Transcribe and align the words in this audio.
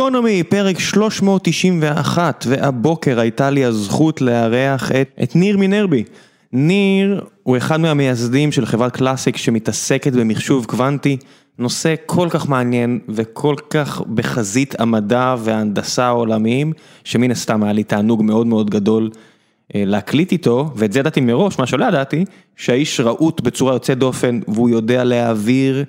גיקונומי, 0.00 0.42
פרק 0.42 0.78
391, 0.78 2.44
והבוקר 2.48 3.20
הייתה 3.20 3.50
לי 3.50 3.64
הזכות 3.64 4.20
לארח 4.20 4.92
את, 4.92 5.10
את 5.22 5.36
ניר 5.36 5.58
מינרבי. 5.58 6.04
ניר 6.52 7.24
הוא 7.42 7.56
אחד 7.56 7.80
מהמייסדים 7.80 8.52
של 8.52 8.66
חברת 8.66 8.92
קלאסיק 8.92 9.36
שמתעסקת 9.36 10.12
במחשוב 10.12 10.64
קוונטי, 10.64 11.16
נושא 11.58 11.94
כל 12.06 12.28
כך 12.30 12.48
מעניין 12.48 12.98
וכל 13.08 13.54
כך 13.70 14.00
בחזית 14.14 14.80
המדע 14.80 15.34
וההנדסה 15.38 16.04
העולמיים, 16.04 16.72
שמן 17.04 17.30
הסתם 17.30 17.62
היה 17.62 17.72
לי 17.72 17.84
תענוג 17.84 18.22
מאוד 18.22 18.46
מאוד 18.46 18.70
גדול 18.70 19.10
אה, 19.74 19.82
להקליט 19.86 20.32
איתו, 20.32 20.70
ואת 20.76 20.92
זה 20.92 20.98
ידעתי 20.98 21.20
מראש, 21.20 21.58
מה 21.58 21.66
שלא 21.66 21.84
ידעתי, 21.84 22.24
שהאיש 22.56 23.00
רהוט 23.00 23.40
בצורה 23.40 23.72
יוצאת 23.72 23.98
דופן, 23.98 24.40
והוא 24.48 24.70
יודע 24.70 25.04
להעביר 25.04 25.84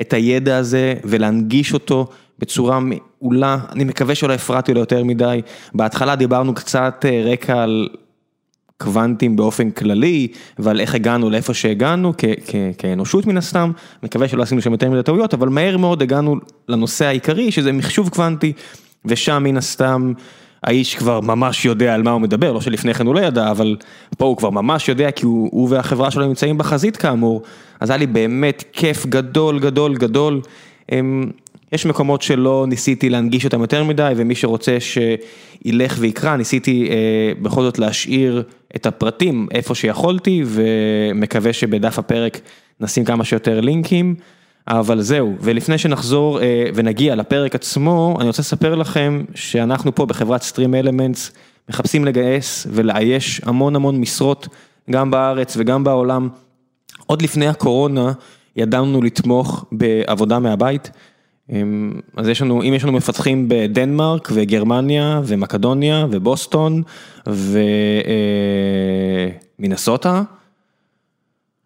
את 0.00 0.12
הידע 0.12 0.56
הזה 0.56 0.94
ולהנגיש 1.04 1.74
אותו 1.74 2.06
בצורה 2.38 2.80
מעולה, 3.26 3.58
אני 3.72 3.84
מקווה 3.84 4.14
שלא 4.14 4.32
הפרעתי 4.32 4.74
לו 4.74 4.80
יותר 4.80 5.04
מדי, 5.04 5.40
בהתחלה 5.74 6.16
דיברנו 6.16 6.54
קצת 6.54 7.04
אה, 7.08 7.22
רקע 7.32 7.62
על 7.62 7.88
קוונטים 8.78 9.36
באופן 9.36 9.70
כללי, 9.70 10.28
ועל 10.58 10.80
איך 10.80 10.94
הגענו 10.94 11.30
לאיפה 11.30 11.54
שהגענו 11.54 12.12
כאנושות 12.78 13.26
מן 13.26 13.36
הסתם, 13.36 13.72
מקווה 14.02 14.28
שלא 14.28 14.42
עשינו 14.42 14.62
שם 14.62 14.72
יותר 14.72 14.90
מדי 14.90 15.02
טעויות, 15.02 15.34
אבל 15.34 15.48
מהר 15.48 15.76
מאוד 15.76 16.02
הגענו 16.02 16.36
לנושא 16.68 17.04
העיקרי 17.04 17.52
שזה 17.52 17.72
מחשוב 17.72 18.08
קוונטי, 18.08 18.52
ושם 19.04 19.42
מן 19.42 19.56
הסתם 19.56 20.12
האיש 20.62 20.94
כבר 20.94 21.20
ממש 21.20 21.64
יודע 21.64 21.94
על 21.94 22.02
מה 22.02 22.10
הוא 22.10 22.20
מדבר, 22.20 22.52
לא 22.52 22.60
שלפני 22.60 22.94
כן 22.94 23.06
הוא 23.06 23.14
לא 23.14 23.20
ידע, 23.20 23.50
אבל 23.50 23.76
פה 24.18 24.24
הוא 24.24 24.36
כבר 24.36 24.50
ממש 24.50 24.88
יודע 24.88 25.10
כי 25.10 25.26
הוא, 25.26 25.48
הוא 25.52 25.68
והחברה 25.70 26.10
שלו 26.10 26.26
נמצאים 26.26 26.58
בחזית 26.58 26.96
כאמור, 26.96 27.42
אז 27.80 27.90
היה 27.90 27.96
לי 27.96 28.06
באמת 28.06 28.64
כיף 28.72 29.06
גדול 29.06 29.58
גדול 29.58 29.96
גדול. 29.96 30.40
הם, 30.88 31.30
יש 31.72 31.86
מקומות 31.86 32.22
שלא 32.22 32.64
ניסיתי 32.68 33.10
להנגיש 33.10 33.44
אותם 33.44 33.60
יותר 33.60 33.84
מדי, 33.84 34.12
ומי 34.16 34.34
שרוצה 34.34 34.78
שילך 34.80 35.96
ויקרא, 35.98 36.36
ניסיתי 36.36 36.88
אה, 36.90 37.32
בכל 37.42 37.62
זאת 37.62 37.78
להשאיר 37.78 38.42
את 38.76 38.86
הפרטים 38.86 39.48
איפה 39.50 39.74
שיכולתי, 39.74 40.42
ומקווה 40.46 41.52
שבדף 41.52 41.98
הפרק 41.98 42.40
נשים 42.80 43.04
כמה 43.04 43.24
שיותר 43.24 43.60
לינקים, 43.60 44.14
אבל 44.68 45.00
זהו, 45.00 45.34
ולפני 45.40 45.78
שנחזור 45.78 46.40
אה, 46.40 46.64
ונגיע 46.74 47.14
לפרק 47.14 47.54
עצמו, 47.54 48.16
אני 48.20 48.26
רוצה 48.26 48.42
לספר 48.42 48.74
לכם 48.74 49.24
שאנחנו 49.34 49.94
פה 49.94 50.06
בחברת 50.06 50.42
Stream 50.42 50.84
Elements 50.84 51.36
מחפשים 51.68 52.04
לגייס 52.04 52.66
ולאייש 52.70 53.40
המון 53.44 53.76
המון 53.76 54.00
משרות, 54.00 54.48
גם 54.90 55.10
בארץ 55.10 55.56
וגם 55.58 55.84
בעולם. 55.84 56.28
עוד 57.06 57.22
לפני 57.22 57.46
הקורונה 57.46 58.12
ידענו 58.56 59.02
לתמוך 59.02 59.64
בעבודה 59.72 60.38
מהבית. 60.38 60.90
אז 62.16 62.28
יש 62.28 62.42
לנו, 62.42 62.62
אם 62.62 62.74
יש 62.74 62.84
לנו 62.84 62.92
מפתחים 62.92 63.48
בדנמרק 63.48 64.28
וגרמניה 64.32 65.20
ומקדוניה 65.24 66.06
ובוסטון 66.10 66.82
ומינסוטה, 69.58 70.22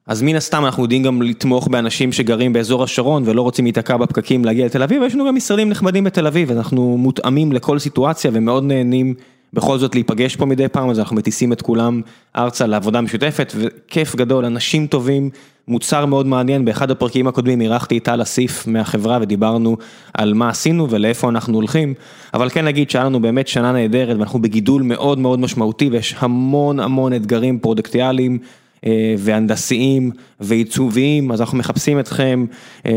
אז 0.07 0.23
מן 0.23 0.37
הסתם 0.37 0.65
אנחנו 0.65 0.83
יודעים 0.83 1.03
גם 1.03 1.23
לתמוך 1.23 1.69
באנשים 1.69 2.13
שגרים 2.13 2.53
באזור 2.53 2.83
השרון 2.83 3.23
ולא 3.27 3.43
רוצים 3.43 3.65
להיתקע 3.65 3.97
בפקקים 3.97 4.45
להגיע 4.45 4.67
לתל 4.67 4.83
אביב, 4.83 5.03
ויש 5.03 5.15
לנו 5.15 5.27
גם 5.27 5.35
משרדים 5.35 5.69
נחמדים 5.69 6.05
בתל 6.05 6.27
אביב, 6.27 6.51
אנחנו 6.51 6.97
מותאמים 6.99 7.53
לכל 7.53 7.79
סיטואציה 7.79 8.31
ומאוד 8.35 8.65
נהנים 8.65 9.15
בכל 9.53 9.79
זאת 9.79 9.95
להיפגש 9.95 10.37
פה 10.37 10.47
מדי 10.47 10.69
פעם, 10.69 10.91
אז 10.91 10.99
אנחנו 10.99 11.17
מטיסים 11.17 11.53
את 11.53 11.63
כולם 11.63 12.01
ארצה 12.37 12.67
לעבודה 12.67 13.01
משותפת, 13.01 13.53
וכיף 13.57 14.17
גדול, 14.17 14.45
אנשים 14.45 14.87
טובים, 14.87 15.31
מוצר 15.69 16.07
מאוד 16.07 16.27
מעניין, 16.27 16.65
באחד 16.65 16.91
הפרקים 16.91 17.27
הקודמים 17.27 17.61
אירחתי 17.61 17.99
את 17.99 18.05
טל 18.05 18.23
אסיף 18.23 18.67
מהחברה 18.67 19.19
ודיברנו 19.21 19.77
על 20.15 20.35
מה 20.35 20.49
עשינו 20.49 20.91
ולאיפה 20.91 21.29
אנחנו 21.29 21.55
הולכים, 21.55 21.95
אבל 22.35 22.51
כן 22.51 22.65
נגיד 22.65 22.91
שהיה 22.91 23.05
לנו 23.05 23.21
באמת 23.21 23.49
שנה 23.49 23.73
נהדרת 23.73 24.17
ואנחנו 24.17 24.43
בגידול 24.43 24.83
מאוד 24.83 25.19
מאוד 25.19 25.41
משמעותי 25.41 25.89
ויש 25.89 26.17
המון 26.19 26.81
המון 26.81 27.13
אתגרים 27.13 27.59
פרודקטיאליים. 27.59 28.39
אה, 28.87 29.15
והנדסיים 29.19 30.11
ועיצוביים, 30.41 31.33
אז 31.33 31.41
אנחנו 31.41 31.59
מחפשים 31.59 32.01
אתכם, 32.01 32.47
אה, 32.87 32.93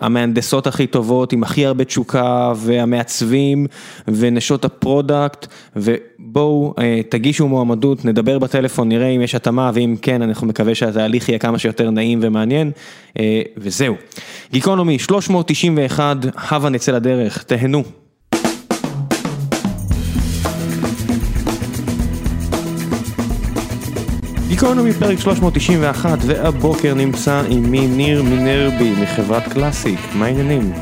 המהנדסות 0.00 0.66
הכי 0.66 0.86
טובות 0.86 1.32
עם 1.32 1.42
הכי 1.42 1.66
הרבה 1.66 1.84
תשוקה 1.84 2.52
והמעצבים 2.56 3.66
ונשות 4.08 4.64
ה 4.64 4.74
product 4.74 5.46
ובואו 5.76 6.74
אה, 6.78 7.00
תגישו 7.08 7.48
מועמדות, 7.48 8.04
נדבר 8.04 8.38
בטלפון, 8.38 8.88
נראה 8.88 9.08
אם 9.08 9.20
יש 9.20 9.34
התאמה 9.34 9.70
ואם 9.74 9.96
כן, 10.02 10.22
אנחנו 10.22 10.46
מקווה 10.46 10.74
שהתהליך 10.74 11.28
יהיה 11.28 11.38
כמה 11.38 11.58
שיותר 11.58 11.90
נעים 11.90 12.18
ומעניין 12.22 12.70
וזהו. 13.56 13.94
גיקונומי 14.52 14.98
391, 14.98 16.16
הבה 16.50 16.68
נצא 16.68 16.92
לדרך, 16.92 17.42
תהנו. 17.42 18.05
גיקונומי 24.60 24.92
פרק 24.92 25.18
391 25.18 26.18
והבוקר 26.26 26.94
נמצא 26.94 27.42
עימי 27.48 27.86
ניר 27.86 28.22
מינרבי 28.22 28.92
מחברת 29.02 29.52
קלאסיק, 29.52 30.00
מה 30.14 30.26
העניינים? 30.26 30.72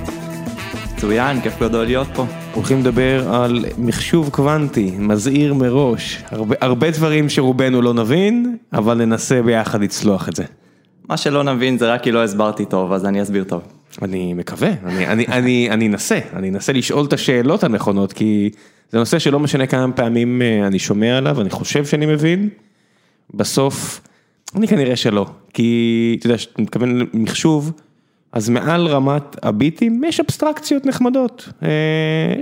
מצוין, 0.95 1.41
כיף 1.41 1.61
גדול 1.61 1.85
להיות 1.85 2.07
פה. 2.15 2.27
הולכים 2.55 2.81
לדבר 2.81 3.35
על 3.35 3.65
מחשוב 3.79 4.29
קוונטי, 4.29 4.93
מזהיר 4.99 5.55
מראש, 5.55 6.23
הרבה, 6.31 6.57
הרבה 6.61 6.91
דברים 6.91 7.29
שרובנו 7.29 7.83
לא 7.83 7.95
נבין, 7.95 8.57
אבל 8.73 8.95
ננסה 9.05 9.43
ביחד 9.43 9.83
לצלוח 9.83 10.29
את 10.29 10.37
זה. 10.37 10.45
מה 11.09 11.17
שלא 11.17 11.43
נבין 11.43 11.79
זה 11.79 11.93
רק 11.93 12.03
כי 12.03 12.12
לא 12.12 12.25
הסברתי 12.25 12.65
טוב, 12.65 12.93
אז 12.93 13.05
אני 13.05 13.23
אסביר 13.23 13.45
טוב. 13.45 13.62
אני 14.03 14.35
מקווה, 14.35 14.71
אני, 14.85 15.06
אני, 15.06 15.27
אני, 15.27 15.71
אני 15.71 15.87
אנסה, 15.87 16.19
אני 16.37 16.49
אנסה 16.49 16.73
לשאול 16.73 17.05
את 17.05 17.12
השאלות 17.12 17.65
הנכונות, 17.65 18.12
כי 18.12 18.51
זה 18.91 18.99
נושא 18.99 19.19
שלא 19.19 19.41
משנה 19.41 19.67
כמה 19.67 19.93
פעמים 19.93 20.43
אה, 20.43 20.67
אני 20.67 20.79
שומע 20.79 21.19
עליו, 21.19 21.41
אני 21.41 21.51
חושב 21.51 21.85
שאני 21.85 22.06
מבין. 22.06 22.49
בסוף, 23.37 24.00
אני 24.56 24.69
כנראה 24.69 24.97
שלא, 24.97 25.27
כי 25.55 26.17
אתה 26.19 26.27
יודע, 26.27 26.37
כשאתה 26.37 26.62
מתכוון 26.62 26.99
למחשוב, 27.15 27.72
אז 28.33 28.49
מעל 28.49 28.87
רמת 28.87 29.37
הביטים 29.43 30.05
יש 30.05 30.21
אבסטרקציות 30.21 30.87
נחמדות, 30.87 31.49
אה, 31.62 31.69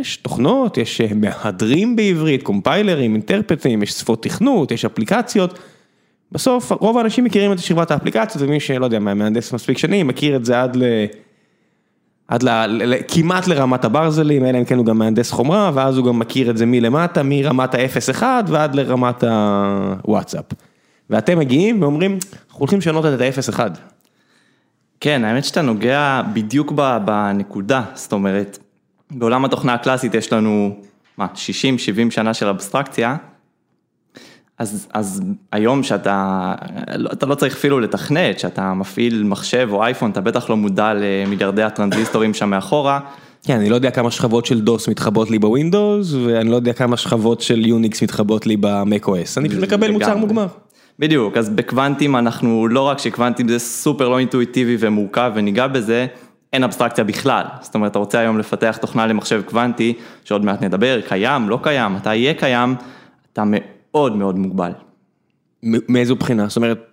יש 0.01 0.17
תוכנות, 0.17 0.79
יש 0.79 1.01
אה, 1.01 1.07
מהדרים 1.15 1.97
בעברית, 1.97 2.43
קומפיילרים, 2.43 3.13
אינטרפטים, 3.13 3.83
יש 3.83 3.91
שפות 3.93 4.23
תכנות, 4.23 4.71
יש 4.71 4.85
אפליקציות. 4.85 5.59
בסוף 6.33 6.73
רוב 6.73 6.99
האנשים 6.99 7.25
מכירים 7.25 7.53
את 7.53 7.59
שכבת 7.59 7.91
האפליקציות 7.91 8.45
ומי 8.49 8.61
שלא 8.61 8.85
יודע 8.85 8.99
מה 8.99 9.15
מהנדס 9.15 9.53
מספיק 9.53 9.79
שנים 9.79 10.07
מכיר 10.07 10.37
את 10.37 10.45
זה 10.45 10.63
עד 10.63 10.77
ל... 10.77 10.83
עד 12.29 12.43
ל... 12.43 12.49
ל... 12.67 12.95
כמעט 13.09 13.47
לרמת 13.47 13.85
הברזלים, 13.85 14.45
אלא 14.45 14.59
אם 14.59 14.65
כן 14.65 14.79
הוא 14.79 14.87
גם 14.87 14.99
מהנדס 14.99 15.31
חומרה 15.31 15.71
ואז 15.75 15.97
הוא 15.97 16.07
גם 16.07 16.19
מכיר 16.19 16.51
את 16.51 16.57
זה 16.57 16.67
מלמטה, 16.67 17.23
מרמת 17.23 17.75
ה-0-1 17.75 18.23
ועד 18.49 18.75
לרמת 18.75 19.25
הוואטסאפ. 19.25 20.45
ואתם 21.13 21.39
מגיעים 21.39 21.83
ואומרים, 21.83 22.19
אנחנו 22.47 22.59
הולכים 22.59 22.79
לשנות 22.79 23.05
את 23.07 23.21
ה-0-1. 23.21 23.61
כן, 25.01 25.25
האמת 25.25 25.45
שאתה 25.45 25.63
נוגע 25.63 26.23
בדיוק 26.33 26.73
בנקודה, 27.05 27.83
זאת 27.95 28.13
אומרת, 28.13 28.59
בעולם 29.11 29.45
התוכנה 29.45 29.75
הקלאסית 29.75 30.15
יש 30.15 30.33
לנו, 30.33 30.77
מה, 31.19 31.27
60-70 31.35 32.11
שנה 32.11 32.35
של 32.35 32.49
אבסטרקציה, 32.49 33.17
אז, 34.59 34.89
אז 34.93 35.23
היום 35.53 35.83
שאתה, 35.83 36.55
לא, 36.97 37.11
אתה 37.13 37.27
לא 37.27 37.35
צריך 37.35 37.55
אפילו 37.55 37.81
לתכנת, 37.81 38.39
שאתה 38.39 38.75
מפעיל 38.75 39.23
מחשב 39.23 39.69
או 39.73 39.83
אייפון, 39.83 40.11
אתה 40.11 40.21
בטח 40.21 40.51
לא 40.51 40.57
מודע 40.57 40.93
למיליארדי 40.95 41.63
הטרנזיסטורים 41.63 42.35
שם 42.35 42.51
מאחורה. 42.51 43.01
כן, 43.47 43.57
אני 43.57 43.71
לא 43.71 43.75
יודע 43.75 43.91
כמה 43.91 44.11
שכבות 44.11 44.47
של 44.47 44.61
דוס 44.61 44.89
מתחבות 44.89 45.31
לי 45.31 45.39
בווינדוס, 45.39 46.13
ואני 46.13 46.51
לא 46.51 46.57
יודע 46.57 46.73
כמה 46.73 46.97
שכבות 46.97 47.41
של 47.41 47.67
יוניקס 47.67 48.03
מתחבות 48.03 48.47
לי 48.47 48.57
במק 48.61 49.09
אס, 49.09 49.39
אני 49.39 49.49
פשוט 49.49 49.63
מקבל 49.63 49.91
מוצר 49.91 50.17
מוגמר. 50.17 50.47
בדיוק, 50.99 51.37
אז 51.37 51.51
בקוונטים 51.51 52.17
אנחנו, 52.17 52.69
לא 52.69 52.81
רק 52.81 52.99
שקוונטים 52.99 53.49
זה 53.49 53.59
סופר 53.59 54.09
לא 54.09 54.19
אינטואיטיבי 54.19 54.77
ומורכב 54.79 55.33
וניגע 55.35 55.67
בזה, 55.67 56.07
אין 56.53 56.65
אבסטרקציה 56.65 57.05
בכלל. 57.05 57.45
זאת 57.61 57.75
אומרת, 57.75 57.91
אתה 57.91 57.99
רוצה 57.99 58.19
היום 58.19 58.39
לפתח 58.39 58.79
תוכנה 58.81 59.07
למחשב 59.07 59.43
קוונטי, 59.47 59.95
שעוד 60.25 60.45
מעט 60.45 60.63
נדבר, 60.63 61.01
קיים, 61.09 61.49
לא 61.49 61.59
קיים, 61.63 61.95
מתי 61.95 62.17
יהיה 62.17 62.35
קיים, 62.35 62.75
אתה 63.33 63.43
מאוד 63.47 64.17
מאוד 64.17 64.39
מוגבל. 64.39 64.73
מאיזו 65.63 66.17
בחינה? 66.17 66.49
זאת 66.49 66.57
אומרת... 66.57 66.89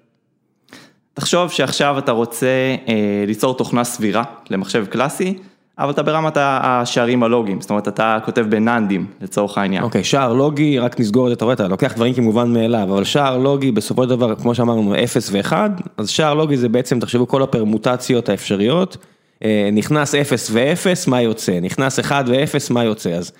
תחשוב 1.13 1.51
שעכשיו 1.51 1.97
אתה 1.97 2.12
רוצה 2.12 2.75
אה, 2.88 3.24
ליצור 3.27 3.57
תוכנה 3.57 3.83
סבירה 3.83 4.24
למחשב 4.50 4.85
קלאסי, 4.85 5.38
אבל 5.79 5.89
אתה 5.89 6.03
ברמת 6.03 6.37
השערים 6.37 7.23
הלוגיים, 7.23 7.61
זאת 7.61 7.69
אומרת 7.69 7.87
אתה 7.87 8.17
כותב 8.25 8.45
בננדים 8.49 9.05
לצורך 9.21 9.57
העניין. 9.57 9.83
אוקיי, 9.83 10.03
שער 10.03 10.33
לוגי, 10.33 10.79
רק 10.79 10.99
נסגור 10.99 11.27
את 11.27 11.29
זה, 11.29 11.33
אתה 11.33 11.45
רואה, 11.45 11.53
אתה 11.53 11.67
לוקח 11.67 11.93
דברים 11.93 12.13
כמובן 12.13 12.53
מאליו, 12.53 12.83
אבל 12.93 13.03
שער 13.03 13.37
לוגי 13.37 13.71
בסופו 13.71 14.03
של 14.03 14.09
דבר, 14.09 14.35
כמו 14.35 14.55
שאמרנו, 14.55 14.95
0 15.03 15.29
ו-1, 15.31 15.53
אז 15.97 16.09
שער 16.09 16.33
לוגי 16.33 16.57
זה 16.57 16.69
בעצם, 16.69 16.99
תחשבו 16.99 17.27
כל 17.27 17.43
הפרמוטציות 17.43 18.29
האפשריות, 18.29 18.97
אה, 19.43 19.69
נכנס 19.73 20.15
0 20.15 20.49
ו-0, 20.51 21.09
מה 21.09 21.21
יוצא, 21.21 21.59
נכנס 21.59 21.99
1 21.99 22.25
ו-0, 22.27 22.73
מה 22.73 22.83
יוצא, 22.83 23.09
אז 23.09 23.31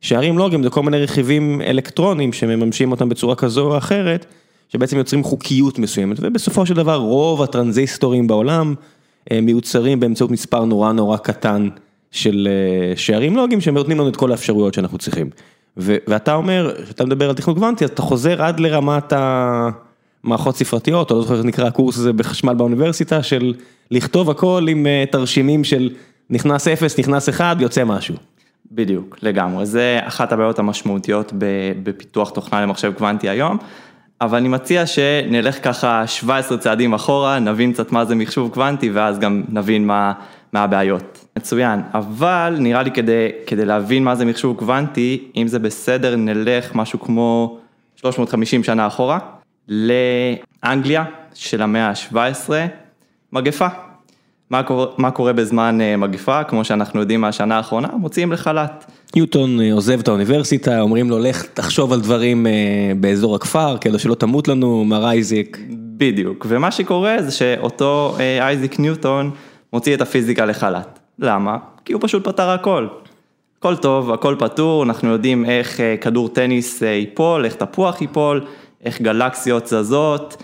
שערים 0.00 0.38
לוגיים 0.38 0.62
זה 0.62 0.70
כל 0.70 0.82
מיני 0.82 0.98
רכיבים 1.02 1.60
אלקטרונים 1.60 2.32
שמממשים 2.32 2.90
אותם 2.90 3.08
בצורה 3.08 3.34
כזו 3.34 3.72
או 3.72 3.78
אחרת, 3.78 4.26
שבעצם 4.68 4.98
יוצרים 4.98 5.24
חוקיות 5.24 5.78
מסוימת, 5.78 6.16
ובסופו 6.20 6.66
של 6.66 6.74
דבר 6.74 6.96
רוב 6.96 7.42
הטרנזיסטורים 7.42 8.26
בעולם, 8.26 8.74
מיוצרים 9.42 10.00
באמצעות 10.00 10.30
מספר 10.30 10.64
נורא 10.64 10.92
נורא 10.92 11.16
קטן 11.16 11.68
של 12.10 12.48
אה, 12.50 12.96
שערים 12.96 13.36
לוגיים 13.36 13.60
שנותנים 13.60 13.98
לנו 13.98 14.08
את 14.08 14.16
כל 14.16 14.30
האפשרויות 14.30 14.74
שאנחנו 14.74 14.98
צריכים. 14.98 15.30
ו- 15.76 15.96
ואתה 16.06 16.34
אומר, 16.34 16.74
כשאתה 16.84 17.04
מדבר 17.04 17.28
על 17.28 17.34
תכנות 17.34 17.56
קוונטי, 17.56 17.84
אתה 17.84 18.02
חוזר 18.02 18.42
עד 18.42 18.60
לרמת 18.60 19.12
המערכות 19.16 20.56
ספרתיות, 20.56 21.10
או 21.10 21.16
לא 21.16 21.22
זוכר 21.22 21.36
איך 21.36 21.44
נקרא 21.44 21.66
הקורס 21.66 21.98
הזה 21.98 22.12
בחשמל 22.12 22.54
באוניברסיטה, 22.54 23.22
של 23.22 23.54
לכתוב 23.90 24.30
הכל 24.30 24.66
עם 24.68 24.86
אה, 24.86 25.04
תרשימים 25.10 25.64
של 25.64 25.90
נכנס 26.30 26.68
אפס, 26.68 26.98
נכנס 26.98 27.28
אחד, 27.28 27.56
יוצא 27.60 27.84
משהו. 27.84 28.14
בדיוק, 28.72 29.18
לגמרי. 29.22 29.66
זה 29.66 30.00
אחת 30.02 30.32
הבעיות 30.32 30.58
המשמעותיות 30.58 31.32
בפיתוח 31.82 32.30
תוכנה 32.30 32.62
למחשב 32.62 32.92
קוונטי 32.92 33.28
היום. 33.28 33.58
אבל 34.22 34.38
אני 34.38 34.48
מציע 34.48 34.86
שנלך 34.86 35.64
ככה 35.64 36.06
17 36.06 36.58
צעדים 36.58 36.94
אחורה, 36.94 37.38
נבין 37.38 37.72
קצת 37.72 37.92
מה 37.92 38.04
זה 38.04 38.14
מחשוב 38.14 38.50
קוונטי 38.54 38.90
ואז 38.90 39.18
גם 39.18 39.42
נבין 39.48 39.86
מה, 39.86 40.12
מה 40.52 40.62
הבעיות. 40.62 41.24
מצוין, 41.36 41.80
אבל 41.94 42.56
נראה 42.58 42.82
לי 42.82 42.90
כדי, 42.90 43.28
כדי 43.46 43.64
להבין 43.64 44.04
מה 44.04 44.14
זה 44.14 44.24
מחשוב 44.24 44.58
קוונטי, 44.58 45.24
אם 45.36 45.48
זה 45.48 45.58
בסדר 45.58 46.16
נלך 46.16 46.74
משהו 46.74 47.00
כמו 47.00 47.58
350 47.96 48.64
שנה 48.64 48.86
אחורה, 48.86 49.18
לאנגליה 49.68 51.04
של 51.34 51.62
המאה 51.62 51.88
ה-17, 51.88 52.50
מגפה. 53.32 53.66
מה 54.52 54.62
קורה, 54.62 54.86
מה 54.98 55.10
קורה 55.10 55.32
בזמן 55.32 55.80
אה, 55.80 55.96
מגפה, 55.96 56.44
כמו 56.44 56.64
שאנחנו 56.64 57.00
יודעים 57.00 57.20
מהשנה 57.20 57.56
האחרונה, 57.56 57.88
מוציאים 57.92 58.32
לחל"ת. 58.32 58.90
ניוטון 59.16 59.60
אה, 59.60 59.72
עוזב 59.72 60.00
את 60.00 60.08
האוניברסיטה, 60.08 60.80
אומרים 60.80 61.10
לו 61.10 61.18
לך 61.18 61.42
תחשוב 61.54 61.92
על 61.92 62.00
דברים 62.00 62.46
אה, 62.46 62.52
באזור 63.00 63.34
הכפר, 63.34 63.76
כדי 63.80 63.98
שלא 63.98 64.14
תמות 64.14 64.48
לנו, 64.48 64.84
מר 64.84 65.04
אייזיק. 65.04 65.58
בדיוק, 65.96 66.46
ומה 66.48 66.70
שקורה 66.70 67.16
זה 67.22 67.30
שאותו 67.30 68.16
אייזיק 68.40 68.78
ניוטון 68.78 69.30
מוציא 69.72 69.94
את 69.94 70.00
הפיזיקה 70.00 70.44
לחל"ת. 70.44 70.98
למה? 71.18 71.56
כי 71.84 71.92
הוא 71.92 72.00
פשוט 72.04 72.24
פתר 72.24 72.48
הכל. 72.48 72.86
הכל 73.58 73.76
טוב, 73.76 74.12
הכל 74.12 74.36
פתור, 74.38 74.82
אנחנו 74.82 75.08
יודעים 75.08 75.44
איך 75.44 75.80
כדור 76.00 76.28
טניס 76.28 76.82
ייפול, 76.82 77.44
איך 77.44 77.54
תפוח 77.54 78.00
ייפול, 78.00 78.44
איך 78.84 79.02
גלקסיות 79.02 79.66
זזות, 79.66 80.42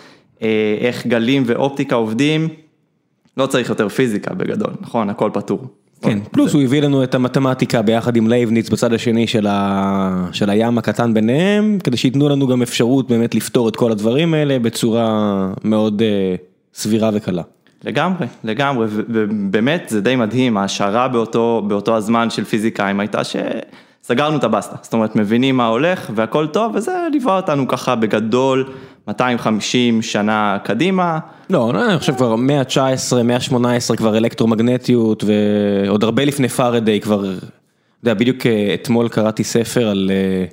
איך 0.81 1.06
גלים 1.06 1.43
ואופטיקה 1.46 1.94
עובדים. 1.94 2.49
לא 3.38 3.46
צריך 3.46 3.69
יותר 3.69 3.88
פיזיקה 3.88 4.35
בגדול, 4.35 4.70
נכון? 4.81 5.11
הכל 5.11 5.31
פתור. 5.32 5.64
כן, 6.02 6.19
פלוס 6.31 6.55
הוא 6.55 6.62
הביא 6.62 6.82
לנו 6.82 7.05
את 7.05 7.14
המתמטיקה 7.14 7.82
ביחד 7.82 8.17
עם 8.17 8.29
לייבניץ 8.29 8.69
בצד 8.69 8.93
השני 8.93 9.26
של, 9.26 9.46
ה... 9.46 10.29
של 10.32 10.50
הים 10.50 10.79
הקטן 10.79 11.14
ביניהם, 11.14 11.79
כדי 11.85 11.96
שייתנו 11.96 12.29
לנו 12.29 12.46
גם 12.46 12.62
אפשרות 12.62 13.08
באמת 13.08 13.35
לפתור 13.35 13.69
את 13.69 13.76
כל 13.76 13.93
הדברים 13.93 14.35
האלה 14.35 14.58
בצורה 14.58 15.49
מאוד 15.64 16.02
uh, 16.02 16.05
סבירה 16.75 17.11
וקלה. 17.14 17.43
לגמרי, 17.85 18.26
לגמרי, 18.44 18.87
ובאמת 18.90 19.84
זה 19.88 20.00
די 20.00 20.17
מדהים, 20.17 20.56
ההשערה 20.56 21.08
באותו, 21.08 21.62
באותו 21.69 21.96
הזמן 21.96 22.31
של 22.31 22.44
פיזיקאים 22.44 23.00
הייתה 23.00 23.20
שסגרנו 23.25 24.37
את 24.37 24.44
הבסטה, 24.44 24.76
זאת 24.82 24.93
אומרת 24.93 25.17
מבינים 25.17 25.56
מה 25.56 25.67
הולך 25.67 26.11
והכל 26.14 26.46
טוב, 26.46 26.73
וזה 26.75 26.93
ליווה 27.12 27.37
אותנו 27.37 27.69
ככה 27.69 27.94
בגדול 27.94 28.64
250 29.08 30.02
שנה 30.02 30.58
קדימה. 30.64 31.19
לא, 31.50 31.72
לא, 31.75 31.90
אני 31.90 31.99
חושב 31.99 32.14
כבר 32.16 32.37
מאה 32.37 32.60
ה-19, 32.60 33.22
מאה 33.22 33.37
ה-18 33.37 33.96
כבר 33.96 34.16
אלקטרומגנטיות 34.16 35.25
ועוד 35.25 36.05
הרבה 36.05 36.25
לפני 36.25 36.49
פארדיי 36.49 37.00
כבר, 37.00 37.34
אתה 37.34 37.46
יודע, 38.02 38.14
בדיוק 38.14 38.46
אה, 38.46 38.75
אתמול 38.75 39.08
קראתי 39.08 39.44
ספר 39.44 39.88
על, 39.88 40.10
אה, 40.14 40.44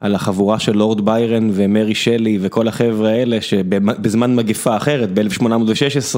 על 0.00 0.14
החבורה 0.14 0.58
של 0.58 0.76
לורד 0.76 1.04
ביירן 1.04 1.50
ומרי 1.52 1.94
שלי 1.94 2.38
וכל 2.40 2.68
החבר'ה 2.68 3.10
האלה 3.10 3.40
שבזמן 3.40 4.36
מגפה 4.36 4.76
אחרת 4.76 5.10
ב-1816 5.14 6.16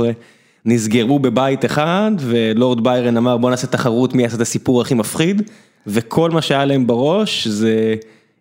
נסגרו 0.64 1.19
בבית 1.19 1.64
אחד 1.64 2.11
ולורד 2.19 2.84
ביירן 2.84 3.17
אמר 3.17 3.37
בוא 3.37 3.50
נעשה 3.50 3.67
תחרות 3.67 4.14
מי 4.14 4.22
יעשה 4.22 4.37
את 4.37 4.40
הסיפור 4.40 4.81
הכי 4.81 4.94
מפחיד 4.94 5.43
וכל 5.87 6.31
מה 6.31 6.43
שהיה 6.43 6.64
להם 6.64 6.87
בראש 6.87 7.49
זה 7.49 7.94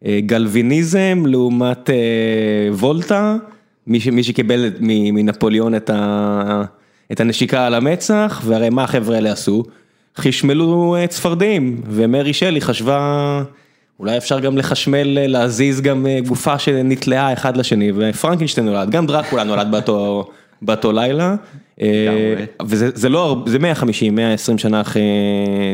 גלוויניזם 0.08 1.24
לעומת 1.26 1.90
וולטה. 2.72 3.36
מי 3.88 4.00
מי 4.12 4.24
שקיבל 4.24 4.72
מנפוליאון 4.80 5.76
את 7.12 7.20
הנשיקה 7.20 7.66
על 7.66 7.74
המצח, 7.74 8.42
והרי 8.46 8.70
מה 8.70 8.84
החבר'ה 8.84 9.16
האלה 9.16 9.32
עשו? 9.32 9.64
חשמלו 10.18 10.96
אה, 10.96 11.08
צפרדעים, 11.08 11.82
ומרי 11.86 12.34
שלי 12.34 12.62
חשבה, 12.62 13.44
אולי 14.00 14.18
אפשר 14.18 14.40
גם 14.40 14.58
לחשמל, 14.58 15.18
אה, 15.18 15.28
להזיז 15.28 15.82
גם 15.82 16.06
אה, 16.06 16.20
גופה 16.28 16.60
שנתלעה 16.60 17.34
אחד 17.34 17.58
לשני, 17.58 17.92
ופרנקנשטיין 17.96 18.66
נולד, 18.66 18.90
גם 18.90 19.06
דרקולה 19.06 19.44
נולד 19.44 19.72
באותו, 19.72 20.30
באותו 20.62 20.92
לילה. 20.92 21.36
אה, 21.82 22.46
וזה 22.66 23.10
לא, 23.10 23.44
זה 23.46 23.60
150, 23.60 24.16
120 24.16 24.58
שנה 24.58 24.82
אחרי 24.82 25.02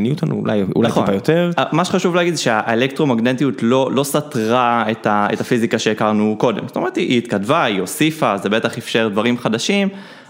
ניוטון, 0.01 0.31
אולי 0.31 0.63
אולי 0.75 0.87
נכון. 0.87 1.05
טיפה 1.05 1.15
יותר. 1.15 1.51
אה, 1.59 1.63
מה 1.71 1.85
שחשוב 1.85 2.15
להגיד 2.15 2.33
זה 2.35 2.41
שהאלקטרומגנטיות 2.41 3.63
לא 3.63 3.89
לא 3.91 4.03
סתרה 4.03 4.85
את 4.91 5.07
את 5.07 5.41
הפיזיקה 5.41 5.79
שהכרנו 5.79 6.35
קודם, 6.39 6.67
זאת 6.67 6.75
אומרת 6.75 6.95
היא 6.95 7.17
התכתבה, 7.17 7.63
היא 7.63 7.79
הוסיפה, 7.79 8.37
זה 8.37 8.49
בטח 8.49 8.77
אפשר 8.77 9.07
דברים 9.07 9.37
חדשים, 9.37 9.89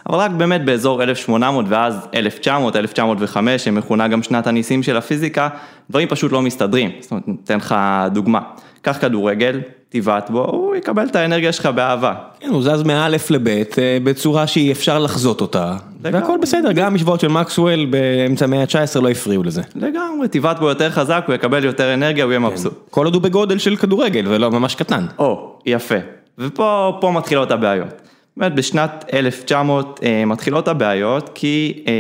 אבל 0.10 0.18
רק 0.18 0.31
באמת 0.31 0.66
באזור 0.66 1.04
1800 1.04 1.66
ואז 1.69 2.08
1900, 2.13 2.75
1905, 2.75 3.66
שמכונה 3.66 4.08
גם 4.08 4.24
שנת 4.24 4.48
הניסים 4.48 4.84
של 4.84 4.98
הפיזיקה, 4.98 5.50
דברים 5.90 6.08
פשוט 6.08 6.31
לא 6.31 6.42
מסתדרים, 6.42 6.92
זאת 7.00 7.12
אומרת, 7.12 7.28
ניתן 7.28 7.58
לך 7.58 7.75
דוגמה, 8.12 8.40
קח 8.81 8.98
כדורגל, 9.01 9.60
תבעט 10.00 10.30
בו, 10.30 10.45
הוא 10.45 10.75
יקבל 10.75 11.06
את 11.07 11.15
האנרגיה 11.15 11.51
שלך 11.51 11.65
באהבה. 11.65 12.13
כן, 12.39 12.50
הוא 12.50 12.62
זז 12.62 12.83
מא' 12.83 13.09
לב' 13.09 13.47
אה, 13.47 13.97
בצורה 14.03 14.47
שאי 14.47 14.71
אפשר 14.71 15.00
לחזות 15.00 15.42
אותה, 15.42 15.77
והכל 16.01 16.38
בסדר, 16.42 16.71
גם 16.71 16.88
המשוואות 16.88 17.19
של 17.19 17.27
מקסוול 17.27 17.86
באמצע 17.86 18.45
המאה 18.45 18.62
ה-19 18.62 19.01
לא 19.01 19.09
הפריעו 19.09 19.44
לזה. 19.44 19.62
לגמרי, 19.75 20.27
תבעט 20.27 20.59
בו 20.59 20.69
יותר 20.69 20.92
חזק, 20.92 21.24
הוא 21.27 21.36
יקבל 21.36 21.65
יותר 21.65 21.94
אנרגיה, 21.94 22.24
הוא 22.24 22.31
יהיה 22.31 22.39
כן. 22.39 22.45
מבסוט. 22.45 22.74
כל 22.89 23.06
עוד 23.06 23.13
הוא 23.13 23.21
בגודל 23.21 23.57
של 23.57 23.75
כדורגל 23.75 24.25
ולא 24.27 24.51
ממש 24.51 24.75
קטן. 24.75 25.06
או, 25.19 25.59
יפה. 25.65 25.95
ופה 26.38 27.12
מתחילות 27.13 27.51
הבעיות. 27.51 28.01
באמת 28.38 28.56
בשנת 28.56 29.06
1900 29.13 30.00
אה, 30.03 30.25
מתחילות 30.25 30.68
הבעיות, 30.68 31.30
כי 31.36 31.83
אה, 31.88 31.94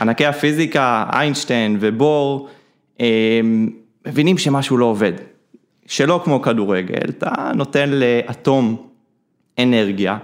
ענקי 0.00 0.26
הפיזיקה, 0.26 1.04
איינשטיין 1.12 1.76
ובור, 1.80 2.48
מבינים 4.06 4.38
שמשהו 4.38 4.76
לא 4.76 4.84
עובד. 4.84 5.12
שלא 5.92 6.20
כמו 6.24 6.42
כדורגל, 6.42 7.08
אתה 7.08 7.30
נותן 7.54 7.90
לאטום 7.90 8.76
אנרגיה, 9.58 10.18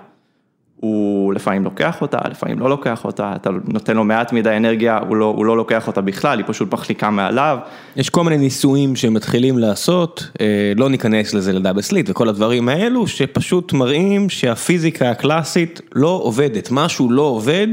הוא 0.76 1.34
לפעמים 1.34 1.64
לוקח 1.64 2.02
אותה, 2.02 2.18
לפעמים 2.30 2.58
לא 2.58 2.70
לוקח 2.70 3.04
אותה, 3.04 3.32
אתה 3.36 3.50
נותן 3.64 3.96
לו 3.96 4.04
מעט 4.04 4.32
מדי 4.32 4.56
אנרגיה, 4.56 4.98
הוא 5.08 5.16
לא, 5.16 5.24
הוא 5.24 5.46
לא 5.46 5.56
לוקח 5.56 5.86
אותה 5.86 6.00
בכלל, 6.00 6.38
היא 6.38 6.46
פשוט 6.48 6.72
מחליקה 6.72 7.10
מעליו. 7.10 7.58
יש 7.96 8.10
כל 8.10 8.24
מיני 8.24 8.36
ניסויים 8.36 8.96
שמתחילים 8.96 9.58
לעשות, 9.58 10.30
אה, 10.40 10.72
לא 10.76 10.88
ניכנס 10.88 11.34
לזה 11.34 11.52
לדאבל 11.52 11.82
סליט 11.82 12.10
וכל 12.10 12.28
הדברים 12.28 12.68
האלו, 12.68 13.06
שפשוט 13.06 13.72
מראים 13.72 14.28
שהפיזיקה 14.28 15.10
הקלאסית 15.10 15.80
לא 15.94 16.20
עובדת, 16.22 16.68
משהו 16.70 17.10
לא 17.10 17.22
עובד 17.22 17.68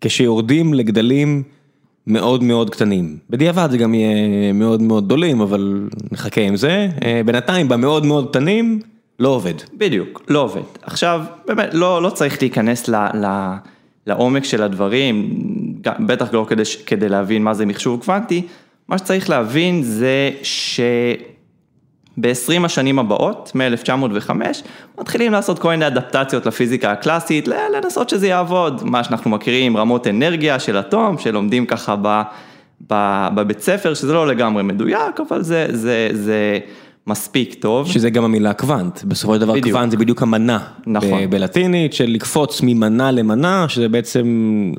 כשיורדים 0.00 0.74
לגדלים 0.74 1.42
מאוד 2.06 2.42
מאוד 2.42 2.70
קטנים. 2.70 3.16
בדיעבד 3.30 3.68
זה 3.70 3.78
גם 3.78 3.94
יהיה 3.94 4.52
מאוד 4.52 4.82
מאוד 4.82 5.04
גדולים, 5.04 5.40
אבל 5.40 5.88
נחכה 6.12 6.40
עם 6.40 6.56
זה. 6.56 6.88
אה, 7.04 7.20
בינתיים 7.26 7.68
במאוד 7.68 8.06
מאוד 8.06 8.28
קטנים, 8.30 8.80
לא 9.18 9.28
עובד. 9.28 9.54
בדיוק, 9.74 10.22
לא 10.28 10.42
עובד. 10.42 10.62
עכשיו, 10.82 11.20
באמת, 11.46 11.74
לא, 11.74 12.02
לא 12.02 12.10
צריך 12.10 12.42
להיכנס 12.42 12.88
ל, 12.88 12.94
ל, 12.96 13.54
לעומק 14.06 14.44
של 14.44 14.62
הדברים, 14.62 15.30
בטח 15.82 16.32
לא 16.32 16.46
כדי, 16.48 16.62
כדי 16.86 17.08
להבין 17.08 17.42
מה 17.42 17.54
זה 17.54 17.66
מחשוב 17.66 18.00
קוונטי, 18.04 18.42
מה 18.88 18.98
שצריך 18.98 19.30
להבין 19.30 19.82
זה 19.82 20.30
ש... 20.42 20.80
ב-20 22.16 22.64
השנים 22.64 22.98
הבאות, 22.98 23.52
מ-1905, 23.54 24.30
מתחילים 25.00 25.32
לעשות 25.32 25.58
כל 25.58 25.68
מיני 25.68 25.86
אדפטציות 25.86 26.46
לפיזיקה 26.46 26.92
הקלאסית, 26.92 27.48
לנסות 27.48 28.08
שזה 28.08 28.26
יעבוד, 28.26 28.82
מה 28.84 29.04
שאנחנו 29.04 29.30
מכירים, 29.30 29.76
רמות 29.76 30.06
אנרגיה 30.06 30.58
של 30.58 30.78
אטום, 30.78 31.18
שלומדים 31.18 31.66
ככה 31.66 31.96
ב, 32.02 32.22
ב, 32.90 33.26
בבית 33.34 33.60
ספר, 33.60 33.94
שזה 33.94 34.12
לא 34.12 34.26
לגמרי 34.26 34.62
מדויק, 34.62 35.20
אבל 35.28 35.42
זה, 35.42 35.66
זה, 35.70 36.08
זה 36.12 36.58
מספיק 37.06 37.54
טוב. 37.54 37.88
שזה 37.88 38.10
גם 38.10 38.24
המילה 38.24 38.52
קוונט, 38.52 39.04
בסופו 39.04 39.34
של 39.34 39.40
דבר 39.40 39.52
בדיוק. 39.52 39.76
קוונט 39.76 39.90
זה 39.90 39.96
בדיוק 39.96 40.22
המנה, 40.22 40.58
נכון. 40.86 41.30
בלטינית, 41.30 41.92
של 41.92 42.06
לקפוץ 42.06 42.62
ממנה 42.62 43.10
למנה, 43.10 43.68
שזה 43.68 43.88
בעצם 43.88 44.26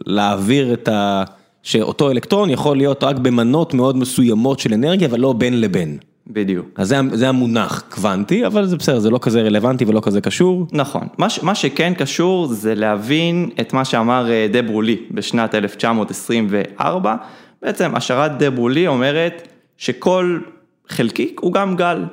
להעביר 0.06 0.74
את 0.74 0.88
ה... 0.88 1.24
שאותו 1.64 2.12
אלקטרון 2.12 2.50
יכול 2.50 2.78
להיות 2.78 3.04
רק 3.04 3.18
במנות 3.18 3.74
מאוד 3.74 3.98
מסוימות 3.98 4.60
של 4.60 4.74
אנרגיה, 4.74 5.08
אבל 5.08 5.20
לא 5.20 5.34
בין 5.34 5.62
לבין. 5.62 5.98
בדיוק. 6.30 6.66
אז 6.76 6.88
זה 6.88 7.00
זה 7.14 7.30
המונח 7.30 7.84
קוונטי, 7.90 8.46
אבל 8.46 8.66
זה 8.66 8.78
בסדר, 8.78 9.00
זה 9.00 9.10
לא 9.10 9.20
כזה 9.22 9.42
רלוונטי 9.42 9.86
ולא 9.86 10.02
כזה 10.04 10.22
קשור. 10.22 10.68
נכון, 10.72 11.08
מה 11.18 11.28
מה 11.42 11.56
שכן 11.56 11.94
קשור 11.94 12.48
זה 12.48 12.76
להבין 12.76 13.50
את 13.62 13.74
מה 13.74 13.86
שאמר 13.86 14.32
אה, 14.32 14.48
דה 14.52 14.62
ברולי 14.62 14.98
בשנת 15.12 15.56
1924, 15.56 17.16
בעצם 17.62 17.96
השערת 17.96 18.38
דה 18.38 18.50
ברולי 18.50 18.88
אומרת 18.88 19.48
שכל 19.78 20.40
חלקיק 20.88 21.40
הוא 21.44 21.54
גם 21.54 21.76
גל. 21.76 22.06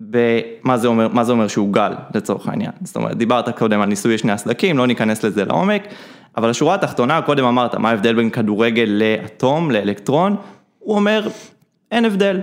במה 0.00 0.78
זה 0.78 0.88
אומר, 0.88 1.08
מה 1.08 1.24
זה 1.24 1.32
אומר 1.32 1.48
שהוא 1.48 1.72
גל 1.72 1.92
לצורך 2.14 2.48
העניין, 2.48 2.70
זאת 2.84 2.96
אומרת 2.96 3.16
דיברת 3.16 3.58
קודם 3.58 3.80
על 3.80 3.88
ניסוי 3.88 4.18
שני 4.18 4.32
הסדקים, 4.32 4.78
לא 4.78 4.86
ניכנס 4.86 5.24
לזה 5.24 5.44
לעומק, 5.44 5.82
אבל 6.36 6.50
השורה 6.50 6.74
התחתונה, 6.74 7.22
קודם 7.22 7.44
אמרת 7.44 7.74
מה 7.74 7.90
ההבדל 7.90 8.14
בין 8.14 8.30
כדורגל 8.30 8.88
לאטום, 8.88 9.70
לאלקטרון, 9.70 10.36
הוא 10.78 10.96
אומר, 10.96 11.28
אין 11.90 12.04
הבדל, 12.04 12.40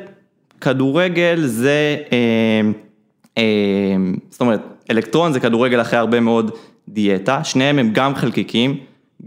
כדורגל 0.62 1.42
זה, 1.46 1.98
אה, 2.12 2.62
אה, 3.38 3.44
זאת 4.30 4.42
אומרת, 4.42 4.62
אלקטרון 4.92 5.34
זה 5.34 5.40
כדורגל 5.40 5.82
אחרי 5.82 6.00
הרבה 6.00 6.20
מאוד 6.20 6.52
דיאטה, 6.90 7.44
שניהם 7.44 7.80
הם 7.80 7.90
גם 7.94 8.16
חלקיקים, 8.16 8.78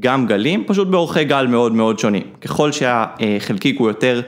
גם 0.00 0.26
גלים, 0.26 0.64
פשוט 0.66 0.88
באורכי 0.88 1.24
גל 1.24 1.46
מאוד 1.46 1.74
מאוד 1.74 1.98
שונים. 1.98 2.22
ככל 2.40 2.72
שהחלקיק 2.72 3.80
הוא 3.80 3.88
יותר 3.88 4.20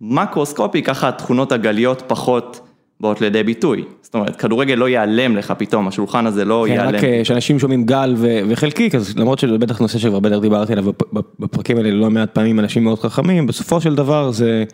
מקרוסקופי, 0.00 0.82
ככה 0.82 1.08
התכונות 1.08 1.52
הגליות 1.52 2.02
פחות 2.06 2.60
באות 3.00 3.20
לידי 3.20 3.42
ביטוי. 3.42 3.84
זאת 4.02 4.14
אומרת, 4.14 4.36
כדורגל 4.36 4.74
לא 4.74 4.88
ייעלם 4.88 5.36
לך 5.36 5.54
פתאום, 5.58 5.88
השולחן 5.88 6.26
הזה 6.26 6.44
לא 6.44 6.64
כן, 6.68 6.72
ייעלם. 6.72 6.94
רק 6.98 7.04
אה, 7.04 7.20
כשאנשים 7.22 7.58
שומעים 7.58 7.84
גל 7.84 8.14
ו- 8.16 8.40
וחלקיק, 8.48 8.94
אז 8.94 9.18
למרות 9.18 9.38
שזה 9.38 9.58
בטח 9.58 9.78
נושא 9.78 9.98
שכבר 9.98 10.20
בטח 10.20 10.38
דיברתי 10.38 10.72
עליו 10.72 10.84
בפ- 10.84 11.18
בפ- 11.18 11.40
בפרקים 11.40 11.76
האלה 11.76 11.90
לא 11.90 12.10
מעט 12.10 12.34
פעמים, 12.34 12.60
אנשים 12.60 12.84
מאוד 12.84 12.98
חכמים, 12.98 13.46
בסופו 13.46 13.80
של 13.80 13.94
דבר 13.94 14.30
זה 14.30 14.64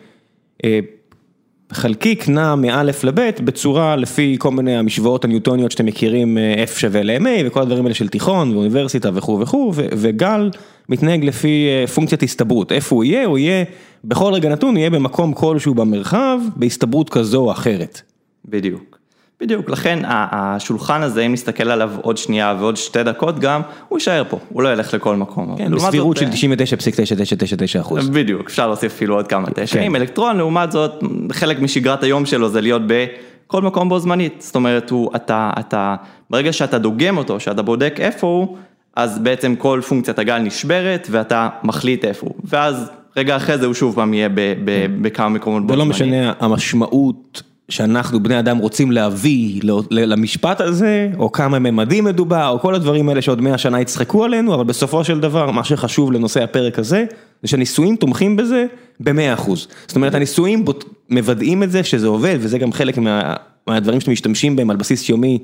חלקיק 1.71 2.29
נע 2.29 2.55
מאלף 2.55 3.03
לבית 3.03 3.41
בצורה 3.41 3.95
לפי 3.95 4.35
כל 4.39 4.51
מיני 4.51 4.77
המשוואות 4.77 5.25
הניוטוניות 5.25 5.71
שאתם 5.71 5.85
מכירים, 5.85 6.37
אה, 6.37 6.63
F 6.63 6.79
שווה 6.79 7.03
ל-MA 7.03 7.45
וכל 7.45 7.61
הדברים 7.61 7.83
האלה 7.85 7.95
של 7.95 8.07
תיכון 8.07 8.55
ואוניברסיטה 8.55 9.09
וכו' 9.13 9.39
וכו', 9.39 9.71
וגל 9.75 10.49
מתנהג 10.89 11.25
לפי 11.25 11.67
אה, 11.67 11.87
פונקציית 11.87 12.23
הסתברות, 12.23 12.71
איפה 12.71 12.95
הוא 12.95 13.03
יהיה, 13.03 13.25
הוא 13.25 13.37
יהיה, 13.37 13.63
בכל 14.03 14.33
רגע 14.33 14.49
נתון 14.49 14.77
יהיה 14.77 14.89
במקום 14.89 15.33
כלשהו 15.33 15.75
במרחב, 15.75 16.39
בהסתברות 16.55 17.09
כזו 17.09 17.41
או 17.41 17.51
אחרת. 17.51 18.01
בדיוק. 18.45 18.96
בדיוק, 19.41 19.69
לכן 19.69 19.99
השולחן 20.05 21.01
הזה, 21.01 21.21
אם 21.21 21.33
נסתכל 21.33 21.71
עליו 21.71 21.91
עוד 22.01 22.17
שנייה 22.17 22.55
ועוד 22.59 22.77
שתי 22.77 23.03
דקות 23.03 23.39
גם, 23.39 23.61
הוא 23.87 23.97
יישאר 23.97 24.23
פה, 24.29 24.39
הוא 24.49 24.63
לא 24.63 24.73
ילך 24.73 24.93
לכל 24.93 25.15
מקום. 25.15 25.55
כן, 25.57 25.71
בסבירות 25.71 26.17
זאת, 26.17 26.37
של 26.37 26.75
99.9999 26.75 27.81
אחוז. 27.81 28.09
בדיוק, 28.09 28.49
אפשר 28.49 28.67
להוסיף 28.67 28.93
אפילו 28.93 29.15
עוד 29.15 29.27
כמה 29.27 29.47
תשעים. 29.55 29.91
כן. 29.91 29.95
אלקטרון, 29.95 30.37
לעומת 30.37 30.71
זאת, 30.71 31.03
חלק 31.31 31.59
משגרת 31.59 32.03
היום 32.03 32.25
שלו 32.25 32.49
זה 32.49 32.61
להיות 32.61 32.81
בכל 32.87 33.61
מקום 33.61 33.89
בו 33.89 33.99
זמנית. 33.99 34.41
זאת 34.41 34.55
אומרת, 34.55 34.89
הוא, 34.89 35.09
אתה, 35.15 35.51
אתה, 35.59 35.95
ברגע 36.29 36.53
שאתה 36.53 36.77
דוגם 36.77 37.17
אותו, 37.17 37.39
שאתה 37.39 37.61
בודק 37.61 37.95
איפה 37.99 38.27
הוא, 38.27 38.57
אז 38.95 39.19
בעצם 39.19 39.55
כל 39.55 39.81
פונקציית 39.87 40.19
הגל 40.19 40.37
נשברת 40.37 41.07
ואתה 41.11 41.49
מחליט 41.63 42.05
איפה 42.05 42.27
הוא. 42.27 42.35
ואז 42.43 42.91
רגע 43.17 43.35
אחרי 43.35 43.57
זה 43.57 43.65
הוא 43.65 43.73
שוב 43.73 43.95
פעם 43.95 44.13
יהיה 44.13 44.29
ב, 44.29 44.53
בכמה 45.01 45.29
מקומות 45.29 45.67
בו 45.67 45.73
ולא 45.73 45.83
זמנית. 45.83 45.95
משנה 45.95 46.33
המשמעות 46.39 47.43
שאנחנו 47.69 48.23
בני 48.23 48.39
אדם 48.39 48.57
רוצים 48.57 48.91
להביא 48.91 49.61
למשפט 49.91 50.61
הזה, 50.61 51.09
או 51.17 51.31
כמה 51.31 51.59
ממדים 51.59 52.03
מדובר, 52.03 52.49
או 52.49 52.59
כל 52.59 52.75
הדברים 52.75 53.09
האלה 53.09 53.21
שעוד 53.21 53.41
מאה 53.41 53.57
שנה 53.57 53.81
יצחקו 53.81 54.23
עלינו, 54.23 54.55
אבל 54.55 54.63
בסופו 54.63 55.03
של 55.03 55.19
דבר 55.19 55.51
מה 55.51 55.63
שחשוב 55.63 56.11
לנושא 56.11 56.43
הפרק 56.43 56.79
הזה, 56.79 57.05
זה 57.41 57.47
שהניסויים 57.47 57.95
תומכים 57.95 58.35
בזה 58.35 58.65
במאה 58.99 59.33
אחוז. 59.33 59.67
זאת 59.87 59.95
אומרת 59.95 60.15
הניסויים 60.15 60.65
מוודאים 61.09 61.63
את 61.63 61.71
זה 61.71 61.83
שזה 61.83 62.07
עובד, 62.07 62.37
וזה 62.39 62.57
גם 62.57 62.71
חלק 62.71 62.97
מה, 62.97 63.33
מהדברים 63.67 63.99
שאתם 63.99 64.11
משתמשים 64.11 64.55
בהם 64.55 64.69
על 64.69 64.77
בסיס 64.77 65.09
יומי, 65.09 65.39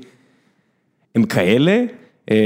הם 1.14 1.24
כאלה. 1.24 1.84
אה, 2.30 2.36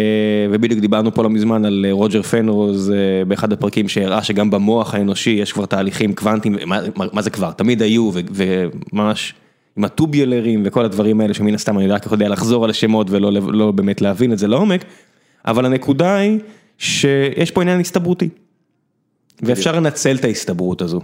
ובדיוק 0.50 0.80
דיברנו 0.80 1.14
פה 1.14 1.23
לא 1.23 1.30
מזמן 1.30 1.64
על 1.64 1.85
אה, 1.88 1.92
רוג'ר 1.92 2.23
פנרוז 2.23 2.90
אה, 2.90 3.25
באחד 3.25 3.52
הפרקים 3.52 3.88
שהראה 3.88 4.23
שגם 4.23 4.50
במוח 4.50 4.94
האנושי 4.94 5.30
יש 5.30 5.52
כבר 5.52 5.66
תהליכים 5.66 6.12
קוונטיים, 6.12 6.56
מה, 6.66 6.80
מה, 7.12 7.23
זה 7.23 7.30
כבר, 7.30 7.52
תמיד 7.52 7.82
היו 7.82 8.11
וממש 8.32 9.35
עם 9.78 9.85
הטוביולרים 9.85 10.62
וכל 10.64 10.85
הדברים 10.85 11.20
האלה 11.20 11.35
שמן 11.35 11.54
הסתם 11.54 11.78
אני 11.78 11.87
רק 11.87 12.06
יודע 12.12 12.28
לחזור 12.28 12.64
על 12.64 12.70
השמות 12.70 13.11
ולא 13.11 13.32
לא 13.52 13.70
באמת 13.70 14.00
להבין 14.00 14.32
את 14.32 14.38
זה 14.38 14.49
לעומק, 14.49 14.85
אבל 15.47 15.66
הנקודה 15.66 16.16
היא 16.16 16.38
שיש 16.78 17.50
פה 17.50 17.62
עניין 17.62 17.80
הסתברותי. 17.80 18.28
ואפשר 19.42 19.76
לנצל 19.76 20.16
את 20.16 20.25
ההסתברות 20.25 20.82
הזו. 20.82 21.00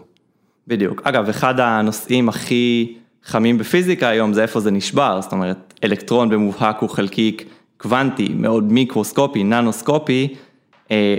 בדיוק. 0.69 1.03
אגב, 1.05 1.29
אחד 1.29 1.61
הנושאים 1.61 2.29
הכי 2.29 2.95
חמים 3.25 3.59
בפיזיקה 3.59 4.09
היום 4.09 4.33
זה 4.33 4.43
איפה 4.43 4.61
זה 4.61 4.71
נשבר, 4.71 5.19
זאת 5.23 5.33
אומרת, 5.33 5.75
אלקטרון 5.85 6.29
במובהק 6.29 6.79
הוא 6.79 6.91
חלקיק 6.91 7.45
קוונטי, 7.77 8.29
מאוד 8.29 8.73
מיקרוסקופי, 8.73 9.45
ננוסקופי, 9.45 10.35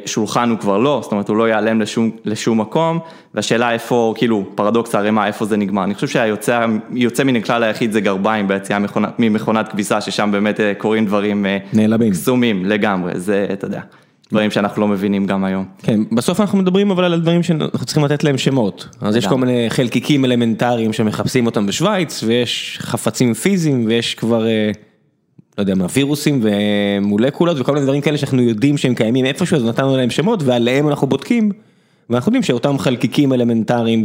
שולחן 0.06 0.50
הוא 0.50 0.60
כבר 0.60 0.78
לא, 0.78 1.00
זאת 1.04 1.12
אומרת, 1.12 1.30
הוא 1.30 1.38
לא 1.38 1.48
ייעלם 1.48 1.82
לשום, 1.82 2.12
לשום 2.26 2.62
מקום, 2.62 3.00
והשאלה 3.34 3.72
איפה, 3.72 4.14
כאילו, 4.18 4.46
פרדוקס 4.56 4.96
הערימה, 4.96 5.28
איפה 5.28 5.46
זה 5.46 5.58
נגמר. 5.58 5.84
אני 5.84 5.96
חושב 5.96 6.08
שהיוצא 6.08 6.66
יוצא 6.94 7.24
מן 7.24 7.36
הכלל 7.36 7.64
היחיד 7.64 7.92
זה 7.92 8.02
גרביים 8.02 8.48
ביציאה 8.48 8.80
מכונת- 8.80 9.14
ממכונת 9.20 9.68
כביסה, 9.68 10.02
ששם 10.02 10.30
באמת 10.32 10.60
אה, 10.60 10.74
קורים 10.78 11.06
דברים 11.06 11.46
אה, 11.46 11.58
נעלמים. 11.74 12.12
קסומים 12.12 12.66
לגמרי, 12.66 13.12
זה, 13.16 13.48
אתה 13.54 13.66
יודע, 13.68 13.82
דברים 14.32 14.52
שאנחנו 14.52 14.82
לא 14.82 14.88
מבינים 14.88 15.26
גם 15.26 15.44
היום. 15.44 15.66
כן, 15.84 16.00
בסוף 16.12 16.40
אנחנו 16.42 16.58
מדברים 16.58 16.92
אבל 16.92 17.04
על 17.04 17.14
הדברים 17.14 17.44
שאנחנו 17.44 17.86
צריכים 17.86 18.06
לתת 18.06 18.24
להם 18.24 18.38
שמות. 18.38 18.88
אז 19.02 19.16
יש 19.16 19.28
כל 19.28 19.38
מיני 19.38 19.66
חלקיקים 19.70 20.26
אלמנטריים 20.26 20.94
שמחפשים 20.94 21.46
אותם 21.46 21.66
בשוויץ, 21.66 22.24
ויש 22.24 22.78
חפצים 22.82 23.34
פיזיים, 23.34 23.86
ויש 23.88 24.16
כבר, 24.16 24.48
אה, 24.48 24.72
לא 25.58 25.62
יודע 25.62 25.76
מה, 25.76 25.86
וירוסים 25.94 26.42
ומולקולות 26.44 27.60
וכל 27.60 27.74
מיני 27.74 27.86
דברים 27.86 28.02
כאלה 28.02 28.18
שאנחנו 28.18 28.42
יודעים 28.42 28.78
שהם 28.78 28.96
קיימים 28.96 29.26
איפשהו, 29.26 29.58
אז 29.58 29.66
נתנו 29.66 29.98
להם 29.98 30.10
שמות 30.10 30.44
ועליהם 30.44 30.90
אנחנו 30.90 31.08
בודקים. 31.08 31.52
ואנחנו 32.10 32.30
יודעים 32.30 32.44
שאותם 32.44 32.80
חלקיקים 32.80 33.34
אלמנטריים, 33.34 34.04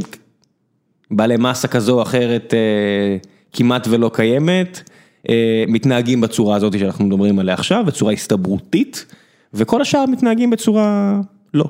בעלי 1.11 1.37
מסה 1.37 1.69
כזו 1.69 1.99
או 1.99 2.03
אחרת, 2.03 2.55
אה, 2.55 3.17
כמעט 3.53 3.87
ולא 3.91 4.11
קיימת, 4.15 4.91
אה, 5.29 5.65
מתנהגים 5.69 6.21
בצורה 6.21 6.57
הזאת 6.57 6.79
שאנחנו 6.79 7.05
מדברים 7.05 7.39
עליה 7.39 7.55
עכשיו, 7.55 7.85
בצורה 7.87 8.13
הסתברותית, 8.13 9.07
וכל 9.55 9.83
השאר 9.83 10.05
מתנהגים 10.07 10.51
בצורה 10.51 11.17
לא. 11.55 11.65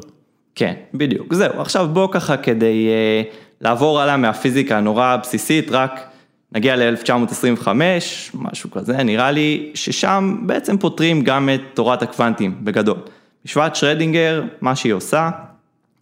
כן, 0.55 0.75
בדיוק, 0.95 1.35
זהו, 1.35 1.61
עכשיו 1.61 1.89
בוא 1.93 2.09
ככה 2.13 2.37
כדי 2.37 2.89
uh, 2.89 3.35
לעבור 3.61 4.01
הלאה 4.01 4.17
מהפיזיקה 4.17 4.79
הנורא 4.79 5.05
הבסיסית, 5.05 5.71
רק 5.71 6.10
נגיע 6.53 6.77
ל-1925, 6.77 7.69
משהו 8.35 8.71
כזה, 8.71 9.03
נראה 9.03 9.31
לי 9.31 9.71
ששם 9.75 10.37
בעצם 10.47 10.79
פותרים 10.79 11.23
גם 11.23 11.49
את 11.55 11.61
תורת 11.75 12.03
הקוונטים 12.03 12.55
בגדול. 12.65 12.99
משוואת 13.45 13.77
שרדינגר, 13.77 14.43
מה 14.61 14.77
שהיא 14.77 14.93
עושה, 14.93 15.31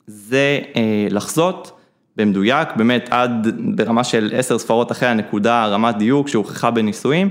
זה 0.07 0.61
uh, 0.63 0.77
לחזות 1.11 1.79
במדויק, 2.17 2.69
באמת 2.77 3.09
עד 3.11 3.47
ברמה 3.77 4.05
של 4.05 4.31
עשר 4.35 4.59
ספרות 4.59 4.93
אחרי 4.93 5.09
הנקודה, 5.09 5.67
רמת 5.67 5.97
דיוק 5.97 6.29
שהוכחה 6.29 6.71
בניסויים, 6.71 7.29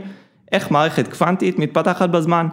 איך 0.52 0.72
מערכת 0.72 1.08
קוונטית 1.08 1.60
מתפתחת 1.60 2.10
בזמן. 2.10 2.48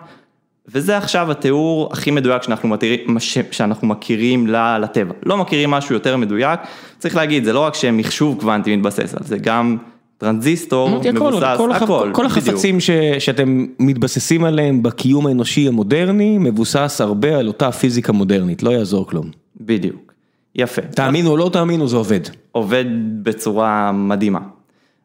וזה 0.69 0.97
עכשיו 0.97 1.31
התיאור 1.31 1.89
הכי 1.93 2.11
מדויק 2.11 2.43
שאנחנו, 2.43 2.69
מתירים, 2.69 3.17
שאנחנו 3.51 3.89
מכירים 3.89 4.47
לטבע. 4.81 5.15
לא 5.27 5.37
מכירים 5.37 5.71
משהו 5.71 5.95
יותר 5.95 6.17
מדויק, 6.17 6.61
צריך 6.99 7.17
להגיד, 7.17 7.45
זה 7.45 7.53
לא 7.53 7.61
רק 7.61 7.75
שמחשוב 7.75 8.41
קוונטי 8.41 8.77
מתבסס 8.77 9.15
על 9.15 9.23
זה, 9.25 9.39
גם 9.39 9.77
טרנזיסטור 10.19 10.89
אמרתי 10.89 11.09
הכל, 11.09 11.19
מבוסס, 11.31 11.55
כל, 11.57 11.73
הח- 11.73 11.83
הכל, 11.83 12.11
כל. 12.13 12.27
החפצים 12.27 12.81
ש, 12.81 12.91
שאתם 13.19 13.67
מתבססים 13.79 14.45
עליהם 14.45 14.83
בקיום 14.83 15.27
האנושי 15.27 15.69
המודרני, 15.69 16.39
מבוסס 16.39 17.01
הרבה 17.01 17.37
על 17.39 17.47
אותה 17.49 17.73
פיזיקה 17.73 18.13
מודרנית, 18.13 18.63
לא 18.63 18.71
יעזור 18.71 19.07
כלום. 19.07 19.31
בדיוק, 19.61 20.13
יפה. 20.55 20.83
תאמינו 20.83 21.31
או 21.31 21.37
לא 21.37 21.51
תאמינו, 21.53 21.89
זה 21.89 21.97
עובד. 21.97 22.21
עובד 22.53 22.85
בצורה 23.23 23.93
מדהימה. 23.93 24.41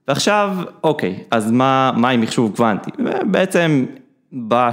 ועכשיו, 0.07 0.55
אוקיי, 0.83 1.15
אז 1.31 1.51
מה, 1.51 1.91
מה 1.97 2.09
עם 2.09 2.21
מחשוב 2.21 2.55
קוונטי? 2.55 2.91
בעצם 3.31 3.85
ב-60 4.47 4.71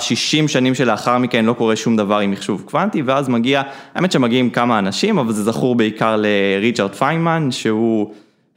שנים 0.49 0.75
שלאחר 0.75 1.19
מכן 1.19 1.45
לא 1.45 1.52
קורה 1.52 1.76
שום 1.76 1.97
דבר 1.97 2.19
עם 2.19 2.31
מחשוב 2.31 2.62
קוונטי, 2.66 3.02
ואז 3.02 3.28
מגיע, 3.28 3.62
האמת 3.95 4.12
שמגיעים 4.12 4.50
כמה 4.50 4.78
אנשים, 4.78 5.19
אבל 5.19 5.33
זה 5.33 5.43
זכור 5.45 5.75
בעיקר 5.75 6.16
לריצ'רד 6.19 6.95
פיינמן, 6.95 7.49
שהוא 7.50 8.11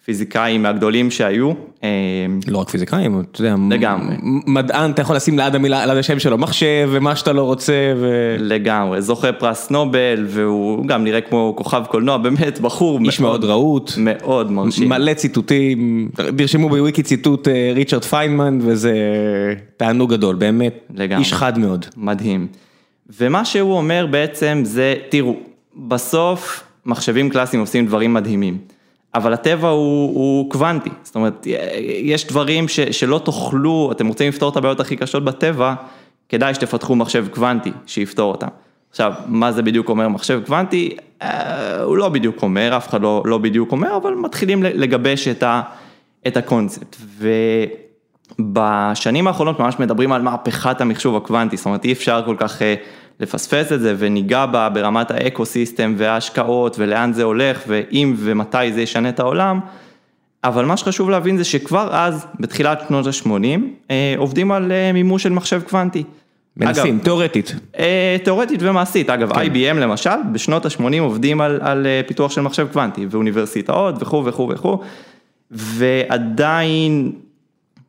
פיזיקאי 0.09 0.57
מהגדולים 0.57 1.11
שהיו. 1.11 1.51
אה, 1.83 1.89
לא 2.47 2.57
רק 2.57 2.69
פיזיקאים, 2.69 3.21
אתה 3.31 3.41
יודע, 3.41 3.55
לגמרי. 3.69 4.15
מדען, 4.47 4.91
אתה 4.91 5.01
יכול 5.01 5.15
לשים 5.15 5.39
ליד 5.39 5.55
המילה, 5.55 5.85
ליד 5.85 5.97
השם 5.97 6.19
שלו 6.19 6.37
מחשב 6.37 6.89
ומה 6.91 7.15
שאתה 7.15 7.33
לא 7.33 7.41
רוצה, 7.41 7.93
ו... 7.97 8.35
לגמרי, 8.39 9.01
זוכה 9.01 9.31
פרס 9.31 9.69
נובל, 9.71 10.25
והוא 10.27 10.87
גם 10.87 11.03
נראה 11.03 11.21
כמו 11.21 11.53
כוכב 11.57 11.83
קולנוע, 11.87 12.17
באמת 12.17 12.59
בחור 12.59 12.99
איש 13.05 13.19
מאוד 13.19 13.43
רהוט, 13.43 13.91
מאוד 13.97 14.51
מרשים. 14.51 14.89
מלא 14.89 15.13
ציטוטים, 15.13 16.09
תרשמו 16.37 16.69
בוויקי 16.69 17.03
ציטוט 17.03 17.47
אה, 17.47 17.71
ריצ'רד 17.75 18.03
פיינמן 18.03 18.59
וזה 18.61 18.93
תענוג 19.77 20.11
גדול, 20.13 20.35
באמת, 20.35 20.87
לגמרי. 20.95 21.23
איש 21.23 21.33
חד 21.33 21.57
מאוד. 21.59 21.85
מדהים. 21.97 22.47
ומה 23.19 23.45
שהוא 23.45 23.73
אומר 23.73 24.05
בעצם 24.11 24.61
זה, 24.65 24.95
תראו, 25.09 25.35
בסוף 25.75 26.63
מחשבים 26.85 27.29
קלאסיים 27.29 27.61
עושים 27.61 27.85
דברים 27.85 28.13
מדהימים, 28.13 28.57
אבל 29.15 29.33
הטבע 29.33 29.69
הוא, 29.69 30.15
הוא 30.15 30.51
קוונטי, 30.51 30.89
זאת 31.03 31.15
אומרת, 31.15 31.47
יש 32.03 32.27
דברים 32.27 32.67
ש, 32.67 32.79
שלא 32.79 33.21
תוכלו, 33.23 33.89
אתם 33.91 34.07
רוצים 34.07 34.27
לפתור 34.29 34.49
את 34.49 34.57
הבעיות 34.57 34.79
הכי 34.79 34.95
קשות 34.95 35.25
בטבע, 35.25 35.73
כדאי 36.29 36.53
שתפתחו 36.53 36.95
מחשב 36.95 37.27
קוונטי 37.31 37.71
שיפתור 37.85 38.31
אותם. 38.31 38.47
עכשיו, 38.89 39.13
מה 39.27 39.51
זה 39.51 39.61
בדיוק 39.61 39.89
אומר 39.89 40.07
מחשב 40.07 40.41
קוונטי? 40.45 40.97
אה, 41.21 41.81
הוא 41.81 41.97
לא 41.97 42.09
בדיוק 42.09 42.43
אומר, 42.43 42.77
אף 42.77 42.89
אחד 42.89 43.01
לא, 43.01 43.21
לא 43.25 43.37
בדיוק 43.37 43.71
אומר, 43.71 43.97
אבל 43.97 44.13
מתחילים 44.13 44.63
לגבש 44.63 45.27
את, 45.27 45.43
ה, 45.43 45.61
את 46.27 46.37
הקונספט. 46.37 46.95
ובשנים 48.39 49.27
האחרונות 49.27 49.59
ממש 49.59 49.79
מדברים 49.79 50.11
על 50.11 50.21
מהפכת 50.21 50.81
המחשוב 50.81 51.15
הקוונטי, 51.15 51.57
זאת 51.57 51.65
אומרת 51.65 51.85
אי 51.85 51.91
אפשר 51.91 52.21
כל 52.25 52.35
כך 52.39 52.61
אה, 52.61 52.75
לפספס 53.19 53.71
את 53.71 53.79
זה 53.79 53.95
וניגע 53.97 54.45
בה 54.45 54.69
ברמת 54.69 55.11
האקו 55.11 55.45
סיסטם 55.45 55.93
וההשקעות 55.97 56.75
ולאן 56.79 57.13
זה 57.13 57.23
הולך 57.23 57.63
ואם 57.67 58.15
ומתי 58.17 58.73
זה 58.73 58.81
ישנה 58.81 59.09
את 59.09 59.19
העולם, 59.19 59.59
אבל 60.43 60.65
מה 60.65 60.77
שחשוב 60.77 61.09
להבין 61.09 61.37
זה 61.37 61.43
שכבר 61.43 61.89
אז, 61.91 62.25
בתחילת 62.39 62.83
שנות 62.87 63.07
ה-80, 63.07 63.91
עובדים 64.17 64.51
על 64.51 64.71
מימוש 64.93 65.23
של 65.23 65.29
מחשב 65.29 65.61
קוונטי. 65.61 66.03
מנסים, 66.57 66.95
אגב, 66.95 67.03
תיאורטית. 67.03 67.55
אה, 67.79 68.17
תיאורטית 68.23 68.59
ומעשית, 68.63 69.09
אגב 69.09 69.33
כן. 69.33 69.41
IBM 69.41 69.73
למשל, 69.73 70.09
בשנות 70.31 70.65
ה-80 70.65 70.99
עובדים 70.99 71.41
על, 71.41 71.59
על 71.61 71.87
פיתוח 72.07 72.31
של 72.31 72.41
מחשב 72.41 72.67
קוונטי, 72.71 73.07
ואוניברסיטאות 73.09 73.95
וכו' 73.99 74.25
וכו' 74.25 74.49
וכו', 74.53 74.79
ועדיין 75.51 77.11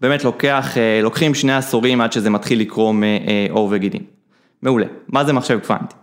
באמת 0.00 0.24
לוקח, 0.24 0.76
לוקחים 1.02 1.34
שני 1.34 1.54
עשורים 1.54 2.00
עד 2.00 2.12
שזה 2.12 2.30
מתחיל 2.30 2.60
לקרום 2.60 3.02
עור 3.50 3.68
וגידים. 3.72 4.19
מעולה, 4.62 4.86
מה 5.08 5.24
זה 5.24 5.32
מחשב 5.32 5.58
קוונטי? 5.66 5.94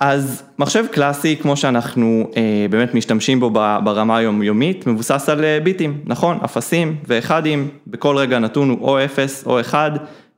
אז 0.00 0.42
מחשב 0.58 0.84
קלאסי, 0.90 1.36
כמו 1.36 1.56
שאנחנו 1.56 2.30
אה, 2.36 2.66
באמת 2.70 2.94
משתמשים 2.94 3.40
בו 3.40 3.50
ברמה 3.84 4.16
היומיומית, 4.16 4.86
מבוסס 4.86 5.28
על 5.28 5.44
אה, 5.44 5.58
ביטים, 5.62 6.00
נכון, 6.04 6.38
אפסים 6.44 6.96
ואחדים, 7.06 7.68
בכל 7.86 8.16
רגע 8.16 8.38
נתון 8.38 8.70
הוא 8.70 8.78
או 8.80 9.04
אפס 9.04 9.46
או 9.46 9.60
אחד, 9.60 9.90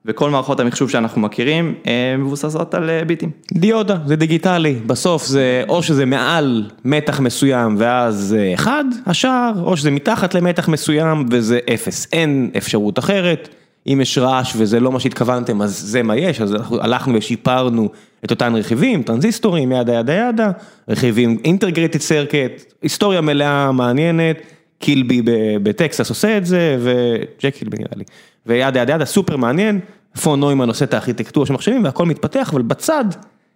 וכל 0.05 0.31
מערכות 0.31 0.61
המחשוב 0.61 0.91
שאנחנו 0.91 1.21
מכירים 1.21 1.75
אה, 1.87 2.17
מבוססות 2.19 2.75
על 2.75 2.91
אה, 2.91 3.05
ביטים. 3.05 3.31
דיודה, 3.53 3.97
זה 4.07 4.17
דיגיטלי, 4.17 4.75
בסוף 4.87 5.27
זה 5.27 5.65
או 5.69 5.83
שזה 5.83 6.07
מעל 6.07 6.71
מתח 6.85 7.21
מסוים 7.21 7.75
ואז 7.79 8.15
זה 8.15 8.51
אחד, 8.55 8.85
השער, 9.07 9.53
או 9.63 9.77
שזה 9.77 9.91
מתחת 9.91 10.35
למתח 10.35 10.69
מסוים 10.69 11.27
וזה 11.31 11.59
אפס, 11.75 12.07
אין 12.13 12.51
אפשרות 12.57 12.99
אחרת. 12.99 13.49
אם 13.93 14.01
יש 14.01 14.19
רעש 14.19 14.53
וזה 14.57 14.81
לא 14.81 14.93
מה 14.93 15.01
שהתכוונתם, 15.01 15.63
אז 15.63 15.79
זה 15.79 16.03
מה 16.03 16.17
יש, 16.17 16.41
אז 16.41 16.57
הלכנו 16.81 17.15
ושיפרנו 17.15 17.89
את 18.25 18.31
אותן 18.31 18.57
רכיבים, 18.57 19.03
טרנזיסטורים, 19.03 19.73
yada 19.73 19.95
yada 19.95 20.15
yada, 20.15 20.51
רכיבים 20.89 21.39
integrated 21.45 22.03
circuit, 22.03 22.75
היסטוריה 22.83 23.21
מלאה 23.21 23.73
מעניינת, 23.73 24.37
קילבי 24.79 25.23
בטקסס 25.63 26.09
עושה 26.09 26.37
את 26.37 26.47
זה, 26.47 26.79
וג'ק 26.81 27.55
קילבי 27.55 27.77
נראה 27.79 27.93
לי, 27.97 28.05
ו 28.47 28.54
yada 28.54 28.81
yada 28.81 28.95
yada, 28.95 29.05
סופר 29.05 29.37
מעניין, 29.37 29.81
פון 30.23 30.41
נוימן 30.41 30.69
עושה 30.69 30.85
את 30.85 30.95
הארכיטקטורה 30.95 31.47
של 31.47 31.53
מחשבים 31.53 31.85
והכל 31.85 32.07
מתפתח, 32.07 32.51
אבל 32.53 32.63
בצד 32.63 33.05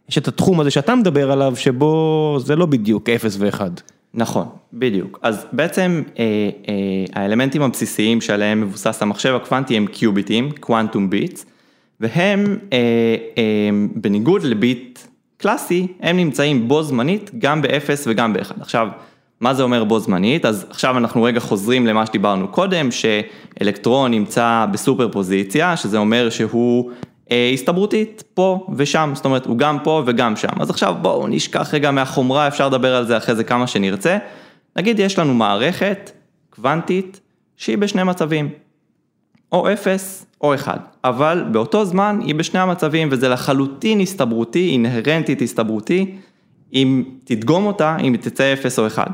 יש 0.09 0.19
את 0.19 0.29
התחום 0.29 0.61
הזה 0.61 0.71
שאתה 0.71 0.95
מדבר 0.95 1.33
עליו, 1.33 1.57
שבו 1.57 2.37
זה 2.45 2.57
לא 2.57 2.67
בדיוק 2.67 3.09
0 3.09 3.37
ו-1. 3.39 3.61
נכון, 4.15 4.47
בדיוק. 4.73 5.19
אז 5.23 5.47
בעצם 5.53 6.03
אה, 6.19 6.25
אה, 6.69 7.23
האלמנטים 7.23 7.63
הבסיסיים 7.63 8.21
שעליהם 8.21 8.61
מבוסס 8.61 9.03
המחשב 9.03 9.35
הקוונטי 9.35 9.77
הם 9.77 9.87
קיוביטים, 9.87 10.51
קוונטום 10.61 11.11
ביטס, 11.11 11.47
והם 12.01 12.59
אה, 12.73 12.79
אה, 13.39 13.71
בניגוד 13.95 14.43
לביט 14.43 14.99
קלאסי, 15.37 15.87
הם 16.01 16.17
נמצאים 16.17 16.69
בו 16.69 16.83
זמנית 16.83 17.31
גם 17.39 17.63
ב-0 17.63 17.89
וגם 18.07 18.33
ב-1. 18.33 18.61
עכשיו, 18.61 18.89
מה 19.41 19.55
זה 19.55 19.63
אומר 19.63 19.85
בו 19.85 19.99
זמנית? 19.99 20.45
אז 20.45 20.67
עכשיו 20.71 20.99
אנחנו 20.99 21.23
רגע 21.23 21.41
חוזרים 21.41 21.87
למה 21.87 22.07
שדיברנו 22.07 22.49
קודם, 22.49 22.89
שאלקטרון 22.91 24.11
נמצא 24.11 24.67
בסופר 24.73 25.09
פוזיציה, 25.13 25.77
שזה 25.77 25.99
אומר 25.99 26.31
שהוא 26.31 26.91
הסתברותית 27.55 28.25
פה 28.35 28.67
ושם, 28.77 29.13
זאת 29.15 29.25
אומרת 29.25 29.47
הוא 29.47 29.59
גם 29.59 29.79
פה 29.85 30.03
וגם 30.07 30.37
שם. 30.37 30.61
אז 30.61 30.71
עכשיו 30.71 30.95
בואו 31.03 31.27
נשכח 31.29 31.75
רגע 31.75 31.91
מהחומרה, 31.91 32.49
אפשר 32.49 32.69
לדבר 32.69 32.97
על 32.97 33.07
זה 33.07 33.17
אחרי 33.17 33.35
זה 33.35 33.45
כמה 33.45 33.67
שנרצה. 33.67 34.19
נגיד 34.77 34.99
יש 34.99 35.19
לנו 35.19 35.35
מערכת 35.35 36.11
קוונטית 36.51 37.21
שהיא 37.57 37.79
בשני 37.79 38.03
מצבים, 38.03 38.49
או 39.53 39.73
0 39.73 40.27
או 40.41 40.55
1, 40.55 40.97
אבל 41.05 41.45
באותו 41.53 41.85
זמן 41.85 42.19
היא 42.25 42.35
בשני 42.35 42.61
המצבים 42.61 43.09
וזה 43.11 43.29
לחלוטין 43.29 44.01
הסתברותי, 44.01 44.71
אינהרנטית 44.71 45.43
הסתברותי, 45.43 46.15
אם 46.75 47.03
תדגום 47.25 47.67
אותה, 47.67 47.97
אם 48.01 48.17
תצא 48.21 48.53
0 48.53 48.79
או 48.79 48.87
1. 48.87 49.09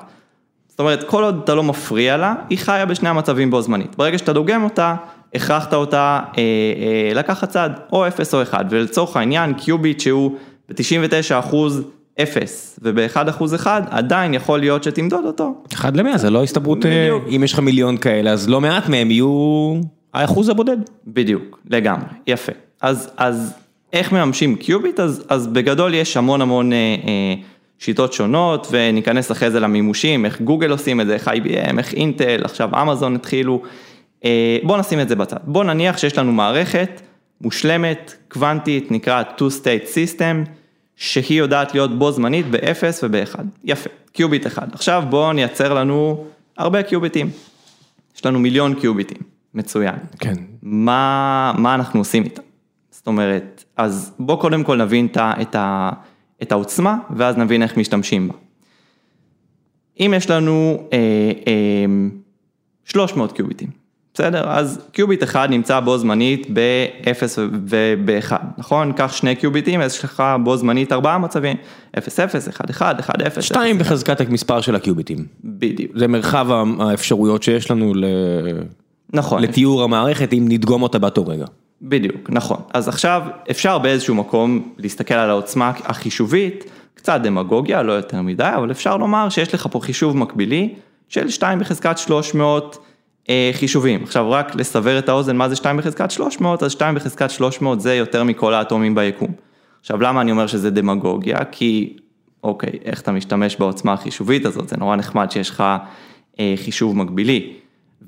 זאת 0.68 0.80
אומרת, 0.80 1.04
כל 1.04 1.24
עוד 1.24 1.40
אתה 1.44 1.54
לא 1.54 1.62
מפריע 1.62 2.16
לה, 2.16 2.34
היא 2.50 2.58
חיה 2.58 2.86
בשני 2.86 3.08
המצבים 3.08 3.50
בו 3.50 3.62
זמנית. 3.62 3.96
ברגע 3.96 4.18
שאתה 4.18 4.32
דוגם 4.32 4.64
אותה, 4.64 4.94
הכרחת 5.34 5.74
אותה 5.74 6.20
אה, 6.38 6.42
אה, 6.42 7.14
לקחת 7.14 7.48
צד, 7.48 7.70
או 7.92 8.08
0 8.08 8.34
או 8.34 8.42
1, 8.42 8.66
ולצורך 8.70 9.16
העניין 9.16 9.54
קיוביט 9.54 10.00
שהוא 10.00 10.36
ב-99 10.68 11.38
אחוז 11.38 11.82
0 12.22 12.78
וב-1 12.82 13.30
אחוז 13.30 13.54
1, 13.54 13.86
עדיין 13.90 14.34
יכול 14.34 14.60
להיות 14.60 14.84
שתמדוד 14.84 15.24
אותו. 15.24 15.54
1 15.74 15.96
ל-100 15.96 16.16
זה 16.16 16.30
לא 16.30 16.42
הסתברות, 16.42 16.86
אה, 16.86 17.10
אם 17.36 17.44
יש 17.44 17.52
לך 17.52 17.58
מיליון 17.58 17.96
כאלה, 17.96 18.30
אז 18.30 18.48
לא 18.48 18.60
מעט 18.60 18.88
מהם 18.88 19.10
יהיו 19.10 19.74
האחוז 20.14 20.48
הבודד. 20.48 20.76
בדיוק, 21.06 21.58
לגמרי, 21.70 22.06
יפה. 22.26 22.52
אז, 22.80 23.10
אז 23.16 23.54
איך 23.92 24.12
מממשים 24.12 24.56
קיוביט? 24.56 25.00
אז, 25.00 25.24
אז 25.28 25.46
בגדול 25.46 25.94
יש 25.94 26.16
המון 26.16 26.40
המון 26.40 26.72
אה, 26.72 26.78
אה, 26.78 27.34
שיטות 27.78 28.12
שונות, 28.12 28.66
וניכנס 28.70 29.32
אחרי 29.32 29.50
זה 29.50 29.60
למימושים, 29.60 30.24
איך 30.24 30.40
גוגל 30.40 30.70
עושים 30.70 31.00
את 31.00 31.06
זה, 31.06 31.14
איך 31.14 31.28
IBM, 31.28 31.78
איך 31.78 31.94
אינטל, 31.94 32.40
עכשיו 32.44 32.82
אמזון 32.82 33.14
התחילו. 33.14 33.62
אה, 34.24 34.58
בוא 34.62 34.76
נשים 34.76 35.00
את 35.00 35.08
זה 35.08 35.16
בצד, 35.16 35.36
בוא 35.44 35.64
נניח 35.64 35.98
שיש 35.98 36.18
לנו 36.18 36.32
מערכת 36.32 37.02
מושלמת, 37.40 38.14
קוונטית, 38.28 38.90
נקרא 38.90 39.22
two-state 39.38 39.86
system, 39.86 40.48
שהיא 40.96 41.38
יודעת 41.38 41.74
להיות 41.74 41.98
בו 41.98 42.12
זמנית 42.12 42.46
ב-0 42.50 42.84
וב-1, 43.02 43.36
יפה, 43.64 43.90
קיוביט 44.12 44.46
אחד. 44.46 44.68
עכשיו 44.72 45.02
בואו 45.08 45.32
נייצר 45.32 45.74
לנו 45.74 46.24
הרבה 46.56 46.82
קיוביטים, 46.82 47.30
יש 48.16 48.26
לנו 48.26 48.38
מיליון 48.38 48.74
קיוביטים, 48.74 49.18
מצוין. 49.54 49.94
כן. 50.18 50.34
מה, 50.62 51.52
מה 51.58 51.74
אנחנו 51.74 52.00
עושים 52.00 52.24
איתם? 52.24 52.42
זאת 52.90 53.06
אומרת, 53.06 53.64
אז 53.76 54.12
בוא 54.18 54.40
קודם 54.40 54.64
כל 54.64 54.76
נבין 54.76 55.06
את, 55.06 55.16
את, 55.16 55.56
את 56.42 56.52
העוצמה, 56.52 56.96
ואז 57.16 57.36
נבין 57.36 57.62
איך 57.62 57.76
משתמשים 57.76 58.28
בה. 58.28 58.34
אם 60.00 60.14
יש 60.16 60.30
לנו 60.30 60.88
אה, 60.92 60.98
אה, 61.46 61.84
300 62.84 63.32
קיוביטים, 63.32 63.68
בסדר? 64.18 64.50
אז 64.50 64.80
קיוביט 64.92 65.22
אחד 65.22 65.50
נמצא 65.50 65.80
בו 65.80 65.98
זמנית 65.98 66.46
ב-0 66.52 67.40
וב-1, 67.66 68.32
נכון? 68.58 68.92
קח 68.92 69.12
שני 69.12 69.34
קיוביטים, 69.36 69.80
אז 69.80 69.94
יש 69.94 70.04
לך 70.04 70.22
בו 70.44 70.56
זמנית 70.56 70.92
ארבעה 70.92 71.18
מצבים, 71.18 71.56
0, 71.98 72.20
0, 72.20 72.48
1, 72.48 72.70
1, 72.70 73.00
1, 73.00 73.22
0. 73.22 73.44
2 73.44 73.78
בחזקת 73.78 74.20
המספר 74.20 74.60
של 74.60 74.74
הקיוביטים. 74.74 75.26
בדיוק. 75.44 75.92
זה 75.94 76.08
מרחב 76.08 76.46
האפשרויות 76.80 77.42
שיש 77.42 77.70
לנו 77.70 77.94
ל... 77.94 78.04
נכון. 79.12 79.42
לתיאור 79.42 79.82
המערכת 79.82 80.32
אם 80.32 80.44
נדגום 80.48 80.82
אותה 80.82 80.98
באותו 80.98 81.26
רגע. 81.26 81.46
בדיוק, 81.82 82.30
נכון. 82.30 82.58
אז 82.74 82.88
עכשיו 82.88 83.22
אפשר 83.50 83.78
באיזשהו 83.78 84.14
מקום 84.14 84.68
להסתכל 84.78 85.14
על 85.14 85.30
העוצמה 85.30 85.72
החישובית, 85.84 86.64
קצת 86.94 87.20
דמגוגיה, 87.22 87.82
לא 87.82 87.92
יותר 87.92 88.22
מדי, 88.22 88.50
אבל 88.56 88.70
אפשר 88.70 88.96
לומר 88.96 89.28
שיש 89.28 89.54
לך 89.54 89.68
פה 89.70 89.80
חישוב 89.80 90.16
מקבילי 90.16 90.74
של 91.08 91.30
2 91.30 91.58
בחזקת 91.58 91.98
300. 91.98 92.87
אה, 93.30 93.50
חישובים. 93.52 94.02
עכשיו 94.02 94.30
רק 94.30 94.54
לסבר 94.54 94.98
את 94.98 95.08
האוזן 95.08 95.36
מה 95.36 95.48
זה 95.48 95.56
2 95.56 95.76
בחזקת 95.76 96.10
300, 96.10 96.62
אז 96.62 96.72
2 96.72 96.94
בחזקת 96.94 97.30
300 97.30 97.80
זה 97.80 97.94
יותר 97.94 98.24
מכל 98.24 98.54
האטומים 98.54 98.94
ביקום. 98.94 99.32
עכשיו 99.80 100.00
למה 100.00 100.20
אני 100.20 100.30
אומר 100.30 100.46
שזה 100.46 100.70
דמגוגיה? 100.70 101.44
כי 101.44 101.96
אוקיי, 102.42 102.70
איך 102.84 103.00
אתה 103.00 103.12
משתמש 103.12 103.56
בעוצמה 103.56 103.92
החישובית 103.92 104.46
הזאת, 104.46 104.68
זה 104.68 104.76
נורא 104.76 104.96
נחמד 104.96 105.30
שיש 105.30 105.50
לך 105.50 105.64
אה, 106.40 106.54
חישוב 106.56 106.96
מקבילי. 106.96 107.52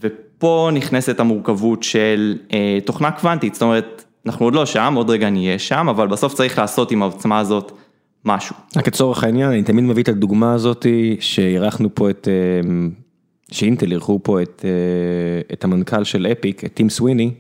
ופה 0.01 0.71
נכנסת 0.73 1.21
המורכבות 1.21 1.83
של 1.83 2.39
אה, 2.53 2.79
תוכנה 2.85 3.11
קוונטית, 3.11 3.55
זאת 3.55 3.63
אומרת, 3.63 4.05
אנחנו 4.27 4.47
עוד 4.47 4.55
לא 4.55 4.67
שם, 4.67 4.95
עוד 4.97 5.11
רגע 5.11 5.31
נהיה 5.31 5.59
שם, 5.59 5.89
אבל 5.89 6.07
בסוף 6.07 6.35
צריך 6.35 6.59
לעשות 6.59 6.91
עם 6.91 7.03
העוצמה 7.03 7.39
הזאת 7.39 7.73
משהו. 8.25 8.57
רק 8.77 8.87
לצורך 8.87 9.25
העניין, 9.25 9.51
אני 9.51 9.63
תמיד 9.63 9.85
מביא 9.85 10.03
את 10.03 10.09
הדוגמה 10.09 10.55
הזאת 10.55 10.87
שאירחנו 11.21 11.95
פה 11.95 12.11
את... 12.11 12.29
אה, 12.31 12.69
שאינטל 13.51 13.93
אירחו 13.93 14.21
פה 14.23 14.43
את 14.43 14.65
אה, 14.65 15.53
את 15.53 15.65
המנכ"ל 15.65 16.05
של 16.05 16.27
אפיק, 16.33 16.65
את 16.65 16.75
טים 16.75 16.91
סוויני, 16.91 17.31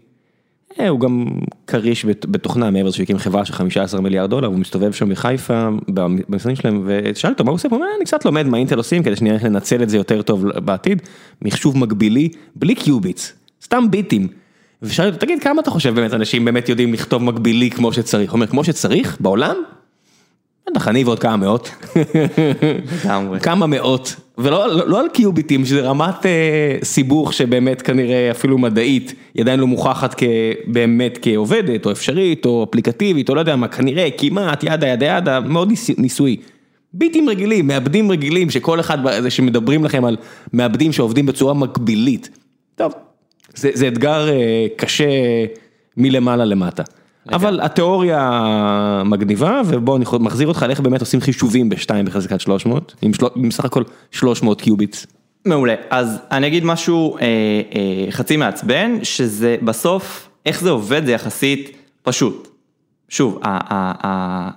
אה, 0.80 0.88
הוא 0.88 1.00
גם 1.00 1.26
כריש 1.66 2.06
בתוכנה 2.06 2.70
מעבר 2.70 2.90
שהוא 2.90 3.04
הקים 3.04 3.18
חברה 3.18 3.44
של 3.44 3.52
15 3.52 4.00
מיליארד 4.00 4.30
דולר, 4.30 4.48
הוא 4.48 4.58
מסתובב 4.58 4.92
שם 4.92 5.08
בחיפה 5.08 5.68
במשרדים 5.88 6.56
שלהם 6.56 6.82
ושאלתי 6.86 7.32
אותו 7.32 7.44
מה 7.44 7.50
הוא 7.50 7.54
עושה, 7.54 7.68
הוא 7.70 7.76
אומר 7.76 7.86
אני 7.96 8.04
קצת 8.04 8.24
לומד 8.24 8.46
מה 8.46 8.56
אינטל 8.56 8.76
עושים 8.76 9.02
כדי 9.02 9.16
שנראה 9.16 9.34
איך 9.34 9.44
לנצל 9.44 9.82
את 9.82 9.90
זה 9.90 9.96
יותר 9.96 10.22
טוב 10.22 10.48
בעתיד, 10.48 11.02
מחשוב 11.42 11.78
מקבילי, 11.78 12.28
בלי 12.56 12.74
קיוביטס, 12.74 13.32
סתם 13.64 13.90
ביטים. 13.90 14.28
ושאלתי 14.82 15.14
אותו 15.14 15.26
תגיד 15.26 15.42
כמה 15.42 15.60
אתה 15.60 15.70
חושב 15.70 15.94
באמת 15.94 16.14
אנשים 16.14 16.44
באמת 16.44 16.68
יודעים 16.68 16.92
לכתוב 16.92 17.22
מקבילי 17.22 17.70
כמו 17.70 17.92
שצריך, 17.92 18.30
הוא 18.30 18.36
אומר 18.36 18.46
כמו 18.46 18.64
שצריך? 18.64 19.16
בעולם? 19.20 19.56
בטח 20.70 20.88
אני 20.88 21.04
ועוד 21.04 21.18
כמה 21.18 21.36
מאות, 21.36 21.70
כמה 23.42 23.66
מאות, 23.66 24.16
ולא 24.42 24.68
לא, 24.68 24.88
לא 24.88 25.00
על 25.00 25.08
קיוביטים, 25.12 25.64
שזה 25.64 25.80
רמת 25.80 26.26
אה, 26.26 26.78
סיבוך 26.82 27.32
שבאמת 27.32 27.82
כנראה 27.82 28.30
אפילו 28.30 28.58
מדעית, 28.58 29.14
היא 29.34 29.42
עדיין 29.42 29.60
לא 29.60 29.66
מוכחת 29.66 30.22
באמת 30.66 31.18
כעובדת, 31.22 31.86
או 31.86 31.92
אפשרית, 31.92 32.46
או 32.46 32.66
אפליקטיבית, 32.70 33.28
או 33.28 33.34
לא 33.34 33.40
יודע 33.40 33.56
מה, 33.56 33.68
כנראה, 33.68 34.08
כמעט, 34.18 34.64
ידה 34.64 34.88
ידה 34.88 35.06
ידה, 35.06 35.40
מאוד 35.40 35.68
ניס, 35.68 35.90
ניסוי. 35.98 36.36
ביטים 36.92 37.28
רגילים, 37.28 37.66
מעבדים 37.66 38.10
רגילים, 38.10 38.50
שכל 38.50 38.80
אחד, 38.80 38.98
זה 39.22 39.30
שמדברים 39.30 39.84
לכם 39.84 40.04
על 40.04 40.16
מעבדים 40.52 40.92
שעובדים 40.92 41.26
בצורה 41.26 41.54
מקבילית. 41.54 42.28
טוב, 42.74 42.92
זה, 43.54 43.70
זה 43.74 43.88
אתגר 43.88 44.28
אה, 44.28 44.66
קשה 44.76 45.08
מלמעלה 45.96 46.44
למטה. 46.44 46.82
אבל 47.32 47.60
התיאוריה 47.62 49.02
מגניבה, 49.04 49.60
ובוא 49.66 49.96
אני 49.96 50.04
מחזיר 50.20 50.48
אותך 50.48 50.62
על 50.62 50.70
איך 50.70 50.80
באמת 50.80 51.00
עושים 51.00 51.20
חישובים 51.20 51.68
בשתיים 51.68 52.04
בחזקת 52.04 52.40
300, 52.40 52.94
עם, 53.02 53.14
של... 53.14 53.26
עם 53.36 53.50
סך 53.50 53.64
הכל 53.64 53.82
300 54.10 54.60
קיוביטס. 54.60 55.06
מעולה, 55.44 55.74
אז 55.90 56.18
אני 56.30 56.46
אגיד 56.46 56.64
משהו 56.64 57.16
אה, 57.16 57.22
אה, 57.22 58.10
חצי 58.10 58.36
מעצבן, 58.36 58.98
שזה 59.02 59.56
בסוף, 59.62 60.28
איך 60.46 60.60
זה 60.60 60.70
עובד 60.70 61.06
זה 61.06 61.12
יחסית 61.12 61.76
פשוט. 62.02 62.48
שוב, 63.08 63.38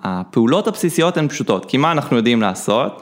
הפעולות 0.03 0.67
הבסיסיות 0.67 1.17
הן 1.17 1.27
פשוטות, 1.27 1.65
כי 1.65 1.77
מה 1.77 1.91
אנחנו 1.91 2.17
יודעים 2.17 2.41
לעשות? 2.41 3.01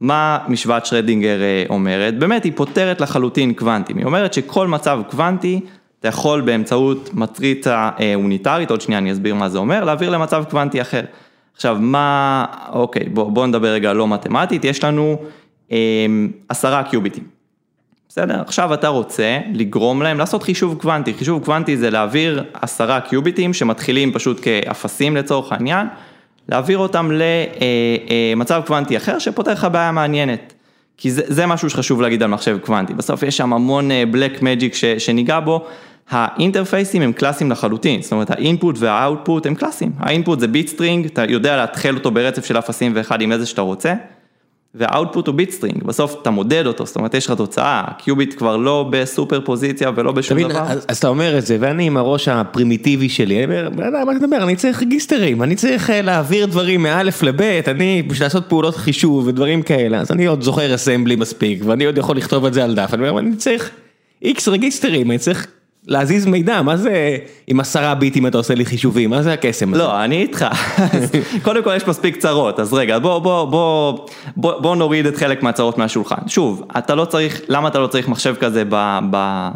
מה 0.00 0.38
משוואת 0.48 0.86
שרדינגר 0.86 1.42
אה, 1.42 1.64
אומרת? 1.70 2.18
באמת 2.18 2.44
היא 2.44 2.52
פותרת 2.54 3.00
לחלוטין 3.00 3.54
קוונטים, 3.54 3.96
היא 3.96 4.06
אומרת 4.06 4.34
שכל 4.34 4.68
מצב 4.68 5.00
קוונטי, 5.10 5.60
אתה 6.00 6.08
יכול 6.08 6.40
באמצעות 6.40 7.10
מטריצה 7.14 7.90
אה, 8.00 8.14
אוניטרית, 8.14 8.70
עוד 8.70 8.80
שנייה 8.80 8.98
אני 8.98 9.12
אסביר 9.12 9.34
מה 9.34 9.48
זה 9.48 9.58
אומר, 9.58 9.84
להעביר 9.84 10.10
למצב 10.10 10.44
קוונטי 10.50 10.80
אחר. 10.80 11.02
עכשיו 11.54 11.76
מה, 11.80 12.44
אוקיי, 12.72 13.08
בואו 13.08 13.30
בוא 13.30 13.46
נדבר 13.46 13.68
רגע 13.68 13.92
לא 13.92 14.08
מתמטית, 14.08 14.64
יש 14.64 14.84
לנו 14.84 15.16
אה, 15.72 16.06
עשרה 16.48 16.82
קיוביטים. 16.82 17.38
בסדר? 18.08 18.40
עכשיו 18.40 18.74
אתה 18.74 18.88
רוצה 18.88 19.38
לגרום 19.52 20.02
להם 20.02 20.18
לעשות 20.18 20.42
חישוב 20.42 20.80
קוונטי, 20.80 21.14
חישוב 21.14 21.44
קוונטי 21.44 21.76
זה 21.76 21.90
להעביר 21.90 22.44
עשרה 22.52 23.00
קיוביטים 23.00 23.54
שמתחילים 23.54 24.12
פשוט 24.12 24.40
כאפסים 24.42 25.16
לצורך 25.16 25.52
העניין, 25.52 25.86
להעביר 26.48 26.78
אותם 26.78 27.10
למצב 27.10 28.54
אה, 28.54 28.60
אה, 28.60 28.66
קוונטי 28.66 28.96
אחר 28.96 29.18
שפותר 29.18 29.52
לך 29.52 29.66
בעיה 29.72 29.92
מעניינת. 29.92 30.54
כי 30.98 31.10
זה, 31.10 31.22
זה 31.26 31.46
משהו 31.46 31.70
שחשוב 31.70 32.02
להגיד 32.02 32.22
על 32.22 32.30
מחשב 32.30 32.58
קוונטי, 32.58 32.94
בסוף 32.94 33.22
יש 33.22 33.36
שם 33.36 33.52
המון 33.52 33.90
אה, 33.90 34.04
magic 34.42 34.74
שניגע 34.98 35.40
בו, 35.40 35.64
האינטרפייסים 36.10 37.02
הם 37.02 37.12
קלאסיים 37.12 37.50
לחלוטין, 37.50 38.02
זאת 38.02 38.12
אומרת 38.12 38.30
ה 38.30 38.38
input 38.38 38.76
וה 38.78 38.95
output 38.95 39.46
הם 39.46 39.54
קלאסיים, 39.54 39.92
ה 39.98 40.05
input 40.05 40.40
זה 40.40 40.48
bit 40.48 40.68
string, 40.68 41.06
אתה 41.06 41.24
יודע 41.28 41.56
להתחיל 41.56 41.94
אותו 41.94 42.10
ברצף 42.10 42.44
של 42.44 42.58
אפסים 42.58 42.92
ואחד 42.94 43.20
עם 43.20 43.32
איזה 43.32 43.46
שאתה 43.46 43.60
רוצה. 43.60 43.94
וה 44.78 44.90
output 44.90 45.26
הוא 45.26 45.34
bit 45.34 45.50
string, 45.50 45.82
בסוף 45.84 46.16
אתה 46.22 46.30
מודד 46.30 46.66
אותו, 46.66 46.86
זאת 46.86 46.96
אומרת 46.96 47.14
יש 47.14 47.26
לך 47.26 47.32
תוצאה, 47.32 47.84
qubit 47.98 48.38
כבר 48.38 48.56
לא 48.56 48.88
בסופרפוזיציה 48.90 49.90
ולא 49.94 50.12
בשום 50.12 50.42
דבר. 50.42 50.62
אז, 50.62 50.84
אז 50.88 50.98
אתה 50.98 51.08
אומר 51.08 51.38
את 51.38 51.46
זה, 51.46 51.56
ואני 51.60 51.86
עם 51.86 51.96
הראש 51.96 52.28
הפרימיטיבי 52.28 53.08
שלי, 53.08 53.44
אני 53.44 53.44
אומר, 53.44 53.70
בן 53.70 53.82
אדם, 53.82 54.06
מה 54.06 54.12
אתה 54.12 54.26
מדבר, 54.26 54.42
אני 54.42 54.56
צריך 54.56 54.82
רגיסטרים, 54.82 55.42
אני 55.42 55.56
צריך 55.56 55.90
אה, 55.90 56.02
להעביר 56.02 56.46
דברים 56.46 56.82
מאלף 56.82 57.22
לבית, 57.22 57.68
אני 57.68 58.02
בשביל 58.02 58.26
לעשות 58.26 58.44
פעולות 58.48 58.76
חישוב 58.76 59.26
ודברים 59.26 59.62
כאלה, 59.62 60.00
אז 60.00 60.10
אני 60.10 60.26
עוד 60.26 60.42
זוכר 60.42 60.74
אסמבלי 60.74 61.16
מספיק, 61.16 61.62
ואני 61.64 61.84
עוד 61.84 61.98
יכול 61.98 62.16
לכתוב 62.16 62.44
את 62.44 62.54
זה 62.54 62.64
על 62.64 62.74
דף, 62.74 62.90
אני 62.94 63.08
אומר, 63.08 63.20
אני 63.20 63.36
צריך 63.36 63.70
איקס 64.22 64.48
רגיסטרים, 64.48 65.10
אני 65.10 65.18
צריך 65.18 65.46
להזיז 65.88 66.26
מידע, 66.26 66.62
מה 66.62 66.76
זה 66.76 67.16
עם 67.46 67.60
עשרה 67.60 67.94
ביטים 67.94 68.26
אתה 68.26 68.38
עושה 68.38 68.54
לי 68.54 68.64
חישובים, 68.64 69.10
מה 69.10 69.22
זה 69.22 69.32
הקסם 69.32 69.74
הזה? 69.74 69.82
לא, 69.82 70.04
אני 70.04 70.22
איתך, 70.22 70.46
קודם 71.44 71.62
כל 71.62 71.72
יש 71.76 71.88
מספיק 71.88 72.16
צרות, 72.16 72.60
אז 72.60 72.74
רגע, 72.74 72.98
בוא, 72.98 73.18
בוא, 73.18 73.44
בוא, 73.44 73.98
בוא, 74.36 74.60
בוא 74.60 74.76
נוריד 74.76 75.06
את 75.06 75.16
חלק 75.16 75.42
מהצרות 75.42 75.78
מהשולחן. 75.78 76.28
שוב, 76.28 76.62
אתה 76.78 76.94
לא 76.94 77.04
צריך, 77.04 77.40
למה 77.48 77.68
אתה 77.68 77.78
לא 77.78 77.86
צריך 77.86 78.08
מחשב 78.08 78.34
כזה 78.40 78.62
ב... 78.68 78.98
ב 79.10 79.48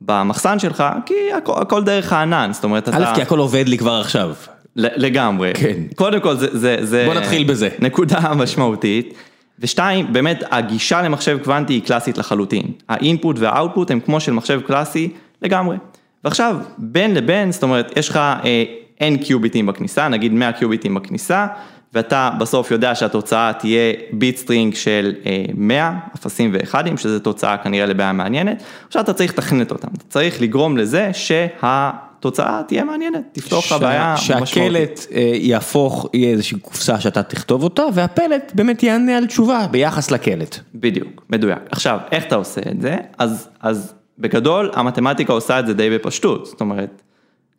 במחסן 0.00 0.58
שלך, 0.58 0.84
כי 1.06 1.14
הכל, 1.36 1.52
הכל 1.56 1.84
דרך 1.84 2.12
הענן, 2.12 2.50
זאת 2.52 2.64
אומרת, 2.64 2.88
אתה... 2.88 2.96
א', 2.96 3.14
כי 3.14 3.22
הכל 3.22 3.38
עובד 3.38 3.68
לי 3.68 3.78
כבר 3.78 4.00
עכשיו. 4.00 4.32
לגמרי. 4.76 5.52
כן. 5.54 5.76
קודם 5.96 6.20
כל 6.20 6.36
זה, 6.36 6.46
זה, 6.52 6.76
זה... 6.80 7.04
בוא 7.06 7.14
נתחיל 7.14 7.44
בזה. 7.44 7.68
נקודה 7.78 8.20
משמעותית. 8.42 9.14
ושתיים, 9.58 10.12
באמת 10.12 10.42
הגישה 10.50 11.02
למחשב 11.02 11.38
קוונטי 11.44 11.72
היא 11.72 11.82
קלאסית 11.82 12.18
לחלוטין. 12.18 12.64
ה 12.88 12.96
input 12.96 13.36
וה 13.38 13.51
output 13.51 13.90
הם 13.90 14.00
כמו 14.00 14.20
של 14.20 14.32
מחשב 14.32 14.60
קלאסי, 14.60 15.08
לגמרי. 15.42 15.76
ועכשיו, 16.24 16.56
בין 16.78 17.14
לבין, 17.14 17.52
זאת 17.52 17.62
אומרת, 17.62 17.92
יש 17.96 18.08
לך 18.08 18.16
אה, 18.16 18.64
n 19.00 19.24
קיוביטים 19.24 19.66
בכניסה, 19.66 20.08
נגיד 20.08 20.32
100 20.32 20.52
קיוביטים 20.52 20.94
בכניסה, 20.94 21.46
ואתה 21.94 22.30
בסוף 22.38 22.70
יודע 22.70 22.94
שהתוצאה 22.94 23.52
תהיה 23.58 23.92
bit 24.12 24.36
string 24.36 24.74
של 24.74 25.14
אה, 25.26 25.44
100 25.54 25.98
אפסים 26.14 26.50
ואחדים, 26.52 26.96
שזו 26.96 27.18
תוצאה 27.18 27.56
כנראה 27.56 27.86
לבעיה 27.86 28.12
מעניינת, 28.12 28.62
עכשיו 28.86 29.02
אתה 29.02 29.12
צריך 29.12 29.32
לתכנת 29.32 29.70
אותם, 29.70 29.88
אתה 29.96 30.04
צריך 30.08 30.42
לגרום 30.42 30.76
לזה 30.76 31.10
שהתוצאה 31.12 32.62
תהיה 32.68 32.84
מעניינת, 32.84 33.22
תפתור 33.32 33.58
לך 33.58 33.74
בעיה 33.80 34.14
משמעותית. 34.14 34.48
שהקלט 34.48 35.06
אה, 35.12 35.32
יהפוך, 35.34 36.06
יהיה 36.14 36.30
איזושהי 36.30 36.58
קופסה 36.58 37.00
שאתה 37.00 37.22
תכתוב 37.22 37.62
אותה, 37.62 37.82
והפלט 37.94 38.52
באמת 38.54 38.82
יענה 38.82 39.16
על 39.16 39.26
תשובה 39.26 39.66
ביחס 39.70 40.10
לקלט. 40.10 40.58
בדיוק, 40.74 41.24
מדויק. 41.30 41.58
עכשיו, 41.70 41.98
איך 42.12 42.24
אתה 42.24 42.34
עושה 42.34 42.60
את 42.70 42.80
זה? 42.80 42.96
אז, 43.18 43.48
אז 43.60 43.94
בגדול, 44.20 44.70
המתמטיקה 44.74 45.32
עושה 45.32 45.60
את 45.60 45.66
זה 45.66 45.74
די 45.74 45.90
בפשטות, 45.90 46.46
זאת 46.46 46.60
אומרת, 46.60 47.02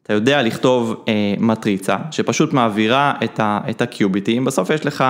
אתה 0.03 0.13
יודע 0.13 0.41
לכתוב 0.41 1.03
אה, 1.07 1.33
מטריצה 1.39 1.97
שפשוט 2.11 2.53
מעבירה 2.53 3.13
את, 3.23 3.39
ה, 3.39 3.59
את 3.69 3.81
הקיוביטים, 3.81 4.45
בסוף 4.45 4.69
יש 4.69 4.85
לך 4.85 5.03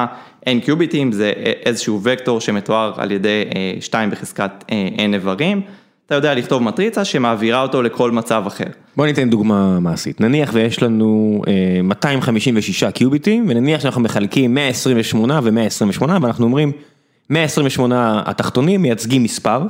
n 0.46 0.66
קיוביטים, 0.66 1.12
זה 1.12 1.34
איזשהו 1.66 2.00
וקטור 2.04 2.42
שמתואר 2.42 2.94
על 2.98 3.12
ידי 3.12 3.44
אה, 3.56 3.82
2 3.82 4.10
בחזקת 4.10 4.52
אה, 4.72 4.88
n 4.98 5.14
איברים, 5.14 5.62
אתה 6.06 6.16
יודע 6.16 6.36
לכתוב 6.36 6.64
מטריצה 6.64 7.06
שמעבירה 7.06 7.62
אותו 7.62 7.82
לכל 7.82 8.12
מצב 8.12 8.44
אחר. 8.48 8.66
בוא 8.96 9.06
ניתן 9.06 9.30
דוגמה 9.30 9.80
מעשית, 9.80 10.22
נניח 10.22 10.50
ויש 10.54 10.84
לנו 10.84 11.42
אה, 11.48 11.82
256 11.84 12.84
קיוביטים, 12.84 13.46
ונניח 13.50 13.82
שאנחנו 13.82 14.02
מחלקים 14.02 14.54
128 14.54 15.40
ו-128 15.44 16.04
ואנחנו 16.22 16.46
אומרים, 16.46 16.72
128 17.32 18.22
התחתונים 18.26 18.82
מייצגים 18.82 19.24
מספר, 19.24 19.62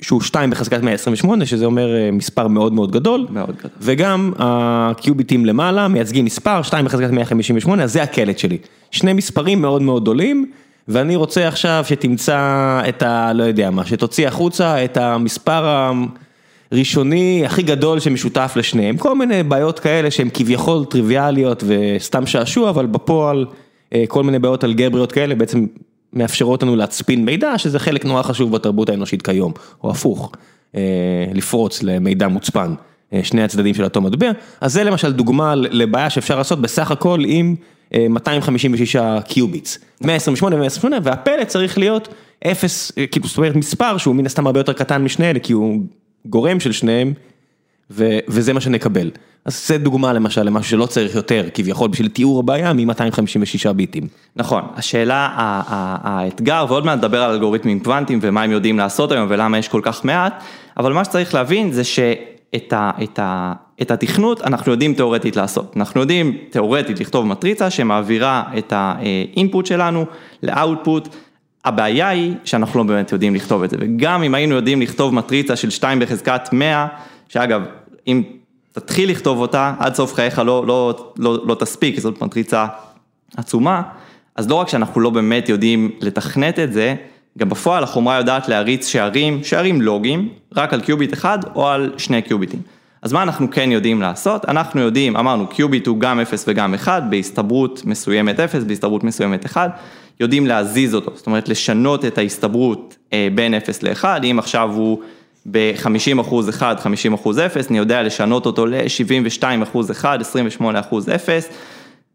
שהוא 0.00 0.20
2 0.20 0.50
בחזקת 0.50 0.82
128, 0.82 1.46
שזה 1.46 1.64
אומר 1.64 1.96
אה, 1.96 2.10
מספר 2.10 2.48
מאוד 2.48 2.72
מאוד 2.72 2.92
גדול. 2.92 3.26
מאוד 3.30 3.56
גדול. 3.56 3.70
וגם 3.80 4.32
הקיוביטים 4.38 5.46
למעלה 5.46 5.88
מייצגים 5.88 6.24
מספר, 6.24 6.62
2 6.62 6.84
בחזקת 6.84 7.10
158, 7.10 7.84
אז 7.84 7.92
זה 7.92 8.02
הקלט 8.02 8.38
שלי. 8.38 8.58
שני 8.90 9.12
מספרים 9.12 9.62
מאוד 9.62 9.82
מאוד 9.82 10.02
גדולים, 10.02 10.50
ואני 10.88 11.16
רוצה 11.16 11.48
עכשיו 11.48 11.84
שתמצא 11.88 12.80
את 12.88 13.02
ה... 13.02 13.32
לא 13.32 13.44
יודע 13.44 13.70
מה, 13.70 13.86
שתוציא 13.86 14.28
החוצה 14.28 14.84
את 14.84 14.96
המספר 14.96 15.90
הראשוני 16.72 17.42
הכי 17.46 17.62
גדול 17.62 18.00
שמשותף 18.00 18.52
לשניהם. 18.56 18.96
כל 18.96 19.14
מיני 19.14 19.42
בעיות 19.42 19.78
כאלה 19.78 20.10
שהן 20.10 20.28
כביכול 20.34 20.84
טריוויאליות 20.84 21.64
וסתם 21.66 22.26
שעשוע, 22.26 22.70
אבל 22.70 22.86
בפועל 22.86 23.46
אה, 23.94 24.04
כל 24.08 24.24
מיני 24.24 24.38
בעיות 24.38 24.64
אלגבריות 24.64 25.12
כאלה 25.12 25.34
בעצם 25.34 25.66
מאפשרות 26.16 26.62
לנו 26.62 26.76
להצפין 26.76 27.24
מידע, 27.24 27.58
שזה 27.58 27.78
חלק 27.78 28.04
נורא 28.04 28.22
חשוב 28.22 28.52
בתרבות 28.52 28.88
האנושית 28.88 29.22
כיום, 29.22 29.52
או 29.84 29.90
הפוך, 29.90 30.32
אה, 30.76 30.80
לפרוץ 31.34 31.82
למידע 31.82 32.28
מוצפן, 32.28 32.74
אה, 33.12 33.20
שני 33.22 33.42
הצדדים 33.42 33.74
של 33.74 33.84
אותו 33.84 34.00
מטבע, 34.00 34.30
אז 34.60 34.72
זה 34.72 34.84
למשל 34.84 35.12
דוגמה 35.12 35.54
לבעיה 35.54 36.10
שאפשר 36.10 36.38
לעשות 36.38 36.60
בסך 36.60 36.90
הכל 36.90 37.22
עם 37.26 37.54
256 38.10 38.96
קיוביטס, 39.24 39.78
128 40.00 40.56
ו-128, 40.56 41.00
והפלט 41.02 41.48
צריך 41.48 41.78
להיות 41.78 42.08
0, 42.46 42.92
כאילו 43.10 43.26
זאת 43.28 43.36
אומרת 43.36 43.56
מספר 43.56 43.98
שהוא 43.98 44.14
מן 44.14 44.26
הסתם 44.26 44.46
הרבה 44.46 44.60
יותר 44.60 44.72
קטן 44.72 45.04
משני 45.04 45.30
אלה, 45.30 45.38
כי 45.38 45.52
הוא 45.52 45.80
גורם 46.26 46.60
של 46.60 46.72
שניהם, 46.72 47.12
וזה 47.90 48.52
מה 48.52 48.60
שנקבל. 48.60 49.10
אז 49.44 49.66
זה 49.66 49.78
דוגמה 49.78 50.12
למשל 50.12 50.42
למשהו 50.42 50.70
שלא 50.70 50.86
צריך 50.86 51.14
יותר 51.14 51.46
כביכול 51.54 51.88
בשביל 51.88 52.08
תיאור 52.08 52.38
הבעיה 52.38 52.72
מ-256 52.72 53.72
ביטים. 53.72 54.02
נכון, 54.36 54.62
השאלה, 54.74 55.30
האתגר, 56.02 56.66
ועוד 56.68 56.86
מעט 56.86 56.98
נדבר 56.98 57.22
על 57.22 57.30
אלגוריתמים 57.30 57.80
קוונטיים 57.80 58.18
ומה 58.22 58.42
הם 58.42 58.50
יודעים 58.50 58.78
לעשות 58.78 59.12
היום 59.12 59.26
ולמה 59.30 59.58
יש 59.58 59.68
כל 59.68 59.80
כך 59.82 60.04
מעט, 60.04 60.42
אבל 60.76 60.92
מה 60.92 61.04
שצריך 61.04 61.34
להבין 61.34 61.72
זה 61.72 61.84
שאת 61.84 62.72
ה, 62.72 62.90
את 63.02 63.18
ה, 63.18 63.52
את 63.82 63.90
התכנות 63.90 64.42
אנחנו 64.42 64.72
יודעים 64.72 64.94
תיאורטית 64.94 65.36
לעשות. 65.36 65.72
אנחנו 65.76 66.00
יודעים 66.00 66.36
תיאורטית 66.50 67.00
לכתוב 67.00 67.26
מטריצה 67.26 67.70
שמעבירה 67.70 68.42
את 68.58 68.72
האינפוט 68.76 69.66
שלנו 69.66 70.04
לאוטפוט. 70.42 71.08
הבעיה 71.64 72.08
היא 72.08 72.34
שאנחנו 72.44 72.80
לא 72.80 72.86
באמת 72.86 73.12
יודעים 73.12 73.34
לכתוב 73.34 73.62
את 73.62 73.70
זה, 73.70 73.76
וגם 73.80 74.22
אם 74.22 74.34
היינו 74.34 74.54
יודעים 74.54 74.80
לכתוב 74.80 75.14
מטריצה 75.14 75.56
של 75.56 75.70
2 75.70 75.98
בחזקת 75.98 76.48
100, 76.52 76.86
שאגב, 77.28 77.62
אם 78.06 78.22
תתחיל 78.72 79.10
לכתוב 79.10 79.38
אותה, 79.38 79.74
עד 79.78 79.94
סוף 79.94 80.14
חייך 80.14 80.38
לא, 80.38 80.66
לא, 80.66 81.12
לא, 81.18 81.38
לא 81.46 81.54
תספיק, 81.54 81.94
כי 81.94 82.00
זאת 82.00 82.22
מטריצה 82.22 82.66
עצומה, 83.36 83.82
אז 84.36 84.50
לא 84.50 84.54
רק 84.54 84.68
שאנחנו 84.68 85.00
לא 85.00 85.10
באמת 85.10 85.48
יודעים 85.48 85.90
לתכנת 86.00 86.58
את 86.58 86.72
זה, 86.72 86.94
גם 87.38 87.48
בפועל 87.48 87.84
החומרה 87.84 88.16
יודעת 88.16 88.48
להריץ 88.48 88.86
שערים, 88.86 89.44
שערים 89.44 89.80
לוגיים, 89.80 90.28
רק 90.56 90.72
על 90.72 90.80
קיוביט 90.80 91.12
אחד 91.12 91.38
או 91.54 91.68
על 91.68 91.92
שני 91.98 92.22
קיוביטים. 92.22 92.60
אז 93.02 93.12
מה 93.12 93.22
אנחנו 93.22 93.50
כן 93.50 93.72
יודעים 93.72 94.00
לעשות? 94.00 94.44
אנחנו 94.44 94.80
יודעים, 94.80 95.16
אמרנו 95.16 95.46
קיוביט 95.46 95.86
הוא 95.86 95.98
גם 95.98 96.20
0 96.20 96.44
וגם 96.48 96.74
1, 96.74 97.02
בהסתברות 97.10 97.82
מסוימת 97.84 98.40
0, 98.40 98.62
בהסתברות 98.64 99.04
מסוימת 99.04 99.46
1, 99.46 99.70
יודעים 100.20 100.46
להזיז 100.46 100.94
אותו, 100.94 101.12
זאת 101.14 101.26
אומרת 101.26 101.48
לשנות 101.48 102.04
את 102.04 102.18
ההסתברות 102.18 102.96
אה, 103.12 103.28
בין 103.34 103.54
0 103.54 103.82
ל-1, 103.82 104.04
אם 104.24 104.38
עכשיו 104.38 104.70
הוא 104.74 104.98
ב-50 105.50 106.20
אחוז 106.20 106.48
1, 106.48 106.80
50 106.80 107.14
אחוז 107.14 107.38
0, 107.38 107.70
אני 107.70 107.78
יודע 107.78 108.02
לשנות 108.02 108.46
אותו 108.46 108.66
ל-72 108.66 109.42
אחוז 109.62 109.90
1, 109.90 110.20
28 110.20 110.80
אחוז 110.80 111.08
0, 111.08 111.48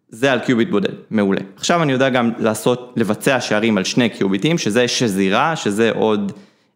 זה 0.10 0.32
על 0.32 0.39
קיוביט 0.39 0.70
בודד, 0.70 0.94
מעולה. 1.12 1.41
עכשיו 1.56 1.84
אני 1.84 1.91
יודע 1.91 2.10
גם 2.10 2.32
לעשות, 2.39 2.94
לבצע 2.98 3.41
שערים 3.41 3.78
על 3.78 3.84
שני 3.84 4.10
קיוביטים, 4.10 4.58
שזה 4.58 4.88
שזירה, 4.88 5.56
שזה 5.56 5.91
עוד 5.96 6.32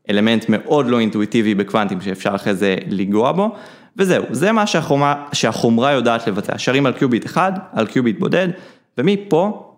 אלמנט 0.10 0.46
מאוד 0.50 0.88
לא 0.88 1.00
אינטואיטיבי 1.00 1.56
בקוונטים 1.56 2.02
שאפשר 2.02 2.36
אחרי 2.36 2.56
זה 2.56 2.76
לנגוע 2.90 3.32
בו, 3.32 3.56
וזהו, 3.98 4.26
זה 4.32 4.52
מה 4.52 4.68
שהחומרה, 4.68 5.26
שהחומרה 5.34 5.92
יודעת 5.92 6.28
לבצע, 6.28 6.54
שרים 6.58 6.86
על 6.86 6.94
קיוביט 6.94 7.26
אחד, 7.26 7.52
על 7.74 7.88
קיוביט 7.88 8.20
בודד, 8.20 8.48
ומפה 8.98 9.72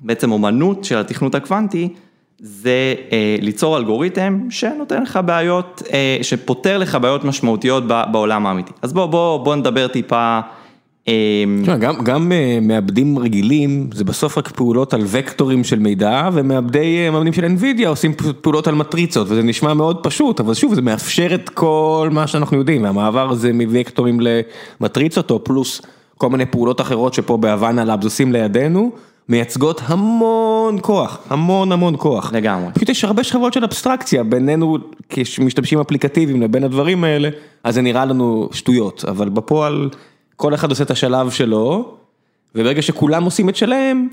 בעצם 0.00 0.32
אומנות 0.32 0.84
של 0.84 0.98
התכנות 0.98 1.34
הקוונטי, 1.34 1.88
זה 2.44 2.94
אה, 3.12 3.36
ליצור 3.40 3.76
אלגוריתם 3.76 4.38
שנותן 4.50 5.02
לך 5.02 5.20
בעיות, 5.26 5.82
אה, 5.92 6.18
שפותר 6.22 6.78
לך 6.78 6.94
בעיות 6.94 7.24
משמעותיות 7.24 7.84
בעולם 7.86 8.46
האמיתי. 8.46 8.72
אז 8.82 8.92
בוא, 8.92 9.06
בוא, 9.06 9.44
בוא 9.44 9.56
נדבר 9.56 9.88
טיפה. 9.88 10.40
אה, 11.08 11.44
גם, 11.78 12.04
גם 12.04 12.32
אה, 12.32 12.58
מעבדים 12.62 13.18
רגילים 13.18 13.90
זה 13.94 14.04
בסוף 14.04 14.38
רק 14.38 14.48
פעולות 14.48 14.94
על 14.94 15.02
וקטורים 15.06 15.64
של 15.64 15.78
מידע 15.78 16.28
ומעבדי 16.32 17.04
אה, 17.04 17.10
מעבדים 17.10 17.32
של 17.32 17.44
NVIDIA 17.44 17.86
עושים 17.86 18.12
פעולות 18.40 18.68
על 18.68 18.74
מטריצות 18.74 19.26
וזה 19.30 19.42
נשמע 19.42 19.74
מאוד 19.74 20.02
פשוט 20.02 20.40
אבל 20.40 20.54
שוב 20.54 20.74
זה 20.74 20.82
מאפשר 20.82 21.34
את 21.34 21.48
כל 21.48 22.08
מה 22.12 22.26
שאנחנו 22.26 22.56
יודעים 22.56 22.82
והמעבר 22.82 23.30
הזה 23.30 23.50
מוקטורים 23.52 24.20
למטריצות 24.20 25.30
או 25.30 25.44
פלוס 25.44 25.82
כל 26.18 26.30
מיני 26.30 26.46
פעולות 26.46 26.80
אחרות 26.80 27.14
שפה 27.14 27.36
בהוואנה 27.36 27.84
לאבס 27.84 28.04
עושים 28.04 28.32
לידינו. 28.32 28.92
מייצגות 29.28 29.80
המון 29.84 30.78
כוח, 30.82 31.18
המון 31.30 31.72
המון 31.72 31.94
כוח. 31.98 32.32
לגמרי. 32.32 32.72
פשוט 32.74 32.88
יש 32.88 33.04
הרבה 33.04 33.24
שכבות 33.24 33.52
של 33.52 33.64
אבסטרקציה 33.64 34.24
בינינו 34.24 34.78
כמשתמשים 35.08 35.80
אפליקטיביים 35.80 36.42
לבין 36.42 36.64
הדברים 36.64 37.04
האלה, 37.04 37.28
אז 37.64 37.74
זה 37.74 37.82
נראה 37.82 38.04
לנו 38.04 38.48
שטויות, 38.52 39.04
אבל 39.08 39.28
בפועל 39.28 39.90
כל 40.36 40.54
אחד 40.54 40.70
עושה 40.70 40.84
את 40.84 40.90
השלב 40.90 41.30
שלו, 41.30 41.94
וברגע 42.54 42.82
שכולם 42.82 43.24
עושים 43.24 43.48
את 43.48 43.56
שלהם, 43.56 44.08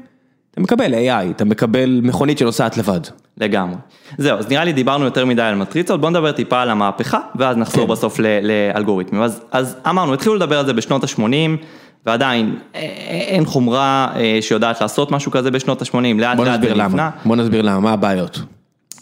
אתה 0.51 0.61
מקבל 0.61 0.93
AI, 0.93 1.31
אתה 1.31 1.45
מקבל 1.45 1.99
מכונית 2.03 2.37
שנוסעת 2.37 2.77
לבד. 2.77 2.99
לגמרי. 3.37 3.75
זהו, 4.17 4.37
אז 4.37 4.49
נראה 4.49 4.63
לי 4.63 4.73
דיברנו 4.73 5.05
יותר 5.05 5.25
מדי 5.25 5.41
על 5.41 5.55
מטריצות, 5.55 6.01
בוא 6.01 6.09
נדבר 6.09 6.31
טיפה 6.31 6.61
על 6.61 6.69
המהפכה, 6.69 7.19
ואז 7.35 7.57
נחזור 7.57 7.85
כן. 7.85 7.91
בסוף 7.91 8.19
לאלגוריתמים. 8.41 9.21
אז, 9.21 9.41
אז 9.51 9.75
אמרנו, 9.89 10.13
התחילו 10.13 10.35
לדבר 10.35 10.59
על 10.59 10.65
זה 10.65 10.73
בשנות 10.73 11.03
ה-80. 11.03 11.63
ועדיין 12.05 12.55
אין 12.73 13.45
חומרה 13.45 14.07
אה, 14.15 14.37
שיודעת 14.41 14.81
לעשות 14.81 15.11
משהו 15.11 15.31
כזה 15.31 15.51
בשנות 15.51 15.81
ה-80, 15.81 15.95
לאט 16.15 16.39
לאט 16.39 16.61
זה 16.61 16.73
נבנה. 16.73 17.09
בוא 17.25 17.35
נסביר 17.35 17.61
למה, 17.61 17.79
מה 17.79 17.91
הבעיות? 17.91 18.41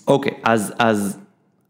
אוקיי, 0.07 0.31
אז, 0.43 0.73
אז, 0.79 1.17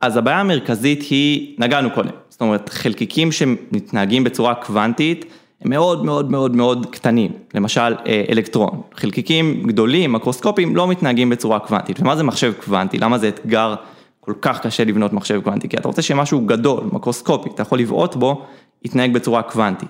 אז 0.01 0.17
הבעיה 0.17 0.39
המרכזית 0.39 1.01
היא, 1.09 1.55
נגענו 1.57 1.91
קודם, 1.91 2.09
זאת 2.29 2.41
אומרת 2.41 2.69
חלקיקים 2.69 3.31
שמתנהגים 3.31 4.23
בצורה 4.23 4.55
קוונטית, 4.55 5.25
הם 5.61 5.69
מאוד 5.69 6.05
מאוד 6.05 6.31
מאוד 6.31 6.55
מאוד 6.55 6.85
קטנים, 6.91 7.31
למשל 7.53 7.95
אה, 8.07 8.23
אלקטרון, 8.29 8.81
חלקיקים 8.95 9.63
גדולים, 9.67 10.13
מקרוסקופיים, 10.13 10.75
לא 10.75 10.87
מתנהגים 10.87 11.29
בצורה 11.29 11.59
קוונטית, 11.59 11.99
ומה 11.99 12.15
זה 12.15 12.23
מחשב 12.23 12.53
קוונטי? 12.65 12.97
למה 12.97 13.17
זה 13.17 13.27
אתגר 13.27 13.75
כל 14.19 14.33
כך 14.41 14.59
קשה 14.61 14.83
לבנות 14.83 15.13
מחשב 15.13 15.41
קוונטי? 15.41 15.69
כי 15.69 15.77
אתה 15.77 15.87
רוצה 15.87 16.01
שמשהו 16.01 16.41
גדול, 16.41 16.83
מקרוסקופי, 16.91 17.49
אתה 17.49 17.61
יכול 17.61 17.79
לבעוט 17.79 18.15
בו, 18.15 18.45
יתנהג 18.85 19.13
בצורה 19.13 19.41
קוונטית. 19.41 19.89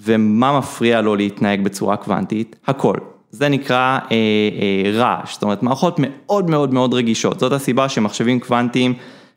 ומה 0.00 0.58
מפריע 0.58 1.00
לו 1.00 1.16
להתנהג 1.16 1.64
בצורה 1.64 1.96
קוונטית? 1.96 2.56
הכל. 2.66 2.96
זה 3.30 3.48
נקרא 3.48 3.98
אה, 3.98 3.98
אה, 4.10 4.90
רעש, 4.92 5.32
זאת 5.32 5.42
אומרת 5.42 5.62
מערכות 5.62 5.96
מאוד 5.98 6.50
מאוד 6.50 6.74
מאוד 6.74 6.94
רגישות, 6.94 7.40
זאת 7.40 7.52
הסיבה 7.52 7.88
שמחשבים 7.88 8.40
קוונטיים 8.40 8.94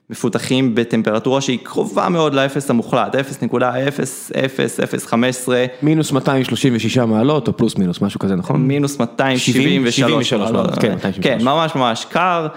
מפותחים 0.10 0.76
בטמפרטורה 0.76 1.42
שהיא 1.42 1.60
קרובה 1.64 2.10
מאוד 2.10 2.34
לאפס 2.34 2.70
המוחלט, 2.70 3.16
0.0015. 3.16 3.18
מינוס 5.82 6.12
236 6.12 6.98
מעלות 6.98 7.48
או 7.48 7.58
פלוס 7.58 7.78
מינוס, 7.78 8.02
משהו 8.02 8.20
כזה, 8.20 8.36
נכון? 8.36 8.68
מינוס 8.68 9.00
273 9.00 10.34
מעלות, 10.34 10.80
כן, 10.80 10.98
כן, 11.22 11.38
ממש 11.42 11.76
ממש 11.76 12.06
קר. 12.10 12.48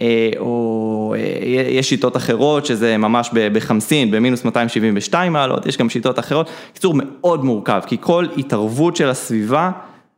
אה, 0.00 0.30
או 0.38 1.14
אה, 1.18 1.50
יש 1.70 1.88
שיטות 1.88 2.16
אחרות 2.16 2.66
שזה 2.66 2.96
ממש 2.96 3.30
בחמסין, 3.32 4.10
במינוס 4.10 4.44
272 4.44 5.32
מעלות, 5.32 5.66
יש 5.66 5.76
גם 5.76 5.88
שיטות 5.90 6.18
אחרות, 6.18 6.50
קיצור 6.72 6.94
מאוד 6.96 7.44
מורכב, 7.44 7.80
כי 7.86 7.96
כל 8.00 8.26
התערבות 8.36 8.96
של 8.96 9.08
הסביבה 9.08 9.70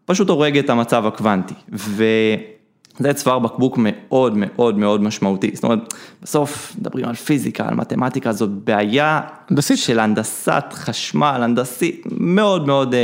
פשוט 0.04 0.28
הורגת 0.28 0.64
את 0.64 0.70
המצב 0.70 1.06
הקוונטי, 1.06 1.54
וזה 1.68 3.12
צוואר 3.14 3.38
בקבוק 3.38 3.78
מאוד 3.78 4.36
מאוד 4.36 4.78
מאוד 4.78 5.02
משמעותי, 5.02 5.50
זאת 5.54 5.64
אומרת, 5.64 5.94
בסוף 6.22 6.76
מדברים 6.78 7.08
על 7.08 7.14
פיזיקה, 7.14 7.68
על 7.68 7.74
מתמטיקה, 7.74 8.32
זאת 8.32 8.50
בעיה 8.50 9.20
הנדסית. 9.50 9.78
של 9.78 10.00
הנדסת 10.00 10.64
חשמל, 10.72 11.40
הנדסית, 11.42 12.02
מאוד 12.10 12.66
מאוד... 12.66 12.94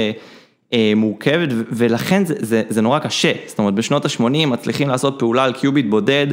אה, 0.72 0.92
מורכבת 0.96 1.48
ולכן 1.70 2.24
זה, 2.24 2.34
זה, 2.38 2.62
זה 2.68 2.82
נורא 2.82 2.98
קשה, 2.98 3.32
זאת 3.46 3.58
אומרת 3.58 3.74
בשנות 3.74 4.04
ה-80 4.04 4.46
מצליחים 4.46 4.88
לעשות 4.88 5.18
פעולה 5.18 5.44
על 5.44 5.52
קיוביט 5.52 5.86
בודד 5.88 6.26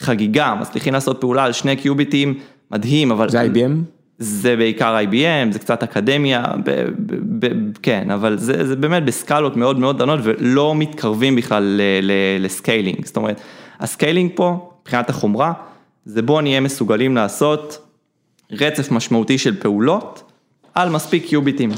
חגיגה, 0.00 0.54
מצליחים 0.60 0.92
לעשות 0.92 1.20
פעולה 1.20 1.44
על 1.44 1.52
שני 1.52 1.76
קיוביטים, 1.76 2.34
מדהים, 2.70 3.10
אבל... 3.10 3.28
זה 3.28 3.42
IBM? 3.42 3.72
זה 4.18 4.56
בעיקר 4.56 4.96
IBM, 5.10 5.52
זה 5.52 5.58
קצת 5.58 5.82
אקדמיה, 5.82 6.44
ב, 6.64 6.70
ב, 7.06 7.46
ב, 7.46 7.76
כן, 7.82 8.10
אבל 8.10 8.38
זה, 8.38 8.66
זה 8.66 8.76
באמת 8.76 9.04
בסקלות 9.04 9.56
מאוד 9.56 9.78
מאוד 9.78 9.98
קטנות 9.98 10.20
ולא 10.22 10.74
מתקרבים 10.76 11.36
בכלל 11.36 11.80
ל 12.40 12.47
scaling, 12.47 13.06
זאת 13.06 13.16
אומרת, 13.16 13.40
ה 13.80 13.86
scaling 13.86 14.30
פה, 14.34 14.70
מבחינת 14.82 15.10
החומרה, 15.10 15.52
זה 16.04 16.22
בוא 16.22 16.42
נהיה 16.42 16.60
מסוגלים 16.60 17.16
לעשות 17.16 17.86
רצף 18.52 18.90
משמעותי 18.90 19.38
של 19.38 19.60
פעולות 19.60 20.22
על 20.74 20.90
מספיק 20.90 21.26
קיוביטים. 21.26 21.70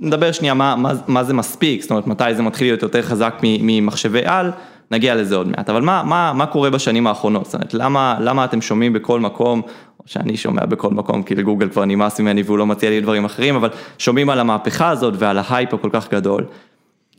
נדבר 0.00 0.32
שנייה 0.32 0.54
מה, 0.54 0.76
מה, 0.76 0.92
מה 1.06 1.24
זה 1.24 1.34
מספיק, 1.34 1.82
זאת 1.82 1.90
אומרת 1.90 2.06
מתי 2.06 2.34
זה 2.34 2.42
מתחיל 2.42 2.66
להיות 2.66 2.82
יותר 2.82 3.02
חזק 3.02 3.34
ממחשבי 3.42 4.22
על. 4.24 4.50
נגיע 4.90 5.14
לזה 5.14 5.36
עוד 5.36 5.48
מעט, 5.48 5.70
אבל 5.70 5.82
מה, 5.82 6.02
מה, 6.06 6.32
מה 6.34 6.46
קורה 6.46 6.70
בשנים 6.70 7.06
האחרונות? 7.06 7.44
זאת 7.44 7.54
אומרת, 7.54 7.74
למה, 7.74 8.16
למה 8.20 8.44
אתם 8.44 8.60
שומעים 8.60 8.92
בכל 8.92 9.20
מקום, 9.20 9.62
או 10.00 10.04
שאני 10.06 10.36
שומע 10.36 10.66
בכל 10.66 10.90
מקום, 10.90 11.22
כי 11.22 11.34
לגוגל 11.34 11.68
כבר 11.68 11.84
נמאס 11.84 12.20
ממני 12.20 12.42
והוא 12.42 12.58
לא 12.58 12.66
מציע 12.66 12.90
לי 12.90 13.00
דברים 13.00 13.24
אחרים, 13.24 13.54
אבל 13.54 13.68
שומעים 13.98 14.30
על 14.30 14.40
המהפכה 14.40 14.88
הזאת 14.88 15.14
ועל 15.18 15.38
ההייפ 15.38 15.74
הכל 15.74 15.88
כך 15.92 16.10
גדול. 16.10 16.44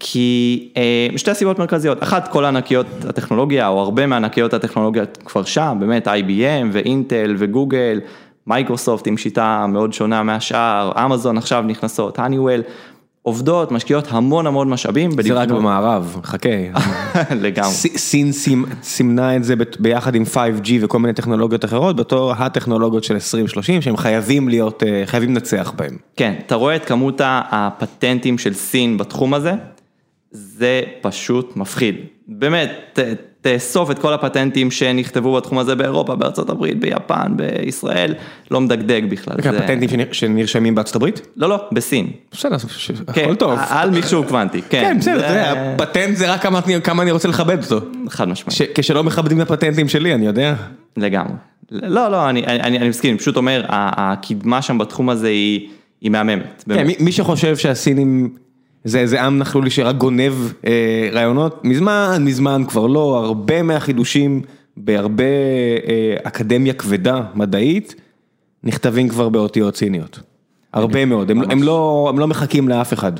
כי 0.03 0.69
אה, 0.77 1.07
שתי 1.17 1.33
סיבות 1.33 1.59
מרכזיות, 1.59 2.03
אחת 2.03 2.27
כל 2.27 2.45
ענקיות 2.45 2.85
הטכנולוגיה 3.09 3.67
או 3.67 3.79
הרבה 3.79 4.07
מענקיות 4.07 4.53
הטכנולוגיה 4.53 5.05
כבר 5.25 5.43
שם, 5.43 5.77
באמת 5.79 6.07
IBM 6.07 6.67
ואינטל 6.71 7.35
וגוגל, 7.37 7.99
מייקרוסופט 8.47 9.07
עם 9.07 9.17
שיטה 9.17 9.65
מאוד 9.67 9.93
שונה 9.93 10.23
מהשאר, 10.23 10.91
אמזון 11.05 11.37
עכשיו 11.37 11.63
נכנסות, 11.67 12.19
הניוול, 12.19 12.61
עובדות, 13.23 13.71
משקיעות 13.71 14.07
המון 14.09 14.47
המון 14.47 14.69
משאבים. 14.69 15.11
זה 15.21 15.33
רק 15.33 15.49
במערב, 15.49 16.19
חכה. 16.23 16.49
לגמרי. 17.43 17.71
סין 17.73 18.31
סימנה 18.83 19.35
את 19.35 19.43
זה 19.43 19.53
ביחד 19.79 20.15
עם 20.15 20.23
5G 20.33 20.69
וכל 20.81 20.99
מיני 20.99 21.13
טכנולוגיות 21.13 21.65
אחרות, 21.65 21.95
בתור 21.95 22.33
הטכנולוגיות 22.33 23.03
של 23.03 23.13
2030 23.13 23.81
שהם 23.81 23.97
חייבים 23.97 24.49
להיות, 24.49 24.83
אה, 24.83 25.03
חייבים 25.05 25.29
לנצח 25.29 25.73
בהם. 25.75 25.97
כן, 26.15 26.33
אתה 26.45 26.55
רואה 26.55 26.75
את 26.75 26.85
כמות 26.85 27.21
הפטנטים 27.23 28.37
של 28.37 28.53
סין 28.53 28.97
בתחום 28.97 29.33
הזה, 29.33 29.53
זה 30.31 30.81
פשוט 31.01 31.55
מפחיד. 31.55 31.95
באמת, 32.27 32.99
תאסוף 33.41 33.91
את 33.91 33.99
כל 33.99 34.13
הפטנטים 34.13 34.71
שנכתבו 34.71 35.33
בתחום 35.33 35.57
הזה 35.57 35.75
באירופה, 35.75 36.15
בארצות 36.15 36.49
הברית, 36.49 36.79
ביפן, 36.79 37.31
בישראל, 37.35 38.13
לא 38.51 38.61
מדגדג 38.61 39.01
בכלל. 39.09 39.35
זה 39.43 39.61
פטנטים 39.61 39.89
שנרשמים 40.11 40.75
בארצות 40.75 40.95
הברית? 40.95 41.21
לא, 41.37 41.49
לא, 41.49 41.65
בסין. 41.71 42.07
בסדר, 42.31 42.57
כן, 43.13 43.23
הכל 43.23 43.35
טוב. 43.35 43.59
על 43.69 43.89
מחשוב 43.91 44.27
קוונטי, 44.27 44.61
כן. 44.61 44.81
כן, 44.81 44.97
בסדר, 44.99 45.19
זה... 45.19 45.75
פטנט 45.77 46.17
זה 46.17 46.33
רק 46.33 46.45
כמה 46.83 47.03
אני 47.03 47.11
רוצה 47.11 47.27
לכבד 47.27 47.63
אותו. 47.63 47.85
חד 48.09 48.27
משמעית. 48.27 48.71
כשלא 48.75 49.03
מכבדים 49.03 49.41
את 49.41 49.51
הפטנטים 49.51 49.87
שלי, 49.87 50.13
אני 50.13 50.25
יודע. 50.25 50.53
לגמרי. 50.97 51.33
לא, 51.71 52.11
לא, 52.11 52.29
אני, 52.29 52.89
מסכים, 52.89 53.17
פשוט 53.17 53.37
אומר, 53.37 53.65
הקדמה 53.69 54.61
שם 54.61 54.77
בתחום 54.77 55.09
הזה 55.09 55.27
היא, 55.27 55.69
היא 56.01 56.11
מהממת. 56.11 56.63
כן, 56.69 56.87
מי 56.99 57.11
שחושב 57.11 57.57
שהסינים... 57.57 58.29
זה 58.83 58.99
איזה 58.99 59.23
עם 59.23 59.37
נכלולי 59.37 59.69
שרק 59.69 59.95
גונב 59.95 60.33
אה, 60.67 61.09
רעיונות, 61.11 61.65
מזמן, 61.65 62.17
מזמן 62.19 62.63
כבר 62.67 62.87
לא, 62.87 63.17
הרבה 63.25 63.63
מהחידושים 63.63 64.41
בהרבה 64.77 65.23
אה, 65.87 66.15
אקדמיה 66.23 66.73
כבדה, 66.73 67.23
מדעית, 67.35 67.95
נכתבים 68.63 69.09
כבר 69.09 69.29
באותיות 69.29 69.73
ציניות. 69.73 70.19
הרבה 70.73 71.05
מאוד, 71.05 71.31
הם, 71.31 71.51
הם, 71.51 71.63
לא, 71.63 72.07
הם 72.09 72.19
לא 72.19 72.27
מחכים 72.27 72.69
לאף 72.69 72.93
אחד. 72.93 73.11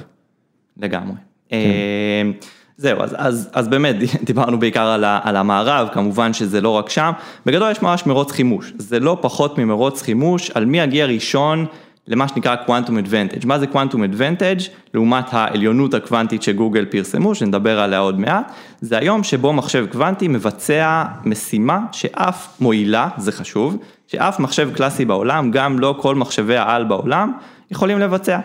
לגמרי. 0.78 1.16
כן. 1.50 1.56
אה, 1.56 2.32
זהו, 2.78 3.02
אז, 3.02 3.16
אז, 3.18 3.50
אז 3.54 3.68
באמת 3.68 3.96
דיברנו 4.24 4.60
בעיקר 4.60 4.88
על, 4.88 5.04
ה, 5.04 5.20
על 5.24 5.36
המערב, 5.36 5.88
כמובן 5.94 6.34
שזה 6.34 6.62
לא 6.62 6.70
רק 6.70 6.90
שם, 6.90 7.12
בגדול 7.46 7.72
יש 7.72 7.82
ממש 7.82 8.06
מרוץ 8.06 8.32
חימוש, 8.32 8.74
זה 8.78 9.00
לא 9.00 9.18
פחות 9.22 9.58
ממרוץ 9.58 10.02
חימוש 10.02 10.52
על 10.52 10.66
מי 10.66 10.80
יגיע 10.80 11.06
ראשון 11.06 11.66
למה 12.08 12.28
שנקרא 12.28 12.56
Quantum 12.68 13.08
Advantage. 13.08 13.46
מה 13.46 13.60
זה 13.60 13.66
Quantum 13.74 14.16
Advantage? 14.16 14.70
לעומת 14.94 15.26
העליונות 15.32 15.94
הקוונטית 15.94 16.44
שגוגל 16.44 16.86
פרסמו, 16.86 17.36
שנדבר 17.36 17.80
עליה 17.80 18.00
עוד 18.00 18.20
מעט, 18.20 18.52
זה 18.82 18.98
היום 18.98 19.24
שבו 19.24 19.54
מחשב 19.54 19.86
קוונטי 19.92 20.28
מבצע 20.28 21.04
משימה 21.26 21.80
שאף 21.92 22.48
מועילה, 22.60 23.10
זה 23.18 23.32
חשוב, 23.32 23.78
שאף 24.08 24.40
מחשב 24.40 24.70
קלאסי 24.76 25.06
בעולם, 25.06 25.52
גם 25.52 25.80
לא 25.80 25.96
כל 26.00 26.16
מחשבי 26.16 26.58
העל 26.58 26.84
בעולם, 26.84 27.32
יכולים 27.72 28.00
לבצע. 28.00 28.40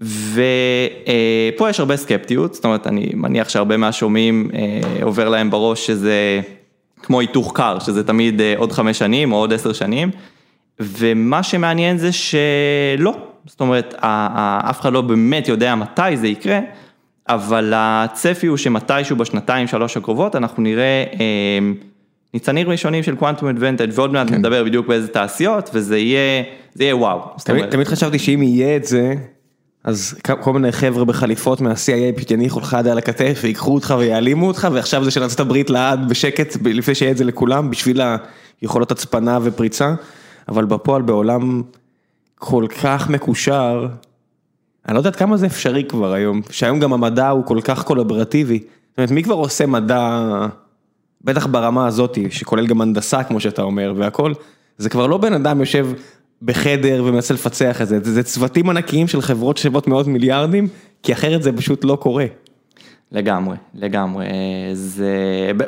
ופה 0.00 1.70
יש 1.70 1.80
הרבה 1.80 1.96
סקפטיות, 1.96 2.54
זאת 2.54 2.64
אומרת, 2.64 2.86
אני 2.86 3.10
מניח 3.14 3.48
שהרבה 3.48 3.76
מהשומעים 3.76 4.50
אה, 4.54 4.80
עובר 5.02 5.28
להם 5.28 5.50
בראש 5.50 5.86
שזה 5.86 6.40
כמו 7.02 7.20
היתוך 7.20 7.52
קר, 7.54 7.78
שזה 7.78 8.04
תמיד 8.04 8.40
עוד 8.56 8.72
חמש 8.72 8.98
שנים 8.98 9.32
או 9.32 9.36
עוד 9.36 9.52
עשר 9.52 9.72
שנים, 9.72 10.10
ומה 10.80 11.42
שמעניין 11.42 11.98
זה 11.98 12.12
שלא, 12.12 13.16
זאת 13.46 13.60
אומרת, 13.60 13.94
אף 14.00 14.80
אחד 14.80 14.92
לא 14.92 15.00
באמת 15.00 15.48
יודע 15.48 15.74
מתי 15.74 16.16
זה 16.16 16.26
יקרה, 16.26 16.60
אבל 17.28 17.72
הצפי 17.76 18.46
הוא 18.46 18.56
שמתישהו 18.56 19.16
בשנתיים 19.16 19.66
שלוש 19.66 19.96
הקרובות 19.96 20.36
אנחנו 20.36 20.62
נראה 20.62 21.04
ניצנים 22.34 22.68
ראשונים 22.68 23.02
של 23.02 23.16
קוואנטום 23.16 23.48
אדוונטג' 23.48 23.88
ועוד 23.92 24.12
מעט 24.12 24.28
כן. 24.28 24.34
נדבר 24.34 24.64
בדיוק 24.64 24.86
באיזה 24.86 25.08
תעשיות 25.08 25.70
וזה 25.74 25.98
יהיה, 25.98 26.42
זה 26.74 26.84
יהיה 26.84 26.96
וואו. 26.96 27.20
תמיד, 27.44 27.66
תמיד 27.70 27.86
חשבתי 27.86 28.18
שאם 28.18 28.42
יהיה 28.42 28.76
את 28.76 28.84
זה, 28.84 29.14
אז 29.84 30.20
כל 30.40 30.52
מיני 30.52 30.72
חבר'ה 30.72 31.04
בחליפות 31.04 31.60
מה-CIA 31.60 32.16
פשוט 32.16 32.30
יניחו 32.30 32.60
לך 32.60 32.76
יד 32.80 32.86
על 32.86 32.98
הכתף 32.98 33.40
ויקחו 33.42 33.74
אותך 33.74 33.94
ויעלימו 33.98 34.46
אותך 34.46 34.68
ועכשיו 34.72 35.04
זה 35.04 35.10
של 35.10 35.22
ארצות 35.22 35.40
הברית 35.40 35.70
לעד 35.70 36.08
בשקט 36.08 36.56
לפני 36.64 36.94
שיהיה 36.94 37.12
את 37.12 37.16
זה 37.16 37.24
לכולם 37.24 37.70
בשביל 37.70 38.00
היכולות 38.60 38.90
הצפנה 38.90 39.38
ופריצה, 39.42 39.94
אבל 40.48 40.64
בפועל 40.64 41.02
בעולם 41.02 41.62
כל 42.34 42.66
כך 42.82 43.10
מקושר, 43.10 43.86
אני 44.86 44.94
לא 44.94 44.98
יודעת 44.98 45.16
כמה 45.16 45.36
זה 45.36 45.46
אפשרי 45.46 45.84
כבר 45.84 46.12
היום, 46.12 46.42
שהיום 46.50 46.80
גם 46.80 46.92
המדע 46.92 47.28
הוא 47.28 47.44
כל 47.44 47.58
כך 47.64 47.84
קולברטיבי, 47.84 48.58
זאת 48.58 48.98
אומרת 48.98 49.10
מי 49.10 49.22
כבר 49.22 49.34
עושה 49.34 49.66
מדע... 49.66 50.46
בטח 51.24 51.46
ברמה 51.46 51.86
הזאתי, 51.86 52.30
שכולל 52.30 52.66
גם 52.66 52.80
הנדסה 52.80 53.22
כמו 53.22 53.40
שאתה 53.40 53.62
אומר 53.62 53.92
והכל, 53.96 54.32
זה 54.78 54.90
כבר 54.90 55.06
לא 55.06 55.18
בן 55.18 55.32
אדם 55.32 55.60
יושב 55.60 55.88
בחדר 56.42 57.02
ומנסה 57.06 57.34
לפצח 57.34 57.82
את 57.82 57.88
זה, 57.88 58.00
זה 58.02 58.22
צוותים 58.22 58.70
ענקיים 58.70 59.08
של 59.08 59.22
חברות 59.22 59.56
שוות 59.56 59.88
מאות 59.88 60.06
מיליארדים, 60.06 60.68
כי 61.02 61.12
אחרת 61.12 61.42
זה 61.42 61.52
פשוט 61.52 61.84
לא 61.84 61.96
קורה. 61.96 62.26
לגמרי, 63.14 63.56
לגמרי, 63.74 64.26
זה 64.72 65.12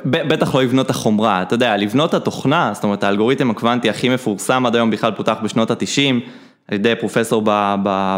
בטח 0.05 0.55
לא 0.55 0.63
לבנות 0.63 0.91
החומרה, 0.91 1.43
אתה 1.43 1.55
יודע, 1.55 1.77
לבנות 1.77 2.15
התוכנה, 2.15 2.71
זאת 2.75 2.85
אומרת 2.85 3.05
האלגוריתם 3.05 3.51
הקוונטי 3.51 3.91
הכי 3.91 4.09
מפורסם 4.09 4.67
עד 4.67 4.75
היום 4.77 4.91
בכלל 4.91 5.13
פותח 5.13 5.37
בשנות 5.45 5.71
התשעים, 5.71 6.21
על 6.69 6.75
ידי 6.75 6.93
פרופסור 7.01 7.43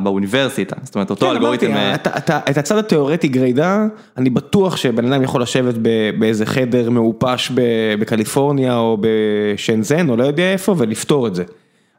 באוניברסיטה, 0.03 0.77
זאת 0.83 0.95
אומרת 0.95 1.11
אותו 1.11 1.27
כן, 1.27 1.33
אלגוריתם. 1.33 1.67
אמרתי, 1.71 2.09
את 2.51 2.59
הצד 2.59 2.79
התיאורטי 2.79 3.29
גרידה, 3.29 3.87
אני 4.17 4.31
בטוח 4.31 4.77
שבן 4.77 5.13
אדם 5.13 5.23
יכול 5.23 5.43
לשבת 5.43 5.75
באיזה 6.19 6.47
חדר 6.47 6.91
מעופש 6.91 7.53
בקליפורניה 7.99 8.77
או 8.77 8.99
בשנזן 9.01 10.09
או 10.09 10.17
לא 10.17 10.25
יודע 10.25 10.53
איפה 10.53 10.75
ולפתור 10.79 11.27
את 11.27 11.35
זה, 11.35 11.45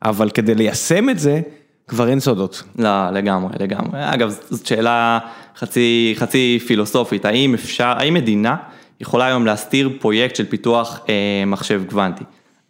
אבל 0.05 0.29
כדי 0.29 0.55
ליישם 0.55 1.09
את 1.09 1.19
זה, 1.19 1.41
כבר 1.89 2.09
אין 2.09 2.19
סודות. 2.19 2.63
לא, 2.79 3.09
לגמרי, 3.09 3.53
לגמרי. 3.59 3.99
אגב, 4.01 4.35
זאת 4.49 4.65
שאלה 4.65 5.19
חצי, 5.57 6.13
חצי 6.17 6.59
פילוסופית, 6.67 7.25
האם 7.25 7.53
אפשר, 7.53 7.93
האם 7.97 8.13
מדינה 8.13 8.55
יכולה 9.01 9.25
היום 9.25 9.45
להסתיר 9.45 9.89
פרויקט 9.99 10.35
של 10.35 10.45
פיתוח 10.45 10.99
אה, 11.09 11.43
מחשב 11.47 11.83
קוונטי? 11.89 12.23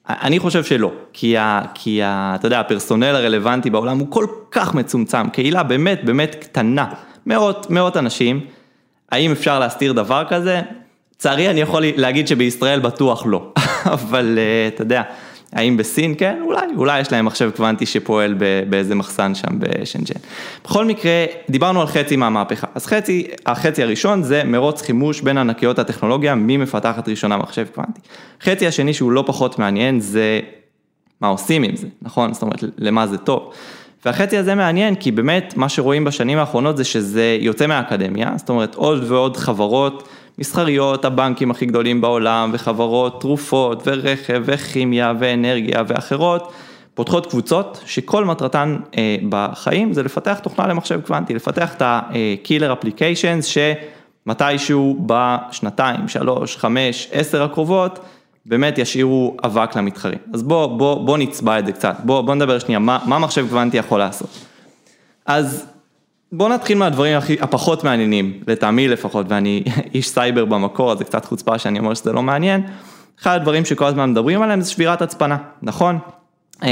אני 0.09 0.39
חושב 0.39 0.63
שלא, 0.63 0.91
כי, 1.13 1.37
ה, 1.37 1.61
כי 1.73 2.03
ה, 2.03 2.35
אתה 2.35 2.47
יודע, 2.47 2.59
הפרסונל 2.59 3.15
הרלוונטי 3.15 3.69
בעולם 3.69 3.99
הוא 3.99 4.07
כל 4.09 4.25
כך 4.51 4.73
מצומצם, 4.73 5.29
קהילה 5.29 5.63
באמת 5.63 6.03
באמת 6.03 6.35
קטנה, 6.35 6.85
מאות, 7.25 7.69
מאות 7.69 7.97
אנשים, 7.97 8.39
האם 9.11 9.31
אפשר 9.31 9.59
להסתיר 9.59 9.93
דבר 9.93 10.23
כזה? 10.29 10.61
לצערי 11.15 11.49
אני 11.49 11.61
יכול 11.61 11.83
להגיד 11.95 12.27
שבישראל 12.27 12.79
בטוח 12.79 13.23
לא, 13.25 13.53
אבל 13.95 14.39
אה, 14.39 14.67
אתה 14.67 14.81
יודע, 14.81 15.03
האם 15.53 15.77
בסין 15.77 16.15
כן? 16.17 16.39
אולי, 16.45 16.65
אולי 16.77 16.99
יש 16.99 17.11
להם 17.11 17.25
מחשב 17.25 17.51
קוונטי 17.55 17.85
שפועל 17.85 18.35
באיזה 18.69 18.95
מחסן 18.95 19.35
שם 19.35 19.59
בשנג'ן. 19.59 20.19
בכל 20.63 20.85
מקרה, 20.85 21.25
דיברנו 21.49 21.81
על 21.81 21.87
חצי 21.87 22.15
מהמהפכה, 22.15 22.67
אז 22.75 22.85
חצי, 22.85 23.27
החצי 23.45 23.83
הראשון 23.83 24.23
זה 24.23 24.43
מרוץ 24.45 24.81
חימוש 24.81 25.21
בין 25.21 25.37
ענקיות 25.37 25.79
הטכנולוגיה, 25.79 26.35
מי 26.35 26.57
מפתחת 26.57 27.09
ראשונה 27.09 27.37
מחשב 27.37 27.65
קוונטי. 27.75 28.01
חצי 28.41 28.67
השני 28.67 28.93
שהוא 28.93 29.11
לא 29.11 29.23
פחות 29.27 29.59
מעניין 29.59 29.99
זה 29.99 30.39
מה 31.21 31.27
עושים 31.27 31.63
עם 31.63 31.75
זה, 31.75 31.87
נכון? 32.01 32.33
זאת 32.33 32.41
אומרת, 32.41 32.63
למה 32.77 33.07
זה 33.07 33.17
טוב. 33.17 33.53
והחצי 34.05 34.37
הזה 34.37 34.55
מעניין 34.55 34.95
כי 34.95 35.11
באמת 35.11 35.53
מה 35.57 35.69
שרואים 35.69 36.03
בשנים 36.03 36.37
האחרונות 36.37 36.77
זה 36.77 36.83
שזה 36.83 37.37
יוצא 37.39 37.67
מהאקדמיה, 37.67 38.31
זאת 38.37 38.49
אומרת 38.49 38.75
עוד 38.75 39.11
ועוד 39.11 39.37
חברות 39.37 40.09
מסחריות, 40.39 41.05
הבנקים 41.05 41.51
הכי 41.51 41.65
גדולים 41.65 42.01
בעולם 42.01 42.49
וחברות 42.53 43.21
תרופות 43.21 43.83
ורכב 43.85 44.41
וכימיה 44.45 45.13
ואנרגיה 45.19 45.83
ואחרות, 45.87 46.51
פותחות 46.93 47.25
קבוצות 47.25 47.81
שכל 47.85 48.25
מטרתן 48.25 48.77
אה, 48.97 49.15
בחיים 49.29 49.93
זה 49.93 50.03
לפתח 50.03 50.39
תוכנה 50.39 50.67
למחשב 50.67 51.01
קוונטי, 51.01 51.33
לפתח 51.33 51.75
את 51.75 51.81
ה-killer 51.81 52.83
applications 52.83 53.59
שמתישהו 54.25 55.05
בשנתיים, 55.05 56.07
שלוש, 56.07 56.57
חמש, 56.57 57.09
עשר 57.11 57.43
הקרובות 57.43 57.99
באמת 58.45 58.77
ישאירו 58.77 59.37
אבק 59.43 59.75
למתחרים. 59.75 60.19
אז 60.33 60.43
בוא, 60.43 60.67
בוא, 60.67 61.05
בוא 61.05 61.17
נצבע 61.17 61.59
את 61.59 61.65
זה 61.65 61.71
קצת, 61.71 61.95
בוא, 62.03 62.21
בוא 62.21 62.35
נדבר 62.35 62.59
שנייה, 62.59 62.79
מה, 62.79 62.99
מה 63.05 63.19
מחשב 63.19 63.47
קוונטי 63.49 63.77
יכול 63.77 63.99
לעשות. 63.99 64.29
אז 65.25 65.65
בוא 66.31 66.49
נתחיל 66.49 66.77
מהדברים 66.77 67.17
הכי, 67.17 67.37
הפחות 67.41 67.83
מעניינים, 67.83 68.39
לטעמי 68.47 68.87
לפחות, 68.87 69.25
ואני 69.29 69.63
איש 69.95 70.09
סייבר 70.09 70.45
במקור, 70.45 70.91
אז 70.91 70.97
זה 70.97 71.03
קצת 71.03 71.25
חוצפה 71.25 71.59
שאני 71.59 71.79
אומר 71.79 71.93
שזה 71.93 72.13
לא 72.13 72.23
מעניין. 72.23 72.61
אחד 73.21 73.35
הדברים 73.35 73.65
שכל 73.65 73.85
הזמן 73.85 74.11
מדברים 74.11 74.41
עליהם 74.41 74.61
זה 74.61 74.71
שבירת 74.71 75.01
הצפנה, 75.01 75.37
נכון? 75.61 75.99
אה, 76.63 76.69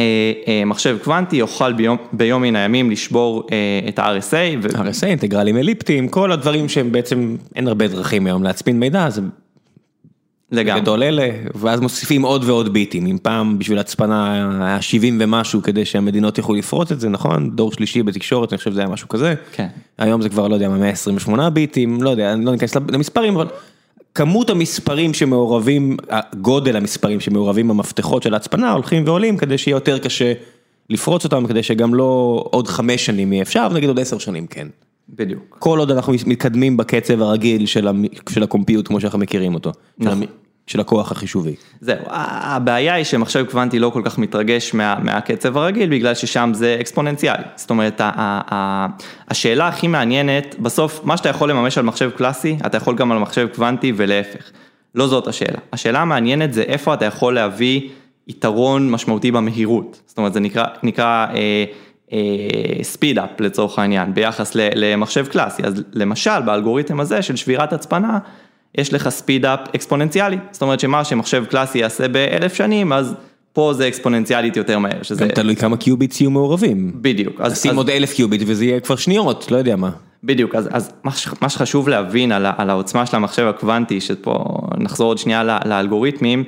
אה, 0.47 0.65
מחשב 0.65 0.97
קוונטי 1.03 1.35
יוכל 1.35 1.73
ביום, 1.73 1.97
ביום 2.13 2.41
מן 2.41 2.55
הימים 2.55 2.91
לשבור 2.91 3.47
אה, 3.51 3.89
את 3.89 3.99
ה-RSA. 3.99 4.57
ו... 4.63 4.67
RSA, 4.69 5.05
אינטגרלים 5.05 5.57
אליפטיים, 5.57 6.07
כל 6.07 6.31
הדברים 6.31 6.69
שהם 6.69 6.91
בעצם, 6.91 7.35
אין 7.55 7.67
הרבה 7.67 7.87
דרכים 7.87 8.27
היום 8.27 8.43
להצפין 8.43 8.79
מידע, 8.79 9.09
זה 9.09 9.21
לגמרי. 10.51 10.81
גדול 10.81 11.03
אלה, 11.03 11.29
ואז 11.55 11.79
מוסיפים 11.79 12.21
עוד 12.21 12.43
ועוד 12.43 12.73
ביטים, 12.73 13.05
אם 13.05 13.17
פעם 13.21 13.59
בשביל 13.59 13.79
הצפנה 13.79 14.33
היה 14.65 14.81
70 14.81 15.17
ומשהו 15.21 15.63
כדי 15.63 15.85
שהמדינות 15.85 16.37
יוכלו 16.37 16.55
לפרוט 16.55 16.91
את 16.91 16.99
זה, 16.99 17.09
נכון? 17.09 17.55
דור 17.55 17.71
שלישי 17.71 18.03
בתקשורת, 18.03 18.53
אני 18.53 18.57
חושב 18.57 18.71
שזה 18.71 18.79
היה 18.79 18.89
משהו 18.89 19.07
כזה. 19.07 19.33
כן. 19.51 19.67
היום 19.97 20.21
זה 20.21 20.29
כבר, 20.29 20.47
לא 20.47 20.55
יודע, 20.55 20.69
128 20.69 21.49
ביטים, 21.49 22.03
לא 22.03 22.09
יודע, 22.09 22.33
אני 22.33 22.45
לא 22.45 22.51
ניכנס 22.51 22.75
למספרים, 22.75 23.35
אבל 23.35 23.47
כמות 24.15 24.49
המספרים 24.49 25.13
שמעורבים, 25.13 25.97
גודל 26.41 26.75
המספרים 26.75 27.19
שמעורבים 27.19 27.67
במפתחות 27.67 28.23
של 28.23 28.33
ההצפנה 28.33 28.71
הולכים 28.71 29.03
ועולים 29.05 29.37
כדי 29.37 29.57
שיהיה 29.57 29.75
יותר 29.75 29.99
קשה 29.99 30.33
לפרוץ 30.89 31.23
אותם, 31.23 31.47
כדי 31.47 31.63
שגם 31.63 31.93
לא 31.93 32.43
עוד 32.51 32.67
חמש 32.67 33.05
שנים 33.05 33.33
יהיה 33.33 33.41
אפשר, 33.41 33.69
נגיד 33.73 33.89
עוד 33.89 33.99
עשר 33.99 34.17
שנים 34.17 34.47
כן. 34.47 34.67
בדיוק. 35.09 35.57
כל 35.59 35.79
עוד 35.79 35.91
אנחנו 35.91 36.13
מתקדמים 36.25 36.77
בקצב 36.77 37.21
הרגיל 37.21 37.65
של, 37.65 37.87
המ... 37.87 38.05
של 38.29 38.43
הקומפיוט 38.43 38.87
כמו 38.87 39.01
שאנחנו 39.01 39.19
מכירים 39.19 39.53
אותו. 39.53 39.71
נכון. 39.97 40.21
של 40.67 40.79
הכוח 40.79 41.11
החישובי. 41.11 41.55
זהו, 41.81 41.95
הבעיה 42.07 42.93
היא 42.93 43.03
שמחשב 43.03 43.45
קוונטי 43.49 43.79
לא 43.79 43.89
כל 43.89 44.01
כך 44.05 44.17
מתרגש 44.17 44.73
מה, 44.73 44.99
מהקצב 45.03 45.57
הרגיל, 45.57 45.89
בגלל 45.89 46.13
ששם 46.13 46.51
זה 46.53 46.77
אקספוננציאלי. 46.79 47.43
זאת 47.55 47.69
אומרת, 47.69 48.01
ה, 48.01 48.11
ה, 48.15 48.41
ה, 48.53 48.87
השאלה 49.27 49.67
הכי 49.67 49.87
מעניינת, 49.87 50.55
בסוף, 50.59 51.01
מה 51.03 51.17
שאתה 51.17 51.29
יכול 51.29 51.49
לממש 51.49 51.77
על 51.77 51.85
מחשב 51.85 52.09
קלאסי, 52.09 52.57
אתה 52.65 52.77
יכול 52.77 52.95
גם 52.95 53.11
על 53.11 53.17
מחשב 53.17 53.47
קוונטי 53.55 53.93
ולהפך. 53.95 54.51
לא 54.95 55.07
זאת 55.07 55.27
השאלה. 55.27 55.59
השאלה 55.73 56.01
המעניינת 56.01 56.53
זה 56.53 56.61
איפה 56.61 56.93
אתה 56.93 57.05
יכול 57.05 57.35
להביא 57.35 57.89
יתרון 58.27 58.91
משמעותי 58.91 59.31
במהירות. 59.31 60.01
זאת 60.05 60.17
אומרת, 60.17 60.33
זה 60.33 60.39
נקרא, 60.39 60.65
נקרא 60.83 61.27
אה, 61.33 61.65
ספיד 62.81 63.19
אפ 63.19 63.39
לצורך 63.39 63.79
העניין 63.79 64.13
ביחס 64.13 64.51
למחשב 64.55 65.27
קלאסי, 65.27 65.63
אז 65.63 65.83
למשל 65.93 66.41
באלגוריתם 66.45 66.99
הזה 66.99 67.21
של 67.21 67.35
שבירת 67.35 67.73
הצפנה, 67.73 68.19
יש 68.75 68.93
לך 68.93 69.09
speed 69.09 69.45
up 69.45 69.59
אקספוננציאלי, 69.75 70.37
זאת 70.51 70.61
אומרת 70.61 70.79
שמה 70.79 71.03
שמחשב 71.03 71.45
קלאסי 71.45 71.79
יעשה 71.79 72.07
באלף 72.07 72.53
שנים, 72.53 72.93
אז 72.93 73.15
פה 73.53 73.73
זה 73.73 73.87
אקספוננציאלית 73.87 74.57
יותר 74.57 74.79
מהר. 74.79 75.03
שזה... 75.03 75.25
גם 75.25 75.31
תלוי 75.31 75.55
כמה 75.55 75.77
qubits 75.77 76.21
יהיו 76.21 76.31
מעורבים. 76.31 76.91
בדיוק. 76.95 77.41
אז 77.41 77.61
שים 77.61 77.71
אז... 77.71 77.77
עוד 77.77 77.89
אלף 77.89 78.13
qubit 78.13 78.41
וזה 78.45 78.65
יהיה 78.65 78.79
כבר 78.79 78.95
שניות, 78.95 79.51
לא 79.51 79.57
יודע 79.57 79.75
מה. 79.75 79.89
בדיוק, 80.23 80.55
אז, 80.55 80.69
אז 80.71 80.91
מה, 81.03 81.11
מה 81.41 81.49
שחשוב 81.49 81.89
להבין 81.89 82.31
על, 82.31 82.45
על 82.57 82.69
העוצמה 82.69 83.05
של 83.05 83.15
המחשב 83.15 83.47
הקוונטי, 83.47 84.01
שפה 84.01 84.43
נחזור 84.77 85.07
עוד 85.07 85.17
שנייה 85.17 85.43
לאלגוריתמים, 85.65 86.43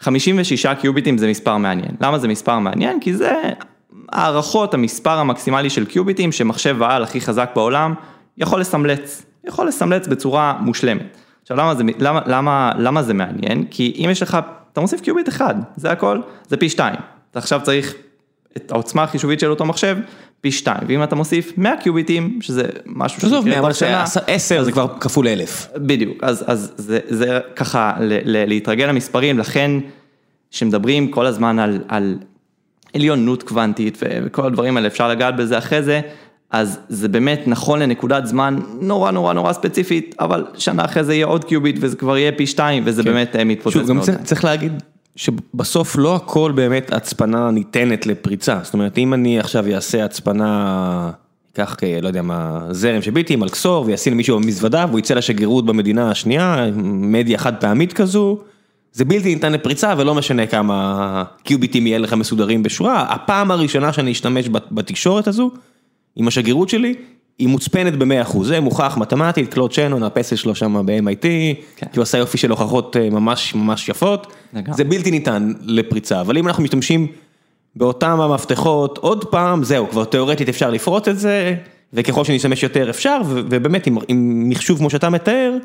56 0.00 0.66
קיוביטים 0.66 1.18
זה 1.18 1.28
מספר 1.28 1.56
מעניין. 1.56 1.90
למה 2.00 2.18
זה 2.18 2.28
מספר 2.28 2.58
מעניין? 2.58 3.00
כי 3.00 3.14
זה 3.14 3.32
הערכות, 4.12 4.74
המספר 4.74 5.18
המקסימלי 5.18 5.70
של 5.70 5.84
קיוביטים 5.84 6.32
שמחשב 6.32 6.82
העל 6.82 7.02
הכי 7.02 7.20
חזק 7.20 7.50
בעולם 7.54 7.94
יכול 8.38 8.60
לסמלץ, 8.60 9.22
יכול 9.44 9.68
לסמלץ 9.68 10.06
בצורה 10.06 10.58
מושלמת. 10.60 11.16
עכשיו 11.42 11.56
למה 11.56 11.74
זה, 11.74 11.82
למה, 11.98 12.20
למה, 12.26 12.72
למה 12.78 13.02
זה 13.02 13.14
מעניין? 13.14 13.64
כי 13.70 14.02
אם 14.04 14.10
יש 14.10 14.22
לך, 14.22 14.38
אתה 14.72 14.80
מוסיף 14.80 15.00
קיוביט 15.00 15.28
אחד, 15.28 15.54
זה 15.76 15.90
הכל, 15.90 16.20
זה 16.48 16.56
פי 16.56 16.68
שתיים. 16.68 16.96
אתה 17.30 17.38
עכשיו 17.38 17.60
צריך 17.62 17.94
את 18.56 18.70
העוצמה 18.70 19.02
החישובית 19.02 19.40
של 19.40 19.50
אותו 19.50 19.64
מחשב, 19.64 19.96
פי 20.40 20.52
שתיים, 20.52 20.80
ואם 20.88 21.02
אתה 21.02 21.14
מוסיף 21.14 21.52
100 21.56 21.76
קיוביטים, 21.76 22.38
שזה 22.42 22.62
משהו 22.86 23.20
שיקרה 23.20 23.60
כל 23.60 23.72
שנה. 23.72 24.04
10 24.26 24.64
זה 24.64 24.72
כבר 24.72 24.86
כפול 25.00 25.28
אלף. 25.28 25.66
בדיוק, 25.76 26.24
אז, 26.24 26.44
אז 26.46 26.72
זה, 26.76 26.98
זה 27.08 27.38
ככה 27.56 27.92
ל, 28.00 28.18
ל, 28.24 28.48
להתרגל 28.48 28.86
למספרים, 28.86 29.38
לכן 29.38 29.70
שמדברים 30.50 31.10
כל 31.10 31.26
הזמן 31.26 31.58
על, 31.58 31.78
על 31.88 32.18
עליונות 32.96 33.42
קוונטית 33.42 33.98
וכל 34.02 34.46
הדברים 34.46 34.76
האלה, 34.76 34.88
אפשר 34.88 35.08
לגעת 35.08 35.36
בזה 35.36 35.58
אחרי 35.58 35.82
זה. 35.82 36.00
אז 36.50 36.78
זה 36.88 37.08
באמת 37.08 37.42
נכון 37.46 37.78
לנקודת 37.78 38.26
זמן 38.26 38.58
נורא 38.80 39.10
נורא 39.10 39.32
נורא 39.32 39.52
ספציפית, 39.52 40.14
אבל 40.20 40.44
שנה 40.54 40.84
אחרי 40.84 41.04
זה 41.04 41.14
יהיה 41.14 41.26
עוד 41.26 41.44
קיוביט 41.44 41.76
וזה 41.80 41.96
כבר 41.96 42.18
יהיה 42.18 42.32
פי 42.32 42.46
שתיים 42.46 42.82
וזה 42.86 43.02
כן. 43.02 43.10
באמת 43.10 43.36
אה, 43.36 43.44
מתפוצץ 43.44 43.76
מאוד. 43.76 44.04
שוב, 44.04 44.16
גם 44.16 44.24
צריך 44.24 44.44
להגיד 44.44 44.72
שבסוף 45.16 45.96
לא 45.98 46.16
הכל 46.16 46.52
באמת 46.54 46.92
הצפנה 46.92 47.50
ניתנת 47.50 48.06
לפריצה, 48.06 48.58
זאת 48.62 48.74
אומרת 48.74 48.98
אם 48.98 49.14
אני 49.14 49.40
עכשיו 49.40 49.66
אעשה 49.74 50.04
הצפנה, 50.04 51.10
אקח, 51.54 51.76
לא 52.02 52.08
יודע 52.08 52.22
מה, 52.22 52.60
זרם 52.70 53.02
שביטי, 53.02 53.36
מלכסור 53.36 53.84
וישים 53.86 54.12
למישהו 54.12 54.40
במזוודה 54.40 54.86
והוא 54.88 54.98
יצא 54.98 55.14
לשגרירות 55.14 55.66
במדינה 55.66 56.10
השנייה, 56.10 56.66
מדיה 56.84 57.38
חד 57.38 57.54
פעמית 57.60 57.92
כזו. 57.92 58.38
זה 58.96 59.04
בלתי 59.04 59.34
ניתן 59.34 59.52
לפריצה 59.52 59.94
ולא 59.98 60.14
משנה 60.14 60.46
כמה 60.46 61.24
קיוביטים 61.42 61.86
יהיה 61.86 61.98
לך 61.98 62.12
מסודרים 62.12 62.62
בשורה, 62.62 63.02
הפעם 63.02 63.50
הראשונה 63.50 63.92
שאני 63.92 64.12
אשתמש 64.12 64.48
בתקשורת 64.48 65.28
הזו, 65.28 65.50
עם 66.16 66.28
השגרירות 66.28 66.68
שלי, 66.68 66.94
היא 67.38 67.48
מוצפנת 67.48 67.96
ב-100%, 67.96 68.44
זה 68.44 68.60
מוכח 68.60 68.96
מתמטית, 69.00 69.54
קלוד 69.54 69.72
שנון, 69.72 70.02
הפסל 70.02 70.36
שלו 70.36 70.54
שם 70.54 70.86
ב-MIT, 70.86 71.22
כן. 71.76 71.86
כי 71.92 71.96
הוא 71.98 72.02
עשה 72.02 72.18
יופי 72.18 72.38
של 72.38 72.50
הוכחות 72.50 72.96
אה, 72.96 73.10
ממש 73.10 73.54
ממש 73.54 73.88
יפות, 73.88 74.32
זה 74.70 74.84
בלתי 74.84 75.10
ניתן 75.10 75.52
לפריצה, 75.62 76.20
אבל 76.20 76.38
אם 76.38 76.48
אנחנו 76.48 76.62
משתמשים 76.62 77.06
באותם 77.76 78.20
המפתחות, 78.20 78.98
עוד 78.98 79.24
פעם, 79.24 79.64
זהו, 79.64 79.90
כבר 79.90 80.04
תיאורטית 80.04 80.48
אפשר 80.48 80.70
לפרוט 80.70 81.08
את 81.08 81.18
זה, 81.18 81.54
וככל 81.92 82.24
שנשתמש 82.24 82.62
יותר 82.62 82.90
אפשר, 82.90 83.20
ובאמת 83.28 83.86
עם, 83.86 83.98
עם 84.08 84.48
מחשוב 84.48 84.78
כמו 84.78 84.90
שאתה 84.90 85.10
מתאר, 85.10 85.56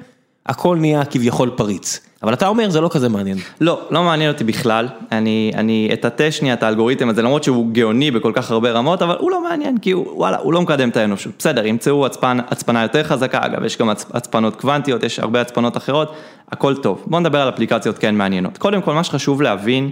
הכל 0.46 0.78
נהיה 0.78 1.06
כביכול 1.06 1.50
פריץ. 1.56 2.00
אבל 2.24 2.34
אתה 2.34 2.48
אומר 2.48 2.70
זה 2.70 2.82
לא 2.82 2.90
כזה 2.92 3.10
מעניין. 3.10 3.38
לא, 3.62 3.82
לא 3.90 4.04
מעניין 4.04 4.32
אותי 4.32 4.44
בכלל, 4.44 4.88
אני, 5.12 5.52
אני 5.56 5.90
אטאטא 5.94 6.32
שנייה 6.32 6.54
את 6.54 6.64
האלגוריתם 6.64 7.10
הזה, 7.10 7.22
למרות 7.22 7.44
שהוא 7.44 7.72
גאוני 7.72 8.12
בכל 8.12 8.32
כך 8.36 8.52
הרבה 8.52 8.72
רמות, 8.72 9.02
אבל 9.02 9.16
הוא 9.20 9.32
לא 9.32 9.44
מעניין, 9.44 9.78
כי 9.78 9.92
הוא, 9.92 10.08
וואלה, 10.16 10.38
הוא 10.38 10.54
לא 10.54 10.62
מקדם 10.62 10.90
את 10.90 10.98
האנושות. 10.98 11.34
בסדר, 11.40 11.66
ימצאו 11.66 12.06
הצפן, 12.06 12.38
הצפנה 12.48 12.82
יותר 12.82 13.04
חזקה, 13.04 13.40
אגב, 13.46 13.64
יש 13.64 13.78
גם 13.78 13.90
הצפנות 13.90 14.56
קוונטיות, 14.56 15.04
יש 15.04 15.20
הרבה 15.20 15.42
הצפנות 15.42 15.78
אחרות, 15.78 16.16
הכל 16.52 16.76
טוב. 16.76 17.04
בואו 17.08 17.20
נדבר 17.20 17.42
על 17.42 17.50
אפליקציות 17.50 17.98
כן 17.98 18.16
מעניינות. 18.16 18.58
קודם 18.58 18.82
כל, 18.82 18.94
מה 18.94 19.04
שחשוב 19.04 19.42
להבין, 19.42 19.90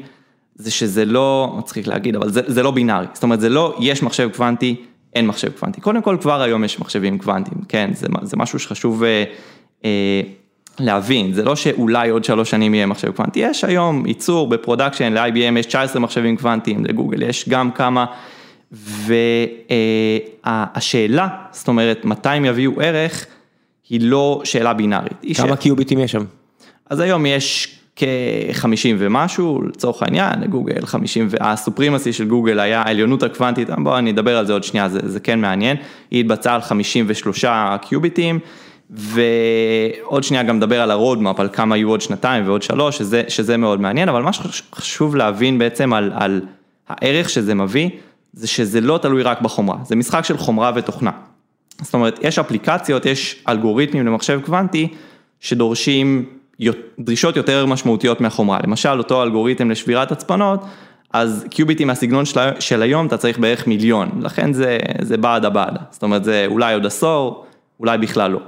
זה 0.56 0.72
שזה 0.72 1.06
לא, 1.06 1.54
מצחיק 1.58 1.88
להגיד, 1.88 2.16
אבל 2.16 2.30
זה, 2.30 2.42
זה 2.48 2.64
לא 2.64 2.72
בינארי. 2.72 3.06
זאת 3.14 3.24
אומרת, 3.24 3.40
זה 3.40 3.50
לא, 3.50 3.76
יש 3.80 4.04
מחשב 4.04 4.30
קוונטי, 4.36 4.76
אין 5.16 5.28
מחשב 5.28 5.52
קוונטי. 5.60 5.82
קודם 5.82 6.02
כל, 6.02 6.18
כבר 6.22 6.42
היום 6.42 6.64
יש 6.64 6.80
מחשבים 6.80 7.18
קוונטיים, 7.18 7.62
כן, 7.68 7.90
זה, 7.94 8.08
זה 8.24 8.38
משהו 8.38 8.60
שחשוב... 8.60 9.04
אה, 9.86 9.90
אה, 9.90 10.22
להבין, 10.80 11.34
זה 11.34 11.44
לא 11.44 11.56
שאולי 11.56 12.10
עוד 12.10 12.24
שלוש 12.24 12.50
שנים 12.50 12.74
יהיה 12.74 12.86
מחשב 12.86 13.12
קוונטי, 13.12 13.40
יש 13.40 13.64
היום 13.64 14.06
ייצור 14.06 14.48
ב 14.48 14.53
production, 14.53 15.14
ל-IBM 15.14 15.60
יש 15.60 15.66
19 15.66 16.02
מחשבים 16.02 16.38
קוונטיים, 16.38 16.86
לגוגל 16.86 17.24
יש 17.24 17.50
גם 17.50 17.72
כמה, 17.72 18.06
והשאלה, 20.46 21.28
זאת 21.52 21.68
אומרת, 21.68 22.06
מתי 22.06 22.30
הם 22.30 22.46
יביאו 22.46 22.82
ערך, 22.82 23.26
היא 23.90 24.00
לא 24.04 24.42
שאלה 24.44 24.74
בינארית. 24.74 25.14
כמה 25.38 25.56
קיוביטים 25.56 26.00
יש 26.00 26.12
שם? 26.12 26.24
אז 26.90 27.00
היום 27.00 27.26
יש 27.26 27.80
כ-50 27.96 28.96
ומשהו, 28.98 29.62
לצורך 29.62 30.04
העניין, 30.04 30.42
לגוגל 30.42 30.86
50, 30.86 31.28
וה 31.30 31.45
supremacy 31.45 32.14
של 32.14 32.28
גוגל 32.28 32.60
היה 32.60 32.82
העליונות 32.82 33.24
הקוונטית, 33.24 33.70
בואו 33.70 33.98
אני 33.98 34.12
אדבר 34.12 34.38
על 34.38 34.46
זה 34.46 34.54
עוד 34.54 34.64
שנייה, 34.64 34.90
זה, 34.90 35.00
זה 35.04 35.20
כן 35.20 35.42
מעניין, 35.42 35.78
היא 36.12 36.20
התבצעה 36.20 36.56
על 36.56 36.62
53 36.62 37.46
קיוביטים. 37.82 38.40
ועוד 38.90 40.24
שנייה 40.24 40.44
גם 40.44 40.58
נדבר 40.58 40.82
על 40.82 40.92
ה 40.92 40.97
roadmap, 40.97 41.40
על 41.40 41.50
כמה 41.54 41.78
יהיו 41.78 41.90
עוד 41.90 42.02
שנתיים 42.02 42.48
ועוד 42.48 42.62
שלוש, 42.62 42.98
שזה, 42.98 43.24
שזה 43.28 43.58
מאוד 43.58 43.82
מעניין, 43.82 44.10
אבל 44.10 44.22
מה 44.22 44.34
שחשוב 44.34 45.16
להבין 45.16 45.58
בעצם 45.58 45.94
על, 45.94 46.12
על 46.16 46.42
הערך 46.88 47.30
שזה 47.30 47.56
מביא, 47.56 47.90
זה 48.34 48.48
שזה 48.48 48.82
לא 48.82 49.00
תלוי 49.02 49.24
רק 49.24 49.42
בחומרה, 49.42 49.78
זה 49.84 49.96
משחק 49.96 50.26
של 50.26 50.38
חומרה 50.38 50.72
ותוכנה. 50.76 51.12
זאת 51.82 51.94
אומרת, 51.94 52.20
יש 52.22 52.40
אפליקציות, 52.40 53.06
יש 53.06 53.44
אלגוריתמים 53.48 54.06
למחשב 54.06 54.40
קוונטי, 54.46 54.88
שדורשים 55.40 56.26
דרישות 57.00 57.38
יותר 57.38 57.66
משמעותיות 57.66 58.22
מהחומרה, 58.22 58.60
למשל 58.64 58.98
אותו 58.98 59.24
אלגוריתם 59.24 59.72
לשבירת 59.72 60.12
הצפנות, 60.12 60.60
אז 61.14 61.46
קיוביטים 61.50 61.88
מהסגנון 61.88 62.26
של, 62.26 62.40
של 62.60 62.82
היום 62.82 63.08
אתה 63.08 63.18
צריך 63.18 63.40
בערך 63.40 63.68
מיליון, 63.68 64.10
לכן 64.22 64.54
זה, 64.54 64.78
זה 65.02 65.18
בעדה 65.18 65.50
בעדה, 65.50 65.80
זאת 65.92 66.04
אומרת 66.04 66.24
זה 66.24 66.46
אולי 66.48 66.74
עוד 66.74 66.86
עשור, 66.86 67.46
אולי 67.80 67.98
בכלל 67.98 68.32
לא. 68.32 68.40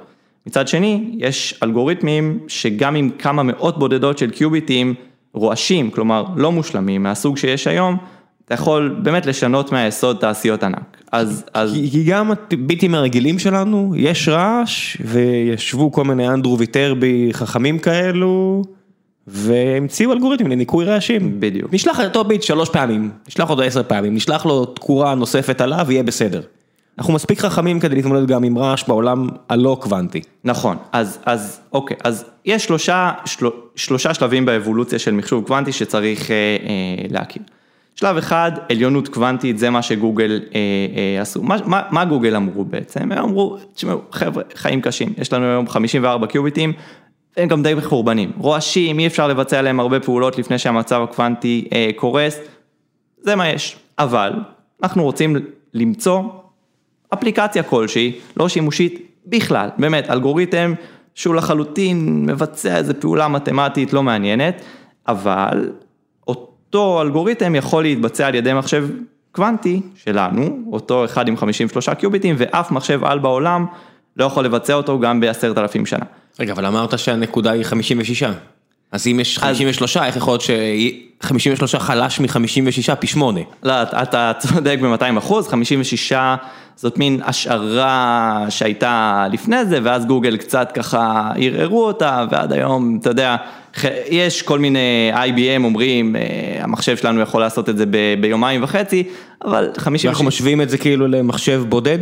מצד 0.47 0.67
שני, 0.67 1.15
יש 1.17 1.59
אלגוריתמים 1.63 2.39
שגם 2.47 2.95
עם 2.95 3.09
כמה 3.19 3.43
מאות 3.43 3.79
בודדות 3.79 4.17
של 4.17 4.29
קיוביטים 4.29 4.93
רועשים, 5.33 5.91
כלומר 5.91 6.23
לא 6.35 6.51
מושלמים, 6.51 7.03
מהסוג 7.03 7.37
שיש 7.37 7.67
היום, 7.67 7.97
אתה 8.45 8.53
יכול 8.53 8.99
באמת 9.03 9.25
לשנות 9.25 9.71
מהיסוד 9.71 10.17
תעשיות 10.17 10.63
ענק. 10.63 11.03
אז, 11.11 11.43
אז... 11.53 11.73
כי, 11.73 11.91
כי 11.91 12.03
גם 12.03 12.31
הביטים 12.51 12.95
הרגילים 12.95 13.39
שלנו, 13.39 13.93
יש 13.97 14.27
רעש, 14.27 14.97
וישבו 15.05 15.91
כל 15.91 16.03
מיני 16.03 16.27
אנדרו 16.27 16.57
ויטרבי 16.57 17.29
חכמים 17.33 17.79
כאלו, 17.79 18.61
והמציאו 19.27 20.13
אלגוריתמים 20.13 20.51
לניקוי 20.51 20.85
רעשים. 20.85 21.39
בדיוק. 21.39 21.73
נשלח 21.73 21.99
את 21.99 22.05
אותו 22.05 22.23
ביט 22.23 22.43
שלוש 22.43 22.69
פעמים, 22.69 23.09
נשלח 23.27 23.49
אותו 23.49 23.61
עשר 23.61 23.83
פעמים, 23.83 24.15
נשלח 24.15 24.45
לו 24.45 24.65
תקורה 24.65 25.15
נוספת 25.15 25.61
עליו, 25.61 25.85
יהיה 25.89 26.03
בסדר. 26.03 26.41
אנחנו 26.99 27.13
מספיק 27.13 27.39
חכמים 27.39 27.79
כדי 27.79 27.95
להתמודד 27.95 28.27
גם 28.27 28.43
עם 28.43 28.57
רעש 28.57 28.83
בעולם 28.87 29.27
הלא 29.49 29.77
קוונטי. 29.81 30.21
נכון, 30.43 30.77
אז, 30.91 31.19
אז 31.25 31.59
אוקיי, 31.73 31.97
אז 32.03 32.25
יש 32.45 32.63
שלושה, 32.63 33.11
של, 33.25 33.47
שלושה 33.75 34.13
שלבים 34.13 34.45
באבולוציה 34.45 34.99
של 34.99 35.11
מחשוב 35.11 35.47
קוונטי 35.47 35.71
שצריך 35.71 36.31
אה, 36.31 36.35
אה, 36.35 37.05
להכיר. 37.09 37.41
שלב 37.95 38.17
אחד, 38.17 38.51
עליונות 38.69 39.07
קוונטית, 39.07 39.57
זה 39.57 39.69
מה 39.69 39.81
שגוגל 39.81 40.41
אה, 40.55 40.59
אה, 41.15 41.21
עשו. 41.21 41.43
מה, 41.43 41.57
מה, 41.65 41.81
מה 41.91 42.05
גוגל 42.05 42.35
אמרו 42.35 42.65
בעצם? 42.65 43.11
הם 43.11 43.11
אמרו, 43.11 43.57
תשמעו, 43.73 44.01
חבר'ה, 44.11 44.43
חיים 44.55 44.81
קשים, 44.81 45.13
יש 45.17 45.33
לנו 45.33 45.45
היום 45.45 45.69
54 45.69 46.27
קיוביטים, 46.27 46.73
הם 47.37 47.47
גם 47.47 47.63
די 47.63 47.73
מחורבנים. 47.73 48.31
רועשים, 48.37 48.99
אי 48.99 49.07
אפשר 49.07 49.27
לבצע 49.27 49.59
עליהם 49.59 49.79
הרבה 49.79 49.99
פעולות 49.99 50.37
לפני 50.37 50.57
שהמצב 50.57 51.01
הקוונטי 51.01 51.67
אה, 51.73 51.89
קורס, 51.95 52.39
זה 53.21 53.35
מה 53.35 53.49
יש. 53.49 53.77
אבל, 53.99 54.33
אנחנו 54.83 55.03
רוצים 55.03 55.35
למצוא 55.73 56.23
אפליקציה 57.13 57.63
כלשהי, 57.63 58.19
לא 58.37 58.49
שימושית 58.49 59.11
בכלל, 59.25 59.69
באמת, 59.77 60.09
אלגוריתם 60.09 60.73
שהוא 61.15 61.35
לחלוטין 61.35 62.25
מבצע 62.25 62.77
איזה 62.77 62.93
פעולה 62.93 63.27
מתמטית 63.27 63.93
לא 63.93 64.03
מעניינת, 64.03 64.61
אבל 65.07 65.69
אותו 66.27 67.01
אלגוריתם 67.01 67.55
יכול 67.55 67.83
להתבצע 67.83 68.27
על 68.27 68.35
ידי 68.35 68.53
מחשב 68.53 68.87
קוונטי 69.31 69.81
שלנו, 69.95 70.59
אותו 70.71 71.05
אחד 71.05 71.27
עם 71.27 71.37
53 71.37 71.89
קיוביטים, 71.89 72.35
ואף 72.37 72.71
מחשב 72.71 73.03
על 73.03 73.19
בעולם 73.19 73.65
לא 74.17 74.25
יכול 74.25 74.45
לבצע 74.45 74.73
אותו 74.73 74.99
גם 74.99 75.19
בעשרת 75.19 75.57
אלפים 75.57 75.85
שנה. 75.85 76.05
רגע, 76.39 76.53
אבל 76.53 76.65
אמרת 76.65 76.99
שהנקודה 76.99 77.51
היא 77.51 77.63
56. 77.63 78.23
אז 78.91 79.07
אם 79.07 79.19
יש 79.19 79.37
53, 79.37 79.97
איך 79.97 80.15
יכול 80.15 80.33
להיות 80.33 80.41
ש-53 80.41 81.79
חלש 81.79 82.19
מ-56 82.19 82.95
פי 82.95 83.07
8? 83.07 83.39
לא, 83.63 83.73
אתה 83.81 84.31
צודק 84.39 84.77
ב-200 84.81 85.17
אחוז, 85.17 85.47
56 85.47 86.13
זאת 86.75 86.97
מין 86.97 87.19
השערה 87.25 88.45
שהייתה 88.49 89.27
לפני 89.31 89.65
זה, 89.65 89.79
ואז 89.83 90.05
גוגל 90.05 90.37
קצת 90.37 90.71
ככה 90.73 91.31
ערערו 91.35 91.85
אותה, 91.87 92.25
ועד 92.31 92.53
היום, 92.53 92.97
אתה 93.01 93.09
יודע, 93.09 93.35
יש 94.09 94.41
כל 94.41 94.59
מיני 94.59 95.11
IBM 95.13 95.63
אומרים, 95.63 96.15
אה, 96.15 96.21
המחשב 96.63 96.97
שלנו 96.97 97.21
יכול 97.21 97.41
לעשות 97.41 97.69
את 97.69 97.77
זה 97.77 97.85
ביומיים 98.21 98.63
וחצי, 98.63 99.03
אבל 99.45 99.69
56... 99.77 100.05
ואנחנו 100.05 100.25
משווים 100.25 100.61
את 100.61 100.69
זה 100.69 100.77
כאילו 100.77 101.07
למחשב 101.07 101.63
בודד? 101.69 101.99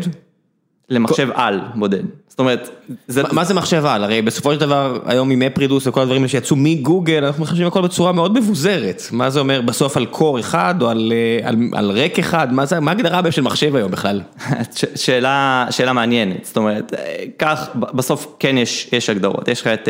למחשב 0.89 1.29
על 1.33 1.59
בודד, 1.75 2.03
זאת 2.39 2.41
אומרת, 2.41 2.69
זה... 3.07 3.23
מה 3.31 3.43
זה 3.43 3.53
מחשב 3.53 3.85
על? 3.85 4.03
הרי 4.03 4.21
בסופו 4.21 4.53
של 4.53 4.59
דבר 4.59 4.99
היום 5.05 5.31
עם 5.31 5.41
אפרידוס 5.41 5.87
וכל 5.87 6.01
הדברים 6.01 6.27
שיצאו 6.27 6.55
מגוגל, 6.55 7.25
אנחנו 7.25 7.43
מחשבים 7.43 7.67
הכל 7.67 7.81
בצורה 7.81 8.11
מאוד 8.11 8.39
מבוזרת, 8.39 9.01
מה 9.11 9.29
זה 9.29 9.39
אומר? 9.39 9.61
בסוף 9.61 9.97
על 9.97 10.05
קור 10.05 10.39
אחד 10.39 10.75
או 10.81 10.89
על, 10.89 11.13
אה, 11.15 11.47
על, 11.47 11.55
על 11.73 11.91
ריק 11.91 12.19
אחד, 12.19 12.53
מה 12.53 12.65
זה, 12.65 12.79
מה 12.79 12.91
ההגדרה 12.91 13.31
של 13.31 13.41
מחשב 13.41 13.75
היום 13.75 13.91
בכלל? 13.91 14.21
שאלה, 14.95 15.65
שאלה 15.69 15.93
מעניינת, 15.93 16.45
זאת 16.45 16.57
אומרת, 16.57 16.93
כך 17.39 17.69
בסוף 17.75 18.35
כן 18.39 18.57
יש, 18.57 18.89
יש 18.93 19.09
הגדרות, 19.09 19.47
יש 19.47 19.61
לך 19.61 19.67
את 19.67 19.89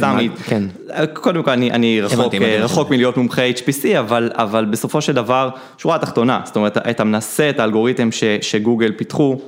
סאמיט, 0.00 0.32
כן. 0.44 0.62
קודם 1.12 1.42
כל 1.42 1.50
אני, 1.50 1.70
אני 1.70 2.00
רחוק, 2.00 2.34
רחוק 2.60 2.90
מלהיות 2.90 3.16
מומחה 3.16 3.42
HPC, 3.50 3.98
אבל, 3.98 4.30
אבל 4.34 4.64
בסופו 4.64 5.00
של 5.00 5.12
דבר, 5.12 5.48
שורה 5.78 5.96
התחתונה, 5.96 6.40
זאת 6.44 6.56
אומרת, 6.56 6.78
אתה 6.78 7.04
מנסה 7.04 7.50
את 7.50 7.60
האלגוריתם 7.60 8.12
ש, 8.12 8.24
שגוגל 8.40 8.92
פיתחו, 8.96 9.38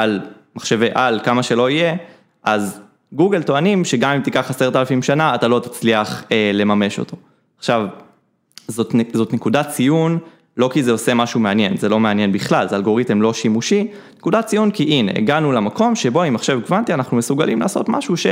על 0.00 0.20
מחשבי 0.56 0.88
על, 0.94 1.20
כמה 1.24 1.42
שלא 1.42 1.70
יהיה, 1.70 1.96
אז 2.42 2.80
גוגל 3.12 3.42
טוענים 3.42 3.84
שגם 3.84 4.10
אם 4.10 4.20
תיקח 4.20 4.50
עשרת 4.50 4.76
אלפים 4.76 5.02
שנה, 5.02 5.34
אתה 5.34 5.48
לא 5.48 5.60
תצליח 5.60 6.24
אה, 6.32 6.50
לממש 6.54 6.98
אותו. 6.98 7.16
עכשיו, 7.58 7.86
זאת, 8.68 8.94
זאת 9.12 9.32
נקודת 9.32 9.68
ציון, 9.68 10.18
לא 10.56 10.70
כי 10.72 10.82
זה 10.82 10.92
עושה 10.92 11.14
משהו 11.14 11.40
מעניין, 11.40 11.76
זה 11.76 11.88
לא 11.88 12.00
מעניין 12.00 12.32
בכלל, 12.32 12.68
זה 12.68 12.76
אלגוריתם 12.76 13.22
לא 13.22 13.32
שימושי, 13.32 13.86
נקודת 14.16 14.46
ציון 14.46 14.70
כי 14.70 14.82
הנה, 14.82 15.12
הגענו 15.16 15.52
למקום 15.52 15.96
שבו 15.96 16.22
עם 16.22 16.34
מחשב 16.34 16.60
קוונטי 16.66 16.94
אנחנו 16.94 17.16
מסוגלים 17.16 17.60
לעשות 17.60 17.88
משהו 17.88 18.16
ש... 18.16 18.26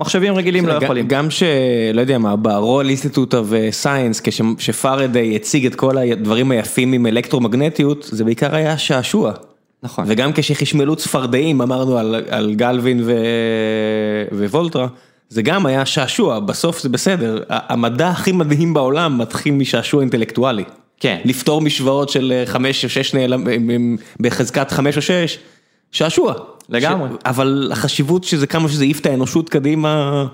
מחשבים 0.00 0.34
רגילים 0.34 0.66
לא 0.66 0.72
יכולים. 0.72 1.08
גם 1.08 1.30
ש... 1.30 1.42
לא 1.94 2.00
יודע 2.00 2.18
מה, 2.18 2.36
ב 2.36 2.45
Royal 2.45 2.88
Institute 2.88 3.34
of 3.34 3.46
Science, 3.70 4.22
כשפאראדיי 4.56 5.36
הציג 5.36 5.66
את 5.66 5.74
כל 5.74 5.98
הדברים 5.98 6.50
היפים 6.50 6.92
עם 6.92 7.06
אלקטרומגנטיות, 7.06 8.08
זה 8.12 8.24
בעיקר 8.24 8.54
היה 8.54 8.78
שעשוע. 8.78 9.32
נכון. 9.86 10.04
וגם 10.08 10.30
כשחשמלו 10.34 10.96
צפרדעים, 10.96 11.60
אמרנו 11.60 11.98
על, 11.98 12.14
על 12.28 12.54
גלוואני 12.54 13.02
ו... 13.04 13.12
ווולטרה, 14.32 14.86
זה 15.28 15.42
גם 15.42 15.66
היה 15.66 15.86
שעשוע, 15.86 16.40
בסוף 16.40 16.82
זה 16.82 16.88
בסדר. 16.88 17.42
המדע 17.48 18.08
הכי 18.08 18.32
מדהים 18.32 18.74
בעולם 18.74 19.18
מתחיל 19.18 19.54
משעשוע 19.54 20.00
אינטלקטואלי. 20.00 20.64
כן. 21.00 21.20
לפתור 21.24 21.60
משוואות 21.60 22.08
של 22.08 22.32
אה, 22.32 22.46
חמש 22.46 22.84
או 22.84 22.88
שש 22.88 23.14
נעלמים, 23.14 23.96
בחזקת 24.20 24.70
חמש 24.70 24.96
או 24.96 25.02
שש, 25.02 25.38
שעשוע. 25.92 26.34
לגמרי. 26.68 27.08
ש... 27.08 27.12
אבל 27.26 27.68
החשיבות 27.72 28.24
שזה 28.24 28.46
כמה 28.46 28.68
שזה 28.68 28.84
העיף 28.84 29.00
את 29.00 29.06
האנושות 29.06 29.48
קדימה, 29.48 30.26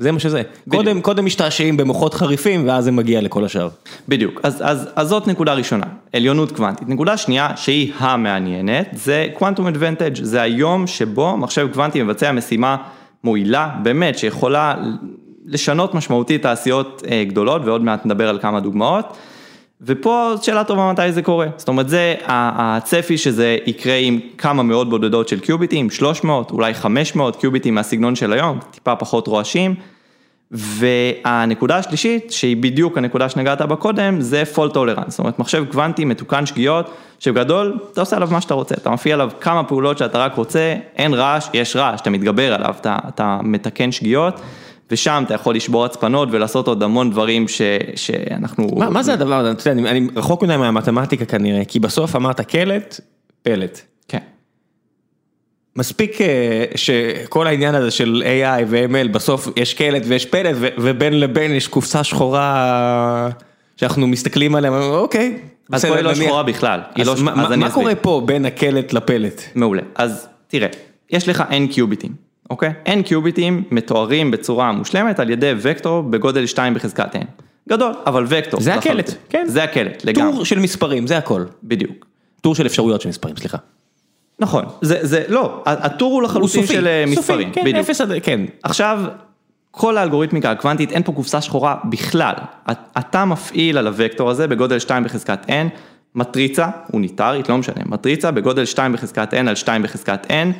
זה 0.00 0.12
מה 0.12 0.18
שזה. 0.18 0.42
קודם, 0.68 1.00
קודם 1.00 1.24
משתעשעים 1.24 1.76
במוחות 1.76 2.14
חריפים 2.14 2.68
ואז 2.68 2.84
זה 2.84 2.92
מגיע 2.92 3.20
לכל 3.20 3.44
השאר. 3.44 3.68
בדיוק, 4.08 4.40
אז, 4.42 4.62
אז, 4.64 4.88
אז 4.96 5.08
זאת 5.08 5.26
נקודה 5.26 5.54
ראשונה, 5.54 5.86
עליונות 6.12 6.52
קוונטית. 6.52 6.88
נקודה 6.88 7.16
שנייה, 7.16 7.56
שהיא 7.56 7.92
המעניינת, 7.98 8.88
זה 8.92 9.26
Quantum 9.38 9.74
Advantage, 9.74 10.22
זה 10.22 10.42
היום 10.42 10.86
שבו 10.86 11.36
מחשב 11.36 11.68
קוונטי 11.72 12.02
מבצע 12.02 12.32
משימה 12.32 12.76
מועילה, 13.24 13.70
באמת, 13.82 14.18
שיכולה 14.18 14.74
לשנות 15.46 15.94
משמעותית 15.94 16.42
תעשיות 16.42 17.02
אה, 17.10 17.24
גדולות, 17.24 17.62
ועוד 17.64 17.84
מעט 17.84 18.06
נדבר 18.06 18.28
על 18.28 18.38
כמה 18.38 18.60
דוגמאות. 18.60 19.16
ופה 19.82 20.32
שאלה 20.42 20.64
טובה 20.64 20.92
מתי 20.92 21.12
זה 21.12 21.22
קורה, 21.22 21.46
זאת 21.56 21.68
אומרת 21.68 21.88
זה 21.88 22.14
הצפי 22.26 23.18
שזה 23.18 23.56
יקרה 23.66 23.94
עם 23.94 24.20
כמה 24.38 24.62
מאות 24.62 24.90
בודדות 24.90 25.28
של 25.28 25.40
קיוביטים, 25.40 25.90
300, 25.90 26.50
אולי 26.50 26.74
500 26.74 27.36
קיוביטים 27.36 27.74
מהסגנון 27.74 28.16
של 28.16 28.32
היום, 28.32 28.58
טיפה 28.70 28.96
פחות 28.96 29.26
רועשים. 29.26 29.74
והנקודה 30.52 31.76
השלישית, 31.76 32.32
שהיא 32.32 32.56
בדיוק 32.56 32.98
הנקודה 32.98 33.28
שנגעת 33.28 33.62
בה 33.62 33.76
קודם, 33.76 34.20
זה 34.20 34.42
fault 34.54 34.74
tolerance, 34.74 35.08
זאת 35.08 35.18
אומרת 35.18 35.38
מחשב 35.38 35.64
קוונטי 35.70 36.04
מתוקן 36.04 36.46
שגיאות, 36.46 36.90
שבגדול 37.18 37.78
אתה 37.92 38.00
עושה 38.00 38.16
עליו 38.16 38.28
מה 38.32 38.40
שאתה 38.40 38.54
רוצה, 38.54 38.74
אתה 38.74 38.90
מפעיל 38.90 39.14
עליו 39.14 39.30
כמה 39.40 39.64
פעולות 39.64 39.98
שאתה 39.98 40.18
רק 40.18 40.34
רוצה, 40.34 40.74
אין 40.96 41.14
רעש, 41.14 41.48
יש 41.54 41.76
רעש, 41.76 42.00
אתה 42.00 42.10
מתגבר 42.10 42.54
עליו, 42.54 42.74
אתה, 42.80 42.98
אתה 43.08 43.40
מתקן 43.42 43.92
שגיאות. 43.92 44.40
ושם 44.90 45.22
אתה 45.26 45.34
יכול 45.34 45.54
לשבור 45.54 45.84
הצפנות 45.84 46.28
ולעשות 46.32 46.68
עוד 46.68 46.82
המון 46.82 47.10
דברים 47.10 47.48
ש, 47.48 47.62
שאנחנו... 47.96 48.68
מה, 48.76 48.90
מה 48.90 49.02
זה 49.02 49.12
הדבר 49.12 49.34
הזה? 49.34 49.70
אני, 49.70 49.90
אני 49.90 50.08
רחוק 50.16 50.42
מדי 50.42 50.56
מהמתמטיקה 50.56 51.24
כנראה, 51.24 51.64
כי 51.64 51.78
בסוף 51.78 52.16
אמרת 52.16 52.40
קלט, 52.40 53.00
פלט. 53.42 53.80
כן. 54.08 54.18
מספיק 55.76 56.20
אה, 56.20 56.64
שכל 56.74 57.46
העניין 57.46 57.74
הזה 57.74 57.90
של 57.90 58.22
AI 58.26 58.64
ו-ML, 58.68 59.08
בסוף 59.08 59.48
יש 59.56 59.74
קלט 59.74 60.02
ויש 60.06 60.26
פלט 60.26 60.56
ובין 60.78 61.20
לבין 61.20 61.52
יש 61.52 61.68
קופסה 61.68 62.04
שחורה 62.04 63.28
שאנחנו 63.76 64.06
מסתכלים 64.06 64.54
עליה, 64.54 64.70
אוקיי. 64.70 65.38
אז 65.72 65.84
פה 65.84 65.96
היא 65.96 66.04
לא 66.04 66.14
שחורה 66.14 66.42
בכלל. 66.42 66.80
לא, 66.96 67.12
אז 67.12 67.22
מה 67.56 67.70
קורה 67.70 67.94
פה 67.94 68.22
בין 68.24 68.44
הקלט 68.44 68.92
לפלט? 68.92 69.42
מעולה. 69.54 69.82
אז 69.94 70.28
תראה, 70.48 70.68
יש 71.10 71.28
לך 71.28 71.44
N 71.50 71.74
קיוביטים. 71.74 72.29
אוקיי? 72.50 72.72
N 72.86 73.02
קיוביטים 73.04 73.62
מתוארים 73.70 74.30
בצורה 74.30 74.72
מושלמת 74.72 75.20
על 75.20 75.30
ידי 75.30 75.52
וקטור 75.58 76.02
בגודל 76.02 76.46
2 76.46 76.74
בחזקת 76.74 77.16
N. 77.16 77.24
גדול, 77.68 77.92
אבל 78.06 78.24
וקטור. 78.28 78.60
זה 78.60 78.74
הקלט, 78.74 79.10
כן. 79.28 79.44
זה 79.48 79.64
הקלט, 79.64 80.04
לגמרי. 80.04 80.32
טור 80.32 80.44
של 80.44 80.58
מספרים, 80.58 81.06
זה 81.06 81.18
הכל. 81.18 81.44
בדיוק. 81.64 82.06
טור 82.40 82.54
של 82.54 82.66
אפשרויות 82.66 83.00
של 83.00 83.08
מספרים, 83.08 83.36
סליחה. 83.36 83.58
נכון, 84.38 84.64
זה, 84.82 84.98
זה, 85.02 85.24
לא, 85.28 85.62
הטור 85.66 86.12
הוא 86.12 86.22
לחלוטין 86.22 86.66
של 86.66 86.86
אה, 86.86 87.04
מספרים, 87.06 87.48
סופי, 87.48 87.60
כן, 87.60 87.64
בדיוק. 87.64 87.88
אפס 87.88 88.00
עד, 88.00 88.10
כן. 88.22 88.40
עכשיו, 88.62 89.00
כל 89.70 89.98
האלגוריתמיקה 89.98 90.50
הקוונטית, 90.50 90.92
אין 90.92 91.02
פה 91.02 91.12
קופסה 91.12 91.40
שחורה 91.40 91.76
בכלל. 91.84 92.34
אתה 92.98 93.24
מפעיל 93.24 93.78
על 93.78 93.86
הוקטור 93.86 94.30
הזה 94.30 94.46
בגודל 94.46 94.78
2 94.78 95.04
בחזקת 95.04 95.46
N, 95.46 95.78
מטריצה, 96.14 96.68
אוניטרית, 96.92 97.48
לא 97.48 97.58
משנה, 97.58 97.82
מטריצה 97.86 98.30
בגודל 98.30 98.64
2 98.64 98.92
בחזקת 98.92 99.34
N 99.34 99.48
על 99.48 99.54
2 99.54 99.82
בחזקת 99.82 100.26
N, 100.26 100.52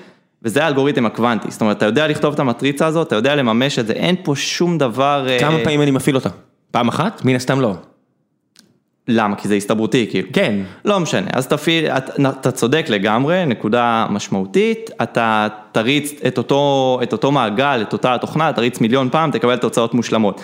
וזה 0.42 0.64
האלגוריתם 0.64 1.06
הקוונטי, 1.06 1.50
זאת 1.50 1.60
אומרת, 1.60 1.76
אתה 1.76 1.86
יודע 1.86 2.08
לכתוב 2.08 2.34
את 2.34 2.40
המטריצה 2.40 2.86
הזאת, 2.86 3.06
אתה 3.06 3.16
יודע 3.16 3.34
לממש 3.34 3.78
את 3.78 3.86
זה, 3.86 3.92
אין 3.92 4.16
פה 4.24 4.36
שום 4.36 4.78
דבר... 4.78 5.26
כמה 5.40 5.58
אה... 5.58 5.64
פעמים 5.64 5.82
אני 5.82 5.90
מפעיל 5.90 6.16
אותה? 6.16 6.28
פעם 6.70 6.88
אחת? 6.88 7.24
מן 7.24 7.34
הסתם 7.34 7.60
לא. 7.60 7.74
למה? 9.08 9.36
כי 9.36 9.48
זה 9.48 9.54
הסתברותי, 9.54 10.06
כאילו. 10.10 10.28
כן. 10.32 10.54
לא 10.84 11.00
משנה, 11.00 11.26
אז 11.32 11.46
תפעיל, 11.46 11.86
אתה, 11.86 12.30
אתה 12.40 12.50
צודק 12.50 12.86
לגמרי, 12.88 13.46
נקודה 13.46 14.06
משמעותית, 14.10 14.90
אתה 15.02 15.48
תריץ 15.72 16.12
את 16.26 16.38
אותו, 16.38 16.98
את 17.02 17.12
אותו 17.12 17.32
מעגל, 17.32 17.82
את 17.82 17.92
אותה 17.92 18.14
התוכנה, 18.14 18.52
תריץ 18.52 18.80
מיליון 18.80 19.08
פעם, 19.10 19.30
תקבל 19.30 19.56
תוצאות 19.56 19.94
מושלמות. 19.94 20.40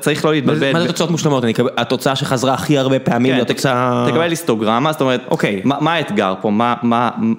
צריך 0.00 0.24
לא 0.24 0.32
להתבלבל. 0.32 0.72
מה 0.72 0.80
זה 0.80 0.86
תוצאות 0.86 1.10
מושלמות? 1.10 1.44
התוצאה 1.76 2.16
שחזרה 2.16 2.54
הכי 2.54 2.78
הרבה 2.78 2.98
פעמים, 2.98 3.36
כן, 3.36 3.44
תוצאה... 3.44 4.06
תקבל 4.08 4.30
היסטוגרמה, 4.30 4.92
זאת 4.92 5.00
אומרת, 5.00 5.20
אוקיי. 5.30 5.60
מה 5.64 5.92
האתגר 5.92 6.34
פה, 6.40 6.50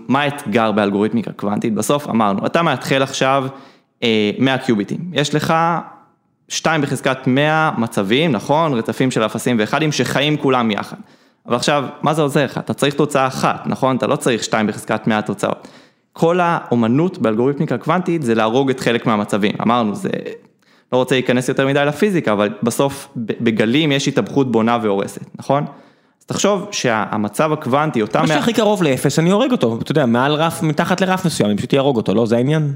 מה 0.08 0.22
האתגר 0.22 0.72
באלגוריתמיקה 0.72 1.32
קוונטית? 1.32 1.74
בסוף 1.74 2.08
אמרנו, 2.10 2.46
אתה 2.46 2.62
מאתחל 2.62 3.02
עכשיו 3.04 3.46
100 4.40 4.54
אה, 4.54 4.58
קיוביטים, 4.58 5.00
יש 5.14 5.36
לך 5.36 5.54
2 6.50 6.82
בחזקת 6.82 7.18
100 7.28 7.72
מצבים, 7.78 8.32
נכון? 8.32 8.74
רצפים 8.74 9.12
של 9.12 9.26
אפסים 9.26 9.56
ואחדים 9.60 9.92
שחיים 9.92 10.38
כולם 10.38 10.72
יחד. 10.72 10.98
אבל 11.48 11.56
עכשיו, 11.56 11.86
מה 12.02 12.14
זה 12.14 12.22
עוזר 12.22 12.46
לך? 12.46 12.58
אתה 12.58 12.74
צריך 12.74 12.94
תוצאה 12.94 13.28
אחת, 13.28 13.68
נכון? 13.68 13.96
אתה 13.96 14.08
לא 14.08 14.16
צריך 14.16 14.44
2 14.44 14.68
בחזקת 14.68 15.08
100 15.08 15.22
תוצאות. 15.22 15.68
כל 16.14 16.40
האומנות 16.40 17.18
באלגוריתמיקה 17.18 17.78
קוונטית 17.78 18.22
זה 18.22 18.36
להרוג 18.36 18.70
את 18.70 18.80
חלק 18.80 19.06
מהמצבים, 19.06 19.52
אמרנו, 19.62 19.96
זה 19.96 20.10
לא 20.94 20.98
רוצה 20.98 21.16
להיכנס 21.16 21.50
יותר 21.50 21.68
מדי 21.68 21.86
לפיזיקה, 21.86 22.34
אבל 22.34 22.50
בסוף 22.64 23.08
בגלים 23.16 23.92
יש 23.92 24.08
התאבכות 24.08 24.52
בונה 24.52 24.78
והורסת, 24.82 25.26
נכון? 25.40 25.66
אז 26.20 26.26
תחשוב 26.26 26.68
שהמצב 26.72 27.52
הקוונטי, 27.52 28.02
אותם... 28.02 28.22
מה 28.22 28.28
שהכי 28.28 28.54
קרוב 28.54 28.84
לאפס, 28.84 29.20
אני 29.20 29.30
הורג 29.30 29.52
אותו, 29.52 29.80
אתה 29.82 29.92
יודע, 29.92 30.06
מעל 30.06 30.34
רף, 30.34 30.64
מתחת 30.64 31.02
לרף 31.02 31.26
מסוים, 31.26 31.50
אני 31.50 31.58
פשוט 31.58 31.74
אהרוג 31.74 31.98
אותו, 31.98 32.14
לא? 32.14 32.26
זה 32.26 32.36
העניין? 32.36 32.74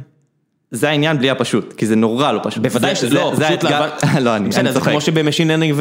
זה 0.71 0.89
העניין 0.89 1.17
בלי 1.17 1.29
הפשוט, 1.29 1.73
כי 1.73 1.85
זה 1.85 1.95
נורא 1.95 2.31
לא 2.31 2.39
פשוט. 2.43 2.63
בוודאי 2.63 2.95
שזה 2.95 3.15
לא, 3.15 3.31
זה 3.35 3.47
האתגר, 3.47 3.89
לא, 4.25 4.35
אני 4.35 4.49
צוחק. 4.49 4.71
זה 4.71 4.79
כמו 4.79 5.01
שב 5.01 5.15
machine 5.15 5.47
learning 5.47 5.75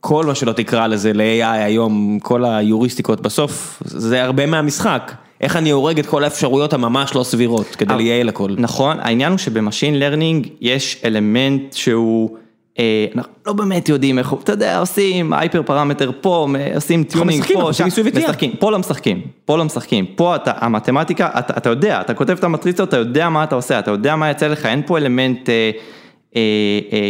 וכל 0.00 0.26
מה 0.26 0.34
שלא 0.34 0.52
תקרא 0.52 0.86
לזה, 0.86 1.12
ל-AI 1.14 1.44
היום, 1.44 2.18
כל 2.22 2.44
היוריסטיקות, 2.44 3.20
בסוף 3.20 3.82
זה 3.84 4.24
הרבה 4.24 4.46
מהמשחק. 4.46 5.12
איך 5.40 5.56
אני 5.56 5.70
הורג 5.70 5.98
את 5.98 6.06
כל 6.06 6.24
האפשרויות 6.24 6.72
הממש 6.72 7.14
לא 7.14 7.22
סבירות, 7.22 7.66
כדי 7.66 7.94
לייעל 7.96 8.28
הכל. 8.28 8.54
נכון, 8.58 9.00
העניין 9.00 9.32
הוא 9.32 9.38
שב 9.38 9.56
machine 9.56 9.98
learning 9.98 10.48
יש 10.60 11.00
אלמנט 11.04 11.72
שהוא... 11.72 12.36
אה, 12.78 13.06
אנחנו 13.14 13.32
לא 13.46 13.52
באמת 13.52 13.88
יודעים 13.88 14.18
איך, 14.18 14.34
אתה 14.44 14.52
יודע, 14.52 14.78
עושים 14.78 15.32
hyper 15.32 15.62
parameter 15.62 16.10
פה, 16.20 16.46
עושים 16.74 17.04
tuning 17.04 17.44
פה, 17.44 17.72
שם, 17.72 17.86
משחקים, 17.86 18.52
פה 18.58 18.70
לא 18.70 18.78
משחקים, 18.78 19.20
פה 19.44 19.58
לא 19.58 19.64
משחקים, 19.64 20.06
פה 20.06 20.36
אתה, 20.36 20.52
המתמטיקה, 20.56 21.28
אתה, 21.38 21.54
אתה 21.56 21.70
יודע, 21.70 22.00
אתה 22.00 22.14
כותב 22.14 22.36
את 22.38 22.44
המטריצות, 22.44 22.88
אתה 22.88 22.96
יודע 22.96 23.28
מה 23.28 23.44
אתה 23.44 23.54
עושה, 23.54 23.78
אתה 23.78 23.90
יודע 23.90 24.16
מה 24.16 24.30
יצא 24.30 24.48
לך, 24.48 24.66
אין 24.66 24.82
פה 24.86 24.98
אלמנט 24.98 25.48
אה, 25.48 25.70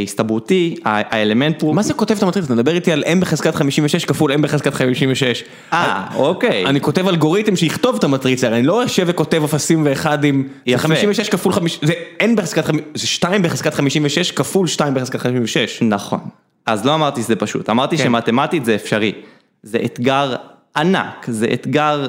הסתברותי, 0.04 0.76
האלמנט 0.84 1.62
הוא... 1.62 1.74
מה 1.74 1.82
זה 1.82 1.94
כותב 1.94 2.16
את 2.16 2.22
המטריצה? 2.22 2.46
אתה 2.46 2.54
מדבר 2.54 2.74
איתי 2.74 2.92
על 2.92 3.04
m 3.04 3.20
בחזקת 3.20 3.54
56 3.54 4.04
כפול 4.04 4.32
m 4.32 4.38
בחזקת 4.40 4.74
56. 4.74 5.44
אה, 5.72 6.06
אוקיי. 6.14 6.66
אני 6.66 6.80
כותב 6.80 7.08
אלגוריתם 7.08 7.56
שיכתוב 7.56 7.96
את 7.96 8.04
המטריצה, 8.04 8.48
אני 8.48 8.62
לא 8.62 8.82
יושב 8.82 9.04
וכותב 9.08 9.44
אפסים 9.44 9.82
ואחדים, 9.84 10.48
זה 10.68 10.78
56 10.78 11.28
כפול 11.28 11.52
5, 11.52 11.78
זה 11.82 11.92
n 12.20 12.36
בחזקת, 12.36 12.64
זה 12.94 13.06
2 13.06 13.42
בחזקת 13.42 13.74
56 13.74 14.30
כפול 14.30 14.66
2 14.66 14.94
בחזקת 14.94 15.20
56. 15.20 15.82
נכון. 15.82 16.20
אז 16.66 16.84
לא 16.84 16.94
אמרתי 16.94 17.22
שזה 17.22 17.36
פשוט, 17.36 17.70
אמרתי 17.70 17.96
כן. 17.96 18.04
שמתמטית 18.04 18.64
זה 18.64 18.74
אפשרי. 18.74 19.12
זה 19.62 19.78
אתגר 19.84 20.36
ענק, 20.76 21.26
זה 21.28 21.46
אתגר, 21.52 22.08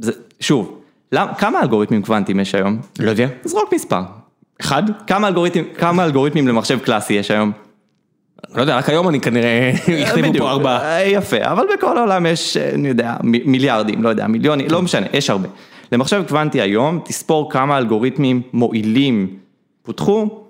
זה, 0.00 0.12
שוב, 0.40 0.78
למ, 1.12 1.26
כמה 1.38 1.60
אלגוריתמים 1.60 2.02
קוונטיים 2.02 2.40
יש 2.40 2.54
היום? 2.54 2.80
לא 2.98 3.10
יודע. 3.10 3.28
זרוק 3.44 3.74
מספר. 3.74 4.21
אחד? 4.62 4.82
כמה 5.06 5.28
אלגוריתמים, 5.28 5.64
כמה 5.78 6.04
אלגוריתמים 6.04 6.48
למחשב 6.48 6.78
קלאסי 6.78 7.14
יש 7.14 7.30
היום? 7.30 7.52
לא 8.54 8.60
יודע, 8.60 8.76
רק 8.76 8.88
היום 8.88 9.08
אני 9.08 9.20
כנראה, 9.20 9.72
יכתבו 9.88 10.38
פה 10.38 10.50
ארבעה. 10.50 10.82
אה, 10.82 11.02
יפה, 11.02 11.36
אבל 11.44 11.64
בכל 11.76 11.98
העולם 11.98 12.26
יש, 12.26 12.56
אה, 12.56 12.70
אני 12.74 12.88
יודע, 12.88 13.16
מיליארדים, 13.22 14.02
לא 14.02 14.08
יודע, 14.08 14.26
מיליונים, 14.26 14.66
לא 14.70 14.82
משנה, 14.82 15.06
יש 15.12 15.30
הרבה. 15.30 15.48
למחשב 15.92 16.22
קוונטי 16.28 16.60
היום, 16.60 17.00
תספור 17.04 17.50
כמה 17.50 17.78
אלגוריתמים 17.78 18.42
מועילים 18.52 19.36
פותחו, 19.82 20.42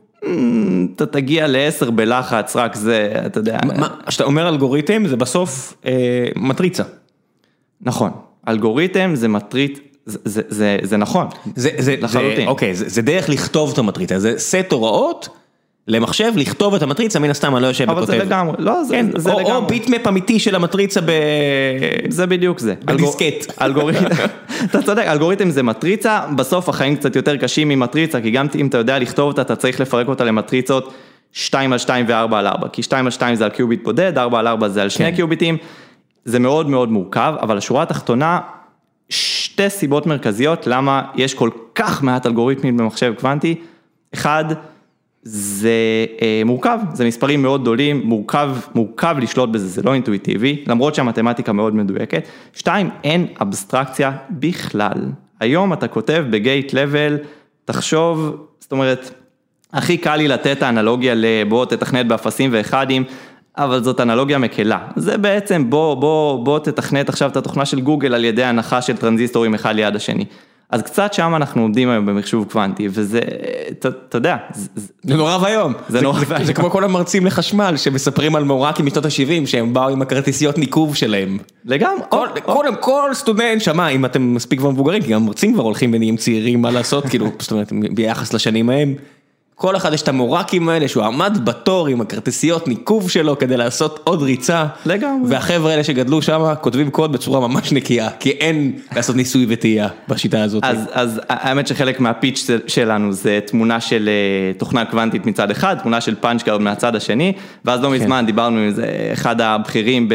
אתה 0.97 1.07
תגיע 1.07 1.47
לעשר 1.47 1.91
בלחץ, 1.91 2.57
רק 2.57 2.75
זה, 2.75 3.13
אתה 3.27 3.39
יודע. 3.39 3.59
כשאתה 4.07 4.25
אומר 4.25 4.49
אלגוריתם, 4.49 5.07
זה 5.07 5.17
בסוף 5.17 5.75
אה, 5.87 6.29
מטריצה. 6.37 6.83
נכון, 7.81 8.11
אלגוריתם 8.49 9.11
זה 9.15 9.29
מטריצה. 9.29 9.81
זה, 10.07 10.42
זה, 10.48 10.78
זה, 10.82 10.96
נכון, 10.96 11.26
זה, 11.57 11.70
זה, 11.78 11.96
לחלוטין. 12.00 12.36
זה, 12.36 12.46
אוקיי, 12.46 12.74
זה, 12.74 12.88
זה 12.88 13.03
דרך 13.03 13.28
לכתוב 13.28 13.72
את 13.72 13.78
המטריצה, 13.78 14.18
זה 14.18 14.34
סט 14.38 14.72
הוראות 14.72 15.28
למחשב 15.88 16.32
לכתוב 16.36 16.74
את 16.74 16.82
המטריצה, 16.82 17.18
מן 17.18 17.30
הסתם 17.30 17.57
אני 17.57 17.62
לא 17.62 17.66
יושב 17.66 17.84
וכותב. 17.84 17.98
אבל 17.98 18.07
זה 18.07 18.24
לגמרי, 18.24 18.57
לא, 18.59 18.84
זה, 18.84 18.94
כן, 18.94 19.07
זה 19.16 19.32
או, 19.32 19.40
לגמרי. 19.40 19.57
או 19.57 19.66
ביטמפ 19.66 20.07
אמיתי 20.07 20.38
של 20.38 20.55
המטריצה 20.55 21.00
ב... 21.00 21.11
זה 22.09 22.26
בדיוק 22.26 22.59
זה. 22.59 22.74
בדיסקט. 22.84 23.61
אלגוריתם, 23.62 24.05
אתה 24.64 24.82
צודק, 24.82 25.05
אלגוריתם 25.07 25.50
זה 25.50 25.62
מטריצה, 25.62 26.20
בסוף 26.36 26.68
החיים 26.68 26.96
קצת 26.96 27.16
יותר 27.16 27.36
קשים 27.36 27.68
ממטריצה, 27.68 28.20
כי 28.20 28.30
גם 28.30 28.46
אם 28.55 28.66
אתה 28.66 28.78
יודע 28.78 28.98
לכתוב 28.98 29.28
אותה, 29.28 29.42
אתה 29.42 29.57
צריך 29.57 29.80
לפרק 29.80 30.09
אותה 30.09 30.24
למטריצות 30.24 30.92
2 31.32 31.72
על 31.72 31.78
2 31.78 32.05
ו-4 32.09 32.36
על 32.36 32.46
4, 32.46 32.68
כי 32.68 32.82
2 32.82 33.05
על 33.05 33.11
2 33.11 33.34
זה 33.34 33.44
על 33.44 33.50
קיוביט 33.50 33.84
בודד, 33.84 34.18
4 34.18 34.38
על 34.38 34.46
4 34.46 34.68
זה 34.68 34.82
על 34.82 34.88
שני 34.88 35.11
כן. 35.11 35.16
קיוביטים, 35.16 35.57
זה 36.24 36.38
מאוד 36.38 36.68
מאוד 36.68 36.90
מורכב, 36.92 37.34
אבל 37.40 37.59
השורה 37.59 37.82
התחתונה, 37.82 38.40
שתי 39.53 39.70
סיבות 39.70 40.07
מרכזיות 40.07 40.66
למה 40.66 41.03
יש 41.14 41.34
כל 41.34 41.50
כך 41.74 42.03
מעט 42.03 42.26
אלגוריתמים 42.26 42.76
במחשב 42.76 43.14
קוונטי. 43.18 43.55
אחד, 44.14 44.44
זה 45.22 45.70
אה, 46.22 46.42
מורכב, 46.44 46.78
זה 46.92 47.05
מספרים 47.05 47.42
מאוד 47.42 47.62
גדולים, 47.62 48.03
מורכב, 48.05 48.57
מורכב 48.74 49.16
לשלוט 49.18 49.50
בזה, 49.50 49.68
זה 49.68 49.82
לא 49.82 49.94
אינטואיטיבי, 49.94 50.64
למרות 50.66 50.94
שהמתמטיקה 50.94 51.53
מאוד 51.53 51.74
מדויקת. 51.74 52.28
שתיים, 52.53 52.90
אין 53.05 53.26
אבסטרקציה 53.42 54.12
בכלל. 54.30 54.98
היום 55.40 55.72
אתה 55.72 55.88
כותב 55.88 56.24
בגייט 56.30 56.72
לבל, 56.72 57.18
תחשוב, 57.64 58.46
זאת 58.61 58.72
אומרת, 58.72 59.14
הכי 59.72 59.96
קל 59.96 60.16
לי 60.16 60.28
לתת 60.28 60.62
האנלוגיה 60.62 61.12
לבוא 61.16 61.64
תתכנת 61.64 62.07
באפסים 62.07 62.50
ואחדים, 62.53 63.05
אבל 63.59 63.82
זאת 63.82 64.00
אנלוגיה 64.00 64.38
מקלה. 64.38 64.78
זה 64.96 65.18
בעצם 65.18 65.70
בוא, 65.70 65.94
בוא, 65.94 66.44
בוא 66.44 66.59
תתכנת 66.59 67.09
עכשיו 67.09 67.30
את 67.30 67.36
התוכנה 67.36 67.64
של 67.64 67.80
גוגל 67.80 68.14
על 68.14 68.24
ידי 68.24 68.44
הנחה 68.44 68.82
של 68.82 68.96
טרנזיסטורים 68.96 69.55
אחד 69.55 69.74
ליד 69.74 69.96
השני. 69.96 70.24
אז 70.70 70.82
קצת 70.82 71.12
שם 71.12 71.32
אנחנו 71.36 71.62
עומדים 71.62 71.90
היום 71.90 72.07
במחשוב 72.07 72.46
קוונטי, 72.53 72.88
וזה, 72.90 73.20
אתה 73.78 74.16
יודע. 74.18 74.36
זה 75.03 75.14
נורא 75.16 75.38
ואיום. 75.42 75.72
זה 75.88 76.00
נורא 76.00 76.20
ואיום. 76.28 76.44
זה 76.44 76.55
כמו 76.55 76.70
כל 76.70 76.84
המרצים 76.84 77.26
לחשמל 77.26 77.74
שמספרים 77.76 78.36
על 78.36 78.44
מורקים 78.44 78.86
משנות 78.86 79.05
ה-70 79.05 79.46
שהם 79.46 79.74
באו 79.74 79.88
עם 79.88 80.03
הכרטיסיות 80.03 80.59
ניקוב 80.59 80.96
שלהם. 80.96 81.38
לגמרי. 81.64 82.03
כל 82.80 83.14
סטודנט 83.14 83.61
שמע, 83.61 83.88
אם 83.88 84.05
אתם 84.05 84.34
מספיק 84.34 84.59
כבר 84.59 84.70
מבוגרים, 84.70 85.03
כי 85.03 85.12
גם 85.12 85.26
מרצים 85.26 85.55
כבר 85.55 85.62
הולכים 85.62 85.90
ונהיים 85.94 86.16
צעירים, 86.16 86.62
מה 86.62 86.70
לעשות, 86.70 87.07
כאילו, 87.07 87.26
זאת 87.38 87.50
אומרת, 87.50 87.72
ביחס 87.94 88.32
לשנים 88.34 88.70
ההם. 88.70 88.94
כל 89.55 89.76
אחד 89.76 89.92
יש 89.92 90.03
את 90.03 90.09
המורקים 90.09 90.68
האלה 90.68 90.88
שהוא 90.88 91.05
עמד 91.05 91.38
בתור 91.44 91.86
עם 91.86 92.00
הכרטיסיות 92.00 92.68
ניקוב 92.68 93.11
שלו 93.11 93.38
כדי 93.38 93.57
לעשות 93.57 94.00
עוד 94.05 94.22
ריצה. 94.22 94.66
לגמרי. 94.86 95.30
והחבר'ה 95.30 95.70
האלה 95.70 95.84
שגדלו 95.84 96.22
שם 96.22 96.55
כותבים 96.61 96.90
קוד 96.90 97.12
בצורה 97.12 97.48
ממש 97.48 97.72
נקייה, 97.72 98.09
כי 98.20 98.30
אין 98.30 98.72
לעשות 98.96 99.16
ניסוי 99.16 99.46
וטעייה 99.48 99.88
בשיטה 100.09 100.42
הזאת. 100.42 100.64
אז, 100.64 100.88
אז 100.92 101.20
האמת 101.28 101.66
שחלק 101.66 102.00
מה 102.01 102.15
pitch 102.15 102.51
שלנו 102.66 103.12
זה 103.12 103.40
תמונה 103.46 103.80
של 103.80 104.09
אה, 104.09 104.53
תוכנה 104.59 104.84
קוונטית 104.84 105.26
מצד 105.26 105.50
אחד, 105.50 105.76
תמונה 105.82 106.00
של 106.00 106.14
punch 106.14 106.40
card 106.40 106.61
מהצד 106.61 106.96
השני, 106.96 107.32
ואז 107.64 107.80
לא 107.82 107.88
כן. 107.88 107.94
מזמן 107.94 108.26
דיברנו 108.26 108.59
עם 108.59 108.70
זה, 108.70 109.11
אחד 109.12 109.40
הבכירים 109.40 110.09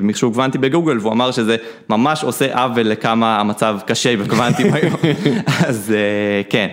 במחשוב 0.00 0.34
קוונטי 0.34 0.58
בגוגל, 0.58 0.98
והוא 0.98 1.12
אמר 1.12 1.30
שזה 1.30 1.56
ממש 1.88 2.24
עושה 2.24 2.62
עוול 2.62 2.86
לכמה 2.86 3.40
המצב 3.40 3.78
קשה 3.86 4.16
בקוונטים 4.16 4.72
היום. 4.74 4.96
אז 5.66 5.94
אה, 5.96 6.42
כן. 6.50 6.68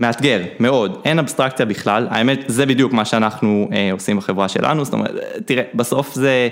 מאתגר, 0.00 0.40
מאוד, 0.60 0.98
אין 1.04 1.18
אבסטרקציה 1.18 1.66
בכלל, 1.66 2.06
האמת 2.10 2.44
זה 2.46 2.66
בדיוק 2.66 2.92
מה 2.92 3.04
שאנחנו 3.04 3.68
אה, 3.72 3.92
עושים 3.92 4.16
בחברה 4.16 4.48
שלנו, 4.48 4.84
זאת 4.84 4.94
אומרת, 4.94 5.14
תראה, 5.44 5.62
בסוף 5.74 6.14
זה, 6.14 6.48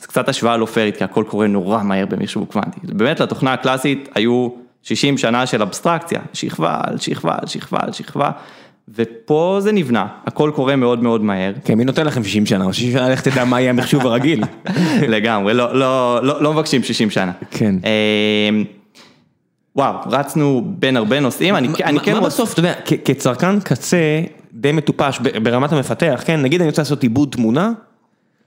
זה 0.00 0.06
קצת 0.06 0.28
השוואה 0.28 0.56
לא 0.56 0.66
פיירית, 0.66 0.96
כי 0.96 1.04
הכל 1.04 1.24
קורה 1.28 1.46
נורא 1.46 1.82
מהר 1.82 2.06
במחשוב 2.06 2.46
קוונטי, 2.52 2.80
באמת 2.82 3.20
לתוכנה 3.20 3.52
הקלאסית 3.52 4.08
היו 4.14 4.48
60 4.82 5.18
שנה 5.18 5.46
של 5.46 5.62
אבסטרקציה, 5.62 6.20
שכבה 6.32 6.80
על 6.84 6.98
שכבה 6.98 7.34
על 7.40 7.46
שכבה 7.46 7.78
על 7.82 7.92
שכבה. 7.92 8.30
ופה 8.94 9.58
זה 9.60 9.72
נבנה, 9.72 10.06
הכל 10.26 10.52
קורה 10.54 10.76
מאוד 10.76 11.02
מאוד 11.02 11.24
מהר. 11.24 11.52
כן, 11.64 11.74
מי 11.74 11.84
נותן 11.84 12.06
לכם 12.06 12.24
60 12.24 12.46
שנה? 12.46 12.72
60 12.72 12.92
שנה 12.92 13.08
לך 13.08 13.20
תדע 13.20 13.44
מה 13.44 13.60
יהיה 13.60 13.70
המחשוב 13.70 14.06
הרגיל. 14.06 14.44
לגמרי, 15.14 15.54
לא, 15.54 15.78
לא, 15.78 16.20
לא, 16.22 16.42
לא 16.42 16.52
מבקשים 16.52 16.82
60 16.82 17.10
שנה. 17.10 17.32
כן. 17.50 17.74
וואו, 19.78 19.94
רצנו 20.06 20.62
בין 20.66 20.96
הרבה 20.96 21.20
נושאים, 21.20 21.56
אני 21.56 21.68
כן... 22.00 22.14
מה 22.14 22.20
בסוף, 22.20 22.52
אתה 22.52 22.60
יודע, 22.60 22.74
כצרכן 23.04 23.60
קצה 23.60 24.22
די 24.52 24.72
מטופש 24.72 25.18
ברמת 25.42 25.72
המפתח, 25.72 26.22
כן, 26.24 26.42
נגיד 26.42 26.60
אני 26.60 26.70
רוצה 26.70 26.82
לעשות 26.82 27.02
עיבוד 27.02 27.28
תמונה, 27.30 27.72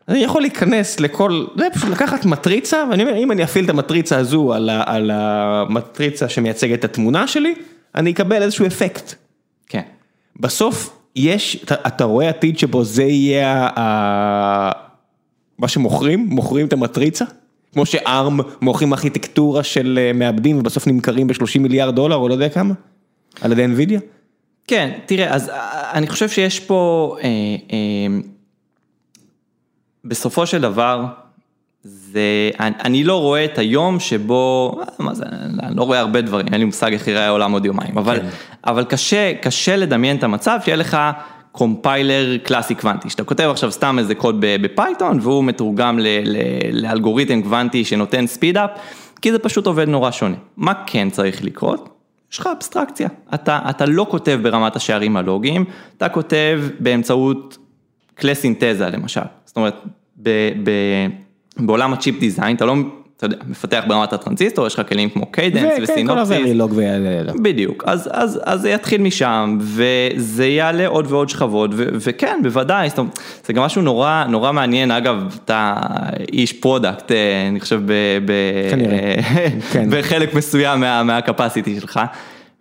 אני 0.07 0.19
יכול 0.19 0.41
להיכנס 0.41 0.99
לכל, 0.99 1.45
זה 1.57 1.67
פשוט 1.73 1.89
לקחת 1.89 2.25
מטריצה, 2.25 2.83
ואני 2.91 3.03
אומר, 3.03 3.17
אם 3.17 3.31
אני 3.31 3.43
אפעיל 3.43 3.65
את 3.65 3.69
המטריצה 3.69 4.17
הזו 4.17 4.53
על 4.85 5.11
המטריצה 5.13 6.29
שמייצגת 6.29 6.79
את 6.79 6.83
התמונה 6.85 7.27
שלי, 7.27 7.55
אני 7.95 8.11
אקבל 8.11 8.43
איזשהו 8.43 8.67
אפקט. 8.67 9.13
כן. 9.67 9.81
בסוף 10.39 10.97
יש, 11.15 11.65
אתה 11.87 12.03
רואה 12.03 12.29
עתיד 12.29 12.59
שבו 12.59 12.83
זה 12.83 13.03
יהיה 13.03 13.69
מה 15.59 15.67
שמוכרים, 15.67 16.27
מוכרים 16.29 16.67
את 16.67 16.73
המטריצה? 16.73 17.25
כמו 17.73 17.85
שארם 17.85 18.39
מוכרים 18.61 18.93
ארכיטקטורה 18.93 19.63
של 19.63 19.99
אה, 20.01 20.13
מעבדים 20.13 20.59
ובסוף 20.59 20.87
נמכרים 20.87 21.27
ב-30 21.27 21.59
מיליארד 21.59 21.95
דולר 21.95 22.15
או 22.15 22.27
לא 22.27 22.33
יודע 22.33 22.49
כמה, 22.49 22.73
על 23.41 23.51
ידי 23.51 23.65
NVIDIA? 23.65 23.99
כן, 24.67 24.91
תראה, 25.05 25.33
אז 25.33 25.49
אה, 25.49 25.91
אני 25.93 26.07
חושב 26.07 26.29
שיש 26.29 26.59
פה, 26.59 27.15
אה, 27.23 27.27
אה, 27.71 28.19
בסופו 30.05 30.45
של 30.45 30.61
דבר, 30.61 31.05
זה, 31.83 32.49
אני, 32.59 32.75
אני 32.83 33.03
לא 33.03 33.21
רואה 33.21 33.45
את 33.45 33.57
היום 33.57 33.99
שבו, 33.99 34.75
אה, 34.81 34.85
מה 34.99 35.13
זה, 35.13 35.23
אני 35.63 35.75
לא 35.75 35.83
רואה 35.83 35.99
הרבה 35.99 36.21
דברים, 36.21 36.47
אין 36.47 36.59
לי 36.59 36.65
מושג 36.65 36.93
איך 36.93 37.07
יראה 37.07 37.27
העולם 37.27 37.51
עוד 37.51 37.65
יומיים, 37.65 37.97
אבל, 37.97 38.19
כן. 38.19 38.27
אבל 38.67 38.83
קשה, 38.83 39.33
קשה 39.41 39.75
לדמיין 39.75 40.17
את 40.17 40.23
המצב 40.23 40.59
שיהיה 40.63 40.75
לך 40.75 40.97
compiler 41.51 42.37
קלאסי 42.37 42.75
קוונטי, 42.75 43.09
שאתה 43.09 43.23
כותב 43.23 43.43
עכשיו 43.51 43.71
סתם 43.71 43.99
איזה 43.99 44.15
קוד 44.15 44.35
ב 44.39 44.51
Python 44.51 45.19
והוא 45.21 45.43
מתורגם 45.43 45.99
לאלגוריתם 46.71 47.41
קוונטי 47.41 47.85
שנותן 47.85 48.27
speed 48.27 48.57
up, 48.57 48.69
כי 49.21 49.31
זה 49.31 49.39
פשוט 49.39 49.67
עובד 49.67 49.87
נורא 49.87 50.11
שונה. 50.11 50.35
מה 50.57 50.73
כן 50.85 51.09
צריך 51.09 51.43
לקרות? 51.43 51.89
יש 52.31 52.39
לך 52.39 52.49
אבסטרקציה, 52.57 53.09
אתה, 53.33 53.59
אתה 53.69 53.85
לא 53.85 54.05
כותב 54.09 54.39
ברמת 54.43 54.75
השערים 54.75 55.17
הלוגיים, 55.17 55.65
אתה 55.97 56.09
כותב 56.09 56.61
באמצעות 56.79 57.57
כלי 58.19 58.35
סינתזה 58.35 58.89
למשל, 58.89 59.21
זאת 59.45 59.55
אומרת, 59.55 59.75
ב, 60.21 60.29
ב, 60.63 60.71
בעולם 61.57 61.93
ה 61.93 61.98
chip 61.98 62.19
design 62.19 62.55
אתה 62.55 62.65
לא 62.65 62.75
אתה 63.21 63.33
יודע, 63.33 63.37
מפתח 63.47 63.83
ברמת 63.87 64.13
הטרנזיסטור, 64.13 64.67
יש 64.67 64.79
לך 64.79 64.89
כלים 64.89 65.09
כמו 65.09 65.31
Cadence 65.31 65.73
ו 65.81 65.86
Synopsys. 65.86 66.29
בדיוק, 67.41 67.83
אז, 67.87 68.09
אז, 68.13 68.39
אז 68.43 68.61
זה 68.61 68.69
יתחיל 68.69 69.01
משם, 69.01 69.57
וזה 69.61 70.45
יעלה 70.45 70.87
עוד 70.87 71.05
ועוד 71.09 71.29
שכבות, 71.29 71.71
ו, 71.73 71.89
וכן, 71.91 72.39
בוודאי, 72.43 72.89
זאת 72.89 72.97
אומרת, 72.97 73.19
זה 73.45 73.53
גם 73.53 73.63
משהו 73.63 73.81
נורא, 73.81 74.25
נורא 74.29 74.51
מעניין, 74.51 74.91
אגב, 74.91 75.37
אתה 75.45 75.75
איש 76.33 76.53
product, 76.53 77.11
אה, 77.11 77.47
אני 77.49 77.59
חושב, 77.59 77.81
ב, 77.85 77.93
ב, 78.25 78.33
כן. 79.71 79.89
בחלק 79.93 80.33
מסוים 80.33 80.79
מה, 80.79 81.03
מה 81.03 81.18
capacity 81.18 81.79
שלך. 81.79 81.99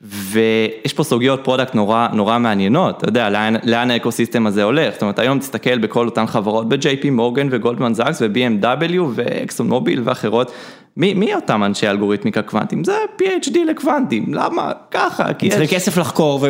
ויש 0.03 0.93
פה 0.93 1.03
סוגיות 1.05 1.41
product 1.45 1.75
נורא 1.75 2.09
נורא 2.13 2.39
מעניינות, 2.39 2.99
אתה 2.99 3.09
יודע, 3.09 3.31
לאן, 3.31 3.55
לאן 3.65 3.91
ה 3.91 3.96
ecosystem 3.96 4.47
הזה 4.47 4.63
הולך, 4.63 4.93
זאת 4.93 5.03
אומרת 5.03 5.19
היום 5.19 5.39
תסתכל 5.39 5.79
בכל 5.79 6.07
אותן 6.07 6.27
חברות 6.27 6.69
ב-JP 6.69 7.11
מורגן 7.11 7.49
וגולדמן 7.51 7.95
זאקס 7.95 8.23
ו-BMW 8.23 9.01
ואקסון 9.15 9.69
מוביל 9.69 10.03
ואחרות, 10.05 10.53
מי 10.97 11.15
מי 11.15 11.35
אותם 11.35 11.65
אנשי 11.65 11.89
אלגוריתמיקה 11.89 12.43
קוונטים? 12.43 12.85
זה 12.85 12.97
PhD 13.23 13.59
לקוונטים, 13.69 14.35
למה? 14.35 14.73
ככה, 14.91 15.33
כי 15.33 15.47
יש... 15.47 15.55
צריך 15.55 15.71
כסף 15.71 15.99
לחקור 15.99 16.47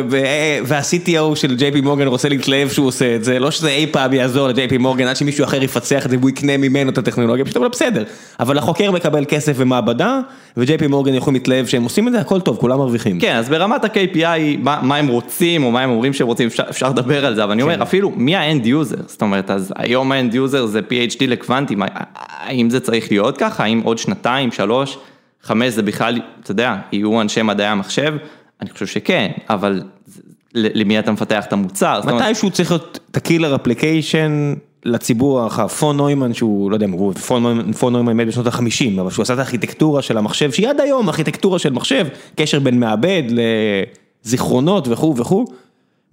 וה-CTO 0.65 1.35
של 1.35 1.55
JP 1.59 1.81
מורגן 1.81 2.07
רוצה 2.07 2.29
להתלהב 2.29 2.69
שהוא 2.69 2.87
עושה 2.87 3.15
את 3.15 3.23
זה, 3.23 3.39
לא 3.39 3.51
שזה 3.51 3.69
אי 3.69 3.87
פעם 3.91 4.13
יעזור 4.13 4.47
ל-JP 4.47 4.77
מורגן 4.79 5.07
עד 5.07 5.15
שמישהו 5.15 5.45
אחר 5.45 5.63
יפצח 5.63 6.05
את 6.05 6.11
זה 6.11 6.17
והוא 6.17 6.29
יקנה 6.29 6.57
ממנו 6.57 6.89
את 6.89 6.97
הטכנולוגיה, 6.97 7.45
פשוט 7.45 7.57
אבל 7.57 7.67
בסדר, 7.67 8.03
אבל 8.39 8.57
החוקר 8.57 8.91
מקבל 8.91 9.25
כסף 9.27 9.53
ומעבדה 9.55 10.19
ו-JP 10.57 10.87
מורגן 10.87 11.13
יכולים 11.13 11.35
להתלהב 11.35 11.65
שהם 11.65 11.83
עושים 11.83 12.07
את 12.07 12.13
זה, 12.13 12.19
הכל 12.19 12.41
טוב, 12.41 12.57
כולם 12.57 12.77
מרוויחים. 12.77 13.19
כן, 13.19 13.35
אז 13.35 13.49
ברמת 13.49 13.83
ה-KPI, 13.83 14.57
מה, 14.59 14.79
מה 14.81 14.97
הם 14.97 15.07
רוצים 15.07 15.63
או 15.63 15.71
מה 15.71 15.81
הם 15.81 15.89
אומרים 15.89 16.13
שהם 16.13 16.27
רוצים, 16.27 16.47
אפשר, 16.47 16.63
אפשר 16.69 16.89
לדבר 16.89 17.25
על 17.25 17.35
זה, 17.35 17.43
אבל 17.43 17.51
אני 17.51 17.61
אומר, 17.61 17.75
כן. 17.75 17.81
אפילו 17.81 18.11
מי 18.15 18.35
ה-end 18.35 18.65
user, 18.65 19.01
זאת 19.07 19.21
אומרת, 19.21 19.51
אז 19.51 19.73
היום 19.75 20.11
ה-end 20.11 20.33
user 20.33 20.65
זה 20.65 20.79
PhD 20.79 21.27
לקוונטים, 21.27 21.81
האם 22.15 22.69
זה 22.69 22.79
צריך 22.79 23.11
להיות 23.11 23.37
ככה, 23.37 23.63
האם 23.63 23.81
עוד 23.83 23.97
שנתיים, 23.97 24.30
שלוש, 24.51 24.97
חמש 25.43 25.73
זה 25.73 25.81
בכלל, 25.81 26.21
אתה 26.43 26.51
יודע, 26.51 26.75
יהיו 26.91 27.21
אנשי 27.21 27.41
מדעי 27.41 27.67
המחשב, 27.67 28.13
אני 28.61 28.69
חושב 28.69 28.85
שכן, 28.87 29.31
אבל 29.49 29.83
למי 30.53 30.99
אתה 30.99 31.11
מפתח 31.11 31.45
את 31.45 31.53
המוצר? 31.53 32.01
מתישהו 32.05 32.51
צריך 32.51 32.71
להיות 32.71 32.99
את 33.11 33.17
הקילר 33.17 33.55
אפליקיישן 33.55 34.53
לציבור 34.85 35.39
הרחב, 35.39 35.67
פון 35.67 35.97
נוימן 35.97 36.33
שהוא, 36.33 36.71
לא 36.71 36.75
יודע, 36.75 36.87
פון 37.79 37.93
נוימן 37.93 38.17
מת 38.17 38.27
בשנות 38.27 38.47
החמישים, 38.47 38.99
אבל 38.99 39.09
שהוא 39.09 39.23
עשה 39.23 39.33
את 39.33 39.39
הארכיטקטורה 39.39 40.01
של 40.01 40.17
המחשב, 40.17 40.51
שהיא 40.51 40.69
עד 40.69 40.79
היום 40.79 41.09
ארכיטקטורה 41.09 41.59
של 41.59 41.73
מחשב, 41.73 42.07
קשר 42.35 42.59
בין 42.59 42.79
מעבד 42.79 43.23
לזיכרונות 44.25 44.87
וכו' 44.87 45.15
וכו', 45.17 45.45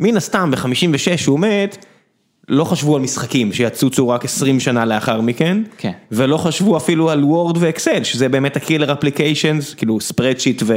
מן 0.01 0.17
הסתם 0.17 0.51
ב-56 0.51 1.17
שהוא 1.17 1.41
מת, 1.41 1.87
לא 2.49 2.65
חשבו 2.65 2.97
על 2.97 3.03
משחקים 3.03 3.53
שיצוצו 3.53 4.09
רק 4.09 4.25
20 4.25 4.61
שנה 4.61 4.85
לאחר 4.85 5.21
מכן, 5.21 5.63
כן. 5.79 5.93
ולא 6.13 6.37
חשבו 6.37 6.77
אפילו 6.77 7.11
על 7.11 7.25
וורד 7.25 7.57
ואקסל, 7.61 8.05
שזה 8.05 8.29
באמת 8.29 8.57
ה 8.57 8.62
killer 8.62 8.93
applications, 8.93 9.75
כאילו 9.75 10.01
spreadsheet 10.01 10.63
ו... 10.67 10.75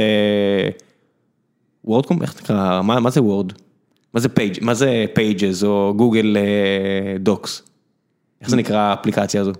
וורד, 1.84 2.04
איך 2.22 2.42
נקרא, 2.42 2.82
מה, 2.82 3.00
מה 3.00 3.10
זה 3.10 3.22
וורד? 3.22 3.52
מה 4.14 4.20
זה 4.20 4.28
Page, 4.28 4.58
מה 4.60 4.74
זה 4.74 5.04
Pages 5.14 5.64
או 5.64 5.94
גוגל 5.96 6.36
דוקס? 7.20 7.62
איך 8.40 8.50
זה 8.50 8.56
נקרא 8.56 8.78
האפליקציה 8.78 9.40
הזו? 9.40 9.52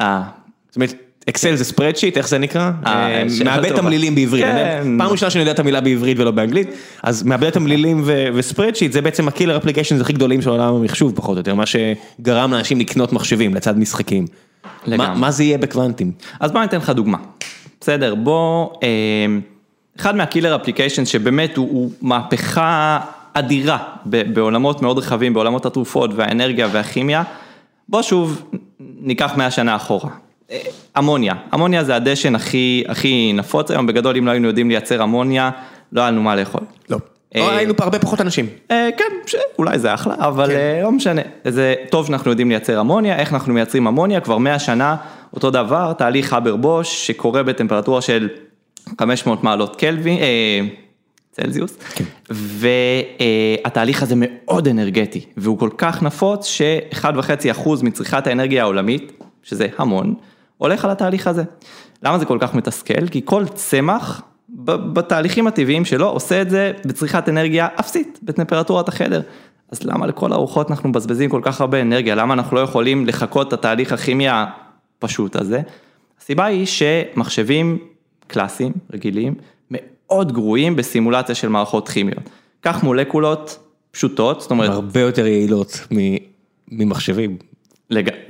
אה. 0.00 0.22
זאת 0.68 0.76
אומרת, 0.76 1.07
אקסל 1.28 1.54
זה 1.54 1.64
spreadsheet, 1.64 2.16
איך 2.16 2.28
זה 2.28 2.38
נקרא? 2.38 2.70
אה, 2.86 2.92
אה, 2.92 3.24
מעבד 3.44 3.76
תמלילים 3.76 4.14
בעברית, 4.14 4.44
כן. 4.44 4.96
פעם 4.98 5.10
ראשונה 5.10 5.30
שאני 5.30 5.42
יודע 5.42 5.52
את 5.52 5.58
המילה 5.58 5.80
בעברית 5.80 6.18
ולא 6.18 6.30
באנגלית, 6.30 6.68
אז 7.02 7.22
מעבד 7.22 7.50
תמלילים 7.50 8.04
ו 8.34 8.39
spreadsheet 8.39 8.92
זה 8.92 9.02
בעצם 9.02 9.28
ה 9.28 9.32
killer 9.32 9.56
application 9.56 10.00
הכי 10.00 10.12
גדולים 10.12 10.42
של 10.42 10.50
עולם 10.50 10.74
המחשוב 10.74 11.12
פחות 11.14 11.36
או 11.36 11.40
יותר, 11.40 11.54
מה 11.54 11.64
שגרם 11.66 12.52
לאנשים 12.52 12.80
לקנות 12.80 13.12
מחשבים 13.12 13.54
לצד 13.54 13.78
משחקים. 13.78 14.26
מה 14.96 15.30
זה 15.30 15.44
יהיה 15.44 15.58
בקוונטים? 15.58 16.12
אז 16.40 16.52
בוא 16.52 16.60
ניתן 16.60 16.76
לך 16.76 16.90
דוגמה, 16.90 17.18
בסדר, 17.80 18.14
בוא, 18.14 18.70
אה, 18.82 18.88
אחד 20.00 20.16
מה 20.16 20.26
killer 20.26 20.56
application 20.56 21.04
שבאמת 21.04 21.56
הוא 21.56 21.90
מהפכה 22.02 23.00
אדירה 23.34 23.78
בעולמות 24.04 24.82
מאוד 24.82 24.98
רחבים, 24.98 25.34
בעולמות 25.34 25.66
התרופות 25.66 26.10
והאנרגיה 26.16 26.68
והכימיה. 26.72 27.22
בוא 27.88 28.02
שוב 28.02 28.42
ניקח 28.80 29.32
100 29.36 29.50
שנה 29.50 29.76
אחורה. 29.76 30.10
אמוניה, 30.98 31.34
אמוניה 31.54 31.84
זה 31.84 31.96
הדשן 31.96 32.34
הכי, 32.34 32.84
הכי 32.88 33.32
נפוץ 33.32 33.70
היום, 33.70 33.86
בגדול 33.86 34.16
אם 34.16 34.26
לא 34.26 34.30
היינו 34.30 34.48
יודעים 34.48 34.68
לייצר 34.68 35.02
אמוניה, 35.02 35.50
לא 35.92 36.00
היה 36.00 36.10
לנו 36.10 36.22
מה 36.22 36.36
לאכול. 36.36 36.60
לא. 36.90 36.98
אה, 37.36 37.56
היינו 37.56 37.76
פה 37.76 37.84
הרבה 37.84 37.98
פחות 37.98 38.20
אנשים. 38.20 38.46
אה, 38.70 38.88
כן, 38.96 39.38
אולי 39.58 39.78
זה 39.78 39.94
אחלה, 39.94 40.14
אבל 40.18 40.46
כן. 40.46 40.52
אה, 40.56 40.80
לא 40.82 40.92
משנה. 40.92 41.22
זה 41.44 41.74
טוב 41.90 42.06
שאנחנו 42.06 42.30
יודעים 42.30 42.48
לייצר 42.48 42.80
אמוניה, 42.80 43.16
איך 43.16 43.34
אנחנו 43.34 43.54
מייצרים 43.54 43.86
אמוניה, 43.86 44.20
כבר 44.20 44.38
100 44.38 44.58
שנה, 44.58 44.96
אותו 45.34 45.50
דבר, 45.50 45.92
תהליך 45.92 46.32
הבר 46.32 46.56
בוש, 46.56 47.06
שקורה 47.06 47.42
בטמפרטורה 47.42 48.02
של 48.02 48.28
500 49.00 49.44
מעלות 49.44 49.76
קלווין, 49.76 50.18
צלזיוס, 51.32 51.76
כן. 51.94 52.04
והתהליך 52.30 54.02
הזה 54.02 54.14
מאוד 54.16 54.68
אנרגטי, 54.68 55.24
והוא 55.36 55.58
כל 55.58 55.70
כך 55.78 56.02
נפוץ 56.02 56.46
ש-1.5% 56.46 57.68
מצריכת 57.82 58.26
האנרגיה 58.26 58.62
העולמית, 58.62 59.12
שזה 59.42 59.66
המון, 59.78 60.14
הולך 60.58 60.84
על 60.84 60.90
התהליך 60.90 61.26
הזה. 61.26 61.42
למה 62.02 62.18
זה 62.18 62.24
כל 62.24 62.38
כך 62.40 62.54
מתסכל? 62.54 63.08
כי 63.10 63.20
כל 63.24 63.44
צמח 63.54 64.22
בתהליכים 64.64 65.46
הטבעיים 65.46 65.84
שלו 65.84 66.08
עושה 66.08 66.42
את 66.42 66.50
זה 66.50 66.72
בצריכת 66.84 67.28
אנרגיה 67.28 67.68
אפסית 67.80 68.18
בטמפרטורת 68.22 68.88
החדר. 68.88 69.22
אז 69.70 69.82
למה 69.82 70.06
לכל 70.06 70.32
הרוחות 70.32 70.70
אנחנו 70.70 70.88
מבזבזים 70.88 71.30
כל 71.30 71.40
כך 71.44 71.60
הרבה 71.60 71.80
אנרגיה? 71.80 72.14
למה 72.14 72.34
אנחנו 72.34 72.56
לא 72.56 72.60
יכולים 72.60 73.06
לחקות 73.06 73.48
את 73.48 73.52
התהליך 73.52 73.92
הכימיה 73.92 74.46
הפשוט 74.98 75.36
הזה? 75.36 75.60
הסיבה 76.20 76.44
היא 76.44 76.66
שמחשבים 76.66 77.78
קלאסיים, 78.26 78.72
רגילים, 78.92 79.34
מאוד 79.70 80.32
גרועים 80.32 80.76
בסימולציה 80.76 81.34
של 81.34 81.48
מערכות 81.48 81.88
כימיות. 81.88 82.30
קח 82.60 82.82
מולקולות 82.82 83.58
פשוטות, 83.90 84.40
זאת 84.40 84.50
אומרת... 84.50 84.70
הרבה 84.70 85.00
יותר 85.00 85.26
יעילות 85.26 85.86
ממחשבים. 86.68 87.36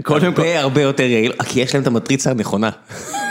קודם 0.03 0.35
כל... 0.35 0.43
הרבה 0.43 0.61
הרבה 0.61 0.83
יותר 0.83 1.03
יעיל, 1.03 1.33
כי 1.33 1.61
יש 1.61 1.75
להם 1.75 1.83
את 1.83 1.87
המטריצה 1.87 2.31
הנכונה. 2.31 2.71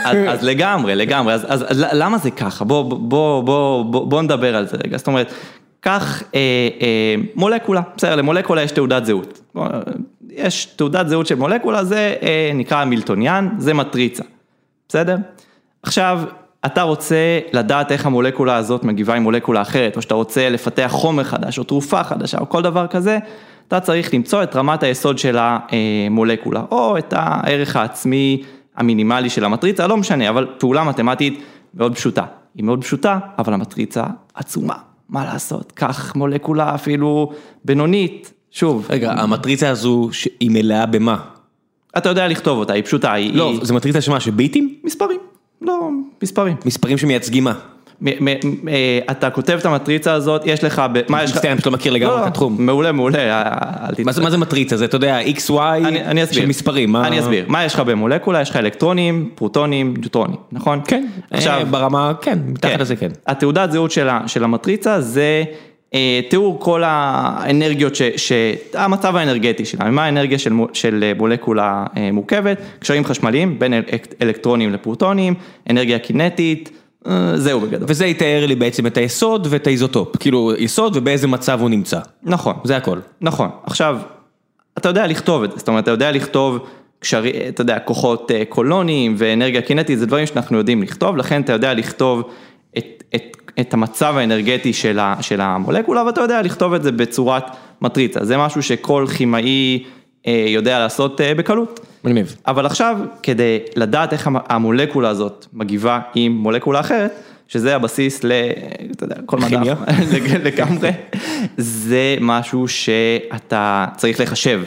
אז, 0.04 0.16
אז 0.28 0.44
לגמרי, 0.44 0.94
לגמרי, 0.94 1.34
אז, 1.34 1.44
אז 1.48 1.84
למה 1.92 2.18
זה 2.18 2.30
ככה? 2.30 2.64
בוא, 2.64 2.82
בוא, 2.82 3.42
בוא, 3.42 3.84
בוא, 3.84 4.06
בוא 4.06 4.22
נדבר 4.22 4.56
על 4.56 4.66
זה 4.66 4.76
רגע, 4.84 4.98
זאת 4.98 5.06
אומרת, 5.06 5.32
קח 5.80 6.22
אה, 6.34 6.40
אה, 6.80 7.14
מולקולה, 7.34 7.80
בסדר, 7.96 8.16
למולקולה 8.16 8.62
יש 8.62 8.72
תעודת 8.72 9.04
זהות. 9.04 9.40
יש 10.30 10.64
תעודת 10.64 11.08
זהות 11.08 11.26
של 11.26 11.34
מולקולה, 11.34 11.84
זה 11.84 12.14
אה, 12.22 12.50
נקרא 12.54 12.84
מילטוניאן, 12.84 13.48
זה 13.58 13.74
מטריצה, 13.74 14.22
בסדר? 14.88 15.16
עכשיו, 15.82 16.20
אתה 16.66 16.82
רוצה 16.82 17.38
לדעת 17.52 17.92
איך 17.92 18.06
המולקולה 18.06 18.56
הזאת 18.56 18.84
מגיבה 18.84 19.14
עם 19.14 19.22
מולקולה 19.22 19.62
אחרת, 19.62 19.96
או 19.96 20.02
שאתה 20.02 20.14
רוצה 20.14 20.48
לפתח 20.48 20.88
חומר 20.90 21.24
חדש, 21.24 21.58
או 21.58 21.64
תרופה 21.64 22.04
חדשה, 22.04 22.38
או 22.38 22.48
כל 22.48 22.62
דבר 22.62 22.86
כזה, 22.86 23.18
אתה 23.68 23.80
צריך 23.80 24.14
למצוא 24.14 24.42
את 24.42 24.56
רמת 24.56 24.82
היסוד 24.82 25.18
של 25.18 25.36
המולקולה, 25.40 26.62
או 26.70 26.98
את 26.98 27.14
הערך 27.16 27.76
העצמי 27.76 28.42
המינימלי 28.76 29.30
של 29.30 29.44
המטריצה, 29.44 29.86
לא 29.86 29.96
משנה, 29.96 30.28
אבל 30.28 30.46
פעולה 30.58 30.84
מתמטית 30.84 31.42
מאוד 31.74 31.94
פשוטה. 31.94 32.24
היא 32.54 32.64
מאוד 32.64 32.84
פשוטה, 32.84 33.18
אבל 33.38 33.52
המטריצה 33.54 34.04
עצומה, 34.34 34.74
מה 35.08 35.24
לעשות, 35.24 35.72
קח 35.72 36.16
מולקולה 36.16 36.74
אפילו 36.74 37.32
בינונית, 37.64 38.32
שוב. 38.50 38.86
רגע, 38.90 39.12
המטריצה 39.12 39.68
הזו, 39.68 40.10
היא 40.40 40.50
מלאה 40.50 40.86
במה? 40.86 41.16
אתה 41.98 42.08
יודע 42.08 42.28
לכתוב 42.28 42.58
אותה, 42.58 42.72
היא 42.72 42.84
פשוטה, 42.84 43.12
היא... 43.12 43.34
לא, 43.34 43.50
היא... 43.50 43.60
זה 43.62 43.74
מטריצה 43.74 44.00
שמה, 44.00 44.20
שביטים? 44.20 44.74
מספרים, 44.84 45.20
לא, 45.62 45.88
מספרים. 46.22 46.56
מספרים 46.66 46.98
שמייצגים 46.98 47.44
מה? 47.44 47.52
אה, 48.06 48.98
אתה 49.10 49.30
כותב 49.30 49.56
את 49.60 49.66
המטריצה 49.66 50.12
הזאת, 50.12 50.42
יש 50.44 50.64
לך, 50.64 50.82
מה 51.08 51.24
יש 51.24 51.30
לך? 51.30 51.36
מצטער, 51.36 51.52
אני 51.52 51.60
לא 51.66 51.72
מכיר 51.72 51.92
לגמרי 51.92 52.22
את 52.22 52.26
התחום. 52.26 52.66
מעולה, 52.66 52.92
מעולה, 52.92 53.42
אל 53.88 53.94
תצטער. 53.94 54.24
מה 54.24 54.30
זה 54.30 54.38
מטריצה? 54.38 54.76
זה, 54.76 54.84
אתה 54.84 54.96
יודע, 54.96 55.20
XY 55.22 55.52
של 56.32 56.46
מספרים. 56.46 56.96
אני 56.96 57.20
אסביר, 57.20 57.44
מה 57.48 57.64
יש 57.64 57.74
לך 57.74 57.80
במולקולה? 57.80 58.40
יש 58.40 58.50
לך 58.50 58.56
אלקטרונים, 58.56 59.30
פרוטונים, 59.34 59.94
ניוטרונים, 59.98 60.36
נכון? 60.52 60.80
כן, 60.86 61.06
עכשיו, 61.30 61.66
ברמה, 61.70 62.12
כן, 62.22 62.38
מתחת 62.46 62.72
כן. 62.72 62.80
לזה 62.80 62.96
כן. 62.96 63.10
התעודת 63.26 63.72
זהות 63.72 63.90
של 64.26 64.44
המטריצה 64.44 65.00
זה... 65.00 65.44
אה, 65.94 66.20
תיאור 66.30 66.60
כל 66.60 66.82
האנרגיות, 66.86 67.92
המצב 68.74 69.16
האנרגטי 69.16 69.64
שלה, 69.64 69.90
מה 69.90 70.04
האנרגיה 70.04 70.38
של, 70.38 70.52
של 70.72 71.12
מולקולה 71.18 71.84
אה, 71.96 72.12
מורכבת, 72.12 72.58
קשרים 72.78 73.04
חשמליים 73.04 73.58
בין 73.58 73.74
אלקטרונים 74.22 74.72
לפרוטונים, 74.72 75.34
אנרגיה 75.70 75.98
קינטית, 75.98 76.70
אה, 76.72 76.78
זהו 77.34 77.60
בגדול. 77.60 77.88
וזה 77.88 78.06
יתאר 78.06 78.46
לי 78.46 78.54
בעצם 78.54 78.86
את 78.86 78.96
היסוד 78.96 79.46
ואת 79.50 79.66
האיזוטופ, 79.66 80.16
כאילו 80.16 80.52
יסוד 80.58 80.96
ובאיזה 80.96 81.26
מצב 81.26 81.60
הוא 81.60 81.70
נמצא. 81.70 82.00
נכון. 82.22 82.54
זה 82.64 82.76
הכל. 82.76 82.98
נכון. 83.20 83.48
עכשיו, 83.66 83.98
אתה 84.78 84.88
יודע 84.88 85.06
לכתוב 85.06 85.42
את 85.42 85.50
זה, 85.50 85.58
זאת 85.58 85.68
אומרת, 85.68 85.84
אתה 85.84 85.90
יודע 85.90 86.12
לכתוב 86.12 86.58
קשרי, 87.00 87.48
אתה 87.48 87.60
יודע, 87.60 87.78
כוחות 87.78 88.30
אה, 88.30 88.42
קולוניים 88.48 89.14
ואנרגיה 89.18 89.62
קינטית, 89.62 89.98
זה 89.98 90.06
דברים 90.06 90.26
שאנחנו 90.26 90.58
יודעים 90.58 90.82
לכתוב, 90.82 91.16
לכן 91.16 91.42
אתה 91.42 91.52
יודע 91.52 91.74
לכתוב 91.74 92.30
את, 92.78 93.04
את, 93.14 93.36
את 93.60 93.74
המצב 93.74 94.14
האנרגטי 94.16 94.72
של, 94.72 94.98
ה, 94.98 95.14
של 95.20 95.40
המולקולה, 95.40 96.04
ואתה 96.04 96.20
יודע 96.20 96.42
לכתוב 96.42 96.74
את 96.74 96.82
זה 96.82 96.92
בצורת 96.92 97.44
מטריצה, 97.82 98.24
זה 98.24 98.36
משהו 98.36 98.62
שכל 98.62 99.06
כימאי 99.16 99.84
אה, 99.84 99.90
יודע 100.26 100.78
לעשות 100.78 101.20
בקלות. 101.36 101.80
מגניב. 102.04 102.36
אבל 102.46 102.66
עכשיו, 102.66 102.98
כדי 103.22 103.58
לדעת 103.76 104.12
איך 104.12 104.30
המולקולה 104.48 105.08
הזאת 105.08 105.46
מגיבה 105.52 106.00
עם 106.14 106.32
מולקולה 106.32 106.80
אחרת, 106.80 107.12
שזה 107.48 107.76
הבסיס 107.76 108.24
ל... 108.24 108.32
אתה 108.90 109.04
יודע, 109.04 109.16
כל 109.26 109.38
מדע, 109.38 109.74
לגמרי, 110.44 110.90
זה 111.56 112.16
משהו 112.20 112.68
שאתה 112.68 113.86
צריך 113.96 114.20
לחשב, 114.20 114.62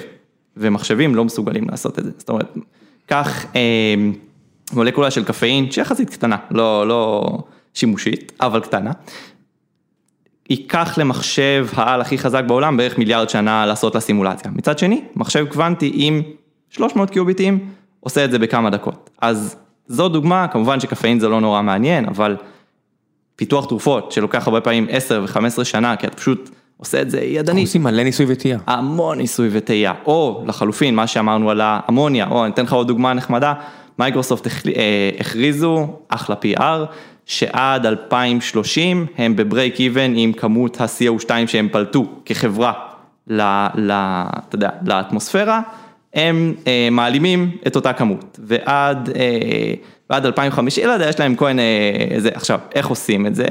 ומחשבים 0.58 1.16
לא 1.16 1.26
מסוגלים 1.26 1.70
לעשות 1.70 1.99
את 1.99 2.04
זה. 2.04 2.12
זאת 2.18 2.30
אומרת, 2.30 2.58
קח 3.06 3.45
אה, 3.56 3.95
מולקולה 4.74 5.12
של 5.12 5.24
קפאין, 5.24 5.72
שיחסית 5.72 6.10
קטנה, 6.10 6.38
לא, 6.52 6.88
לא 6.88 7.24
שימושית, 7.74 8.32
אבל 8.41 8.60
קטנה. 8.60 8.91
ייקח 10.50 10.98
למחשב 10.98 11.68
העל 11.74 12.02
הכי 12.02 12.18
חזק 12.18 12.44
בעולם 12.48 12.78
בערך 12.78 12.98
מיליארד 12.98 13.30
שנה 13.30 13.66
לעשות 13.66 13.96
לה 13.96 14.02
סימולציה. 14.02 14.52
מצד 14.56 14.80
שני, 14.80 15.02
מחשב 15.16 15.46
קוונטי 15.46 15.92
עם 15.94 16.22
300 16.70 17.10
קיוביטים, 17.10 17.70
עושה 18.00 18.26
את 18.26 18.32
זה 18.32 18.39
בכמה 18.39 18.70
דקות. 18.70 19.10
אז 19.22 19.56
זו 19.88 20.10
דוגמה, 20.10 20.48
כמובן 20.48 20.80
שקפאין 20.80 21.20
זה 21.20 21.30
לא 21.30 21.42
נורא 21.42 21.62
מעניין, 21.62 22.06
אבל 22.06 22.36
פיתוח 23.36 23.66
תרופות 23.66 24.12
שלוקח 24.12 24.48
הרבה 24.48 24.62
פעמים 24.62 24.88
10 24.89 25.24
ו-15 25.24 25.64
שנה, 25.64 25.96
כי 25.96 26.08
אתה 26.08 26.18
פשוט 26.18 26.50
עושה 26.78 27.02
את 27.02 27.12
זה 27.12 27.22
ידנית. 27.22 27.68
עושים 27.68 27.84
מלא 27.84 28.04
ניסוי 28.04 28.26
וטעייה. 28.30 28.60
המון 28.68 29.18
ניסוי 29.18 29.50
וטעייה, 29.52 29.94
או 30.06 30.44
לחלופין, 30.48 30.96
מה 30.96 31.08
שאמרנו 31.08 31.50
על 31.50 31.62
האמוניה, 31.64 32.28
או 32.28 32.46
אני 32.46 32.54
אתן 32.54 32.64
לך 32.64 32.74
עוד 32.74 32.88
דוגמה 32.88 33.14
נחמדה, 33.14 33.54
מייקרוסופט 34.00 34.48
אה, 34.48 35.10
הכריזו, 35.20 35.88
אחלה 36.10 36.36
PR, 36.36 36.86
שעד 37.32 37.86
2030 37.86 39.05
הם 39.17 39.36
ב 39.36 39.43
break 39.43 39.80
even 39.80 40.14
עם 40.15 40.34
כמות 40.34 40.82
ה-CO2 40.82 41.29
שהם 41.47 41.67
פלטו 41.71 42.05
כחברה, 42.25 42.73
ל, 43.27 43.41
ל, 43.75 43.91
אתה 43.91 44.55
יודע, 44.55 44.69
לאטמוספירה. 44.86 45.61
הם 46.13 46.53
אה, 46.67 46.88
מעלימים 46.91 47.51
את 47.67 47.75
אותה 47.75 47.93
כמות, 47.93 48.39
ועד, 48.43 49.09
אה, 49.15 49.73
ועד 50.09 50.25
2050, 50.25 50.88
לא 50.88 50.91
יודע, 50.91 51.09
יש 51.09 51.19
להם 51.19 51.36
כהן, 51.36 51.59
אה, 51.59 51.63
זה, 52.17 52.29
עכשיו, 52.34 52.59
איך 52.75 52.88
עושים 52.88 53.27
את 53.27 53.36
זה? 53.36 53.45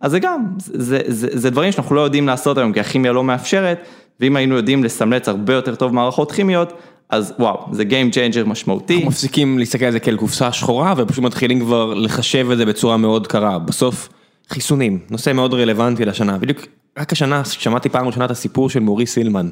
אז 0.00 0.10
זה 0.10 0.18
גם, 0.18 0.44
זה, 0.58 0.98
זה, 1.06 1.28
זה 1.32 1.50
דברים 1.50 1.72
שאנחנו 1.72 1.94
לא 1.94 2.00
יודעים 2.00 2.26
לעשות 2.26 2.58
היום, 2.58 2.72
כי 2.72 2.80
הכימיה 2.80 3.12
לא 3.12 3.24
מאפשרת, 3.24 3.84
ואם 4.20 4.36
היינו 4.36 4.56
יודעים 4.56 4.84
לסמלץ 4.84 5.28
הרבה 5.28 5.54
יותר 5.54 5.74
טוב 5.74 5.94
מערכות 5.94 6.32
כימיות, 6.32 6.72
אז 7.12 7.34
וואו, 7.38 7.66
זה 7.72 7.82
Game 7.82 8.14
Changer 8.14 8.44
משמעותי. 8.44 8.94
אנחנו 8.94 9.08
מפסיקים 9.08 9.58
להסתכל 9.58 9.84
על 9.84 9.92
זה 9.92 10.00
כאל 10.00 10.16
קופסה 10.16 10.52
שחורה, 10.52 10.94
ופשוט 10.96 11.24
מתחילים 11.24 11.60
כבר 11.60 11.94
לחשב 11.94 12.48
את 12.52 12.58
זה 12.58 12.66
בצורה 12.66 12.96
מאוד 12.96 13.26
קרה. 13.26 13.58
בסוף, 13.58 14.08
חיסונים, 14.48 14.98
נושא 15.10 15.32
מאוד 15.32 15.54
רלוונטי 15.54 16.04
לשנה. 16.04 16.38
בדיוק, 16.38 16.60
רק 16.98 17.12
השנה 17.12 17.44
שמעתי 17.44 17.88
פעם 17.88 18.06
ראשונה 18.06 18.24
את 18.24 18.30
הסיפור 18.30 18.70
של 18.70 18.80
מורי 18.80 19.06
סילמן. 19.06 19.50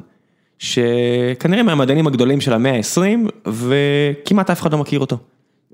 שכנראה 0.59 1.63
מהמדענים 1.63 2.07
הגדולים 2.07 2.41
של 2.41 2.53
המאה 2.53 2.75
ה-20 2.75 3.29
וכמעט 3.47 4.49
אף 4.49 4.61
אחד 4.61 4.71
לא 4.71 4.77
מכיר 4.77 4.99
אותו, 4.99 5.17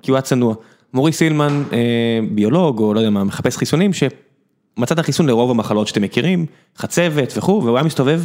כי 0.01 0.11
הוא 0.11 0.15
היה 0.15 0.21
צנוע. 0.21 0.55
מורי 0.93 1.11
סילמן, 1.11 1.63
אה, 1.73 2.19
ביולוג 2.31 2.79
או 2.79 2.93
לא 2.93 2.99
יודע 2.99 3.09
מה, 3.09 3.23
מחפש 3.23 3.57
חיסונים, 3.57 3.91
שמצא 3.93 4.93
את 4.93 4.99
החיסון 4.99 5.27
לרוב 5.27 5.51
המחלות 5.51 5.87
שאתם 5.87 6.01
מכירים, 6.01 6.45
חצבת 6.77 7.33
וכו', 7.37 7.61
והוא 7.63 7.77
היה 7.77 7.85
מסתובב 7.85 8.21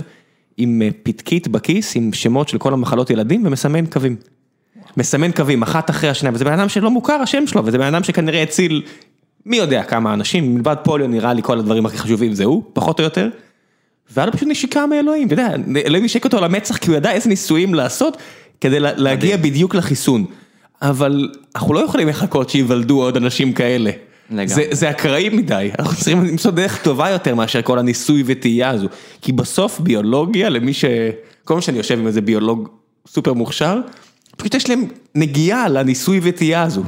עם 0.57 0.83
אה, 0.83 0.89
פתקית 1.03 1.49
בכיס 1.49 1.97
עם 1.97 2.13
שמות 2.13 2.49
של 2.49 2.59
כל 2.59 2.73
המחלות 2.73 3.11
ילדים 3.11 3.47
ומסמן 3.47 3.87
קווים. 3.87 4.17
מסמן 4.97 5.33
קווים 5.33 5.63
אחת 5.63 5.91
אחרי 5.91 6.11
השנייה, 6.11 6.35
וזה 6.35 6.45
בן 6.45 6.53
אדם 6.53 6.69
שלא 6.69 6.91
מוכר 6.91 7.15
השם 7.15 7.47
שלו, 7.47 7.67
וזה 7.67 7.79
בן 7.79 7.95
אדם 7.95 8.03
שכנראה 8.03 8.43
הציל 8.43 8.83
מי 9.47 9.57
יודע 9.57 9.83
כמה 9.83 10.15
אנשים, 10.15 10.55
מלבד 10.55 10.77
פוליו 10.85 11.09
נראה 11.09 11.33
לי 11.33 11.43
כל 11.43 11.59
הדברים 11.59 11.87
הכי 11.87 11.99
חשובים 11.99 12.35
זה 12.35 12.45
הוא, 12.45 12.63
פחות 12.73 12.99
או 12.99 13.05
יותר. 13.05 13.29
והיה 14.11 14.27
לו 14.27 14.33
פשוט 14.33 14.49
נשיקה 14.49 14.87
מאלוהים, 14.87 15.27
אתה 15.27 15.35
יודע, 15.35 15.49
אלוהים 15.87 16.05
נשק 16.05 16.25
אותו 16.25 16.39
על 16.39 16.45
המצח 16.45 16.77
כי 16.77 16.91
הוא 16.91 16.97
ידע 16.97 17.13
איזה 17.13 17.29
ניסויים 17.29 17.75
לעשות 17.75 18.17
כדי 18.61 18.81
להגיע 18.81 19.37
בדיוק 19.37 19.75
לחיסון. 19.75 20.25
אבל 20.83 21.29
אנחנו 21.55 21.75
לא 21.75 21.81
יכולים 21.81 22.09
לחכות 22.09 22.51
שיוולדו 22.51 23.03
עוד 23.03 23.17
אנשים 23.17 23.53
כאלה. 23.53 23.91
זה, 24.71 24.91
אקראי 24.91 25.29
מדי, 25.29 25.71
אנחנו 25.79 25.97
צריכים 25.97 26.25
למצוא 26.25 26.51
דרך 26.51 26.83
טובה 26.83 27.11
יותר 27.11 27.35
מאשר 27.35 27.63
כל 27.63 27.79
הניסוי 27.79 28.23
וטעייה 28.27 28.71
הזו. 28.71 28.89
כי 29.21 29.33
בסוף 29.33 29.81
ביולוגיה, 29.81 30.49
למי 30.49 30.73
ש... 30.73 30.85
כל 31.45 31.55
פעם 31.55 31.61
שאני 31.61 31.79
יושב 31.79 31.99
עם 31.99 32.07
איזה 32.07 32.21
ביולוג 32.21 32.69
סופר 33.07 33.33
מוכשר, 33.33 33.81
פשוט 34.37 34.55
יש 34.55 34.71
להם 34.71 34.85
נגיעה 35.15 35.69
לניסוי 35.69 36.21
וטעייה 36.23 36.63
הזו. 36.63 36.83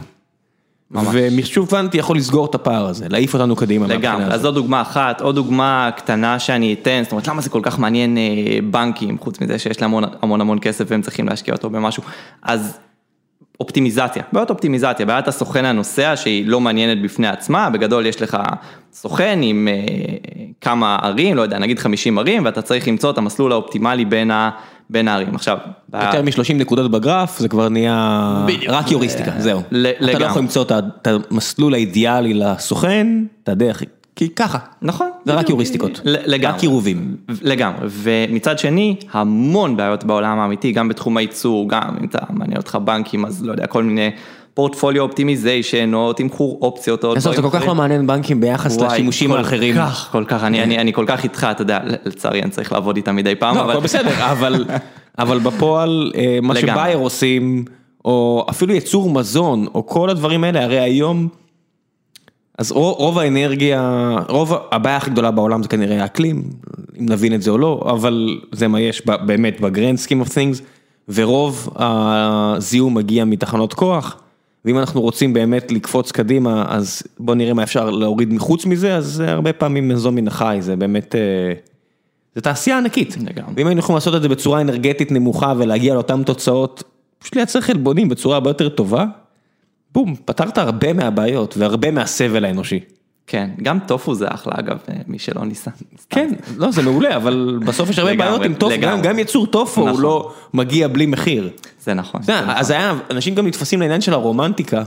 ומחשוב 0.91 1.69
קוונטי 1.69 1.99
יכול 1.99 2.17
לסגור 2.17 2.47
את 2.47 2.55
הפער 2.55 2.87
הזה, 2.87 3.09
להעיף 3.09 3.35
אותנו 3.35 3.57
קדימה. 3.57 3.87
לגמרי, 3.87 4.25
אז. 4.25 4.41
זו 4.41 4.51
דוגמה 4.51 4.83
אחת, 4.83 5.21
עוד 5.21 5.35
דוגמה 5.35 5.91
קטנה 5.97 6.39
שאני 6.39 6.73
אתן, 6.73 7.01
זאת 7.03 7.13
אומרת 7.13 7.29
למה 7.29 7.43
זה 7.43 7.51
כל 7.51 7.61
כך 7.63 7.79
מעניין 7.79 8.19
אה, 8.19 8.59
בנקים, 8.71 9.19
חוץ 9.19 9.41
מזה 9.41 9.59
שיש 9.59 9.83
להם 9.83 9.95
המון 10.23 10.41
המון 10.41 10.59
כסף 10.61 10.85
והם 10.89 11.03
צריכים 11.03 11.29
להשקיע 11.29 11.55
אותו 11.55 11.71
במשהו, 11.71 12.03
אז 12.43 12.79
אופטימיזציה, 13.61 14.23
בעיות 14.33 14.51
אופטימיזציה, 14.51 15.07
בעיית 15.07 15.29
הסוכן 15.29 15.65
הנוסע 15.65 16.17
שהיא 16.17 16.47
לא 16.47 16.61
מעניינת 16.61 17.03
בפני 17.03 17.29
עצמה, 17.29 17.71
בגדול 17.71 18.07
יש 18.07 18.23
לך 18.23 18.37
סוכן 18.93 19.39
עם 19.43 19.69
אה, 19.71 19.75
כמה 20.61 20.97
ערים, 21.03 21.37
לא 21.37 21.43
יודע, 21.43 21.59
נגיד 21.59 21.79
50 21.79 22.19
ערים, 22.19 22.45
ואתה 22.45 22.63
צריך 22.63 22.89
למצוא 22.89 23.11
את 23.11 23.19
המסלול 23.19 23.53
האופטימלי 23.53 24.05
בין 24.05 24.31
ה- 24.31 24.51
בין 24.91 25.09
הערים. 25.09 25.35
עכשיו, 25.35 25.59
יותר 25.95 26.23
מ-30 26.23 26.55
נקודות 26.55 26.91
בגרף, 26.91 27.39
זה 27.39 27.49
כבר 27.49 27.69
נהיה 27.69 28.21
בדיוק. 28.47 28.65
רק 28.73 28.91
יוריסטיקה, 28.91 29.31
זהו. 29.39 29.61
ל- 29.71 29.87
אתה 29.87 30.05
לא 30.05 30.09
לגמרי. 30.13 30.27
יכול 30.27 30.43
למצוא 30.43 30.65
את 31.03 31.07
המסלול 31.07 31.75
האידיאלי 31.75 32.35
לסוכן, 32.35 33.07
את 33.43 33.49
הדרך, 33.49 33.83
כי 34.17 34.29
ככה. 34.29 34.59
נכון. 34.83 35.11
זה 35.25 35.35
רק. 35.35 35.49
יוריסטיקות. 35.49 36.01
לגמרי. 36.05 36.57
רק 36.57 36.63
עירובים. 36.63 37.17
לגמרי, 37.43 37.87
ומצד 37.91 38.59
שני, 38.59 38.97
המון 39.13 39.77
בעיות 39.77 40.05
בעולם 40.05 40.39
האמיתי, 40.39 40.73
גם 40.73 40.89
בתחום 40.89 41.17
הייצור, 41.17 41.69
גם 41.69 41.97
אם 42.01 42.07
אתה 42.07 42.19
מעניין 42.31 42.57
אותך 42.57 42.79
בנקים, 42.85 43.25
אז 43.25 43.45
לא 43.45 43.53
יודע, 43.53 43.67
כל 43.67 43.83
מיני 43.83 44.11
פורטפוליו 44.55 45.03
אופטימיזיישן, 45.03 45.95
או 45.95 46.13
תמחור 46.13 46.59
אופציות, 46.63 47.05
או 47.05 47.13
עזוב, 47.13 47.35
זה 47.35 47.43
כל 47.43 47.51
כך. 47.51 47.67
לא 47.67 47.75
מעניין 47.75 48.07
בנקים 48.07 48.41
ביחס 48.41 48.77
לשימושים 48.77 49.31
כל 49.31 49.39
האחרים. 49.39 49.75
כך, 49.75 50.09
כל 50.13 50.25
כך, 50.29 50.45
אני, 50.45 50.63
אני, 50.63 50.79
אני 50.79 50.93
כל 50.93 51.05
כך 51.09 51.25
איתך, 51.25 51.47
אתה 51.51 51.63
יודע, 51.63 51.79
לצערי 52.05 52.43
אני 52.43 52.51
צריך 52.51 52.73
לעבוד 52.73 52.97
איתם 52.97 53.17
מדי 53.17 53.35
פעם, 53.35 53.57
לא, 53.57 53.61
אבל... 53.61 53.73
הכל 53.73 53.81
בסדר, 53.81 54.15
אבל, 54.33 54.65
אבל 55.19 55.39
בפועל, 55.39 56.13
אה, 56.17 56.39
מה. 56.43 56.55
שבייר 56.57 56.99
עושים, 56.99 57.65
או 58.05 58.47
אפילו 58.51 58.75
ייצור 58.75 59.11
מזון, 59.11 59.67
או 59.75 59.87
כל 59.87 60.11
הדברים 60.11 60.45
האלה, 60.45 60.65
הרי 60.65 60.81
היום, 60.81 61.29
אז 62.59 62.73
רוב, 62.73 63.19
האנרגיה, 63.19 64.17
רוב 64.29 64.53
הבעיה 64.71 64.97
הכי 64.97 65.11
גדולה 65.11 65.31
בעולם 65.31 65.63
זה 65.63 65.69
כנראה 65.69 66.03
האקלים, 66.03 66.43
אם 67.01 67.07
נבין 67.09 67.35
את 67.35 67.43
זה 67.43 67.51
או 67.51 67.59
לא, 67.59 67.87
אבל 67.91 68.39
זה 68.53 68.69
מה 68.69 68.81
יש 68.81 69.03
באמת 69.07 69.61
ב-grand 69.61 70.07
scheme 70.07 70.29
of 70.29 70.31
things, 70.31 70.63
ורוב 71.09 71.69
הזיהום 71.77 72.95
מגיע 72.95 73.25
מתחנות 73.25 73.75
כוח, 73.75 74.17
ואם 74.65 74.79
אנחנו 74.79 75.01
רוצים 75.01 75.33
באמת 75.33 75.73
לקפוץ 75.73 76.13
קדימה, 76.13 76.65
אז 76.69 77.03
בואו 77.19 77.37
נראה 77.37 77.55
מה 77.55 77.63
אפשר 77.63 77.91
להוריד 77.91 78.33
מחוץ 78.33 78.67
מזה, 78.67 78.97
אז 78.97 79.21
הרבה 79.27 79.53
פעמים 79.53 79.89
מזון 79.89 80.15
מן 80.15 80.29
החי, 80.29 80.59
זה 80.61 80.77
באמת... 80.77 81.15
אה, 81.15 81.53
זה 82.35 82.41
תעשייה 82.41 82.79
ענקית. 82.79 83.17
לגמרי. 83.17 83.53
ואם 83.57 83.67
היינו 83.67 83.79
יכולים 83.79 83.95
לעשות 83.95 84.15
את 84.15 84.23
זה 84.23 84.29
בצורה 84.29 84.61
אנרגטית 84.61 85.13
נמוכה 85.13 85.53
ולהגיע 85.57 85.95
לאותן 85.95 86.23
תוצאות, 86.23 86.83
פשוט 87.19 87.37
לייצר 87.37 87.61
חלבונים 87.61 88.09
בצורה 88.09 88.35
הרבה 88.35 88.51
יותר 88.51 88.69
טובה, 88.69 89.05
בום, 89.95 90.15
פתרת 90.25 90.59
הרבה 90.59 90.93
מהבעיות 90.93 91.55
והרבה 91.57 91.91
מהסבל 91.91 92.45
האנושי. 92.45 92.81
כן, 93.27 93.51
גם 93.63 93.79
טופו 93.87 94.15
זה 94.15 94.27
אחלה 94.29 94.53
אגב, 94.57 94.79
מי 95.07 95.19
שלא 95.19 95.45
ניסה. 95.45 95.71
כן, 96.11 96.31
לא, 96.57 96.71
זה 96.71 96.83
מעולה, 96.83 97.17
אבל 97.17 97.59
בסוף 97.67 97.91
יש 97.91 97.99
הרבה 97.99 98.17
בעיות 98.17 98.43
עם 98.43 98.55
טופו, 98.55 98.75
גם. 98.81 99.03
גם 99.03 99.19
ייצור 99.19 99.47
טופו 99.47 99.81
הוא 99.81 99.91
נכון. 99.91 100.03
לא 100.03 100.33
מגיע 100.55 100.89
בלי 100.89 101.07
מחיר. 101.07 101.51
זה 101.81 101.95
נכון. 101.95 102.21
אתה 102.25 102.33
יודע, 102.33 102.53
אז 102.57 102.71
היה, 102.71 102.95
אנשים 103.11 103.35
גם 103.35 103.47
נתפסים 103.47 103.81
לעניין 103.81 104.01
של 104.01 104.13
הרומנטיקה. 104.13 104.83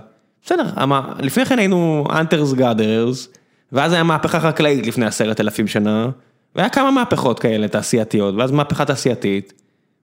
בסדר, 0.46 0.70
ama, 0.76 0.94
לפני 1.20 1.46
כן 1.46 1.60
היינו 1.60 2.04
אנטרס 2.12 2.54
גאדרס, 2.54 3.28
ואז 3.72 3.94
היה 3.94 4.04
מהפכה 4.04 4.40
חקלאית 4.40 4.88
לפני 4.88 5.06
עשרת 5.06 5.40
אלפים 5.40 5.68
שנה, 5.68 6.10
והיה 6.56 6.70
כמה 6.70 6.92
מהפכות 6.92 7.40
כאלה 7.40 7.68
תעשייתיות, 7.68 8.36
ואז 8.38 8.52
מהפכה 8.52 8.86
תעשייתית, 8.86 9.54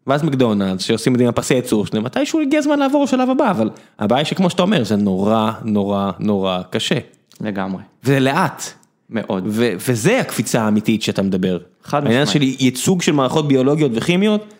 ואז 0.07 0.23
מקדונלדס 0.25 0.83
שעושים 0.83 1.13
את 1.15 1.19
זה 1.19 1.25
עם 1.25 1.29
הפסי 1.29 1.55
ייצור 1.55 1.87
שלהם, 1.87 2.05
מתישהו 2.05 2.41
הגיע 2.41 2.59
הזמן 2.59 2.79
לעבור 2.79 3.05
לשלב 3.05 3.31
הבא, 3.31 3.51
אבל 3.51 3.71
הבעיה 3.99 4.19
היא 4.19 4.27
שכמו 4.27 4.51
שאתה 4.51 4.63
אומר, 4.63 4.85
זה 4.85 4.97
נורא 4.97 5.53
נורא 5.65 6.11
נורא 6.19 6.63
קשה. 6.71 6.99
לגמרי, 7.41 7.83
וזה 8.05 8.21
לאט, 8.21 8.63
מאוד. 9.11 9.45
ו- 9.47 9.73
וזה 9.89 10.21
הקפיצה 10.21 10.63
האמיתית 10.63 11.03
שאתה 11.03 11.23
מדבר. 11.23 11.59
חד 11.85 12.05
העניין 12.05 12.27
של 12.27 12.39
משמעית. 12.39 12.61
ייצוג 12.61 13.03
של 13.03 13.13
מערכות 13.13 13.49
ביולוגיות 13.49 13.93
וכימיות, 13.95 14.55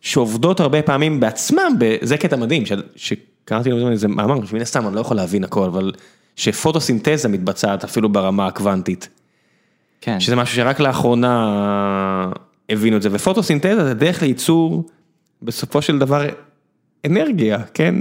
שעובדות 0.00 0.60
הרבה 0.60 0.82
פעמים 0.82 1.20
בעצמם, 1.20 1.72
זה 2.02 2.16
קטע 2.16 2.36
מדהים, 2.36 2.66
ש- 2.66 2.72
שקראתי 2.96 3.70
לו 3.70 3.90
איזה 3.90 4.08
מאמר, 4.08 4.46
שמן 4.46 4.60
הסתם 4.60 4.86
אני 4.86 4.94
לא 4.94 5.00
יכול 5.00 5.16
להבין 5.16 5.44
הכל, 5.44 5.64
אבל 5.64 5.92
שפוטוסינתזה 6.36 7.28
מתבצעת 7.28 7.84
אפילו 7.84 8.08
ברמה 8.08 8.46
הקוונטית, 8.46 9.08
כן. 10.00 10.20
שזה 10.20 10.36
משהו 10.36 10.56
שרק 10.56 10.80
לאחרונה 10.80 12.30
הבינו 12.68 12.96
את 12.96 13.02
זה, 13.02 13.08
ופוטוסינתזה 13.12 13.84
זה 13.84 13.94
דרך 13.94 14.22
לייצור 14.22 14.84
בסופו 15.42 15.82
של 15.82 15.98
דבר 15.98 16.26
אנרגיה, 17.06 17.58
כן? 17.74 17.94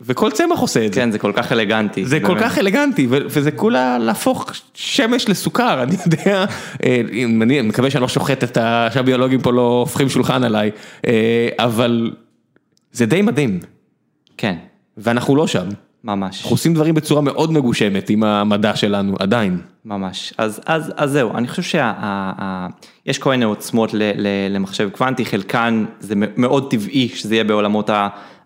וכל 0.00 0.30
צמח 0.30 0.58
עושה 0.58 0.86
את 0.86 0.94
זה. 0.94 1.00
כן, 1.00 1.10
זה 1.10 1.18
כל 1.18 1.32
כך 1.36 1.52
אלגנטי. 1.52 2.04
זה 2.04 2.20
כל 2.20 2.34
באמת. 2.34 2.46
כך 2.46 2.58
אלגנטי, 2.58 3.06
וזה 3.10 3.50
כולה 3.50 3.98
להפוך 3.98 4.52
שמש 4.74 5.28
לסוכר, 5.28 5.80
אני 5.82 5.96
יודע, 6.06 6.44
אה, 6.84 7.00
אני 7.42 7.62
מקווה 7.62 7.90
שאני 7.90 8.02
לא 8.02 8.08
שוחט 8.08 8.44
את 8.44 8.56
ה... 8.56 8.88
שהביולוגים 8.94 9.40
פה 9.40 9.52
לא 9.52 9.78
הופכים 9.80 10.08
שולחן 10.08 10.44
עליי, 10.44 10.70
אה, 11.06 11.48
אבל 11.58 12.12
זה 12.92 13.06
די 13.06 13.22
מדהים, 13.22 13.60
כן, 14.36 14.54
ואנחנו 14.96 15.36
לא 15.36 15.46
שם. 15.46 15.68
ממש. 16.04 16.40
אנחנו 16.40 16.54
עושים 16.54 16.74
דברים 16.74 16.94
בצורה 16.94 17.20
מאוד 17.20 17.52
מגושמת 17.52 18.10
עם 18.10 18.24
המדע 18.24 18.76
שלנו, 18.76 19.16
עדיין. 19.18 19.60
ממש, 19.84 20.34
אז, 20.38 20.60
אז, 20.66 20.92
אז 20.96 21.10
זהו, 21.10 21.30
אני 21.34 21.48
חושב 21.48 21.62
שיש 21.62 23.18
כל 23.18 23.30
מיני 23.30 23.44
עוצמות 23.44 23.94
ל, 23.94 24.02
ל, 24.02 24.26
למחשב 24.50 24.88
קוונטי, 24.92 25.24
חלקן 25.24 25.84
זה 26.00 26.14
מאוד 26.16 26.70
טבעי 26.70 27.08
שזה 27.08 27.34
יהיה 27.34 27.44
בעולמות 27.44 27.90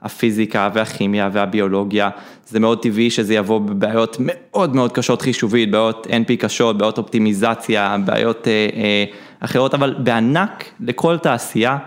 הפיזיקה 0.03 0.71
והכימיה 0.75 1.31
והביולוגיה, 1.33 2.11
זה 2.47 2.61
מאוד 2.61 2.83
טבעי 2.83 3.11
שזה 3.11 3.35
יבוא 3.35 3.59
בבעיות 3.59 4.17
מאוד 4.21 4.75
מאוד 4.75 4.93
קשות 4.93 5.23
חישובית, 5.23 5.71
בעיות 5.71 6.07
NP 6.07 6.37
קשות, 6.39 6.79
בעיות 6.79 6.99
אופטימיזציה, 6.99 7.97
בעיות 8.05 8.49
אה, 8.49 8.69
אה, 8.75 9.05
אחרות, 9.41 9.75
אבל 9.75 9.95
בענק 9.99 10.65
לכל 10.81 11.19
תעשייה 11.19 11.79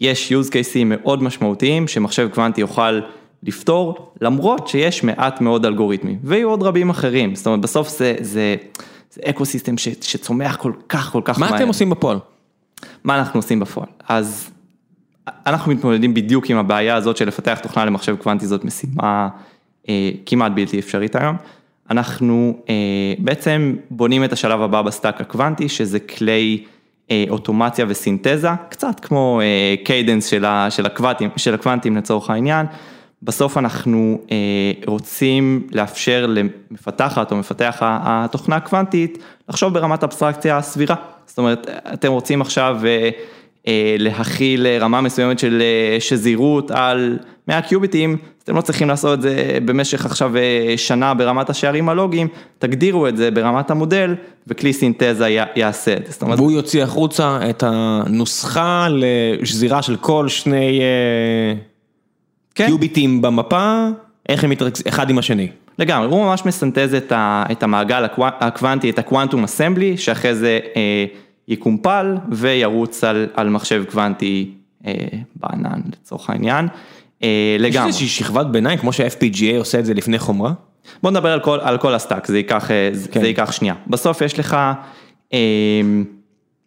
יש 0.00 0.32
use 0.32 0.48
cases 0.48 0.84
מאוד 0.84 1.22
משמעותיים 1.22 1.88
שמחשב 1.88 2.28
קוונטי 2.34 2.60
יוכל 2.60 3.00
לפתור, 3.42 4.12
למרות 4.20 4.68
שיש 4.68 5.04
מעט 5.04 5.40
מאוד 5.40 5.66
אלגוריתמים, 5.66 6.18
ויהיו 6.24 6.50
עוד 6.50 6.62
רבים 6.62 6.90
אחרים, 6.90 7.34
זאת 7.34 7.46
אומרת 7.46 7.60
בסוף 7.60 7.88
זה, 7.88 8.14
זה, 8.20 8.56
זה 9.10 9.20
אקו 9.24 9.44
סיסטם 9.44 9.78
ש, 9.78 9.88
שצומח 10.00 10.56
כל 10.56 10.72
כך 10.88 11.12
כל 11.12 11.22
כך 11.24 11.38
מה 11.38 11.46
מהר. 11.46 11.56
אתם 11.56 11.68
עושים 11.68 11.90
בפועל? 11.90 12.18
מה 13.04 13.18
אנחנו 13.18 13.38
עושים 13.38 13.60
בפועל? 13.60 13.88
אז 14.08 14.50
אנחנו 15.46 15.72
מתמודדים 15.72 16.14
בדיוק 16.14 16.50
עם 16.50 16.56
הבעיה 16.56 16.96
הזאת 16.96 17.16
של 17.16 17.28
לפתח 17.28 17.58
תוכנה 17.62 17.84
למחשב 17.84 18.16
קוונטי, 18.16 18.46
זאת 18.46 18.64
משימה 18.64 19.28
אה, 19.88 20.10
כמעט 20.26 20.52
בלתי 20.52 20.78
אפשרית 20.78 21.16
היום. 21.16 21.36
אנחנו 21.90 22.58
אה, 22.68 22.74
בעצם 23.18 23.76
בונים 23.90 24.24
את 24.24 24.32
השלב 24.32 24.62
הבא 24.62 24.82
ב 24.82 24.88
stack 24.88 25.20
הקוונטי, 25.20 25.68
שזה 25.68 26.00
כלי 26.00 26.64
אה, 27.10 27.24
אוטומציה 27.30 27.84
וסינתזה, 27.88 28.48
קצת 28.68 29.00
כמו 29.00 29.40
אה, 29.42 29.74
Cadence 29.84 30.26
של, 30.26 30.44
ה, 30.44 30.70
של, 30.70 30.86
הקוונטים, 30.86 31.30
של 31.36 31.54
הקוונטים 31.54 31.96
לצורך 31.96 32.30
העניין. 32.30 32.66
בסוף 33.22 33.58
אנחנו 33.58 34.18
אה, 34.30 34.36
רוצים 34.86 35.66
לאפשר 35.72 36.26
למפתחת 36.28 37.32
או 37.32 37.36
מפתח 37.36 37.76
התוכנה 37.80 38.56
הקוונטית 38.56 39.18
לחשוב 39.48 39.74
ברמת 39.74 40.04
אבסטרקציה 40.04 40.62
סבירה. 40.62 40.96
זאת 41.26 41.38
אומרת, 41.38 41.70
אתם 41.94 42.12
רוצים 42.12 42.40
עכשיו 42.40 42.78
אה, 42.84 43.10
אה, 43.66 43.96
להכיל 43.98 44.66
רמה 44.66 45.00
מסוימת 45.00 45.38
של 45.38 45.62
אה, 45.62 46.00
שזירות 46.00 46.70
על 46.70 47.18
100 47.48 47.62
קיוביטים, 47.62 48.16
אתם 48.44 48.56
לא 48.56 48.60
צריכים 48.60 48.88
לעשות 48.88 49.18
את 49.18 49.22
זה 49.22 49.58
במשך 49.64 50.06
עכשיו 50.06 50.36
אה, 50.36 50.74
שנה 50.76 51.14
ברמת 51.14 51.50
השערים 51.50 51.88
הלוגיים, 51.88 52.28
תגדירו 52.58 53.08
את 53.08 53.16
זה 53.16 53.30
ברמת 53.30 53.70
המודל 53.70 54.14
וכלי 54.46 54.72
סינתזה 54.72 55.36
יעשה 55.56 55.96
את 55.96 56.06
זה. 56.06 56.12
אומרת, 56.22 56.38
והוא 56.38 56.52
יוציא 56.52 56.82
החוצה 56.82 57.38
את 57.50 57.64
הנוסחה 57.66 58.86
לשזירה 58.90 59.82
של 59.82 59.96
כל 59.96 60.28
שני 60.28 60.80
אה. 60.80 61.71
קיוביטים 62.54 63.22
במפה, 63.22 63.88
איך 64.28 64.44
הם 64.44 64.50
מתרכזים 64.50 64.86
אחד 64.88 65.10
עם 65.10 65.18
השני. 65.18 65.48
לגמרי, 65.78 66.06
הוא 66.08 66.24
ממש 66.24 66.46
מסנטז 66.46 66.94
את, 66.94 67.12
ה, 67.12 67.44
את 67.52 67.62
המעגל 67.62 68.04
הקוו- 68.04 68.36
הקוונטי, 68.40 68.90
את 68.90 68.98
ה 68.98 69.04
quantum 69.04 69.44
assembly, 69.44 69.96
שאחרי 69.96 70.34
זה 70.34 70.58
אה, 70.76 71.04
יקומפל 71.48 72.16
וירוץ 72.30 73.04
על, 73.04 73.26
על 73.34 73.48
מחשב 73.48 73.84
קוונטי 73.90 74.50
אה, 74.86 74.92
בענן 75.36 75.80
לצורך 75.92 76.30
העניין. 76.30 76.68
אה, 77.22 77.28
יש 77.56 77.62
לגמרי. 77.62 77.86
איזושהי 77.86 78.08
שכבת 78.08 78.46
ביניים, 78.46 78.78
כמו 78.78 78.92
שה-FPGA 78.92 79.58
עושה 79.58 79.78
את 79.78 79.86
זה 79.86 79.94
לפני 79.94 80.18
חומרה? 80.18 80.52
בוא 81.02 81.10
נדבר 81.10 81.32
על 81.32 81.40
כל, 81.40 81.58
על 81.62 81.78
כל 81.78 81.94
ה 81.94 81.99
stack, 81.99 82.26
זה 82.26 82.36
ייקח, 82.36 82.70
אה, 82.70 82.88
זה, 82.92 83.08
כן. 83.08 83.20
זה 83.20 83.26
ייקח 83.26 83.52
שנייה. 83.52 83.74
בסוף 83.86 84.20
יש 84.20 84.38
לך, 84.38 84.56
אה, 85.32 85.38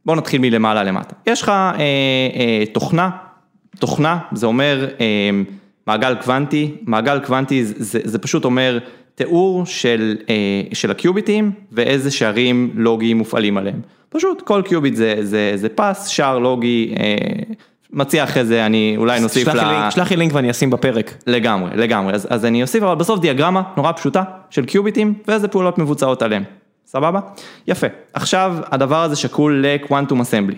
בוא 0.05 0.15
נתחיל 0.15 0.41
מלמעלה 0.41 0.83
למטה. 0.83 1.15
יש 1.27 1.41
לך 1.41 1.49
אה, 1.49 1.79
אה, 1.79 2.63
תוכנה, 2.73 3.09
תוכנה 3.79 4.17
זה 4.31 4.45
אומר 4.45 4.87
אה, 4.99 5.29
מעגל 5.87 6.15
קוונטי, 6.15 6.75
מעגל 6.81 7.19
קוונטי 7.19 7.65
זה, 7.65 7.99
זה, 8.03 8.19
פשוט 8.19 8.45
אומר 8.45 8.79
תיאור 9.15 9.65
של, 9.65 10.17
של 10.73 10.91
הקיוביטים 10.91 11.51
ואיזה 11.71 12.11
שערים 12.11 12.71
לוגיים 12.75 13.17
מופעלים 13.17 13.57
עליהם. 13.57 13.81
פשוט 14.09 14.41
כל 14.41 14.61
קיוביט 14.65 14.95
זה, 14.95 15.15
זה, 15.21 15.51
זה 15.55 15.69
פס, 15.69 16.07
שער 16.07 16.39
לוגי, 16.39 16.95
מציע 17.93 18.23
אחרי 18.23 18.45
זה, 18.45 18.65
אני 18.65 18.93
אולי 18.97 19.19
נוסיף 19.19 19.47
ל... 19.47 19.89
שלח 19.89 20.11
לי 20.11 20.17
לינק 20.17 20.33
ואני 20.33 20.51
אשים 20.51 20.69
בפרק. 20.69 21.13
לגמרי, 21.27 21.69
לגמרי, 21.75 22.13
אז, 22.13 22.27
אז 22.29 22.45
אני 22.45 22.61
אוסיף, 22.61 22.83
אבל 22.83 22.95
בסוף 22.95 23.19
דיאגרמה 23.19 23.61
נורא 23.77 23.91
פשוטה 23.91 24.23
של 24.49 24.65
קיוביטים 24.65 25.13
ואיזה 25.27 25.47
פעולות 25.47 25.77
מבוצעות 25.77 26.21
עליהם. 26.21 26.43
סבבה? 26.87 27.19
יפה. 27.67 27.87
עכשיו 28.13 28.55
הדבר 28.71 29.03
הזה 29.03 29.15
שקול 29.15 29.65
לקוונטום 29.67 30.21
אסמבלי. 30.21 30.57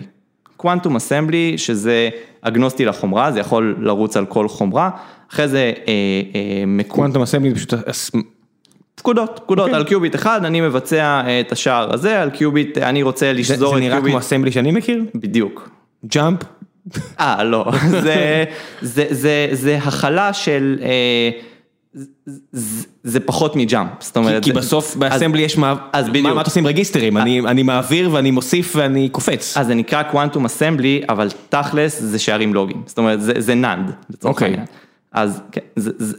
quantum 0.56 0.96
assembly 0.96 1.58
שזה 1.58 2.08
אגנוסטי 2.42 2.84
לחומרה, 2.84 3.32
זה 3.32 3.40
יכול 3.40 3.76
לרוץ 3.80 4.16
על 4.16 4.26
כל 4.26 4.48
חומרה, 4.48 4.90
אחרי 5.32 5.48
זה 5.48 5.58
אה, 5.58 5.92
אה, 6.34 6.64
מקום... 6.66 6.96
quantum 6.96 7.22
assembly 7.22 7.54
פשוט... 7.54 7.74
פקודות, 8.98 9.40
פקודות. 9.44 9.64
אוקיי. 9.64 9.78
על 9.78 9.84
קיוביט 9.84 10.14
אחד, 10.14 10.44
אני 10.44 10.60
מבצע 10.60 11.22
אה, 11.26 11.40
את 11.40 11.52
השער 11.52 11.94
הזה, 11.94 12.22
על 12.22 12.30
קיוביט, 12.30 12.78
אני 12.78 13.02
רוצה 13.02 13.32
לשזור 13.32 13.54
את 13.54 13.58
קיוביט. 13.58 13.90
זה 13.92 13.98
נראה 13.98 14.10
כמו 14.10 14.18
assembly 14.18 14.52
שאני 14.52 14.70
מכיר? 14.70 15.04
בדיוק. 15.14 15.68
jump? 16.06 16.40
אה, 17.20 17.44
לא, 17.44 17.70
זה, 18.04 18.44
זה, 18.82 19.06
זה, 19.10 19.48
זה 19.52 19.78
הכללה 19.82 20.32
של... 20.32 20.78
זה 23.02 23.20
פחות 23.20 23.56
מ 23.56 23.62
jump, 23.62 23.90
זאת 24.00 24.16
אומרת... 24.16 24.44
כי 24.44 24.52
בסוף 24.52 24.96
ב 24.96 25.01
assembly 25.01 25.42
יש 25.42 25.58
מה... 25.58 25.74
אז 25.92 26.08
בדיוק. 26.08 26.26
מה 26.26 26.40
אתה 26.40 26.50
עושה 26.50 26.60
עם 26.60 26.66
רגיסטרים? 26.66 27.16
אני 27.16 27.62
מעביר 27.62 28.10
ואני 28.12 28.30
מוסיף 28.30 28.76
ואני 28.76 29.08
קופץ. 29.08 29.56
אז 29.56 29.66
זה 29.66 29.74
נקרא 29.74 30.02
quantum 30.02 30.44
assembly, 30.44 31.02
אבל 31.08 31.28
תכלס 31.48 32.00
זה 32.00 32.18
שערים 32.18 32.54
לוגיים, 32.54 32.82
זאת 32.86 32.98
אומרת 32.98 33.18
זה 33.20 33.54
NAND. 33.54 33.92
אוקיי. 34.24 34.56
אז 35.12 35.42
כן, 35.52 35.60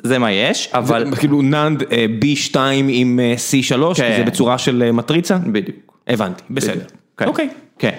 זה 0.04 0.18
מה 0.18 0.32
יש, 0.32 0.70
אבל... 0.74 1.10
זה 1.10 1.16
כאילו 1.16 1.42
NAND 1.42 1.84
B2 2.22 2.58
עם 2.88 3.20
C3, 3.36 3.96
זה 3.96 3.96
כן. 3.96 4.24
בצורה 4.26 4.58
של 4.58 4.92
מטריצה? 4.92 5.38
בדיוק. 5.38 6.00
הבנתי, 6.08 6.44
בסדר. 6.50 6.86
אוקיי. 7.22 7.50
כן. 7.80 7.94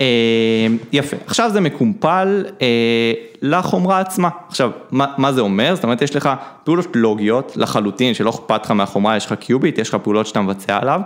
אה, 0.00 0.66
יפה, 0.92 1.16
עכשיו 1.26 1.50
זה 1.52 1.60
מקומפל 1.60 2.44
אה, 2.62 3.12
לחומרה 3.42 4.00
עצמה. 4.00 4.28
עכשיו, 4.48 4.70
מה, 4.90 5.06
מה 5.18 5.32
זה 5.32 5.40
אומר? 5.40 5.74
זאת 5.74 5.84
אומרת, 5.84 6.02
יש 6.02 6.16
לך 6.16 6.30
פעולות 6.64 6.86
לוגיות 6.94 7.52
לחלוטין, 7.56 8.14
שלא 8.14 8.30
אכפת 8.30 8.64
לך 8.64 8.70
מהחומרה, 8.70 9.16
יש 9.16 9.26
לך 9.26 9.32
קיוביט, 9.32 9.78
יש 9.78 9.88
לך 9.88 9.96
פעולות 10.02 10.26
שאתה 10.26 10.40
מבצע 10.40 10.78
עליו, 10.82 11.00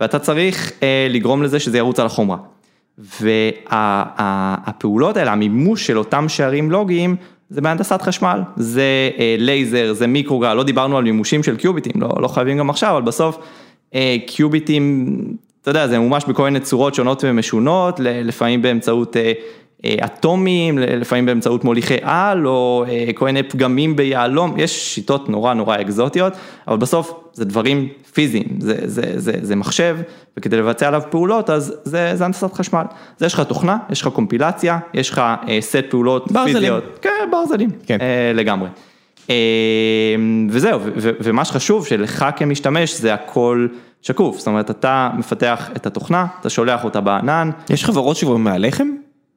ואתה 0.00 0.18
צריך 0.18 0.72
אה, 0.82 1.06
לגרום 1.10 1.42
לזה 1.42 1.60
שזה 1.60 1.78
ירוץ 1.78 2.00
על 2.00 2.06
החומרה. 2.06 2.36
והפעולות 2.98 5.16
האלה, 5.16 5.32
המימוש 5.32 5.86
של 5.86 5.98
אותם 5.98 6.28
שערים 6.28 6.70
לוגיים, 6.70 7.16
זה 7.52 7.60
בהנדסת 7.60 8.02
חשמל, 8.02 8.40
זה 8.56 9.10
לייזר, 9.38 9.92
זה 9.92 10.06
מיקרוגל, 10.06 10.54
לא 10.54 10.62
דיברנו 10.62 10.98
על 10.98 11.04
מימושים 11.04 11.42
של 11.42 11.56
קיוביטים, 11.56 11.92
לא, 12.02 12.08
לא 12.20 12.28
חייבים 12.28 12.58
גם 12.58 12.70
עכשיו, 12.70 12.92
אבל 12.96 13.02
בסוף 13.02 13.38
קיוביטים 14.26 15.06
אתה 15.62 15.70
יודע, 15.70 15.88
זה 15.88 15.98
מומש 15.98 16.24
בכל 16.24 16.44
מיני 16.44 16.60
צורות 16.60 16.94
שונות 16.94 17.24
ומשונות, 17.24 18.00
לפעמים 18.00 18.62
באמצעות 18.62 19.16
אה, 19.16 19.22
אה, 19.22 19.32
אטומים, 20.04 20.78
לפעמים 20.78 21.26
באמצעות 21.26 21.64
מוליכי 21.64 21.96
על, 22.02 22.46
או 22.46 22.84
אה, 22.88 23.12
כל 23.14 23.24
מיני 23.24 23.42
פגמים 23.42 23.96
ביהלום, 23.96 24.54
יש 24.58 24.94
שיטות 24.94 25.28
נורא 25.28 25.54
נורא 25.54 25.80
אקזוטיות, 25.80 26.32
אבל 26.68 26.76
בסוף 26.76 27.14
זה 27.32 27.44
דברים 27.44 27.88
פיזיים, 28.12 28.48
זה, 28.58 28.76
זה, 28.84 29.02
זה, 29.16 29.32
זה 29.42 29.56
מחשב, 29.56 29.96
וכדי 30.36 30.56
לבצע 30.56 30.88
עליו 30.88 31.02
פעולות, 31.10 31.50
אז 31.50 31.74
זה, 31.84 32.12
זה 32.14 32.24
הנדסת 32.24 32.52
חשמל. 32.52 32.84
אז 33.20 33.26
יש 33.26 33.34
לך 33.34 33.40
תוכנה, 33.40 33.78
יש 33.90 34.02
לך 34.02 34.08
קומפילציה, 34.08 34.78
יש 34.94 35.10
לך 35.10 35.22
סט 35.60 35.76
פעולות 35.90 36.32
ברזלים. 36.32 36.54
פיזיות. 36.54 36.98
כן, 37.02 37.28
ברזלים. 37.30 37.70
כן. 37.86 37.98
לגמרי. 38.34 38.68
וזהו, 40.50 40.80
ומה 40.96 41.44
שחשוב, 41.44 41.86
שלך 41.86 42.26
כמשתמש 42.36 43.00
זה 43.00 43.14
הכל... 43.14 43.66
שקוף, 44.02 44.38
זאת 44.38 44.46
אומרת 44.46 44.70
אתה 44.70 45.10
מפתח 45.18 45.70
את 45.76 45.86
התוכנה, 45.86 46.26
אתה 46.40 46.50
שולח 46.50 46.84
אותה 46.84 47.00
בענן. 47.00 47.50
יש 47.70 47.84
חברות 47.84 48.16
שכבר 48.16 48.36
מעליכם? 48.36 48.88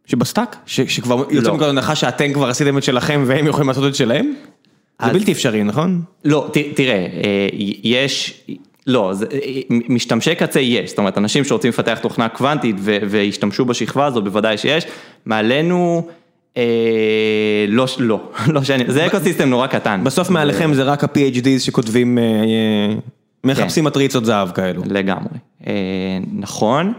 שבסטאק? 0.06 0.56
שכבר 0.66 1.20
יוצאים 1.20 1.44
לא. 1.44 1.56
מכל 1.56 1.70
הנחה 1.70 1.96
שאתם 1.96 2.34
כבר 2.34 2.50
עשיתם 2.50 2.78
את 2.78 2.84
שלכם 2.84 3.24
והם 3.28 3.48
יכולים 3.48 3.68
לעשות 3.68 3.90
את 3.90 3.96
שלהם? 3.96 4.34
זה 5.06 5.14
בלתי 5.14 5.32
אפשרי, 5.32 5.64
נכון? 5.64 6.02
לא, 6.26 6.52
תראה, 6.76 6.94
אה, 6.96 7.48
יש, 7.84 8.42
לא, 8.88 9.14
זה, 9.14 9.26
אה, 9.32 9.62
משתמשי 9.70 10.36
קצה 10.36 10.60
יש, 10.60 10.90
זאת 10.90 10.98
אומרת 10.98 11.18
אנשים 11.18 11.44
שרוצים 11.44 11.70
לפתח 11.70 12.00
תוכנה 12.02 12.30
קוונטית 12.30 12.76
והשתמשו 12.84 13.66
בשכבה 13.66 14.06
הזאת, 14.06 14.24
בוודאי 14.24 14.58
שיש, 14.58 14.86
מעלינו... 15.26 16.08
אה, 16.58 17.66
לא, 17.68 17.86
לא, 18.00 18.20
לא 18.54 18.64
שאני, 18.64 18.84
זה 18.88 19.06
אקו 19.06 19.18
סיסטם 19.24 19.50
נורא 19.50 19.68
קטן. 19.68 20.02
בסוף 20.04 20.30
מעליכם 20.30 20.74
זה 20.74 20.84
רק 20.84 21.04
ה-PhDs 21.04 21.60
שכותבים 21.60 22.18
מחפשים 23.44 23.84
כן. 23.84 23.88
מטריצות 23.88 24.26
זהב 24.26 24.52
כאלו. 24.52 24.82
לגמרי, 24.86 25.38
אה, 25.68 25.74
נכון. 26.34 26.94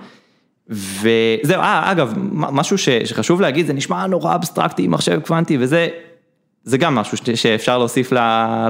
וזהו, 0.69 1.61
אה, 1.61 1.93
אגב, 1.93 2.15
משהו 2.33 2.79
ש, 2.79 2.89
שחשוב 2.89 3.41
להגיד, 3.41 3.67
זה 3.67 3.73
נשמע 3.73 4.07
נורא 4.07 4.35
אבסטרקטי 4.35 4.89
מחשב 4.89 5.21
קוונטי 5.21 5.57
וזה, 5.61 5.89
זה 6.65 6.79
גם 6.79 6.95
משהו 6.95 7.17
ש, 7.17 7.31
שאפשר 7.31 7.79
להוסיף 7.79 8.13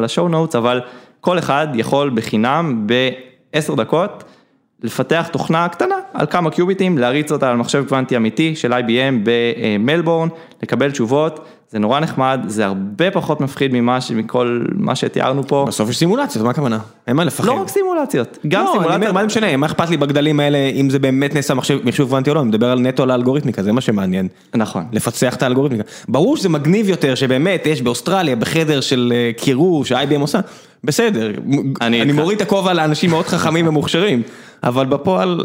לשואו 0.01 0.29
נוטס, 0.29 0.57
אבל 0.57 0.81
כל 1.21 1.39
אחד 1.39 1.69
יכול 1.75 2.11
בחינם 2.11 2.87
בעשר 2.87 3.75
דקות 3.75 4.25
לפתח 4.83 5.29
תוכנה 5.33 5.69
קטנה 5.69 5.95
על 6.15 6.27
כמה 6.27 6.51
קיוביטים, 6.51 6.99
להריץ 6.99 7.33
אותה 7.33 7.51
על 7.51 7.57
מחשב 7.57 7.85
קוונטי 7.89 8.17
אמיתי 8.17 8.57
של 8.57 8.73
IBM 8.73 9.15
במלבורן, 9.25 10.29
לקבל 10.63 10.91
תשובות. 10.91 11.49
זה 11.71 11.79
נורא 11.79 12.01
נחמד, 12.01 12.41
זה 12.47 12.67
הרבה 12.67 13.11
פחות 13.11 13.41
מפחיד 13.41 13.73
ממה, 13.75 13.99
מכל 14.15 14.65
מה 14.75 14.95
שתיארנו 14.95 15.47
פה. 15.47 15.65
בסוף 15.69 15.91
יש 15.91 15.99
סימולציות, 15.99 16.45
מה 16.45 16.51
הכוונה? 16.51 16.79
אין 17.07 17.17
מה 17.17 17.25
לפחד. 17.25 17.49
לא 17.49 17.53
רק 17.53 17.69
סימולציות, 17.69 18.39
גם 18.49 18.65
לא, 18.65 18.71
סימולציות. 18.73 18.97
אומר, 18.97 19.13
מה 19.13 19.25
משנה, 19.25 19.57
מה 19.57 19.67
אכפת 19.67 19.91
לי 19.91 19.97
בגדלים 19.97 20.41
האלה, 20.41 20.59
אם 20.59 20.91
זה 20.91 20.99
באמת 20.99 21.35
נעשה 21.35 21.55
מחשב, 21.55 21.79
מחשוב 21.85 22.09
קוונטי 22.09 22.31
או 22.31 22.35
לא, 22.35 22.41
אני 22.41 22.49
מדבר 22.49 22.71
על 22.71 22.81
נטו 22.81 23.03
על 23.03 23.11
האלגוריתמיקה, 23.11 23.63
זה 23.63 23.73
מה 23.73 23.81
שמעניין. 23.81 24.29
נכון. 24.55 24.85
לפצח 24.93 25.35
את 25.35 25.43
האלגוריתמיקה. 25.43 25.85
ברור 26.09 26.37
שזה 26.37 26.49
מגניב 26.49 26.89
יותר, 26.89 27.15
שבאמת 27.15 27.67
יש 27.67 27.83
באוסטרליה, 27.83 28.37
בחדר 28.37 28.81
של 28.81 29.13
אה, 29.17 29.31
קירור, 29.37 29.85
ש-IBM 29.85 30.21
עושה, 30.21 30.41
בסדר. 30.85 31.31
אני, 31.81 32.03
אני 32.03 32.13
מוריד 32.13 32.37
את 32.37 32.47
הכובע 32.47 32.73
לאנשים 32.73 33.11
מאוד 33.11 33.27
חכמים 33.27 33.69
ומוכשרים, 33.69 34.23
אבל 34.63 34.87
בפועל... 34.87 35.41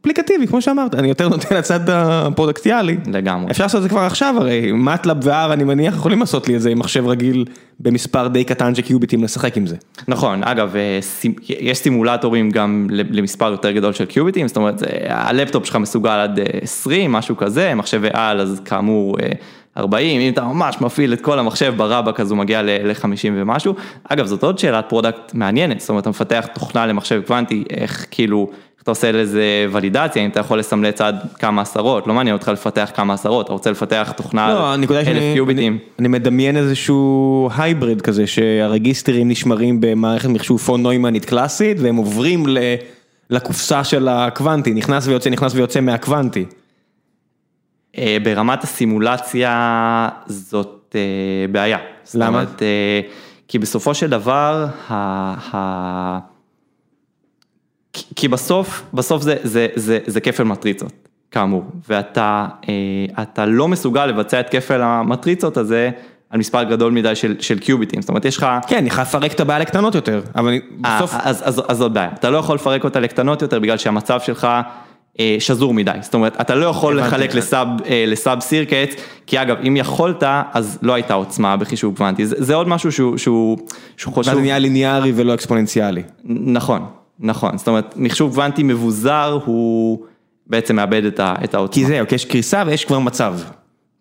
אפליקטיבי, 0.00 0.46
כמו 0.46 0.62
שאמרת, 0.62 0.94
אני 0.94 1.08
יותר 1.08 1.28
נותן 1.28 1.56
לצד 1.56 1.90
הפרודקטיאלי. 1.90 2.96
לגמרי. 3.06 3.50
אפשר 3.50 3.64
לעשות 3.64 3.78
את 3.78 3.82
זה 3.82 3.88
כבר 3.88 4.00
עכשיו 4.00 4.34
הרי, 4.38 4.72
מטלאב 4.72 5.16
והר 5.22 5.52
אני 5.52 5.64
מניח 5.64 5.94
יכולים 5.94 6.20
לעשות 6.20 6.48
לי 6.48 6.54
איזה 6.54 6.74
מחשב 6.74 7.06
רגיל 7.06 7.44
במספר 7.80 8.28
די 8.28 8.44
קטן 8.44 8.74
של 8.74 8.82
קיוביטים 8.82 9.24
לשחק 9.24 9.56
עם 9.56 9.66
זה. 9.66 9.76
נכון, 10.08 10.44
אגב, 10.44 10.76
אה, 10.76 10.98
יש 11.48 11.78
סימולטורים 11.78 12.50
גם 12.50 12.86
למספר 12.90 13.50
יותר 13.50 13.70
גדול 13.70 13.92
של 13.92 14.04
קיוביטים, 14.04 14.48
זאת 14.48 14.56
אומרת, 14.56 14.82
הלפטופ 15.08 15.64
שלך 15.64 15.76
מסוגל 15.76 16.10
עד 16.10 16.40
20, 16.62 17.14
אה, 17.14 17.18
משהו 17.18 17.36
כזה, 17.36 17.74
מחשבי 17.74 18.08
על, 18.12 18.40
אז 18.40 18.60
כאמור 18.64 19.16
40, 19.76 20.20
אה, 20.20 20.26
אם 20.26 20.32
אתה 20.32 20.42
ממש 20.42 20.80
מפעיל 20.80 21.12
את 21.12 21.20
כל 21.20 21.38
המחשב 21.38 21.74
ברבק 21.76 22.20
אז 22.20 22.30
הוא 22.30 22.38
מגיע 22.38 22.62
ל-50 22.62 23.32
ומשהו. 23.34 23.74
אגב, 24.04 24.26
זאת 24.26 24.42
עוד 24.42 24.58
שאלת 24.58 24.84
product 24.88 25.34
מעניינת, 25.34 25.80
זאת 25.80 25.88
אומרת, 25.88 26.02
אתה 26.02 26.10
מפתח 26.10 26.46
תוכנה 26.54 26.86
למחשב 26.86 27.22
קוונטי, 27.26 27.64
איך 27.70 28.06
כאילו... 28.10 28.50
אתה 28.88 28.92
עושה 28.92 29.12
לזה 29.12 29.66
ולידציה, 29.72 30.24
אם 30.24 30.30
אתה 30.30 30.40
יכול 30.40 30.58
לסמלץ 30.58 31.00
עד 31.00 31.16
כמה 31.38 31.62
עשרות, 31.62 32.06
לא 32.06 32.14
מעניין 32.14 32.36
אותך 32.36 32.48
לפתח 32.48 32.90
כמה 32.94 33.14
עשרות, 33.14 33.46
אתה 33.46 33.52
רוצה 33.52 33.70
לפתח 33.70 34.12
תוכנה 34.16 34.54
לא, 34.54 34.74
על 34.74 34.84
אלף 34.90 35.34
קיוביטים. 35.34 35.72
אני, 35.72 35.80
אני 35.98 36.08
מדמיין 36.08 36.56
איזשהו 36.56 37.50
hybrid 37.56 38.00
כזה, 38.02 38.26
שהרגיסטרים 38.26 39.28
נשמרים 39.28 39.80
במערכת 39.80 40.28
מחשוב 40.28 40.60
פון 40.60 40.82
נוימנית 40.82 41.24
קלאסית, 41.24 41.76
והם 41.80 41.96
עוברים 41.96 42.44
לקופסה 43.30 43.84
של 43.84 44.08
הקוונטי, 44.08 44.74
נכנס 44.74 45.06
ויוצא, 45.06 45.30
נכנס 45.30 45.54
ויוצא 45.54 45.80
מהקוונטי. 45.80 46.44
אה, 47.98 48.16
ברמת 48.22 48.64
הסימולציה 48.64 50.08
זאת 50.26 50.96
אה, 50.96 51.00
בעיה. 51.52 51.78
למה? 52.14 52.26
אומרת, 52.26 52.62
אה, 52.62 53.00
כי 53.48 53.58
בסופו 53.58 53.94
של 53.94 54.10
דבר, 54.10 54.66
ה... 54.90 56.37
כי 58.16 58.28
בסוף, 58.28 58.82
בסוף 58.94 59.22
זה, 59.22 59.36
זה, 59.42 59.66
זה, 59.74 59.98
זה 60.06 60.20
כפל 60.20 60.42
מטריצות, 60.42 60.92
כאמור, 61.30 61.64
ואתה 61.88 62.46
אה, 63.38 63.46
לא 63.46 63.68
מסוגל 63.68 64.06
לבצע 64.06 64.40
את 64.40 64.50
כפל 64.50 64.82
המטריצות 64.82 65.56
הזה 65.56 65.90
על 66.30 66.38
מספר 66.38 66.62
גדול 66.62 66.92
מדי 66.92 67.14
של, 67.14 67.36
של 67.40 67.58
קיוביטים, 67.58 68.00
זאת 68.00 68.08
אומרת 68.08 68.24
יש 68.24 68.36
לך... 68.36 68.46
כן, 68.66 68.76
אני 68.76 68.90
חייב 68.90 69.08
לפרק 69.08 69.32
את 69.32 69.40
הבעיה 69.40 69.58
לקטנות 69.58 69.94
יותר, 69.94 70.20
אבל 70.34 70.58
אה, 70.84 70.96
בסוף... 70.98 71.14
אז, 71.22 71.42
אז, 71.44 71.62
אז 71.68 71.76
זאת 71.76 71.92
בעיה, 71.92 72.10
אתה 72.14 72.30
לא 72.30 72.38
יכול 72.38 72.54
לפרק 72.54 72.84
אותה 72.84 73.00
לקטנות 73.00 73.42
יותר 73.42 73.58
בגלל 73.58 73.76
שהמצב 73.76 74.20
שלך 74.20 74.48
אה, 75.20 75.36
שזור 75.38 75.74
מדי, 75.74 75.90
זאת 76.00 76.14
אומרת, 76.14 76.40
אתה 76.40 76.54
לא 76.54 76.66
יכול 76.66 77.00
לחלק 77.00 77.34
לסאב, 77.34 77.68
לסאב 78.06 78.40
סירקט, 78.40 79.00
כי 79.26 79.42
אגב, 79.42 79.56
אם 79.68 79.76
יכולת, 79.76 80.22
אז 80.52 80.78
לא 80.82 80.94
הייתה 80.94 81.14
עוצמה 81.14 81.56
בחישוב 81.56 81.96
קוונטי, 81.96 82.26
זה, 82.26 82.36
זה 82.38 82.54
עוד 82.54 82.68
משהו 82.68 82.92
שהוא, 82.92 83.18
שהוא, 83.18 83.58
שהוא 83.96 84.14
חשוב. 84.14 84.34
ואז 84.34 84.42
נהיה 84.42 84.58
ליניארי 84.58 85.12
ולא 85.14 85.34
אקספוננציאלי. 85.34 86.02
נכון, 86.24 86.86
נכון, 87.20 87.58
זאת 87.58 87.68
אומרת, 87.68 87.94
מחשוב 87.96 88.34
קוונטי 88.34 88.62
מבוזר 88.62 89.38
הוא 89.44 89.98
בעצם 90.46 90.76
מאבד 90.76 91.02
את 91.18 91.54
העוצמה. 91.54 91.82
כי 91.82 91.86
זהו, 91.86 92.06
כי 92.08 92.14
יש 92.14 92.24
קריסה 92.24 92.62
ויש 92.66 92.84
כבר 92.84 92.98
מצב. 92.98 93.40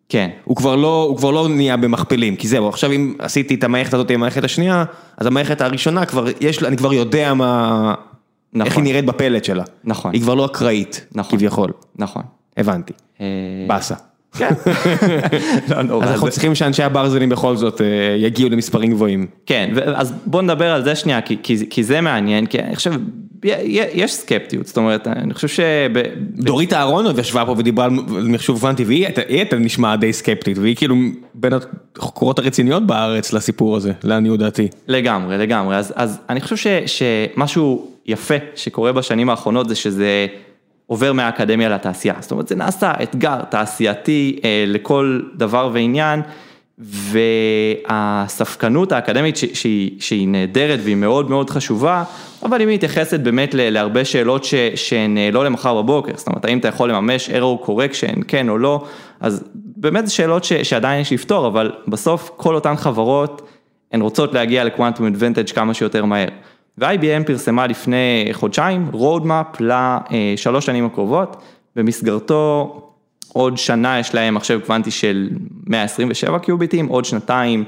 כן. 0.10 0.30
הוא 0.44 0.56
כבר 0.56 0.76
לא, 0.76 1.04
הוא 1.10 1.18
כבר 1.18 1.32
לא 1.32 1.50
נהיה 1.50 1.78
במכפלים, 1.78 2.36
כי 2.36 2.48
זהו, 2.48 2.70
עכשיו 2.70 2.92
אם 2.92 3.16
עשיתי 3.20 3.56
את 3.56 3.64
המערכת 3.64 3.94
הזאת 3.94 4.12
עם 4.12 4.16
המערכת 4.16 4.44
השנייה, 4.44 4.86
אז 5.18 5.28
המערכת 5.28 5.62
הראשונה 5.62 6.06
כבר, 6.06 6.26
יש, 6.42 6.64
אני 6.64 6.78
כבר 6.78 6.94
יודע 6.94 7.34
מה, 7.34 7.94
נכון. 8.54 8.68
איך 8.68 8.78
היא 8.78 8.84
נראית 8.84 9.06
בפלט 9.06 9.44
שלה. 9.44 9.64
נכון. 9.84 10.14
היא 10.14 10.22
כבר 10.22 10.34
לא 10.34 10.46
אקראית, 10.46 11.06
נכון. 11.16 11.40
כביכול. 11.40 11.72
נכון. 11.96 12.24
הבנתי. 12.58 12.94
אה, 13.22 13.26
באסה. 13.68 13.96
כן. 14.38 14.50
לא 15.76 15.82
נורא. 15.82 16.06
אז 16.06 16.12
אנחנו 16.12 16.30
צריכים 16.30 16.56
שאנשי 16.56 16.84
הברזלים 16.84 17.30
בכל 17.30 17.56
זאת 17.56 17.82
אה, 17.82 17.86
יגיעו 18.18 18.50
למספרים 18.50 18.92
גבוהים. 18.92 19.26
כן, 19.46 19.70
אז 19.96 20.14
בוא 20.26 20.42
נדבר 20.42 20.72
על 20.72 20.84
זה 20.84 20.96
שנייה, 20.96 21.20
כי, 21.70 21.84
זה 21.84 22.02
מעניין, 22.02 22.46
כי 22.46 22.60
אני 22.60 22.76
חושב, 22.76 22.92
יש 23.94 24.14
סקפטיות, 24.14 24.68
זאת 24.68 24.78
אומרת, 24.78 25.08
אני 25.08 25.34
חושב 25.34 25.48
שב... 25.48 25.64
ב- 25.94 26.02
דורית 26.44 26.74
אהרונוב 26.74 27.20
ישבה 27.20 27.46
פה 27.46 27.56
ודיברה 27.58 27.86
על 27.86 27.92
מחשוב 28.28 28.60
קוונטי 28.60 28.84
והיא 28.84 29.06
הייתה- 29.06 29.22
היא 29.28 29.38
הייתה 29.38 29.56
נשמעה 29.56 29.98
די 29.98 30.14
סקפטית 30.14 30.58
והיא 30.58 30.76
כאילו 30.76 30.96
בין 31.36 31.54
החוקרות 31.98 32.40
הרציניות 32.40 32.88
בארץ 32.88 33.34
לסיפור 33.34 33.76
הזה, 33.76 33.92
לעניות 34.04 34.40
דעתי. 34.40 34.68
לגמרי, 34.88 35.38
לגמרי, 35.38 35.76
אז, 35.78 35.94
אז 35.96 36.20
אני 36.30 36.42
חושב 36.42 36.56
ש, 36.56 36.68
שמשהו 36.86 37.88
יפה 38.06 38.36
שקורה 38.56 38.92
בשנים 38.92 39.30
האחרונות 39.30 39.70
זה 39.70 39.76
שזה 39.76 40.28
עובר 40.88 41.14
מהאקדמיה 41.14 41.70
לתעשייה, 41.70 42.14
זאת 42.20 42.32
אומרת 42.32 42.48
זה 42.48 42.56
נעשה 42.56 42.94
אתגר 43.04 43.42
תעשייתי 43.42 44.40
אה, 44.44 44.64
לכל 44.68 45.22
דבר 45.36 45.70
ועניין, 45.74 46.22
והספקנות 47.90 48.92
האקדמית 48.92 49.38
שהיא, 49.38 49.92
שהיא 50.00 50.28
נהדרת 50.28 50.80
והיא 50.84 50.96
מאוד 50.96 51.30
מאוד 51.30 51.50
חשובה, 51.50 52.04
אבל 52.44 52.60
היא 52.60 52.68
מתייחסת 52.68 53.20
באמת 53.20 53.50
להרבה 53.54 54.06
שאלות 54.06 54.44
ש, 54.44 54.54
שהן 54.76 55.18
אה, 55.18 55.30
לא 55.32 55.46
למחר 55.46 55.82
בבוקר, 55.82 56.12
זאת 56.16 56.28
אומרת 56.28 56.46
האם 56.46 56.58
אתה 56.58 56.68
יכול 56.68 56.90
לממש 56.92 57.30
error 57.30 57.68
correction, 57.68 58.24
כן 58.28 58.50
או 58.50 58.58
לא, 58.58 58.86
אז 59.20 59.44
באמת 59.54 60.08
זה 60.08 60.14
שאלות 60.14 60.44
ש, 60.44 60.54
שעדיין 60.54 61.02
יש 61.02 61.14
לפתור, 61.14 61.48
אבל 61.48 61.72
בסוף 61.88 62.32
כל 62.36 62.56
אותן 62.56 62.76
חברות 62.76 63.42
הן 63.92 64.02
רוצות 64.02 64.34
להגיע 64.34 64.64
לקוואנטום 64.64 65.06
אדוונטג' 65.06 65.50
כמה 65.50 65.74
שיותר 65.74 66.06
מהר. 66.06 66.28
ו-IBM 66.78 67.24
פרסמה 67.26 67.68
לפני 67.68 68.30
חודשיים 68.32 68.90
roadmap 68.94 69.62
לשלוש 69.62 70.66
שנים 70.66 70.86
הקרובות, 70.86 71.42
במסגרתו 71.76 72.74
עוד 73.34 73.58
שנה 73.58 74.00
יש 74.00 74.16
להם 74.16 74.36
מחשב 74.36 74.60
קוונטי 74.66 74.92
של 74.92 75.30
127 75.68 76.40
קיוביטים, 76.40 76.88
עוד 76.88 77.06
שנתיים 77.06 77.64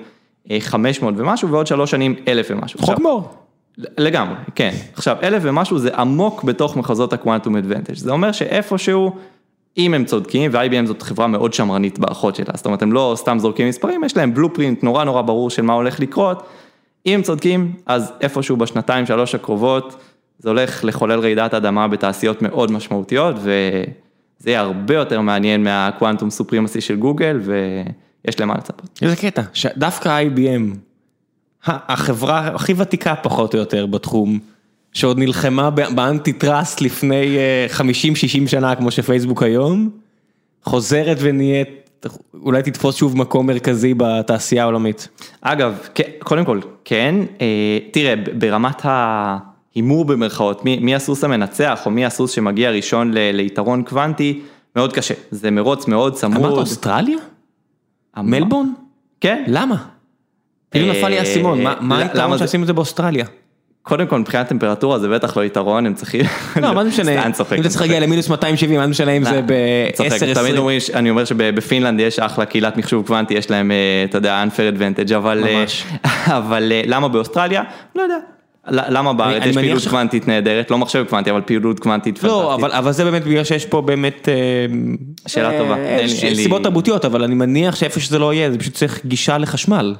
אה, 0.51 0.57
500 0.59 1.13
ומשהו, 1.17 1.49
ועוד 1.49 1.67
שלוש 1.67 1.91
שנים 1.91 2.15
1,000 2.27 2.57
ומשהו. 2.57 2.79
חוק 2.79 2.99
מור. 2.99 3.33
לגמרי, 3.77 4.35
כן. 4.55 4.71
עכשיו, 4.93 5.17
אלף 5.23 5.41
ומשהו 5.45 5.79
זה 5.79 5.95
עמוק 5.95 6.43
בתוך 6.43 6.77
מחוזות 6.77 7.13
הקוואנטום 7.13 7.55
אדוונטג'. 7.57 7.95
זה 7.95 8.11
אומר 8.11 8.31
שאיפשהו, 8.31 9.11
אם 9.77 9.93
הם 9.93 10.05
צודקים, 10.05 10.51
ו-IBM 10.53 10.85
זאת 10.85 11.01
חברה 11.01 11.27
מאוד 11.27 11.53
שמרנית 11.53 11.99
באחות 11.99 12.35
שלה, 12.35 12.53
זאת 12.55 12.65
אומרת, 12.65 12.81
הם 12.81 12.93
לא 12.93 13.13
סתם 13.17 13.39
זורקים 13.39 13.69
מספרים, 13.69 14.03
יש 14.03 14.17
להם 14.17 14.33
בלופרינט 14.33 14.83
נורא 14.83 15.03
נורא 15.03 15.21
ברור 15.21 15.49
של 15.49 15.61
מה 15.61 15.73
הולך 15.73 15.99
לקרות. 15.99 16.43
אם 17.05 17.21
צודקים, 17.23 17.73
אז 17.85 18.11
איפשהו 18.21 18.57
בשנתיים, 18.57 19.05
שלוש 19.05 19.35
הקרובות, 19.35 19.95
זה 20.39 20.49
הולך 20.49 20.83
לחולל 20.83 21.19
רעידת 21.19 21.53
אדמה 21.53 21.87
בתעשיות 21.87 22.41
מאוד 22.41 22.71
משמעותיות, 22.71 23.35
וזה 23.39 24.49
יהיה 24.49 24.59
הרבה 24.59 24.95
יותר 24.95 25.21
מעניין 25.21 25.63
מהקוואנטום 25.63 26.29
סופרימסי 26.29 26.81
של 26.81 26.95
גוגל, 26.95 27.39
ויש 27.43 28.39
למה 28.39 28.53
לצפות. 28.57 28.99
איזה 29.01 29.15
קטע, 29.15 29.41
שדווקא 29.53 30.21
IBM, 30.21 30.75
החברה 31.65 32.47
הכי 32.47 32.73
ותיקה 32.77 33.15
פחות 33.15 33.53
או 33.53 33.59
יותר 33.59 33.85
בתחום, 33.85 34.39
שעוד 34.93 35.19
נלחמה 35.19 35.69
באנטי 35.69 36.33
טראסט 36.33 36.81
לפני 36.81 37.37
אה, 37.37 37.67
50-60 38.45 38.47
שנה 38.47 38.75
כמו 38.75 38.91
שפייסבוק 38.91 39.43
היום, 39.43 39.89
חוזרת 40.63 41.17
ונהיית, 41.19 41.88
אולי 42.43 42.63
תתפוס 42.63 42.95
שוב 42.95 43.17
מקום 43.17 43.47
מרכזי 43.47 43.93
בתעשייה 43.97 44.63
העולמית. 44.63 45.07
אגב, 45.41 45.77
כן, 45.95 46.03
קודם 46.19 46.45
כל, 46.45 46.59
כן, 46.85 47.15
אה, 47.41 47.45
תראה, 47.91 48.13
ברמת 48.37 48.81
ההימור 48.83 50.05
במרכאות, 50.05 50.65
מי, 50.65 50.79
מי 50.79 50.95
הסוס 50.95 51.23
המנצח 51.23 51.81
או 51.85 51.91
מי 51.91 52.05
הסוס 52.05 52.31
שמגיע 52.31 52.71
ראשון 52.71 53.11
ל, 53.13 53.17
ליתרון 53.31 53.83
קוונטי, 53.83 54.41
מאוד 54.75 54.93
קשה, 54.93 55.13
זה 55.31 55.51
מרוץ 55.51 55.87
מאוד 55.87 56.13
צמוד. 56.13 56.37
אמרת 56.37 56.51
אוסטרליה? 56.57 57.17
אמר- 58.17 58.29
מלבורן? 58.39 58.67
כן, 59.21 59.43
למה? 59.47 59.75
כאילו 60.71 60.87
אה, 60.87 60.97
נפל 60.99 61.07
לי 61.09 61.19
האסימון, 61.19 61.63
מה- 61.63 61.75
למה 61.81 61.97
היתרון 61.97 62.37
שעושים 62.37 62.61
את 62.61 62.67
זה 62.67 62.73
באוסטרליה? 62.73 63.25
קודם 63.89 64.07
כל 64.07 64.19
מבחינת 64.19 64.47
טמפרטורה 64.47 64.99
זה 64.99 65.07
בטח 65.09 65.37
לא 65.37 65.45
יתרון, 65.45 65.85
הם 65.85 65.93
צריכים... 65.93 66.21
לא, 66.61 66.73
מה 66.73 66.83
זה 66.83 66.89
משנה, 66.89 67.25
אם 67.25 67.31
אתה 67.31 67.69
צריך. 67.69 67.81
להגיע 67.81 67.99
למינוס 67.99 68.29
270, 68.29 68.79
מה 68.79 68.85
זה 68.85 68.89
משנה 68.89 69.11
אם 69.11 69.23
זה 69.23 69.41
תמיד 69.95 70.33
ב-10-20? 70.33 70.57
אומרים, 70.57 70.79
ש- 70.79 70.89
אני 70.89 71.09
אומר 71.09 71.25
שבפינלנד 71.25 71.99
יש 71.99 72.19
אחלה 72.19 72.45
קהילת 72.45 72.77
מחשוב 72.77 73.07
קוונטי, 73.07 73.33
יש 73.33 73.51
להם, 73.51 73.71
אה, 73.71 73.77
אתה 74.09 74.17
יודע, 74.17 74.43
unfair 74.43 74.77
advantage, 74.77 75.15
אבל, 75.15 75.43
אה, 75.47 75.59
ממש. 75.59 75.83
אבל 76.37 76.71
אה, 76.71 76.81
למה 76.85 77.07
באוסטרליה? 77.07 77.63
לא 77.95 78.01
יודע. 78.01 78.17
למה 78.67 79.13
בארץ 79.13 79.45
יש 79.45 79.55
פעילות 79.55 79.83
קוונטית 79.89 80.27
נהדרת, 80.27 80.71
לא 80.71 80.77
מחשב 80.77 81.05
קוונטי, 81.09 81.31
אבל 81.31 81.41
פעילות 81.41 81.79
קוונטית 81.79 82.17
פנטסטית. 82.17 82.31
לא, 82.31 82.55
אבל, 82.55 82.91
זה 82.91 83.03
באמת 83.03 83.23
בגלל 83.23 83.43
שיש 83.43 83.65
פה 83.65 83.81
באמת... 83.81 84.29
אה, 84.29 84.35
שאלה 85.27 85.51
אה, 85.51 85.57
טובה. 85.57 85.77
אה, 85.77 86.07
סיבות 86.35 86.63
תרבותיות, 86.63 87.05
אבל 87.05 87.23
אני 87.23 87.35
מניח 87.35 87.75
שאיפה 87.75 87.99
שזה 87.99 88.19
לא 88.19 88.33
יהיה, 88.33 88.51
זה 88.51 88.57
פשוט 88.57 88.73
צריך 88.73 89.05
גישה 89.05 89.37
לחשמל. 89.37 89.95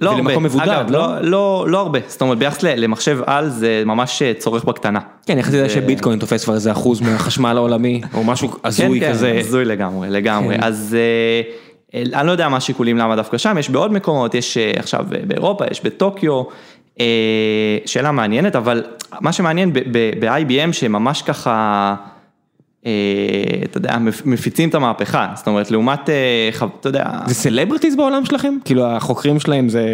לא 0.00 0.10
הרבה, 0.10 0.34
אגב, 0.62 0.90
לא? 0.90 0.98
לא, 0.98 1.22
לא, 1.22 1.64
לא 1.68 1.78
הרבה, 1.78 1.98
זאת 2.06 2.20
אומרת 2.20 2.38
ביחס 2.38 2.62
למחשב 2.62 3.18
על 3.26 3.48
זה 3.48 3.82
ממש 3.86 4.22
אה, 4.22 4.32
צורך 4.38 4.64
בקטנה. 4.64 5.00
כן, 5.26 5.38
יחסית 5.38 5.54
לזה 5.54 5.68
שביטקוין 5.68 6.18
תופס 6.18 6.44
כבר 6.44 6.54
איזה 6.54 6.72
אחוז 6.72 7.00
מהחשמל 7.00 7.56
העולמי, 7.56 8.00
או 8.14 8.24
משהו 8.24 8.50
הזוי 8.64 9.00
כן, 9.00 9.10
כזה. 9.10 9.32
כן, 9.32 9.38
הזוי 9.38 9.64
לגמרי, 9.64 10.10
לגמרי. 10.10 10.56
כן. 10.56 10.64
אז 10.64 10.96
אה, 11.94 12.10
אני 12.18 12.26
לא 12.26 12.32
יודע 12.32 12.48
מה 12.48 12.56
השיקולים 12.56 12.98
למה 12.98 13.16
דווקא 13.16 13.38
שם, 13.38 13.56
יש 13.58 13.70
בעוד 13.70 13.92
מקומות, 13.92 14.34
יש 14.34 14.56
אה, 14.56 14.72
עכשיו 14.76 15.04
באירופה, 15.26 15.64
יש 15.70 15.84
בטוקיו, 15.84 16.42
שאלה 17.86 18.12
מעניינת, 18.12 18.56
אבל 18.56 18.84
מה 19.20 19.32
שמעניין 19.32 19.72
ב-IBM 19.72 20.72
שממש 20.72 21.22
ככה, 21.22 21.94
אתה 23.64 23.78
יודע, 23.78 23.98
מפ- 23.98 24.26
מפיצים 24.26 24.68
את 24.68 24.74
המהפכה, 24.74 25.28
זאת 25.34 25.46
אומרת, 25.46 25.70
לעומת, 25.70 26.10
אה, 26.10 26.48
אתה 26.80 26.88
יודע, 26.88 27.04
זה 27.26 27.34
celebrities 27.34 27.96
בעולם 27.96 28.24
שלכם? 28.24 28.54
כאילו 28.64 28.86
החוקרים 28.86 29.40
שלהם 29.40 29.68
זה... 29.68 29.84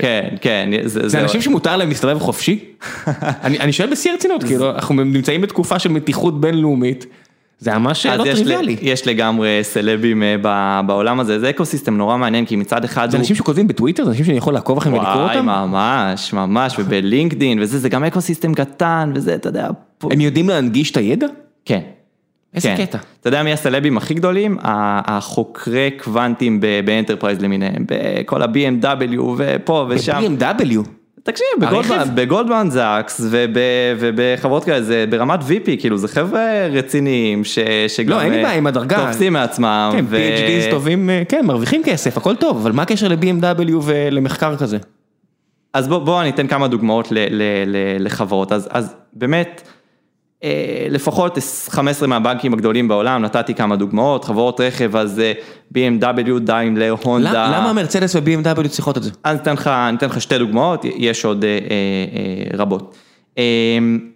כן, 0.00 0.28
כן, 0.40 0.70
זה, 0.84 1.20
אנשים 1.20 1.40
שמותר 1.40 1.76
להם 1.76 1.88
להסתובב 1.88 2.18
חופשי? 2.18 2.58
אני 3.44 3.72
שואל 3.72 3.90
בשיא 3.90 4.10
הרצינות, 4.10 4.44
כאילו 4.44 4.70
אנחנו 4.70 4.94
נמצאים 4.94 5.40
בתקופה 5.40 5.78
של 5.78 5.88
מתיחות 5.88 6.40
בינלאומית, 6.40 7.06
זה 7.58 7.78
ממש 7.78 8.06
לא 8.06 8.24
טריוויאלי. 8.24 8.76
יש 8.82 9.06
לגמרי 9.06 9.58
סלבים 9.62 10.22
אה, 10.22 10.82
בעולם 10.82 11.20
הזה, 11.20 11.40
זה 11.40 11.50
ecosystem 11.50 11.96
נורא 11.96 12.16
מעניין, 12.16 12.46
כי 12.46 12.56
מצד 12.56 12.84
אחד 12.84 13.10
זה. 13.10 13.16
אנשים 13.16 13.36
שכותבים 13.36 13.68
בטוויטר? 13.68 14.04
זה 14.04 14.10
אנשים 14.10 14.24
שאני 14.24 14.38
יכול 14.38 14.54
לעקוב 14.54 14.78
אחריהם 14.78 14.98
ולקרוא 14.98 15.22
וואי, 15.22 15.36
אותם? 15.36 15.46
ממש, 15.46 16.32
ממש, 16.32 16.76
ובלינקדין 16.78 17.58
וזה, 17.62 17.78
זה 17.78 17.88
גם 17.88 18.04
ecosystem 18.04 18.54
קטן 18.54 19.12
וזה, 19.14 19.34
אתה 19.34 19.48
יודע, 19.48 19.68
הם 20.02 20.20
יודעים 20.20 20.48
להנגיש 20.48 20.90
את 20.90 20.96
הידע? 20.96 21.26
כן. 21.64 21.80
איזה 22.54 22.74
כן. 22.76 22.86
קטע. 22.86 22.98
אתה 23.20 23.28
יודע 23.28 23.42
מי 23.42 23.52
הסלבים 23.52 23.96
הכי 23.96 24.14
גדולים? 24.14 24.56
החוקרי 24.62 25.90
קוונטים 26.04 26.60
ב 26.84 26.89
enterprise 26.89 27.40
למיניהם, 27.40 27.84
בכל 27.86 28.42
ה-BMW 28.42 29.20
ופה 29.36 29.86
ושם. 29.88 30.36
ב-BMW. 30.38 30.80
תקשיב? 31.22 31.46
בגולדמן- 32.14 32.70
זאקס 32.70 33.20
וב- 33.30 33.56
ובחברות 33.98 34.64
כאלה, 34.64 34.82
זה 34.82 35.04
ברמת 35.10 35.40
VP, 35.40 35.70
כאילו 35.80 35.96
זה 35.98 36.08
חבר'ה 36.08 36.42
רציניים 36.72 37.44
ש- 37.44 37.58
שגם 37.88 38.08
לא, 38.10 38.20
אין 38.22 38.32
לי 38.32 38.38
אה, 38.38 38.42
בעיה 38.42 38.54
עם 38.58 38.66
הדרגה. 38.66 39.06
תופסים 39.06 39.32
מעצמם. 39.32 39.90
כן, 39.92 40.04
ו- 40.08 40.16
PhDs 40.16 40.70
טובים, 40.70 41.10
אה, 41.10 41.22
כן, 41.28 41.46
מרוויחים 41.46 41.82
כסף, 41.84 42.16
הכל 42.16 42.36
טוב, 42.36 42.56
אבל 42.56 42.72
מה 42.72 42.82
הקשר 42.82 43.08
ל-BMW 43.08 43.72
ולמחקר 43.82 44.56
כזה? 44.56 44.78
אז 45.74 45.88
בוא, 45.88 45.98
בוא 45.98 46.20
אני 46.20 46.30
אתן 46.30 46.46
כמה 46.46 46.68
דוגמאות 46.68 47.12
ל, 47.12 47.18
ל, 47.18 47.42
ל, 47.66 47.76
לחברות, 48.04 48.52
אז, 48.52 48.68
אז 48.70 48.94
באמת, 49.12 49.62
לפחות 50.90 51.38
15 51.68 52.08
מהבנקים 52.08 52.52
הגדולים 52.52 52.88
בעולם, 52.88 53.22
נתתי 53.22 53.54
כמה 53.54 53.76
דוגמאות, 53.76 54.24
חברות 54.24 54.60
רכב, 54.60 54.96
אז 54.96 55.20
אה, 55.20 55.32
BMW, 55.74 56.38
דיימלר, 56.38 56.94
הונדה. 57.02 57.46
למה 57.58 57.72
מרצדס 57.72 58.16
ו-BMW 58.16 58.68
צריכות 58.68 58.96
את 58.96 59.02
זה? 59.02 59.10
אז 59.24 59.38
לך, 59.52 59.70
ניתן 59.92 60.06
לך 60.06 60.20
שתי 60.20 60.38
דוגמאות, 60.38 60.84
יש 60.96 61.24
עוד 61.24 61.44
אה, 61.44 61.50
אה, 61.50 61.56
אה, 62.52 62.58
רבות. 62.58 62.94
אה, 63.38 63.42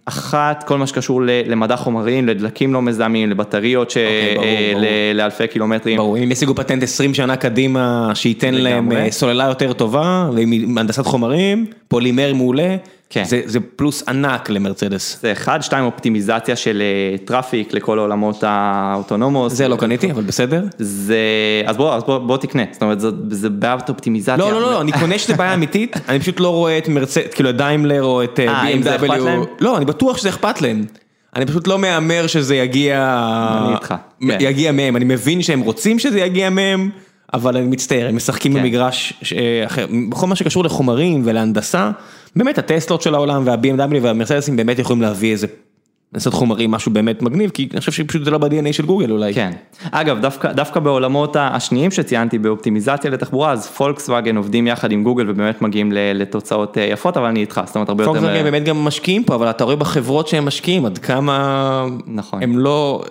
אחת, 0.05 0.65
כל 0.67 0.79
מה 0.79 0.87
שקשור 0.87 1.23
ל- 1.23 1.31
למדע 1.47 1.77
חומרים, 1.77 2.27
לדלקים 2.29 2.73
לא 2.75 2.83
מזהמים, 2.83 3.31
לבטריות 3.31 3.91
ש... 3.91 3.97
אוקיי, 4.37 4.75
אה, 4.75 5.13
לאלפי 5.15 5.47
קילומטרים. 5.47 5.97
ברור, 5.97 6.19
אם 6.19 6.33
ישיגו 6.33 6.55
פטנט 6.55 6.83
20 6.83 7.15
שנה 7.15 7.37
קדימה, 7.37 8.11
שייתן 8.15 8.55
להם. 8.55 8.93
אה, 8.93 9.11
סוללה 9.11 9.45
יותר 9.45 9.73
טובה, 9.73 10.31
ועם 10.35 10.79
הנדסת 10.79 11.07
חומרים, 11.07 11.67
פולימר 11.89 12.35
מעולה, 12.35 12.77
כן. 13.11 13.25
זה 13.25 13.43
זה 13.45 13.59
פלוס 13.77 14.09
ענק 14.09 14.51
למרצדס. 14.51 15.19
זה 15.23 15.33
אחד, 15.33 15.63
שתיים, 15.63 15.85
אופטימיזציה 15.85 16.57
של 16.57 16.83
אה, 16.83 17.19
traffic 17.25 17.73
לכל 17.73 17.99
העולמות 17.99 18.45
ה 18.47 18.55
autonomous. 18.55 19.53
זה 19.53 19.69
לא 19.69 19.77
קניתי, 19.77 20.11
אבל 20.11 20.23
בסדר. 20.23 20.65
זה, 20.79 21.19
אז 21.67 21.77
בוא, 21.77 21.95
אז 21.95 22.05
בוא, 22.05 22.19
בוא 22.19 22.37
תקנה, 22.37 22.63
זאת 22.73 22.83
אומרת, 22.83 23.01
זה, 23.01 23.09
זה 23.31 23.51
בעיית 23.51 23.89
אופטימיזציה. 23.89 24.37
לא, 24.37 24.53
לא, 24.53 24.61
לא, 24.61 24.81
אני 24.81 24.93
קונה 24.93 25.19
שזה 25.19 25.35
בעיה 25.35 25.55
אמיתית, 25.55 25.97
אני 26.09 26.21
פשוט 26.21 26.41
לא 26.41 26.49
רואה 26.49 26.79
את 26.79 26.89
מרצדס, 26.89 27.35
כאילו 27.35 27.51
את 27.51 27.57
דיימלר 27.57 28.03
או 28.03 28.25
את 28.25 28.41
אה, 28.41 28.47
אה, 28.47 28.99
BMW. 29.01 29.47
לא, 29.61 29.77
אני 29.77 29.85
בטוח 29.85 30.17
שזה 30.17 30.29
אכפת 30.29 30.61
להם. 30.61 30.85
אני 31.37 31.47
פשוט 31.47 31.67
לא 31.67 31.79
מהמר 31.79 32.27
שזה 32.27 32.57
יגיע... 32.57 32.97
אני 33.65 33.75
איתך, 33.75 33.95
כן. 34.21 34.39
יגיע 34.41 34.73
מהם, 34.73 34.97
אני 34.97 35.05
מבין 35.05 35.43
שהם 35.43 35.61
רוצים 35.61 35.99
שזה 35.99 36.21
יגיע 36.21 36.51
מהם, 36.51 36.91
אבל 37.35 37.57
אני 37.57 37.67
מצטער, 37.67 38.09
הם 38.09 38.17
משחקים 38.17 38.53
כן. 38.53 38.59
במגרש 38.63 39.13
אחר. 39.67 39.87
בכל 40.11 40.27
מה 40.27 40.37
שקשור 40.37 40.65
לחומרים 40.65 41.23
ולהנדסה, 41.25 41.91
באמת 42.37 42.59
הטסלות 42.59 43.03
של 43.03 43.15
העולם 43.15 43.43
וה-BMW 43.47 43.97
והמרסדסים 44.03 44.57
באמת 44.57 44.79
יכולים 44.79 45.03
להביא 45.03 45.33
איזה... 45.33 45.47
לעשות 46.13 46.35
חומרים, 46.35 46.71
משהו 46.71 46.93
באמת 46.93 47.23
מגניב, 47.23 47.51
כי 47.51 47.69
אני 47.73 47.81
חושב 47.81 47.93
שפשוט 47.93 48.25
זה 48.25 48.31
לא 48.31 48.39
ב-DNA 48.39 48.73
של 48.73 48.87
גוגל 48.87 49.11
אולי. 49.11 49.35
כן. 49.35 49.53
אגב, 49.91 50.21
דווקא, 50.21 50.53
דווקא 50.53 50.81
בעולמות 50.81 51.37
השניים 51.41 51.91
שציינתי 51.91 52.39
באופטימיזציה 52.39 53.11
לתחבורה, 53.11 53.53
אז 53.53 53.67
פולקסווגן 53.67 54.37
עובדים 54.37 54.67
יחד 54.67 54.93
עם 54.93 55.05
גוגל 55.05 55.31
ובאמת 55.31 55.63
מגיעים 55.63 55.93
לתוצאות 55.93 56.79
אה, 56.79 56.83
יפות, 56.83 57.17
אבל 57.17 57.27
אני 57.27 57.41
איתך, 57.41 57.61
זאת 57.67 57.75
אומרת 57.75 57.89
הרבה 57.89 58.05
יותר... 58.05 58.21
פולקסווגן 58.21 58.45
באמת 58.45 58.65
גם 58.65 58.77
משקיעים 58.77 59.25
פה, 59.25 59.35
אבל 59.35 59.51
אתה 59.51 59.65
רואה 59.65 59.77
בחברות 59.77 60.29
שהם 60.29 60.45
משקיעים 60.45 60.87
עד 60.87 60.99
כמה 60.99 61.87
נכון. 62.07 62.43
הם 62.43 62.59
לא... 62.59 63.05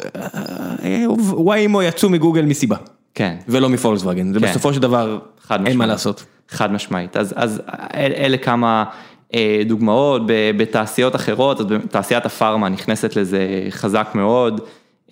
וואימו 1.18 1.82
יצאו 1.82 2.10
מגוגל 2.10 2.42
מסיבה, 2.42 2.76
כן. 3.18 3.36
ולא 3.48 3.70
מפולקסווגן, 3.70 4.34
זה 4.34 4.40
כן. 4.40 4.50
בסופו 4.50 4.74
של 4.74 4.80
דבר 4.80 5.20
חד 5.42 5.56
אין 5.56 5.62
משמעית. 5.62 5.78
מה 5.78 5.86
לעשות. 5.86 6.26
חד 6.50 6.72
משמעית, 6.72 7.18
אז, 7.18 7.34
אז 7.38 7.62
אל, 7.94 8.12
אלה 8.18 8.38
כמה 8.38 8.84
אה, 9.34 9.62
דוגמאות 9.66 10.22
ב- 10.26 10.52
בתעשיות 10.58 11.16
אחרות, 11.16 11.60
אז 11.60 11.66
תעשיית 11.92 12.26
הפארמה 12.26 12.70
נכנסת 12.70 13.16
לזה 13.16 13.40
חזק 13.70 14.08
מאוד, 14.16 14.62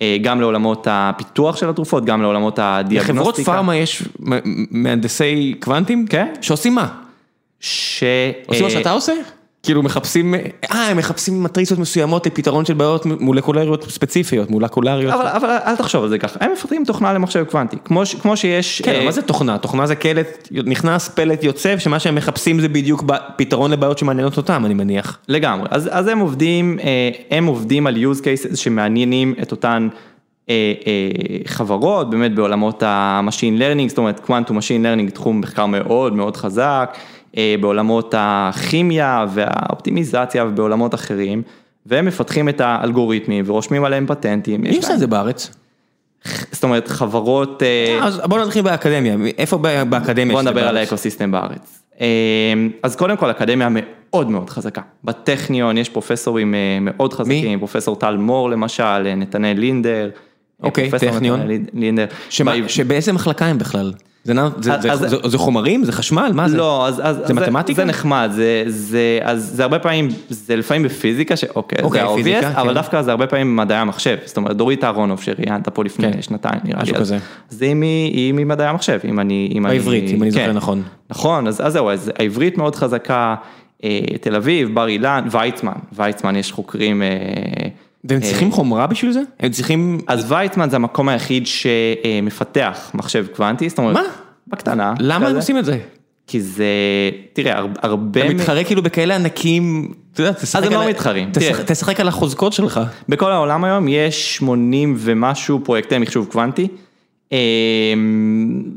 אה, 0.02 0.16
גם 0.22 0.40
לעולמות 0.40 0.86
הפיתוח 0.90 1.56
של 1.56 1.70
התרופות, 1.70 2.04
גם 2.04 2.22
לעולמות 2.22 2.58
הדיאגנוסטיקה. 2.58 3.12
לחברות 3.12 3.40
פארמה 3.40 3.76
יש 3.76 4.02
מהנדסי 4.70 5.54
קוונטים? 5.60 6.06
כן. 6.06 6.32
שעושים 6.40 6.74
מה? 6.74 6.88
ש... 7.60 8.04
עושים 8.46 8.62
מה 8.62 8.70
אה, 8.70 8.74
שאתה 8.78 8.90
עושה? 8.90 9.12
כאילו 9.66 9.82
מחפשים, 9.82 10.34
אה 10.72 10.88
הם 10.88 10.96
מחפשים 10.96 11.42
מטריצות 11.42 11.78
מסוימות 11.78 12.26
לפתרון 12.26 12.64
של 12.64 12.74
בעיות 12.74 13.06
מולקולריות 13.06 13.84
ספציפיות, 13.84 14.50
מולקולריות. 14.50 15.14
אבל, 15.14 15.26
אבל 15.26 15.48
אל 15.48 15.76
תחשוב 15.76 16.02
על 16.02 16.08
זה 16.08 16.18
ככה, 16.18 16.38
הם 16.40 16.52
מפתחים 16.52 16.84
תוכנה 16.84 17.12
למחשב 17.12 17.44
קוונטי, 17.44 17.76
כמו, 17.84 18.06
ש- 18.06 18.14
כמו 18.14 18.36
שיש... 18.36 18.82
כן, 18.82 18.92
אה, 18.92 19.04
מה 19.04 19.12
זה 19.12 19.22
תוכנה? 19.22 19.58
תוכנה 19.58 19.86
זה 19.86 19.94
קלט, 19.94 20.48
נכנס 20.52 21.08
פלט 21.08 21.44
יוצא, 21.44 21.78
שמה 21.78 21.98
שהם 21.98 22.14
מחפשים 22.14 22.60
זה 22.60 22.68
בדיוק 22.68 23.04
פתרון 23.36 23.70
לבעיות 23.70 23.98
שמעניינות 23.98 24.36
אותם, 24.36 24.66
אני 24.66 24.74
מניח. 24.74 25.18
לגמרי, 25.28 25.68
אז, 25.70 25.88
אז 25.92 26.08
הם 26.08 26.18
עובדים, 26.18 26.78
אה, 26.80 27.10
הם 27.30 27.46
עובדים 27.46 27.86
על 27.86 27.96
use 27.96 28.18
cases 28.18 28.56
שמעניינים 28.56 29.34
את 29.42 29.50
אותן 29.50 29.88
אה, 30.48 30.72
אה, 30.86 31.38
חברות, 31.46 32.10
באמת 32.10 32.34
בעולמות 32.34 32.82
ה-machine 32.82 33.60
learning, 33.60 33.88
זאת 33.88 33.98
אומרת 33.98 34.20
quantum 34.26 34.50
machine 34.50 34.82
learning 34.82 35.10
תחום 35.14 35.40
מחקר 35.40 35.66
מאוד 35.66 36.12
מאוד 36.12 36.36
חזק, 36.36 36.96
בעולמות 37.60 38.14
הכימיה 38.18 39.26
והאופטימיזציה 39.34 40.44
ובעולמות 40.44 40.94
אחרים, 40.94 41.42
והם 41.86 42.04
מפתחים 42.06 42.48
את 42.48 42.60
האלגוריתמים 42.60 43.44
ורושמים 43.48 43.84
עליהם 43.84 44.06
פטנטים. 44.06 44.60
מי 44.60 44.76
עושה 44.76 44.94
את 44.94 44.98
זה 44.98 45.06
בארץ? 45.06 45.50
זאת 46.52 46.64
אומרת 46.64 46.88
חברות, 46.88 47.62
אה, 47.62 47.98
אז 48.02 48.20
בוא 48.24 48.38
נתחיל 48.38 48.62
באקדמיה, 48.62 49.16
איפה 49.38 49.58
באקדמיה? 49.88 50.34
בוא 50.34 50.42
נדבר 50.42 50.68
על? 50.68 50.76
האקוסיסטם 50.76 51.30
בארץ. 51.30 51.82
אה, 52.00 52.06
אז 52.82 52.96
קודם 52.96 53.16
כל 53.16 53.30
אקדמיה 53.30 53.68
מאוד 53.70 54.30
מאוד 54.30 54.50
חזקה. 54.50 54.80
בטכניון 55.04 55.78
יש 55.78 55.88
פרופסורים 55.88 56.54
אה, 56.54 56.78
מאוד 56.80 57.12
חזקים, 57.12 57.58
פרופסור 57.58 57.96
טל 57.96 58.16
מור 58.16 58.50
למשל, 58.50 58.82
אה, 58.82 59.14
נתנאל 59.14 59.56
לינדר. 59.56 60.10
אה, 60.14 60.66
אוקיי, 60.66 60.90
פרופסור 60.90 61.10
טכניון. 61.10 61.40
לינדר. 61.74 62.06
שבאיזה 62.68 63.12
מחלקה 63.12 63.46
הם 63.46 63.58
בכלל? 63.58 63.92
זה 64.26 64.32
זה- 64.60 64.74
אז- 64.74 64.82
זה- 64.82 64.92
אז- 64.92 65.00
זה- 65.10 65.28
זה 65.28 65.38
חומרים? 65.38 65.84
זה 65.84 65.92
חשמל? 65.92 66.30
מה 66.34 66.48
זה? 66.48 66.56
לא, 66.56 66.86
אז, 66.86 66.94
זה 66.96 67.04
אז 67.04 67.30
מתמטיקה? 67.30 67.76
זה 67.76 67.84
נחמד, 67.84 68.30
זה, 68.34 68.62
זה, 68.66 69.18
אז 69.22 69.50
זה 69.54 69.62
הרבה 69.62 69.78
פעמים, 69.78 70.08
זה 70.30 70.56
לפעמים 70.56 70.82
בפיזיקה, 70.82 71.36
שאוקיי, 71.36 71.78
אוקיי, 71.84 72.02
זה 72.08 72.14
פיזיקה, 72.14 72.48
ה-obvious, 72.48 72.60
אבל 72.60 72.68
כן. 72.68 72.74
דווקא 72.74 73.02
זה 73.02 73.10
הרבה 73.10 73.26
פעמים 73.26 73.56
מדעי 73.56 73.78
המחשב, 73.78 74.16
זאת 74.24 74.36
אומרת 74.36 74.56
דורית 74.56 74.84
אהרונוב 74.84 75.22
שראיינת 75.22 75.68
פה 75.68 75.84
לפני 75.84 76.12
כן, 76.12 76.22
שנתיים 76.22 76.60
נראה 76.64 76.82
לי, 76.82 76.92
אז- 76.96 77.14
היא 78.12 78.32
ממדעי 78.34 78.66
המחשב, 78.66 78.98
אם 79.08 79.20
אני, 79.20 79.48
אם 79.54 79.66
אני, 79.66 79.74
העברית, 79.74 80.04
אם 80.14 80.22
אני 80.22 80.30
זוכר 80.30 80.46
כן. 80.46 80.52
נכון. 80.52 80.82
נכון, 81.10 81.46
אז, 81.46 81.60
אז 81.66 81.72
זהו, 81.72 81.90
אז 81.90 82.12
העברית 82.18 82.58
מאוד 82.58 82.76
חזקה, 82.76 83.34
אה, 83.84 84.00
תל 84.20 84.34
אביב, 84.36 84.74
בר 84.74 84.88
אילן, 84.88 85.24
ויצמן, 85.30 85.72
ויצמן 85.92 86.36
יש 86.36 86.52
חוקרים, 86.52 87.02
אה, 87.02 87.08
והם 88.08 88.20
צריכים 88.20 88.52
חומרה 88.52 88.86
בשביל 88.86 89.12
זה? 89.12 89.20
הם 89.40 89.50
צריכים... 89.50 89.98
אז 90.06 90.32
ויצמן 90.32 90.70
זה 90.70 90.76
המקום 90.76 91.08
היחיד 91.08 91.46
שמפתח 91.46 92.90
מחשב 92.94 93.26
קוונטי, 93.36 93.68
זאת 93.68 93.78
אומרת, 93.78 93.94
מה? 93.94 94.02
בקטנה, 94.48 94.94
למה 95.00 95.26
הם. 95.28 95.36
עושים 95.36 95.58
את 95.58 95.64
זה? 95.64 95.78
כי 96.26 96.40
זה, 96.40 96.64
תראה, 97.32 97.58
הר- 97.58 97.66
הרבה, 97.82 98.20
אתה 98.26 98.34
מתחרה 98.34 98.64
כאילו 98.64 98.82
בכאלה 98.82 99.14
ענקים, 99.14 99.92
אתה 100.12 100.20
יודע, 100.20 100.32
תשחק 100.32 100.60
אז 100.62 100.66
הם 100.66 100.72
על 100.72 100.84
לא 100.84 100.90
מתחרים, 100.90 101.30
תשחק- 101.66 102.00
על 102.00 102.08
החוזקות 102.08 102.52
שלך. 102.52 102.80
בכל 103.08 103.30
העולם 103.32 103.64
היום 103.64 103.88
יש 103.88 104.36
80 104.36 104.94
ומשהו 104.98 105.60
פרויקטי 105.64 105.98
מחשוב 105.98 106.26
קוונטי, 106.32 106.68
אה, 107.32 107.38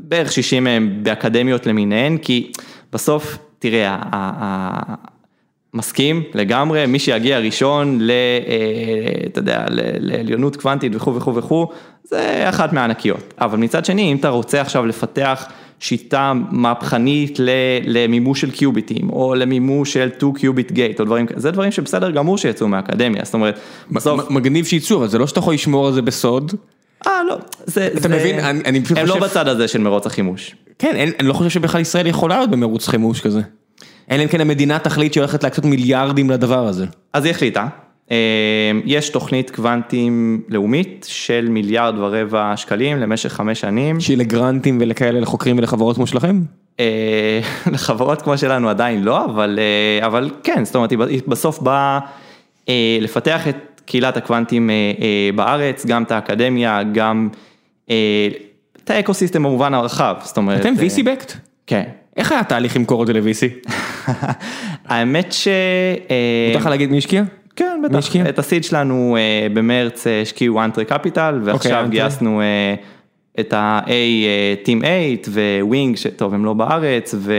בערך 0.08 0.32
60 0.32 0.64
מהם 0.64 0.98
באקדמיות 1.02 1.66
למיניהן, 1.66 2.16
כי 2.18 2.52
בסוף, 2.92 3.38
תראה, 3.58 3.98
מסכים 5.74 6.22
לגמרי, 6.34 6.86
מי 6.86 6.98
שיגיע 6.98 7.38
ראשון 7.38 7.98
ל... 8.00 8.10
אה, 8.10 8.14
אתה 9.26 9.38
יודע, 9.38 9.64
לעליונות 10.00 10.56
קוונטית 10.56 10.92
וכו' 10.96 11.14
וכו' 11.14 11.34
וכו', 11.34 11.66
זה 12.04 12.44
אחת 12.48 12.72
מהענקיות. 12.72 13.34
אבל 13.40 13.58
מצד 13.58 13.84
שני, 13.84 14.12
אם 14.12 14.16
אתה 14.16 14.28
רוצה 14.28 14.60
עכשיו 14.60 14.86
לפתח 14.86 15.44
שיטה 15.80 16.32
מהפכנית 16.50 17.38
למימוש 17.86 18.40
של 18.40 18.50
קיוביטים, 18.50 19.10
או 19.10 19.34
למימוש 19.34 19.92
של 19.92 20.08
2 20.18 20.32
קיוביט 20.34 20.72
גייט, 20.72 21.00
או 21.00 21.04
דברים 21.04 21.26
כאלה, 21.26 21.40
זה 21.40 21.50
דברים 21.50 21.72
שבסדר 21.72 22.10
גמור 22.10 22.38
שיצאו 22.38 22.68
מהאקדמיה, 22.68 23.20
זאת 23.24 23.34
אומרת, 23.34 23.58
בסוף... 23.90 24.30
מגניב 24.30 24.64
שייצאו, 24.64 24.96
אבל 24.96 25.08
זה 25.08 25.18
לא 25.18 25.26
שאתה 25.26 25.38
יכול 25.38 25.54
לשמור 25.54 25.86
על 25.86 25.92
זה 25.92 26.02
בסוד. 26.02 26.52
אה, 27.06 27.12
לא, 27.28 27.36
זה... 27.66 27.86
אתה 27.86 28.00
זה- 28.00 28.08
מבין? 28.08 28.40
אני- 28.40 28.62
אני 28.66 28.80
פשוט 28.84 28.98
הם 28.98 29.06
לא 29.06 29.12
חושב- 29.12 29.24
בצד 29.24 29.48
הזה 29.48 29.68
של 29.68 29.78
מרוץ 29.78 30.06
החימוש. 30.06 30.54
כן, 30.78 30.92
אין- 30.96 31.12
אני 31.20 31.28
לא 31.28 31.32
חושב 31.32 31.50
שבכלל 31.50 31.80
ישראל 31.80 32.06
יכולה 32.06 32.36
להיות 32.38 32.50
במרוץ 32.50 32.88
חימוש 32.88 33.20
כזה. 33.20 33.40
אלא 34.10 34.22
אם 34.22 34.28
כן 34.28 34.40
המדינה 34.40 34.78
תחליט 34.78 35.12
שהיא 35.12 35.22
הולכת 35.22 35.42
להקצות 35.42 35.64
מיליארדים 35.64 36.30
לדבר 36.30 36.66
הזה. 36.66 36.86
אז 37.12 37.24
היא 37.24 37.30
החליטה, 37.30 37.66
אה, 38.10 38.16
יש 38.84 39.08
תוכנית 39.08 39.50
קוונטים 39.50 40.42
לאומית 40.48 41.06
של 41.08 41.48
מיליארד 41.50 41.94
ורבע 41.98 42.52
שקלים 42.56 42.96
למשך 42.96 43.32
חמש 43.32 43.60
שנים. 43.60 44.00
שהיא 44.00 44.18
לגרנטים 44.18 44.78
ולכאלה 44.80 45.20
לחוקרים 45.20 45.58
ולחברות 45.58 45.96
כמו 45.96 46.06
שלכם? 46.06 46.40
אה, 46.80 47.40
לחברות 47.72 48.22
כמו 48.22 48.38
שלנו 48.38 48.68
עדיין 48.68 49.02
לא, 49.04 49.24
אבל, 49.24 49.58
אה, 49.58 50.06
אבל 50.06 50.30
כן, 50.42 50.64
זאת 50.64 50.74
אומרת, 50.74 50.90
היא 50.90 51.20
בסוף 51.28 51.58
באה 51.58 51.98
אה, 52.68 52.98
לפתח 53.00 53.48
את 53.48 53.80
קהילת 53.84 54.16
הקוונטים 54.16 54.70
בארץ, 55.34 55.86
גם 55.86 56.02
את 56.02 56.12
האקדמיה, 56.12 56.82
גם 56.92 57.28
את 58.76 58.90
ה 58.90 58.95
ecosystem 58.95 59.42
במובן 59.42 59.74
הרחב, 59.74 60.16
זאת 60.22 60.36
אומרת... 60.36 60.60
אתם 60.60 60.74
VC 60.74 61.02
backed? 61.04 61.32
כן. 61.66 61.84
איך 62.16 62.32
היה 62.32 62.40
התהליך 62.40 62.76
למכור 62.76 63.02
את 63.02 63.06
זה 63.06 63.12
ל-VC? 63.12 63.70
האמת 64.88 65.32
ש... 65.32 65.48
אה, 66.10 66.48
מותר 66.48 66.58
לך 66.60 66.66
להגיד 66.66 66.90
מי 66.90 66.98
השקיע? 66.98 67.22
כן, 67.56 67.80
בטח. 67.84 68.16
את 68.28 68.38
ה 68.38 68.43
seed 68.43 68.64
שלנו 68.64 69.16
אה, 69.18 69.46
במרץ 69.54 70.06
אה, 70.06 70.22
השקיעו 70.22 70.64
Entrée 70.64 70.84
Capital, 70.84 71.40
ועכשיו 71.44 71.84
Entrée. 71.86 71.90
גייסנו 71.90 72.40
אה, 72.40 72.74
את 73.40 73.52
ה-A, 73.52 73.90
Team8, 74.66 74.84
Wing, 75.26 75.96
שטוב, 75.96 76.34
הם 76.34 76.44
לא 76.44 76.52
בארץ, 76.52 77.14
ו... 77.18 77.34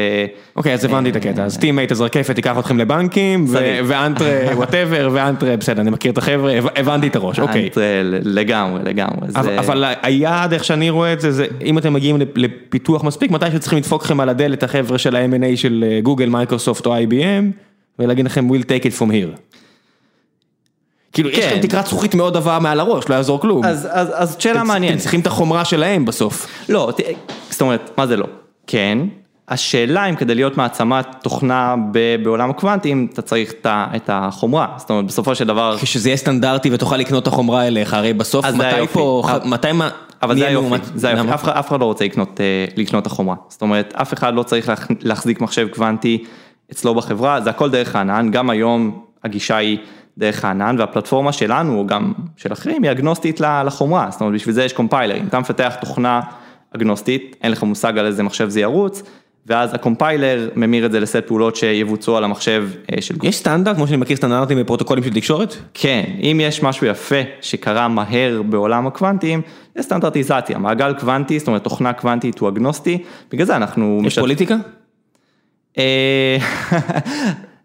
אוקיי, 0.56 0.74
אז 0.74 0.86
הבנתי 0.86 1.10
את 1.10 1.16
הקטע, 1.16 1.44
אז 1.44 1.58
Team8 1.58 1.92
אז 1.92 2.02
רקפת 2.02 2.36
תיקח 2.36 2.60
אתכם 2.60 2.78
לבנקים. 2.78 3.46
ו 3.86 3.92
Entrée 3.92 4.30
whatever, 4.58 5.10
ו 5.14 5.20
Entrée 5.20 5.58
בסדר, 5.58 5.82
אני 5.82 5.90
מכיר 5.90 6.12
את 6.12 6.18
החבר'ה, 6.18 6.54
הב- 6.58 6.68
הבנתי 6.76 7.08
את 7.08 7.16
הראש, 7.16 7.40
אוקיי. 7.40 7.64
Entrée 7.64 7.84
לגמרי, 8.04 8.82
לגמרי. 8.84 9.28
אבל- 9.36 9.84
היעד, 10.02 10.54
איך 10.54 10.64
שאני 10.64 10.90
רואה 10.90 11.14
את 11.14 11.22
זה, 11.22 11.32
זה 11.32 11.46
אם 11.66 11.78
אתם 11.78 11.94
מגיעים 11.94 12.18
לפ- 12.22 12.38
לפיתוח 12.38 13.04
מספיק, 13.04 13.32
מתי 13.32 13.46
שצריכים 13.54 13.78
לדפוק 13.80 14.04
לכם 14.04 14.20
על 14.20 14.30
הדלת 14.30 14.64
החבר'ה 14.64 14.98
של 14.98 15.16
ה-M&A 15.16 15.58
של 15.58 15.86
אה, 15.88 16.00
גוגל, 16.02 16.30
מייקרוסופט 16.30 16.86
או 16.86 16.98
IBM, 16.98 17.44
ולהגיד 18.00 18.26
לכם, 18.26 18.50
we'll 18.50 18.64
take 18.64 18.86
it 18.86 19.00
from 19.00 19.12
here. 19.12 19.61
כאילו, 21.14 21.30
יש 21.30 21.40
כן. 21.40 21.48
לכם 21.52 21.68
תקרת 21.68 21.86
זכוכית 21.88 22.16
מאוד 22.16 22.38
עבה 22.38 22.60
מעל 22.62 22.80
הראש, 22.80 23.10
לא 23.10 23.16
יעזור 23.16 23.40
כלום. 23.40 23.64
אז, 23.66 23.88
אז, 23.92 24.08
אז 24.14 24.36
שאלה 24.40 24.60
אתם 24.60 24.68
מעניינת. 24.68 25.00
צריכים 25.00 25.20
את 25.20 25.28
החומרה 25.28 25.66
שלהם 25.66 26.06
בסוף. 26.06 26.48
לא, 26.70 26.94
ת- 26.98 27.02
זאת 27.50 27.62
אומרת, 27.62 27.92
מה 27.98 28.08
זה 28.08 28.18
לא? 28.18 28.26
כן. 28.68 28.98
השאלה 29.50 30.06
אם 30.06 30.16
כדי 30.16 30.36
להיות 30.36 30.58
מעצמת 30.58 31.06
תוכנה 31.24 31.76
ב- 31.92 32.24
בעולם 32.24 32.50
הקוונטים, 32.50 33.08
אתה 33.14 33.22
צריך 33.22 33.52
את 33.52 33.66
ה- 33.66 33.86
את 33.96 34.10
החומרה. 34.14 34.68
זאת 34.78 34.90
אומרת, 34.90 35.06
בסופו 35.06 35.36
של 35.36 35.48
דבר... 35.48 35.78
כשזה 35.82 36.10
יהיה 36.10 36.18
סטנדרטי 36.18 36.70
ותוכל 36.74 36.98
לקנות 36.98 37.24
את 37.24 37.28
החומרה 37.28 37.68
אליך, 37.68 37.94
הרי 37.94 38.14
בסוף 38.14 38.46
מתי. 38.46 38.88
פה, 38.94 39.24
מתי 39.46 39.72
מה, 39.72 39.90
אבל 40.24 40.38
זה 40.40 40.48
היופי, 40.48 40.68
מאומת? 40.68 40.82
זה 40.96 41.08
היופי? 41.10 41.34
אף 41.34 41.44
אחד- 41.44 41.52
אף 41.52 41.70
אחד 41.70 41.80
לא 41.80 41.86
רוצה 41.86 42.06
לקנות, 42.06 42.42
אה, 42.42 42.46
לקנות 42.78 43.02
את 43.02 43.08
החומרה, 43.08 43.36
זאת 43.50 43.62
אומרת, 43.62 43.94
אף 44.02 44.14
אחד 44.14 44.34
לא 44.34 44.44
צריך 44.44 44.70
להח- 44.70 44.88
להחזיק 45.02 45.42
מחשב 45.42 45.68
קוונטי 45.68 46.24
אצלו 46.72 46.96
בחברה, 46.96 47.42
זה 47.42 47.50
הכל 47.50 47.70
דרך 47.70 47.96
הענן, 47.96 48.32
גם 48.32 48.50
היום 48.50 48.92
הגישה 49.24 49.58
היא 49.58 49.78
דרך 50.18 50.46
הענן, 50.46 50.76
והפלטפורמה 50.80 51.32
שלנו, 51.32 51.80
או 51.80 51.88
גם 51.88 52.14
של 52.38 52.54
אחרים, 52.54 52.84
היא 52.84 52.92
אגנוסטית 52.92 53.40
לחומרה, 53.40 54.08
זאת 54.12 54.22
אומרת, 54.22 54.34
בשביל 54.34 54.56
זה 54.56 54.64
יש 54.64 54.74
קומפיילרים, 54.74 55.28
אתה 55.28 55.40
מפתח 55.40 55.76
תוכנה 55.80 56.22
אגנוסטית, 56.76 57.36
אין 57.44 57.52
לך 57.52 57.64
מושג 57.64 57.98
על 57.98 58.06
איזה 58.06 58.24
מחשב 58.24 58.50
זה 58.50 58.60
ירוץ, 58.60 59.04
ואז 59.46 59.74
הקומפיילר 59.74 60.50
ממיר 60.56 60.86
את 60.86 60.92
זה 60.92 61.00
לסט 61.00 61.24
פעולות 61.26 61.56
שיבוצעו 61.56 62.18
על 62.18 62.24
המחשב 62.24 62.70
של 63.00 63.14
גוגל. 63.14 63.30
יש 63.30 63.36
סטנדרט, 63.36 63.76
כמו 63.76 63.88
שאני 63.88 63.98
מכיר 63.98 64.18
סטנדרטים 64.18 64.60
בפרוטוקולים 64.60 65.04
של 65.04 65.14
תקשורת? 65.14 65.56
כן, 65.74 66.04
אם 66.22 66.40
יש 66.44 66.64
משהו 66.64 66.88
יפה 66.88 67.16
שקרה 67.42 67.88
מהר 67.88 68.42
בעולם 68.42 68.88
הקוונטים, 68.88 69.42
זה 69.76 69.84
סטנדרטיזציה, 69.84 70.58
מעגל 70.58 70.94
קוונטי, 71.00 71.40
זאת 71.40 71.48
אומרת 71.48 71.64
תוכנה 71.64 71.94
קוונטית 71.94 72.40
הוא 72.40 72.50
אגנוסטי, 72.50 73.04
בגלל 73.32 73.46
זה 73.46 73.56
אנחנו... 73.56 73.98
יש 74.02 74.06
משת... 74.08 74.22
פוליטיקה? 74.22 74.56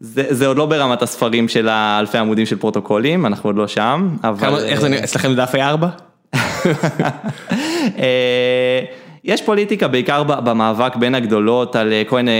זה, 0.00 0.24
זה 0.30 0.46
עוד 0.46 0.56
לא 0.56 0.66
ברמת 0.66 1.02
הספרים 1.02 1.48
של 1.48 1.68
האלפי 1.68 2.18
עמודים 2.18 2.46
של 2.46 2.56
פרוטוקולים, 2.56 3.26
אנחנו 3.26 3.48
עוד 3.48 3.56
לא 3.56 3.68
שם, 3.68 4.08
אבל... 4.24 4.40
כמה, 4.40 4.58
איך 4.58 4.80
זה 4.80 4.88
נראה, 4.88 5.04
אצלכם 5.04 5.30
זה 5.30 5.36
דף 5.36 5.54
A4? 5.54 5.86
יש 9.24 9.42
פוליטיקה 9.42 9.88
בעיקר 9.88 10.22
במאבק 10.22 10.96
בין 10.96 11.14
הגדולות 11.14 11.76
על 11.76 11.92
כל 12.08 12.16
מיני 12.16 12.32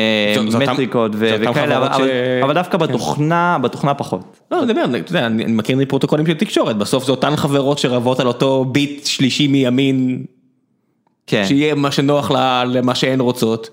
מטריקות 0.58 1.12
וכאלה, 1.18 1.96
אבל 2.42 2.54
דווקא 2.54 2.78
בתוכנה, 2.78 3.58
בתוכנה 3.62 3.94
פחות. 3.94 4.40
לא, 4.50 4.58
אני 4.58 4.66
מדבר, 4.66 4.84
אתה 4.98 5.10
יודע, 5.10 5.26
אני 5.26 5.44
מכיר 5.46 5.78
פרוטוקולים 5.88 6.26
של 6.26 6.34
תקשורת, 6.34 6.76
בסוף 6.76 7.04
זה 7.04 7.12
אותן 7.12 7.36
חברות 7.36 7.78
שרבות 7.78 8.20
על 8.20 8.26
אותו 8.26 8.64
ביט 8.64 9.06
שלישי 9.06 9.46
מימין, 9.46 10.24
שיהיה 11.30 11.74
מה 11.74 11.90
שנוח 11.90 12.30
למה 12.66 12.94
שהן 12.94 13.20
רוצות. 13.20 13.70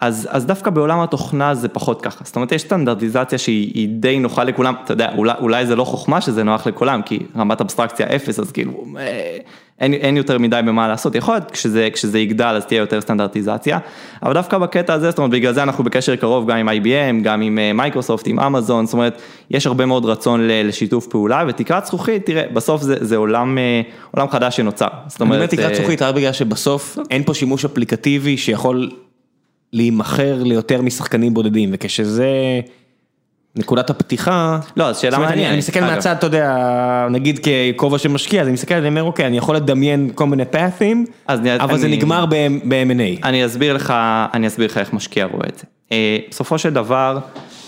אז, 0.00 0.28
אז 0.30 0.46
דווקא 0.46 0.70
בעולם 0.70 1.00
התוכנה 1.00 1.54
זה 1.54 1.68
פחות 1.68 2.02
ככה, 2.02 2.24
זאת 2.24 2.36
אומרת 2.36 2.52
יש 2.52 2.62
סטנדרטיזציה 2.62 3.38
שהיא 3.38 3.88
די 3.88 4.18
נוחה 4.18 4.44
לכולם, 4.44 4.74
אתה 4.84 4.92
יודע, 4.92 5.08
אולי, 5.16 5.32
אולי 5.40 5.66
זה 5.66 5.76
לא 5.76 5.84
חוכמה 5.84 6.20
שזה 6.20 6.42
נוח 6.42 6.66
לכולם, 6.66 7.02
כי 7.02 7.18
רמת 7.36 7.60
אבסטרקציה 7.60 8.06
אפס, 8.06 8.40
אז 8.40 8.52
כאילו 8.52 8.84
אה, 8.98 9.38
אין, 9.80 9.94
אין 9.94 10.16
יותר 10.16 10.38
מדי 10.38 10.60
במה 10.66 10.88
לעשות, 10.88 11.14
יכול 11.14 11.34
להיות 11.34 11.50
כשזה, 11.50 11.88
כשזה 11.92 12.18
יגדל 12.18 12.54
אז 12.56 12.66
תהיה 12.66 12.78
יותר 12.78 13.00
סטנדרטיזציה, 13.00 13.78
אבל 14.22 14.34
דווקא 14.34 14.58
בקטע 14.58 14.94
הזה, 14.94 15.10
זאת 15.10 15.18
אומרת 15.18 15.30
בגלל 15.30 15.52
זה 15.52 15.62
אנחנו 15.62 15.84
בקשר 15.84 16.16
קרוב 16.16 16.50
גם 16.50 16.56
עם 16.56 16.68
IBM, 16.68 17.22
גם 17.22 17.40
עם 17.40 17.58
מייקרוסופט, 17.74 18.26
עם 18.26 18.40
אמזון, 18.40 18.86
זאת 18.86 18.92
אומרת 18.92 19.22
יש 19.50 19.66
הרבה 19.66 19.86
מאוד 19.86 20.04
רצון 20.04 20.40
לשיתוף 20.48 21.06
פעולה 21.06 21.44
ותקרת 21.48 21.86
זכוכית, 21.86 22.26
תראה, 22.26 22.44
בסוף 22.52 22.82
זה, 22.82 22.96
זה 23.00 23.16
עולם, 23.16 23.58
עולם 24.10 24.28
חדש 24.28 24.56
שנוצר, 24.56 24.88
זאת 25.06 25.20
אומרת... 25.20 25.32
אני 25.32 25.44
אומר 25.44 25.46
תקרת 25.46 25.74
זכוכית 25.74 26.02
רק 26.02 26.14
בגלל 26.14 26.32
שבסוף 26.32 26.98
אין 27.10 27.22
פה 27.24 27.34
שימוש 27.34 27.64
אפליקטיבי 27.64 28.36
שיכול... 28.36 28.90
להימכר 29.72 30.42
ליותר 30.42 30.82
משחקנים 30.82 31.34
בודדים, 31.34 31.70
וכשזה 31.72 32.60
נקודת 33.56 33.90
הפתיחה, 33.90 34.58
לא, 34.76 34.84
אז 34.84 34.98
שאלה 34.98 35.18
מעניינת, 35.18 35.50
אני 35.50 35.58
מסתכל 35.58 35.80
מהצד, 35.80 36.16
אתה 36.16 36.26
יודע, 36.26 36.56
נגיד 37.10 37.38
ככובע 37.38 37.98
של 37.98 38.08
משקיע, 38.08 38.40
אז 38.40 38.46
אני 38.46 38.54
מסתכל, 38.54 38.74
אני 38.74 38.88
אומר, 38.88 39.02
אוקיי, 39.02 39.26
אני 39.26 39.38
יכול 39.38 39.56
לדמיין 39.56 40.10
כל 40.14 40.26
מיני 40.26 40.44
פאת'ים, 40.44 41.06
אבל 41.28 41.78
זה 41.78 41.88
נגמר 41.88 42.26
ב-M&A. 42.26 43.24
אני 43.24 43.46
אסביר 43.46 43.74
לך, 43.74 43.94
אני 44.34 44.46
אסביר 44.46 44.66
לך 44.66 44.78
איך 44.78 44.92
משקיע 44.92 45.24
רואה 45.24 45.46
את 45.48 45.58
זה. 45.58 45.96
בסופו 46.30 46.58
של 46.58 46.70
דבר, 46.70 47.18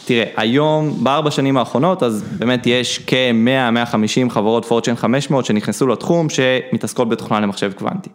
תראה, 0.04 0.24
היום, 0.36 1.04
בארבע 1.04 1.30
שנים 1.30 1.56
האחרונות, 1.56 2.02
אז 2.02 2.24
באמת 2.38 2.66
יש 2.66 3.00
כ-100-150 3.06 4.30
חברות 4.30 4.64
פורצ'ן 4.64 4.96
500 4.96 5.44
שנכנסו 5.44 5.86
לתחום, 5.86 6.26
שמתעסקות 6.30 7.08
בתוכנה 7.08 7.40
למחשב 7.40 7.72
קוונטי. 7.72 8.10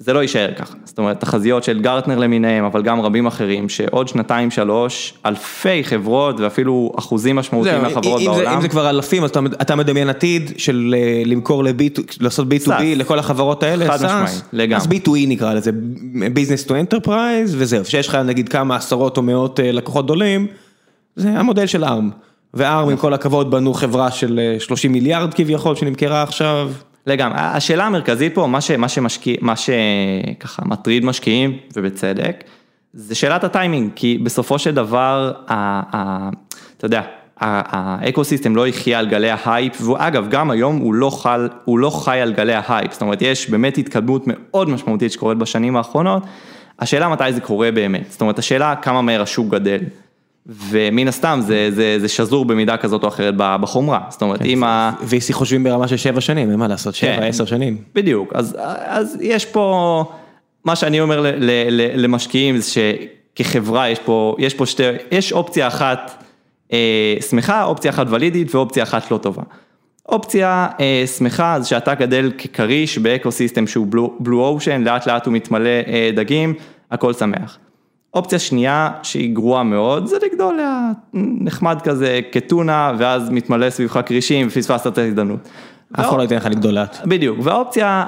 זה 0.00 0.12
לא 0.12 0.22
יישאר 0.22 0.50
ככה, 0.56 0.74
זאת 0.84 0.98
אומרת, 0.98 1.20
תחזיות 1.20 1.64
של 1.64 1.80
גרטנר 1.80 2.18
למיניהם, 2.18 2.64
אבל 2.64 2.82
גם 2.82 3.00
רבים 3.00 3.26
אחרים, 3.26 3.68
שעוד 3.68 4.08
שנתיים 4.08 4.50
שלוש, 4.50 5.14
אלפי 5.26 5.84
חברות 5.84 6.40
ואפילו 6.40 6.92
אחוזים 6.98 7.36
משמעותיים 7.36 7.82
מהחברות 7.82 8.22
בעולם. 8.22 8.54
אם 8.54 8.60
זה 8.60 8.68
כבר 8.68 8.90
אלפים, 8.90 9.24
אז 9.24 9.30
אתה 9.62 9.76
מדמיין 9.76 10.08
עתיד 10.08 10.52
של 10.56 10.94
למכור, 11.24 11.64
לעשות 12.20 12.46
B2B 12.48 12.82
לכל 12.96 13.18
החברות 13.18 13.62
האלה, 13.62 13.86
חד 13.86 14.04
משמעי, 14.04 14.40
לגמרי. 14.52 14.76
אז 14.76 14.86
B2E 14.86 15.28
נקרא 15.28 15.54
לזה, 15.54 15.70
Business 16.14 16.68
to 16.68 16.70
Enterprise, 16.70 17.50
וזהו, 17.50 17.84
שיש 17.84 18.08
לך 18.08 18.14
נגיד 18.14 18.48
כמה 18.48 18.76
עשרות 18.76 19.16
או 19.16 19.22
מאות 19.22 19.60
לקוחות 19.62 20.04
גדולים, 20.04 20.46
זה 21.16 21.30
המודל 21.30 21.66
של 21.66 21.84
ARM. 21.84 22.10
ו-ARM 22.54 22.90
עם 22.90 22.96
כל 22.96 23.14
הכבוד 23.14 23.50
בנו 23.50 23.74
חברה 23.74 24.10
של 24.10 24.40
30 24.58 24.92
מיליארד 24.92 25.34
כביכול 25.34 25.76
שנמכרה 25.76 26.22
עכשיו. 26.22 26.70
לגמרי, 27.08 27.38
השאלה 27.38 27.84
המרכזית 27.84 28.34
פה, 28.34 28.46
מה 28.46 28.58
מה 28.78 28.88
שמשקיע, 28.88 29.36
מה 29.40 29.54
שככה 29.56 30.62
מטריד 30.66 31.04
משקיעים, 31.04 31.56
ובצדק, 31.76 32.44
זה 32.92 33.14
שאלת 33.14 33.44
הטיימינג, 33.44 33.90
כי 33.96 34.18
בסופו 34.22 34.58
של 34.58 34.74
דבר, 34.74 35.32
ה, 35.48 35.54
ה, 35.96 36.30
אתה 36.76 36.86
יודע, 36.86 37.02
ה 37.40 38.24
ecosystem 38.24 38.56
לא 38.56 38.68
יחיה 38.68 38.98
על 38.98 39.06
גלי 39.08 39.30
ההייפ, 39.30 39.82
ואגב, 39.82 40.28
גם 40.28 40.50
היום 40.50 40.76
הוא 40.76 40.94
לא, 40.94 41.10
חל, 41.10 41.48
הוא 41.64 41.78
לא 41.78 41.90
חי 41.90 42.20
על 42.20 42.32
גלי 42.32 42.54
ההייפ, 42.54 42.92
זאת 42.92 43.02
אומרת, 43.02 43.22
יש 43.22 43.50
באמת 43.50 43.78
התקדמות 43.78 44.22
מאוד 44.26 44.68
משמעותית 44.68 45.12
שקורית 45.12 45.38
בשנים 45.38 45.76
האחרונות, 45.76 46.22
השאלה 46.78 47.08
מתי 47.08 47.32
זה 47.32 47.40
קורה 47.40 47.70
באמת, 47.70 48.10
זאת 48.10 48.20
אומרת, 48.20 48.38
השאלה 48.38 48.76
כמה 48.76 49.02
מהר 49.02 49.22
השוק 49.22 49.48
גדל. 49.48 49.78
ומן 50.46 51.08
הסתם 51.08 51.40
זה 51.42 51.70
זה, 51.70 51.96
זה 52.00 52.08
שזור 52.08 52.44
במידה 52.44 52.76
כזאת 52.76 53.02
או 53.02 53.08
אחרת 53.08 53.34
בחומרה, 53.36 54.00
זאת 54.08 54.22
אומרת 54.22 54.42
אם 54.42 54.64
ה... 54.64 54.92
VC 55.00 55.32
חושבים 55.32 55.64
ברמה 55.64 55.88
של 55.88 55.96
שבע 55.96 56.20
שנים, 56.20 56.50
אין 56.50 56.58
מה 56.58 56.68
לעשות, 56.68 56.94
שבע, 56.94 57.24
עשר 57.24 57.44
שנים. 57.44 57.76
בדיוק, 57.94 58.32
אז 58.34 58.56
אז 58.84 59.18
יש 59.20 59.46
פה, 59.46 60.04
מה 60.64 60.76
שאני 60.76 61.00
אומר 61.00 61.20
ל, 61.20 61.26
ל, 61.26 61.50
ל, 61.70 62.04
למשקיעים 62.04 62.56
זה 62.58 62.70
שכחברה 62.70 63.88
יש 63.88 63.98
פה, 63.98 64.36
יש 64.38 64.54
פה 64.54 64.66
שתי, 64.66 64.82
יש 65.10 65.32
אופציה 65.32 65.66
אחת 65.66 66.24
אה, 66.72 67.16
שמחה, 67.30 67.64
אופציה 67.64 67.90
אחת 67.90 68.06
ולידית 68.10 68.54
ואופציה 68.54 68.82
אחת 68.82 69.10
לא 69.10 69.18
טובה. 69.18 69.42
אופציה 70.08 70.66
אה, 70.80 71.04
שמחה 71.18 71.56
זה 71.60 71.68
שאתה 71.68 71.94
גדל 71.94 72.30
ככריש 72.30 72.98
ב 72.98 73.32
ecosystem 73.32 73.66
שהוא 73.66 73.86
blue 74.20 74.46
ocean, 74.46 74.82
לאט 74.82 75.06
לאט 75.06 75.26
הוא 75.26 75.34
מתמלא 75.34 75.70
אה, 75.86 76.10
דגים, 76.14 76.54
הכל 76.90 77.12
שמח. 77.12 77.58
אופציה 78.18 78.38
שנייה 78.38 78.90
שהיא 79.02 79.34
גרועה 79.34 79.62
מאוד 79.62 80.06
זה 80.06 80.16
לגדול 80.26 80.60
נחמד 81.14 81.82
כזה 81.82 82.20
כטונה 82.32 82.92
ואז 82.98 83.30
מתמלא 83.30 83.70
סביבך 83.70 84.00
כרישים 84.06 84.46
ופספסת 84.46 84.86
את 84.86 84.98
ההזדמנות. 84.98 85.48
אף 85.92 86.08
אחד 86.08 86.16
לא 86.16 86.22
ייתן 86.22 86.36
לך 86.36 86.46
לגדול 86.46 86.74
לאט. 86.74 87.06
בדיוק 87.06 87.38
והאופציה, 87.42 88.04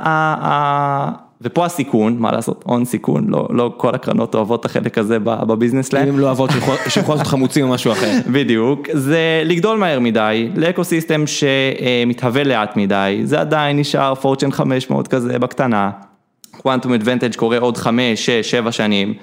ופה 1.42 1.64
הסיכון, 1.64 2.16
מה 2.18 2.32
לעשות, 2.32 2.64
הון 2.66 2.84
סיכון, 2.84 3.24
לא 3.28 3.48
לא 3.50 3.74
כל 3.76 3.94
הקרנות 3.94 4.34
אוהבות 4.34 4.60
את 4.60 4.64
החלק 4.64 4.98
הזה 4.98 5.18
ב 5.18 5.27
business 5.27 5.92
להם. 5.92 6.08
אם 6.08 6.18
לא 6.18 6.26
אוהבות 6.26 6.50
שילכו 6.88 7.14
לעשות 7.14 7.26
חמוצים 7.26 7.64
או 7.64 7.70
משהו 7.70 7.92
אחר. 7.92 8.10
בדיוק, 8.34 8.88
זה 8.92 9.42
לגדול 9.44 9.78
מהר 9.78 10.00
מדי, 10.00 10.50
ל 10.56 10.84
ecosystem 10.84 11.24
שמתהווה 11.26 12.44
לאט 12.44 12.76
מדי, 12.76 13.20
זה 13.24 13.40
עדיין 13.40 13.78
נשאר 13.78 14.14
Fortune 14.14 14.50
500 14.50 15.08
כזה 15.08 15.38
בקטנה, 15.38 15.90
quantum 16.56 16.92
advantage 16.92 17.34
קורה 17.34 17.58
עוד 17.58 17.76
5, 17.76 18.26
6, 18.26 18.50
7 18.50 18.72
שנים. 18.72 19.14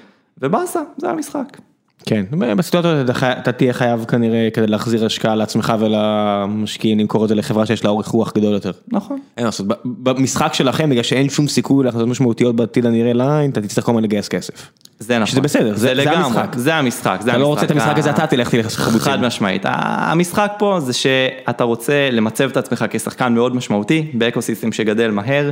ובאסה, 0.42 0.80
זה 0.96 1.10
המשחק. 1.10 1.58
כן, 2.06 2.24
בסיטואציות 2.56 3.10
אתה 3.22 3.52
תהיה 3.52 3.72
חייב 3.72 4.04
כנראה 4.04 4.48
כדי 4.54 4.66
להחזיר 4.66 5.06
השקעה 5.06 5.34
לעצמך 5.34 5.72
ולמשקיעים 5.80 6.98
למכור 6.98 7.24
את 7.24 7.28
זה 7.28 7.34
לחברה 7.34 7.66
שיש 7.66 7.84
לה 7.84 7.90
אורך 7.90 8.06
רוח 8.06 8.32
גדול 8.36 8.52
יותר. 8.52 8.70
נכון. 8.88 9.18
אין 9.36 9.46
לעשות, 9.46 9.66
במשחק 9.84 10.54
שלכם 10.54 10.90
בגלל 10.90 11.02
שאין 11.02 11.28
שום 11.28 11.48
סיכוי 11.48 11.84
להכנסות 11.84 12.08
משמעותיות 12.08 12.56
בעתיד 12.56 12.86
הנראה 12.86 13.12
לעין, 13.12 13.50
אתה 13.50 13.60
תצטרך 13.60 13.84
כל 13.84 13.92
הזמן 13.92 14.02
לגייס 14.02 14.28
כסף. 14.28 14.70
זה 14.98 15.14
נכון. 15.14 15.26
שזה 15.26 15.40
בסדר, 15.40 15.76
זה 15.76 16.10
המשחק. 16.10 16.54
זה 16.56 16.74
המשחק. 16.74 17.18
אתה 17.22 17.38
לא 17.38 17.46
רוצה 17.46 17.66
את 17.66 17.70
המשחק 17.70 17.98
הזה, 17.98 18.10
אתה 18.10 18.26
תלך 18.26 18.50
תלך 18.50 18.66
חמוצים. 18.66 19.00
חד 19.00 19.20
משמעית. 19.20 19.62
המשחק 19.64 20.52
פה 20.58 20.80
זה 20.80 20.92
שאתה 20.92 21.64
רוצה 21.64 22.08
למצב 22.12 22.48
את 22.50 22.56
עצמך 22.56 22.84
כשחקן 22.90 23.34
מאוד 23.34 23.56
משמעותי 23.56 24.10
ב 24.14 24.42
ecosystem 24.42 24.72
שגדל 24.72 25.10
מהר. 25.10 25.50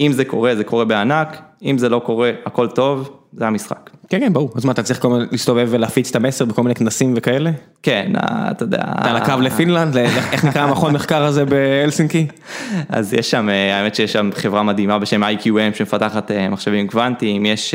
אם 0.00 0.12
זה 0.12 0.24
קורה, 0.24 0.56
זה 0.56 0.64
קורה 0.64 0.84
בענק, 0.84 1.42
אם 1.62 1.78
זה 1.78 1.88
לא 1.88 1.98
קורה, 1.98 2.30
הכל 2.46 2.68
טוב, 2.68 3.10
זה 3.32 3.46
המשחק. 3.46 3.90
כן, 4.08 4.20
כן, 4.20 4.32
ברור. 4.32 4.50
אז 4.54 4.64
מה, 4.64 4.72
אתה 4.72 4.82
צריך 4.82 5.02
כל 5.02 5.08
הזמן 5.08 5.26
להסתובב 5.32 5.68
ולהפיץ 5.70 6.10
את 6.10 6.16
המסר 6.16 6.44
בכל 6.44 6.62
מיני 6.62 6.74
כנסים 6.74 7.14
וכאלה? 7.16 7.50
כן, 7.82 8.12
אתה 8.50 8.62
יודע... 8.62 8.82
אתה 9.00 9.10
על 9.10 9.16
הקו 9.16 9.40
לפינלנד? 9.40 9.96
איך 9.96 10.44
נקרא 10.44 10.62
המכון 10.62 10.92
מחקר 10.92 11.24
הזה 11.24 11.44
בהלסינקי? 11.44 12.26
אז 12.88 13.14
יש 13.14 13.30
שם, 13.30 13.48
האמת 13.48 13.94
שיש 13.94 14.12
שם 14.12 14.30
חברה 14.34 14.62
מדהימה 14.62 14.98
בשם 14.98 15.22
IQM 15.24 15.74
שמפתחת 15.74 16.30
מחשבים 16.50 16.86
קוונטיים, 16.88 17.46
יש... 17.46 17.74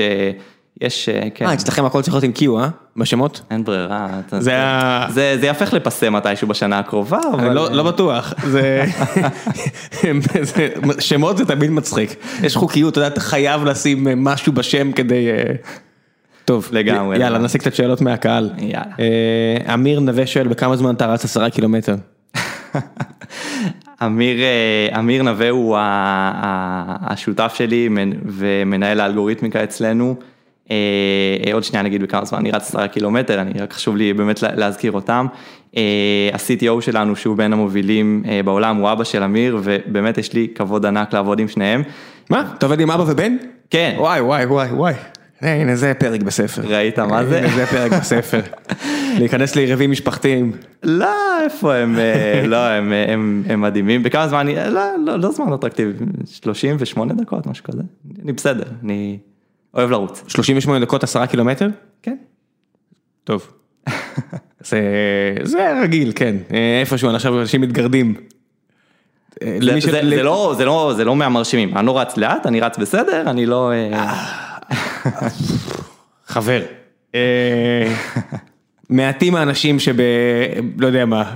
יש, 0.82 1.10
כן. 1.36 1.46
אה, 1.46 1.54
אצלכם 1.54 1.86
הכל 1.86 2.02
צריך 2.02 2.14
להיות 2.14 2.24
עם 2.24 2.32
Q, 2.36 2.42
אה? 2.60 2.70
בשמות? 2.98 3.42
אין 3.52 3.64
ברירה. 3.64 4.08
זה 5.10 5.38
זה 5.40 5.46
יהפך 5.46 5.74
לפסה 5.74 6.10
מתישהו 6.10 6.48
בשנה 6.48 6.80
הקרובה, 6.80 7.20
אבל... 7.34 7.54
לא 7.54 7.84
בטוח. 7.84 8.34
שמות 11.00 11.38
זה 11.38 11.46
תמיד 11.46 11.72
מצחיק. 11.72 12.16
יש 12.44 12.56
חוקיות, 12.56 12.92
אתה 12.92 13.00
יודע, 13.00 13.08
אתה 13.08 13.22
חייב 13.22 13.64
לשים 13.64 14.24
משהו 14.24 14.54
בשם 14.54 14.92
כדי... 14.92 15.28
טוב, 16.46 16.70
לגמרי. 16.72 17.20
יאללה, 17.20 17.38
נסיק 17.38 17.62
קצת 17.62 17.76
שאלות 17.76 18.02
מהקהל. 18.02 18.50
יאללה. 18.58 19.74
אמיר 19.74 20.00
נווה 20.00 20.28
שואל, 20.28 20.48
בכמה 20.48 20.78
זמן 20.78 20.96
אתה 20.96 21.08
רץ 21.08 21.26
עשרה 21.26 21.50
קילומטר? 21.50 21.96
אמיר 25.00 25.24
נווה 25.24 25.50
הוא 25.50 25.78
השותף 27.02 27.54
שלי 27.58 27.90
ומנהל 28.26 29.00
האלגוריתמיקה 29.00 29.64
אצלנו. 29.64 30.16
עוד 31.54 31.64
שנייה 31.64 31.84
נגיד 31.84 32.04
בכמה 32.04 32.26
זמן, 32.26 32.40
אני 32.40 32.52
רץ 32.52 32.62
עשרה 32.62 32.88
קילומטר, 32.88 33.42
אני 33.42 33.62
רק 33.62 33.74
חשוב 33.74 33.98
לי 33.98 34.14
באמת 34.14 34.42
להזכיר 34.42 34.92
אותם. 34.92 35.26
ה-CTO 36.34 36.82
שלנו 36.82 37.16
שהוא 37.16 37.38
בין 37.38 37.54
המובילים 37.54 38.24
בעולם 38.46 38.78
הוא 38.78 38.92
אבא 38.92 39.04
של 39.04 39.24
אמיר 39.24 39.58
ובאמת 39.64 40.18
יש 40.18 40.34
לי 40.34 40.48
כבוד 40.56 40.86
ענק 40.86 41.14
לעבוד 41.14 41.40
עם 41.40 41.48
שניהם. 41.48 41.84
מה? 42.30 42.54
אתה 42.58 42.66
עובד 42.66 42.80
עם 42.80 42.92
אבא 42.92 43.04
ובן? 43.08 43.38
כן. 43.70 43.96
וואי 43.98 44.22
וואי 44.22 44.46
וואי 44.46 44.68
וואי. 44.68 44.94
הנה 45.42 45.76
זה 45.76 45.94
פרק 46.00 46.24
בספר. 46.24 46.62
ראית 46.66 47.00
מה 47.00 47.26
זה? 47.26 47.38
הנה 47.38 47.50
זה 47.56 47.66
פרק 47.66 47.92
בספר. 47.92 48.42
להיכנס 49.20 49.56
ליריבים 49.56 49.92
משפחתיים. 49.92 50.52
לא, 50.84 51.44
איפה 51.44 51.76
הם, 51.76 52.00
אה, 52.00 52.44
לא, 52.48 52.58
הם, 52.58 52.94
אה, 52.94 53.14
הם, 53.14 53.44
הם 53.50 53.62
מדהימים, 53.62 54.04
בכמה 54.04 54.28
זמן, 54.28 54.40
אני, 54.40 54.56
לא, 54.56 54.82
לא, 55.06 55.20
לא 55.20 55.32
זמן 55.32 55.54
אטרקטיבי, 55.54 55.92
38 56.26 57.14
דקות, 57.14 57.48
משהו 57.48 57.64
כזה, 57.64 57.82
אני 58.24 58.34
בסדר, 58.34 58.64
אני 58.84 59.18
אוהב 59.78 59.92
לרוץ. 59.92 60.24
38 60.28 60.80
דקות 60.86 61.04
10 61.04 61.26
קילומטר? 61.26 61.68
כן. 62.02 62.16
טוב. 63.24 63.52
זה, 64.60 64.82
זה 65.44 65.82
רגיל, 65.84 66.12
כן. 66.16 66.36
אה, 66.54 66.80
איפשהו 66.80 67.10
עכשיו 67.10 67.42
אנשים 67.42 67.62
מתגרדים. 67.62 68.14
אה, 69.42 69.58
זה, 69.62 69.66
למי 69.72 69.82
ש- 69.82 69.86
זה, 69.86 69.92
זה, 69.92 70.24
לא, 70.24 70.54
זה, 70.58 70.66
לא, 70.66 70.94
זה 70.98 71.06
לא 71.06 71.16
מהמרשימים, 71.16 71.78
אני 71.78 71.86
לא 71.88 72.00
רץ 72.00 72.18
לאט, 72.18 72.46
אני 72.46 72.60
רץ 72.60 72.78
בסדר, 72.78 73.30
אני 73.30 73.46
לא... 73.46 73.72
אה, 73.72 74.24
חבר. 76.28 76.62
מעטים 78.90 79.36
האנשים 79.36 79.80
שב... 79.80 79.96
לא 80.78 80.88
יודע 80.88 81.06
מה. 81.06 81.36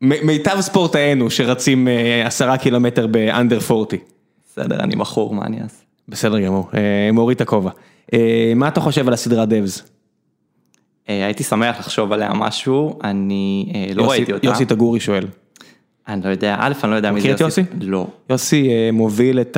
מיטב 0.00 0.60
ספורטאינו 0.60 1.30
שרצים 1.30 1.88
עשרה 2.24 2.58
קילומטר 2.58 3.06
באנדר 3.06 3.58
40. 3.70 4.00
בסדר, 4.46 4.80
אני 4.80 4.94
מכור, 4.96 5.34
מה 5.34 5.46
אני 5.46 5.62
אעשה? 5.62 5.87
בסדר 6.08 6.40
גמור, 6.40 6.70
מוריד 7.12 7.34
את 7.34 7.40
הכובע. 7.40 7.70
מה 8.56 8.68
אתה 8.68 8.80
חושב 8.80 9.08
על 9.08 9.14
הסדרה 9.14 9.46
דבס? 9.46 9.82
אה, 11.08 11.24
הייתי 11.24 11.44
שמח 11.44 11.78
לחשוב 11.78 12.12
עליה 12.12 12.32
משהו, 12.34 12.98
אני 13.04 13.72
אה, 13.74 13.94
לא 13.94 14.10
ראיתי 14.10 14.32
אותה. 14.32 14.46
יוסי 14.46 14.64
תגורי 14.64 15.00
שואל. 15.00 15.26
אני 16.08 16.20
לא 16.24 16.28
יודע, 16.28 16.56
א', 16.58 16.72
אני 16.84 16.90
לא 16.90 16.96
יודע 16.96 17.12
מי 17.12 17.20
זה 17.20 17.26
מכיר 17.26 17.36
את 17.36 17.40
יוסי? 17.40 17.62
לא. 17.80 18.06
יוסי 18.30 18.68
אה, 18.68 18.90
מוביל 18.92 19.40
את 19.40 19.56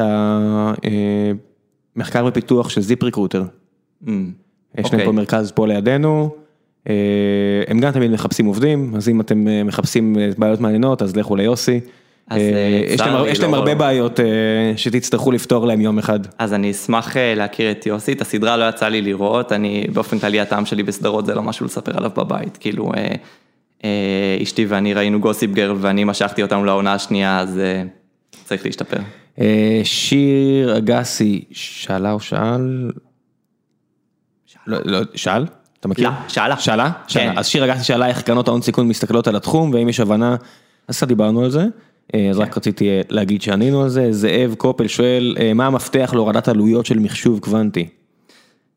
המחקר 1.97 2.25
ופיתוח 2.29 2.69
של 2.69 2.81
זיפ 2.81 3.03
ריקרוטר. 3.03 3.45
Mm, 4.05 4.09
יש 4.79 4.85
אוקיי. 4.85 4.99
להם 4.99 5.07
פה 5.07 5.13
מרכז 5.13 5.51
פה 5.51 5.67
לידינו. 5.67 6.31
הם 7.67 7.81
גם 7.81 7.93
תמיד 7.93 8.11
מחפשים 8.11 8.47
עובדים, 8.47 8.95
אז 8.97 9.09
אם 9.09 9.21
אתם 9.21 9.67
מחפשים 9.67 10.17
בעיות 10.39 10.61
מעניינות, 10.61 11.03
אז 11.03 11.17
לכו 11.17 11.37
ליוסי. 11.37 11.81
אז, 12.31 12.39
אה, 12.41 12.45
אה, 12.45 12.93
יש 13.31 13.41
להם- 13.41 13.51
לא- 13.53 13.57
הרבה 13.57 13.75
בעיות 13.75 14.21
אה, 14.21 14.27
שתצטרכו 14.77 15.33
לפתור 15.33 15.67
להם 15.67 15.81
יום 15.81 15.99
אחד. 15.99 16.21
אז 16.39 16.55
אני 16.55 16.71
אשמח 16.71 17.17
להכיר 17.17 17.71
את 17.71 17.87
יוסי, 17.87 18.13
את 18.13 18.21
הסדרה 18.21 18.57
לא 18.57 18.69
יצא 18.69 18.89
לי 18.89 19.03
לראות, 19.03 19.53
אני 19.53 19.87
באופן 19.93 20.19
כללי 20.19 20.41
הטעם 20.41 20.67
שלי 20.67 20.83
בסדרות 20.83 21.27
זה 21.27 21.35
לא 21.35 21.43
משהו 21.43 21.67
לספר 21.67 21.97
עליו 21.97 22.11
בבית, 22.17 22.57
כאילו 22.61 22.93
אשתי 24.43 24.67
ואני 24.69 24.95
ראינו 24.95 25.21
גוסיפ 25.21 25.51
גרל 25.51 25.77
ואני 25.81 26.05
משכתי 26.05 26.43
אותנו 26.43 26.65
לעונה 26.65 26.95
השנייה, 26.95 27.41
אז 27.41 27.61
צריך 28.45 28.67
להשתפר. 28.67 28.99
שיר 29.85 30.79
אגסי 30.79 31.45
שאלה 31.53 32.13
או 32.13 32.21
שאל? 32.21 32.91
לא, 34.67 34.79
לא, 34.85 35.01
שאל? 35.15 35.47
אתה 35.81 35.89
מכיר? 35.89 36.09
לא, 36.09 36.15
שאלה. 36.29 36.57
שאלה? 36.57 36.91
שאלה. 37.07 37.33
כן. 37.33 37.39
אז 37.39 37.47
שיר 37.47 37.65
אגסי 37.65 37.85
שאלה 37.85 38.07
איך 38.07 38.23
קרנות 38.23 38.49
ההון 38.49 38.63
סיכון 38.63 38.89
מסתכלות 38.89 39.29
על 39.29 39.37
התחום 39.37 39.71
ואם 39.75 39.89
יש 39.89 40.01
הבנה, 40.01 40.37
אז 40.89 40.97
קצת 40.97 41.09
דיברנו 41.09 41.45
על 41.45 41.51
זה. 41.51 41.65
אה, 42.15 42.31
אז 42.31 42.37
כן. 42.37 42.43
רק 42.43 42.57
רציתי 42.57 42.89
אה, 42.89 43.01
להגיד 43.09 43.43
שענינו 43.43 43.83
על 43.83 43.89
זה. 43.89 44.13
זאב 44.13 44.55
קופל 44.59 44.87
שואל, 44.87 45.37
אה, 45.41 45.55
מה 45.55 45.67
המפתח 45.67 46.11
להורדת 46.15 46.49
עלויות 46.49 46.87
של 46.87 46.99
מחשוב 46.99 47.39
קוונטי? 47.39 47.89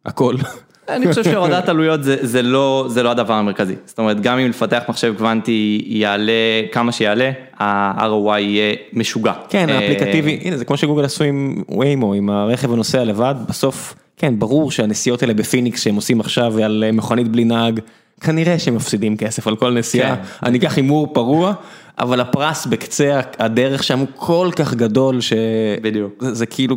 הכל. 0.06 0.36
אני 0.90 1.08
חושב 1.08 1.24
שהורדת 1.24 1.70
עלויות 1.70 2.04
זה, 2.04 2.18
זה, 2.22 2.42
לא, 2.42 2.86
זה 2.90 3.04
לא 3.04 3.12
הדבר 3.12 3.34
המרכזי, 3.34 3.76
זאת 3.86 4.00
אומרת 4.00 4.22
גם 4.22 4.40
אם 4.40 4.50
לפתח 4.50 4.84
מחשב 4.90 5.14
קוונטי 5.18 5.84
יעלה 5.86 6.62
כמה 6.72 6.92
שיעלה, 6.92 7.32
ה-ROI 7.60 8.40
יהיה 8.40 8.76
משוגע. 8.94 9.34
כן, 9.50 9.70
האפליקטיבי, 9.70 10.40
הנה 10.44 10.58
זה 10.58 10.66
כמו 10.66 10.78
שגוגל 10.78 11.06
עשו 11.06 11.24
עם 11.24 11.64
ויימו, 11.80 12.14
עם 12.14 12.30
הרכב 12.30 12.74
הנוסע 12.74 13.04
לבד, 13.04 13.36
בסוף, 13.50 13.96
כן, 14.18 14.40
ברור 14.40 14.72
שהנסיעות 14.72 15.22
האלה 15.22 15.34
בפיניקס 15.34 15.84
שהם 15.84 15.96
עושים 15.96 16.20
עכשיו 16.20 16.64
על 16.64 16.84
מכונית 16.94 17.28
בלי 17.28 17.44
נהג, 17.44 17.80
כנראה 18.24 18.60
שהם 18.60 18.76
מפסידים 18.76 19.18
כסף 19.18 19.48
על 19.48 19.56
כל 19.56 19.74
נסיעה, 19.74 20.16
כן. 20.16 20.22
אני 20.44 20.58
אקח 20.58 20.76
הימור 20.76 21.14
פרוע, 21.14 21.54
אבל 22.00 22.20
הפרס 22.20 22.66
בקצה 22.66 23.20
הדרך 23.40 23.84
שם 23.84 24.00
הוא 24.00 24.08
כל 24.16 24.50
כך 24.56 24.74
גדול, 24.74 25.22
ש... 25.22 25.34
בדיוק. 25.82 26.14
זה, 26.20 26.34
זה 26.34 26.46
כאילו, 26.46 26.76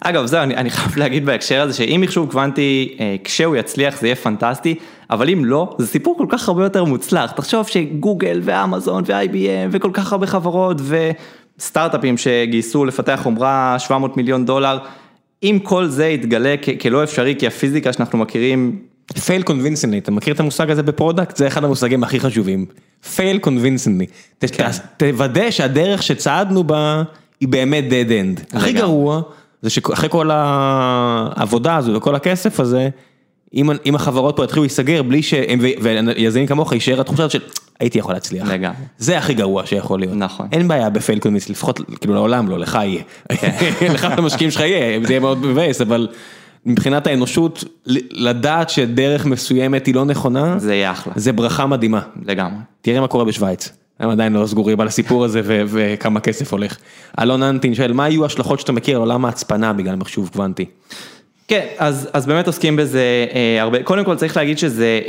אגב, 0.00 0.26
זהו, 0.26 0.42
אני, 0.42 0.56
אני 0.56 0.70
חייב 0.70 0.96
להגיד 0.98 1.26
בהקשר 1.26 1.62
הזה 1.62 1.74
שאם 1.74 2.00
מחשוב 2.00 2.30
קוונטי, 2.30 2.96
אה, 3.00 3.16
כשהוא 3.24 3.56
יצליח 3.56 4.00
זה 4.00 4.06
יהיה 4.06 4.16
פנטסטי, 4.16 4.74
אבל 5.10 5.30
אם 5.30 5.44
לא, 5.44 5.76
זה 5.78 5.86
סיפור 5.86 6.18
כל 6.18 6.26
כך 6.28 6.48
הרבה 6.48 6.64
יותר 6.64 6.84
מוצלח. 6.84 7.30
תחשוב 7.30 7.66
שגוגל 7.68 8.40
ואמזון 8.42 9.02
ו-IBM 9.06 9.68
וכל 9.70 9.90
כך 9.92 10.12
הרבה 10.12 10.26
חברות 10.26 10.80
וסטארט-אפים 11.58 12.16
שגייסו 12.18 12.84
לפתח 12.84 13.20
חומרה 13.22 13.76
700 13.78 14.16
מיליון 14.16 14.44
דולר, 14.44 14.78
אם 15.42 15.58
כל 15.62 15.86
זה 15.86 16.06
יתגלה 16.06 16.54
כלא 16.80 17.02
אפשרי, 17.04 17.34
כי 17.38 17.46
הפיזיקה 17.46 17.92
שאנחנו 17.92 18.18
מכירים, 18.18 18.78
fail 19.12 19.42
convincingly, 19.48 19.98
אתה 19.98 20.10
מכיר 20.10 20.34
את 20.34 20.40
המושג 20.40 20.70
הזה 20.70 20.82
ב 20.82 20.88
product? 20.88 21.36
זה 21.36 21.46
אחד 21.46 21.64
המושגים 21.64 22.04
הכי 22.04 22.20
חשובים. 22.20 22.66
fail 23.16 23.40
convincingly, 23.46 24.46
כן. 24.52 24.70
תוודא 24.96 25.50
שהדרך 25.50 26.02
שצעדנו 26.02 26.64
בה 26.64 27.02
היא 27.40 27.48
באמת 27.48 27.84
dead 27.84 28.10
end. 28.10 28.56
הכי. 28.56 28.72
גרוע 28.72 29.22
זה 29.62 29.70
שאחרי 29.70 30.08
כל 30.08 30.30
העבודה 30.32 31.76
הזו 31.76 31.94
וכל 31.94 32.14
הכסף 32.14 32.60
הזה, 32.60 32.88
אם, 33.54 33.70
אם 33.86 33.94
החברות 33.94 34.36
פה 34.36 34.44
יתחילו 34.44 34.62
להיסגר 34.62 35.02
בלי 35.02 35.22
שהם, 35.22 35.58
ויזמים 35.60 36.46
כמוך 36.46 36.72
יישאר 36.72 37.00
התחושה 37.00 37.30
של 37.30 37.40
הייתי 37.80 37.98
יכול 37.98 38.14
להצליח. 38.14 38.48
לגמרי. 38.48 38.76
זה 38.98 39.18
הכי 39.18 39.34
גרוע 39.34 39.66
שיכול 39.66 40.00
להיות. 40.00 40.14
נכון. 40.16 40.48
אין 40.52 40.68
בעיה 40.68 40.90
ב 40.90 40.96
fail 40.96 41.18
convincingly, 41.18 41.48
לפחות 41.48 41.80
כאילו 42.00 42.14
לעולם 42.14 42.48
לא, 42.48 42.58
לך 42.58 42.78
יהיה. 42.82 43.02
לך 43.94 44.08
למשקיעים 44.18 44.50
שלך 44.50 44.60
יהיה, 44.60 45.00
זה 45.06 45.12
יהיה 45.12 45.20
מאוד 45.20 45.46
מבאס, 45.46 45.80
אבל 45.80 46.08
מבחינת 46.66 47.06
האנושות, 47.06 47.64
לדעת 48.10 48.70
שדרך 48.70 49.26
מסוימת 49.26 49.86
היא 49.86 49.94
לא 49.94 50.04
נכונה, 50.04 50.58
זה 50.58 50.74
יהיה 50.74 50.90
אחלה, 50.90 51.12
זה 51.16 51.32
ברכה 51.32 51.66
מדהימה. 51.66 52.00
לגמרי. 52.26 52.58
תראה 52.80 53.00
מה 53.00 53.08
קורה 53.08 53.24
בשוויץ. 53.24 53.72
הם 54.00 54.10
עדיין 54.10 54.32
לא 54.32 54.46
סגורים 54.46 54.80
על 54.80 54.86
הסיפור 54.86 55.24
הזה 55.24 55.40
וכמה 55.44 56.20
כסף 56.20 56.52
הולך. 56.52 56.76
אלון 57.20 57.42
אנטין 57.42 57.74
שואל, 57.74 57.92
מה 57.92 58.04
היו 58.04 58.22
ההשלכות 58.22 58.60
שאתה 58.60 58.72
מכיר 58.72 58.96
על 58.96 59.02
עולם 59.02 59.24
ההצפנה 59.24 59.72
בגלל 59.72 59.96
מחשוב 59.96 60.30
קוונטי? 60.32 60.64
כן, 61.48 61.66
אז, 61.78 62.08
אז 62.12 62.26
באמת 62.26 62.46
עוסקים 62.46 62.76
בזה 62.76 63.26
אה, 63.34 63.62
הרבה, 63.62 63.82
קודם 63.82 64.04
כל 64.04 64.16
צריך 64.16 64.36
להגיד 64.36 64.58
שזה, 64.58 65.00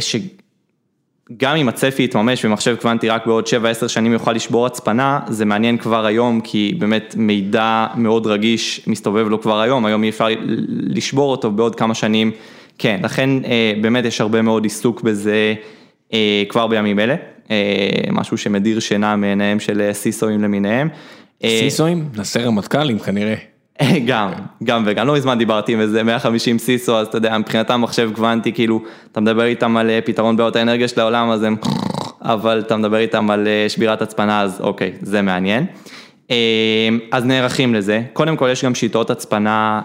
שגם 1.32 1.56
אם 1.56 1.70
הצפי 1.70 2.04
יתממש 2.04 2.46
ומחשב 2.46 2.76
קוונטי 2.76 3.10
רק 3.10 3.26
בעוד 3.26 3.46
7-10 3.84 3.88
שנים 3.88 4.14
יוכל 4.14 4.32
לשבור 4.32 4.66
הצפנה, 4.66 5.20
זה 5.28 5.46
מעניין 5.46 5.78
כבר 5.78 6.06
היום, 6.06 6.42
כי 6.42 6.76
באמת 6.80 7.16
מידע 7.18 7.88
מאוד 7.96 8.28
רגיש 8.28 8.82
מסתובב 8.88 9.28
לו 9.28 9.42
כבר 9.42 9.62
היום, 9.62 9.86
היום 9.86 10.04
אי 10.04 10.10
אפשר 10.10 10.28
לשבור 10.68 11.32
אותו 11.32 11.52
בעוד 11.52 11.76
כמה 11.76 11.94
שנים, 11.94 12.32
כן, 12.78 13.00
לכן 13.04 13.30
אה, 13.46 13.74
באמת 13.82 14.06
יש 14.06 14.22
הרבה 14.22 14.42
מאוד 14.42 14.64
עיסוק 14.64 15.02
בזה 15.02 15.54
אה, 16.14 16.44
כבר 16.50 16.68
בימים 16.68 17.00
אלה, 17.00 17.16
אה, 17.52 17.56
משהו 18.12 18.38
שמדיר 18.38 18.80
שינה 18.80 19.16
מעיניהם 19.16 19.60
של 19.60 19.82
אה, 19.82 19.94
סיסואים 19.94 20.44
למיניהם. 20.44 20.90
אה, 21.44 21.60
סיסואים? 21.60 22.10
נעשה 22.16 22.40
רמטכ"לים 22.40 23.00
כנראה. 23.00 23.36
גם, 24.08 24.32
גם 24.64 24.84
וגם, 24.86 25.08
לא 25.08 25.14
מזמן 25.14 25.38
דיברתי 25.38 25.74
עם 25.74 25.80
איזה 25.80 26.04
150 26.04 26.60
סיסו, 26.60 26.98
אז 26.98 27.08
אתה 27.08 27.18
יודע, 27.18 27.38
מבחינתם 27.38 27.82
מחשב 27.82 28.12
קוונטי, 28.16 28.54
כאילו, 28.54 28.82
אתה 29.12 29.22
מדבר 29.22 29.46
איתם 29.46 29.78
על 29.78 29.90
אה, 29.90 30.00
פתרון 30.06 30.38
בעיות 30.38 30.56
האנרגיה 30.56 30.88
של 30.88 31.00
העולם, 31.00 31.30
אז 31.30 31.44
הם, 31.44 31.56
אבל 32.22 32.60
אתה 32.60 32.78
מדבר 32.78 32.98
איתם 32.98 33.30
על 33.30 33.48
אה, 33.48 33.70
שבירת 33.70 34.02
הצפנה, 34.02 34.42
אז 34.42 34.62
אוקיי, 34.62 34.92
זה 35.02 35.22
מעניין. 35.22 35.66
אה, 36.32 36.90
אז 37.12 37.26
נערכים 37.26 37.76
לזה, 37.76 38.02
קודם 38.14 38.38
כל 38.38 38.50
יש 38.52 38.66
גם 38.66 38.76
שיטות 38.76 39.10
הצפנה 39.10 39.82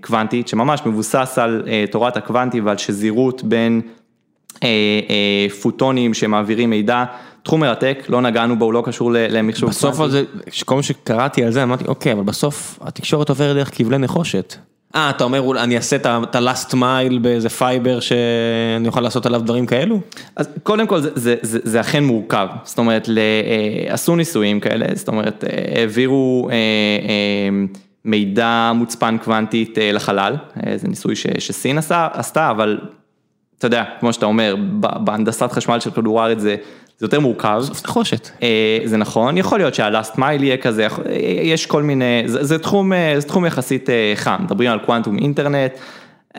קוונטית, 0.00 0.48
שממש 0.48 0.80
מבוסס 0.86 1.38
על 1.42 1.62
תורת 1.90 2.16
הקוונטי 2.16 2.60
ועל 2.60 2.76
שזירות 2.76 3.42
בין 3.44 3.80
פוטונים 5.62 6.14
שמעבירים 6.14 6.70
מידע, 6.70 7.04
תחום 7.42 7.60
מרתק, 7.60 8.04
לא 8.08 8.20
נגענו 8.20 8.58
בו, 8.58 8.64
הוא 8.64 8.72
לא 8.72 8.82
קשור 8.86 9.10
למחשוב 9.12 9.70
בסוף 9.70 10.00
על 10.00 10.10
זה, 10.10 10.24
כל 10.64 10.76
מה 10.76 10.82
שקראתי 10.82 11.44
על 11.44 11.50
זה 11.50 11.62
אמרתי 11.62 11.84
אוקיי 11.84 12.12
אבל 12.12 12.22
בסוף 12.22 12.78
התקשורת 12.80 13.28
עוברת 13.28 13.56
דרך 13.56 13.70
כבלי 13.74 13.98
נחושת. 13.98 14.56
אה 14.94 15.10
אתה 15.10 15.24
אומר 15.24 15.62
אני 15.62 15.76
אעשה 15.76 15.96
את 15.96 16.34
ה-last 16.34 16.74
mile 16.74 17.18
באיזה 17.20 17.48
fiber 17.48 18.00
שאני 18.00 18.88
אוכל 18.88 19.00
לעשות 19.00 19.26
עליו 19.26 19.40
דברים 19.40 19.66
כאלו? 19.66 20.00
אז 20.36 20.48
קודם 20.62 20.86
כל 20.86 21.00
זה, 21.00 21.10
זה, 21.14 21.34
זה, 21.42 21.58
זה 21.62 21.80
אכן 21.80 22.04
מורכב, 22.04 22.48
זאת 22.64 22.78
אומרת, 22.78 23.08
ל, 23.08 23.18
אה, 23.18 23.94
עשו 23.94 24.16
ניסויים 24.16 24.60
כאלה, 24.60 24.86
זאת 24.94 25.08
אומרת, 25.08 25.44
אה, 25.44 25.80
העבירו 25.80 26.48
אה, 26.52 26.56
מידע 28.04 28.72
מוצפן 28.74 29.16
קוונטית 29.24 29.78
לחלל, 29.92 30.36
זה 30.76 30.88
ניסוי 30.88 31.16
ש, 31.16 31.26
שסין 31.38 31.78
עשה, 31.78 32.08
עשתה, 32.12 32.50
אבל 32.50 32.78
אתה 33.58 33.66
יודע, 33.66 33.84
כמו 34.00 34.12
שאתה 34.12 34.26
אומר, 34.26 34.56
בהנדסת 34.80 35.52
חשמל 35.52 35.80
של 35.80 35.90
כדור 35.90 36.22
הארץ 36.22 36.38
זה, 36.38 36.56
זה 37.02 37.06
יותר 37.06 37.20
מורכב. 37.20 37.62
נחושת. 37.84 38.30
אה, 38.42 38.78
זה 38.84 38.96
נכון, 38.96 39.38
יכול 39.38 39.58
להיות 39.58 39.74
שהלאסט 39.74 40.18
מייל 40.18 40.44
יהיה 40.44 40.56
כזה, 40.56 40.86
אה, 40.86 41.12
יש 41.42 41.66
כל 41.66 41.82
מיני, 41.82 42.22
זה, 42.26 42.44
זה, 42.44 42.58
תחום, 42.58 42.92
אה, 42.92 43.14
זה 43.18 43.28
תחום 43.28 43.46
יחסית 43.46 43.88
חם, 44.14 44.36
מדברים 44.40 44.70
על 44.70 44.78
קוונטום 44.78 45.18
אינטרנט, 45.18 45.72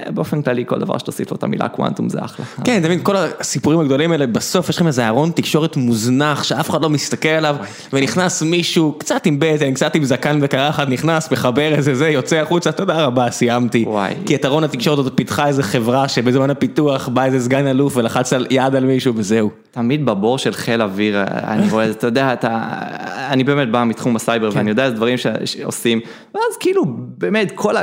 באופן 0.10 0.42
כללי 0.42 0.64
כל 0.68 0.80
דבר 0.80 0.98
שתוסיף 0.98 1.32
לו 1.32 1.38
את 1.38 1.44
המילה 1.44 1.68
קוונטום 1.68 2.10
זה 2.10 2.20
אחלה. 2.26 2.46
כן, 2.64 2.78
אתה 2.80 2.88
מבין, 2.88 3.00
כל 3.04 3.16
הסיפורים 3.40 3.80
הגדולים 3.80 4.12
האלה, 4.12 4.28
בסוף 4.28 4.70
יש 4.70 4.76
לכם 4.76 4.88
איזה 4.88 5.08
ארון 5.08 5.32
תקשורת 5.32 5.78
מוזנח 5.78 6.44
שאף 6.44 6.70
אחד 6.70 6.82
לא 6.82 6.90
מסתכל 6.90 7.30
עליו, 7.30 7.56
ונכנס 7.94 8.42
מישהו 8.42 8.96
קצת 8.98 9.26
עם 9.26 9.38
בטן, 9.40 9.74
קצת 9.74 9.96
עם 9.96 10.04
זקן 10.04 10.40
וקרחת, 10.42 10.88
נכנס, 10.90 11.32
מחבר 11.32 11.74
איזה 11.74 11.96
זה, 11.96 12.10
יוצא 12.10 12.36
החוצה, 12.36 12.72
תודה 12.72 13.06
רבה, 13.06 13.32
סיימתי. 13.32 13.84
וואי. 13.88 14.14
כי 14.26 14.36
את 14.36 14.46
ארון 14.46 14.64
התקשורת 14.64 15.00
הזאת 15.00 15.14
פיתחה 15.16 15.48
איזה 15.48 15.64
חברה 15.64 16.08
שבזמן 16.08 16.50
הפיתוח 16.50 17.08
בא 17.08 17.24
איזה 17.26 17.40
סגן 17.40 17.68
אלוף 17.68 17.98
ולחץ 17.98 18.34
על 18.34 18.48
יד 18.50 18.76
על 18.76 18.86
מישהו 18.86 19.14
וזהו. 19.16 19.50
תמיד 19.72 20.06
בבור 20.06 20.38
של 20.38 20.54
חיל 20.54 20.82
אוויר, 20.82 21.24
אני 21.28 21.70
רואה, 21.70 21.90
אתה 21.90 22.08
יודע, 22.08 22.34
אתה, 22.34 22.60
אני 23.30 23.44
באמת 23.44 23.72
בא 23.72 23.84
מתחום 23.84 24.16
הסייבר 24.16 24.50
ואני 24.54 24.70
יודע 24.70 24.86
איזה 24.86 24.96
דברים 24.96 25.18
ש- 25.18 25.28
שעושים, 25.46 26.00
ואז 26.36 26.58
כאילו 26.60 26.84
באמת 27.18 27.52
כל 27.56 27.76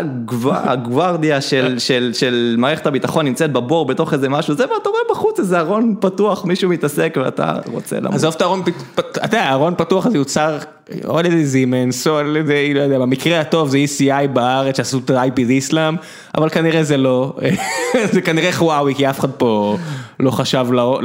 הגוורדיה 0.45 1.41
של, 1.41 1.79
של, 2.01 2.13
של 2.13 2.55
מערכת 2.59 2.87
הביטחון 2.87 3.27
נמצאת 3.27 3.53
בבור 3.53 3.87
בתוך 3.87 4.15
איזה 4.15 4.29
משהו, 4.29 4.55
זה 4.55 4.63
ואתה 4.63 4.89
רואה 4.89 5.01
בחוץ 5.11 5.39
איזה 5.39 5.61
ארון 5.61 5.95
פתוח, 6.01 6.45
מישהו 6.45 6.71
מתעסק 6.71 7.17
ואתה 7.25 7.53
רוצה 7.67 8.01
למות. 8.01 8.15
עזוב 8.15 8.35
את 8.37 8.43
הארון, 8.43 8.63
אתה 8.95 9.27
יודע, 9.27 9.43
הארון 9.43 9.75
פתוח 9.77 10.07
הזה 10.07 10.19
יוצר 10.19 10.59
או 11.05 11.19
על 11.19 11.27
ידי 11.27 11.47
זימנס, 11.47 12.07
או 12.07 12.17
על 12.19 12.37
ידי, 12.37 12.75
לא 12.75 12.81
יודע, 12.81 12.99
במקרה 12.99 13.41
הטוב 13.41 13.69
זה 13.69 13.79
ECI 13.79 14.27
בארץ 14.27 14.77
שעשו 14.77 14.99
את 15.05 15.11
ה-IP 15.11 15.39
איסלאם, 15.39 15.97
אבל 16.37 16.49
כנראה 16.49 16.83
זה 16.83 16.97
לא, 16.97 17.33
זה 18.13 18.21
כנראה 18.21 18.53
חוואוי, 18.53 18.95
כי 18.95 19.11
אף 19.11 19.21
אחד 19.21 19.31
פה 19.31 19.77
לא 20.21 20.31
חשב 20.31 20.67
לא- 20.71 21.01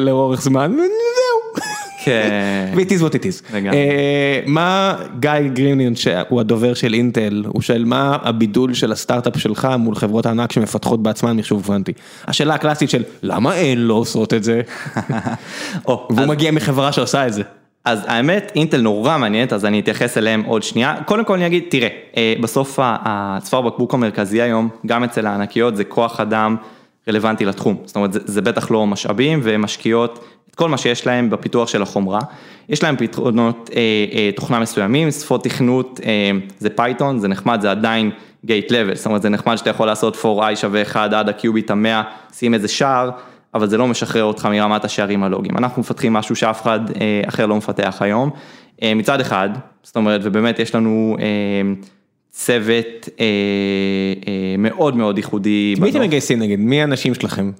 לאורך 0.00 0.42
זמן, 0.42 0.76
כן. 2.08 2.72
ו-it 2.76 2.90
is 2.90 3.02
what 3.02 3.14
it 3.14 3.22
is. 3.22 3.54
אה, 3.72 4.40
מה 4.46 4.96
גיא 5.20 5.30
גריניון, 5.52 5.96
שהוא 5.96 6.40
הדובר 6.40 6.74
של 6.74 6.94
אינטל, 6.94 7.44
הוא 7.48 7.62
שואל 7.62 7.84
מה 7.84 8.16
הבידול 8.22 8.74
של 8.74 8.92
הסטארט-אפ 8.92 9.38
שלך 9.38 9.68
מול 9.78 9.94
חברות 9.94 10.26
הענק 10.26 10.52
שמפתחות 10.52 11.02
בעצמן 11.02 11.36
מחשוב 11.36 11.62
קוונטי. 11.66 11.92
השאלה 12.26 12.54
הקלאסית 12.54 12.90
של 12.90 13.02
למה 13.22 13.54
הן 13.54 13.78
לא 13.78 13.94
עושות 13.94 14.34
את 14.34 14.44
זה, 14.44 14.60
והוא 15.86 16.26
מגיע 16.26 16.50
מחברה 16.50 16.92
שעושה 16.92 17.26
את 17.26 17.32
זה. 17.32 17.42
אז 17.84 18.04
האמת, 18.06 18.52
אינטל 18.54 18.80
נורא 18.80 19.18
מעניינת, 19.18 19.52
אז 19.52 19.64
אני 19.64 19.80
אתייחס 19.80 20.18
אליהם 20.18 20.42
עוד 20.42 20.62
שנייה. 20.62 20.94
קודם 21.06 21.24
כל 21.24 21.34
אני 21.34 21.46
אגיד, 21.46 21.64
תראה, 21.68 21.88
אה, 22.16 22.34
בסוף 22.40 22.78
הצוואר 22.82 23.62
בקבוק 23.62 23.94
המרכזי 23.94 24.42
היום, 24.42 24.68
גם 24.86 25.04
אצל 25.04 25.26
הענקיות, 25.26 25.76
זה 25.76 25.84
כוח 25.84 26.20
אדם 26.20 26.56
רלוונטי 27.08 27.44
לתחום. 27.44 27.76
זאת 27.84 27.96
אומרת, 27.96 28.12
זה, 28.12 28.20
זה 28.24 28.42
בטח 28.42 28.70
לא 28.70 28.86
משאבים, 28.86 29.40
והן 29.42 29.60
משקיעות 29.60 30.24
את 30.50 30.54
כל 30.54 30.68
מה 30.68 30.78
שיש 30.78 31.06
להם 31.06 31.30
בפיתוח 31.30 31.68
של 31.68 31.82
החומרה. 31.82 32.20
יש 32.68 32.82
להם 32.82 32.96
פתרונות 32.96 33.70
אה, 33.76 33.80
אה, 34.12 34.30
תוכנה 34.36 34.60
מסוימים, 34.60 35.10
שפות 35.10 35.44
תכנות, 35.44 36.00
אה, 36.04 36.30
זה 36.58 36.70
פייתון, 36.70 37.18
זה 37.18 37.28
נחמד, 37.28 37.60
זה 37.60 37.70
עדיין 37.70 38.10
gate 38.44 38.70
level, 38.70 38.94
זאת 38.94 39.06
אומרת, 39.06 39.22
זה 39.22 39.28
נחמד 39.28 39.56
שאתה 39.56 39.70
יכול 39.70 39.86
לעשות 39.86 40.16
for 40.16 40.42
i 40.52 40.56
שווה 40.56 40.82
1 40.82 41.12
עד 41.12 41.28
הקיוביט 41.28 41.70
המאה, 41.70 42.02
שים 42.32 42.54
איזה 42.54 42.68
שער. 42.68 43.10
אבל 43.54 43.68
זה 43.68 43.76
לא 43.76 43.86
משחרר 43.86 44.24
אותך 44.24 44.46
מרמת 44.46 44.84
השערים 44.84 45.24
הלוגיים. 45.24 45.58
אנחנו 45.58 45.80
מפתחים 45.80 46.12
משהו 46.12 46.36
שאף 46.36 46.62
אחד 46.62 46.80
אה, 47.00 47.22
אחר 47.28 47.46
לא 47.46 47.56
מפתח 47.56 47.96
היום. 48.00 48.30
אה, 48.82 48.94
מצד 48.94 49.20
אחד, 49.20 49.48
זאת 49.82 49.96
אומרת, 49.96 50.20
ובאמת 50.24 50.58
יש 50.58 50.74
לנו 50.74 51.16
אה, 51.20 51.24
צוות 52.30 53.08
אה, 53.20 53.24
אה, 54.28 54.32
מאוד 54.58 54.96
מאוד 54.96 55.16
ייחודי. 55.18 55.74
מי 55.80 55.90
אתם. 55.90 56.00
מגייסים 56.00 56.38
נגיד? 56.38 56.60
מי 56.60 56.80
האנשים 56.80 57.14
שלכם? 57.14 57.50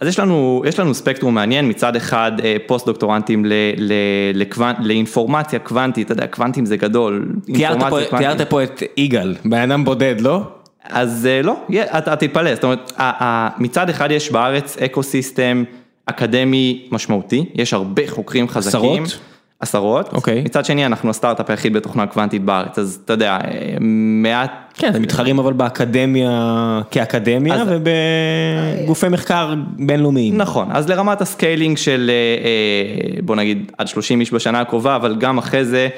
אז 0.00 0.08
יש 0.08 0.18
לנו, 0.18 0.62
יש 0.66 0.78
לנו 0.80 0.94
ספקטרום 0.94 1.34
מעניין, 1.34 1.68
מצד 1.68 1.96
אחד 1.96 2.32
אה, 2.44 2.56
פוסט 2.66 2.86
דוקטורנטים 2.86 3.44
ל, 3.44 3.52
ל, 3.76 3.92
לקוונט, 4.34 4.76
לאינפורמציה 4.80 5.58
קוונטית, 5.58 6.06
אתה 6.06 6.12
יודע, 6.12 6.26
קוונטים 6.26 6.66
זה 6.66 6.76
גדול. 6.76 7.28
תיארת 7.54 7.82
פה-. 7.90 8.18
תיארת 8.18 8.40
פה 8.50 8.62
את 8.62 8.82
יגאל, 8.96 9.34
בן 9.44 9.70
אדם 9.70 9.84
בודד, 9.84 10.20
לא? 10.20 10.42
אז 10.84 11.28
אה, 11.30 11.42
לא, 11.42 11.56
אתה 11.98 12.16
תתפלא, 12.16 12.54
זאת 12.54 12.64
אומרת, 12.64 12.92
ה- 12.96 13.24
ה- 13.24 13.48
מצד 13.58 13.88
אחד 13.88 14.10
יש 14.10 14.32
בארץ 14.32 14.76
ecosystem 14.78 15.64
אקדמי 16.06 16.88
משמעותי, 16.90 17.44
יש 17.54 17.72
הרבה 17.72 18.02
חוקרים 18.08 18.48
חזקים. 18.48 19.02
עשרות? 19.02 19.31
עשרות. 19.66 20.12
אוקיי. 20.12 20.42
מצד 20.44 20.64
שני 20.64 20.86
אנחנו 20.86 21.10
הסטארט-אפ 21.10 21.50
היחיד 21.50 21.72
בתוכנה 21.72 22.06
קוונטית 22.06 22.44
בארץ, 22.44 22.78
אז 22.78 22.98
אתה 23.04 23.12
יודע, 23.12 23.38
אה, 23.44 23.76
מעט... 23.80 24.50
כן, 24.74 24.90
אתם 24.90 25.02
מתחרים 25.02 25.38
אבל 25.38 25.52
באקדמיה 25.52 26.30
כאקדמיה 26.90 27.54
אז- 27.54 27.68
ובגופי 28.82 29.08
מחקר 29.08 29.54
בינלאומיים. 29.78 30.36
נכון, 30.36 30.68
אז 30.72 30.88
לרמת 30.88 31.20
ה-scaling 31.20 31.76
של 31.76 32.10
אה, 32.10 32.44
אה, 33.14 33.22
בוא 33.22 33.36
נגיד 33.36 33.72
עד 33.78 33.88
30 33.88 34.20
איש 34.20 34.32
בשנה 34.32 34.60
הקרובה, 34.60 34.96
אבל 34.96 35.16
גם 35.16 35.38
אחרי 35.38 35.64
זה, 35.64 35.88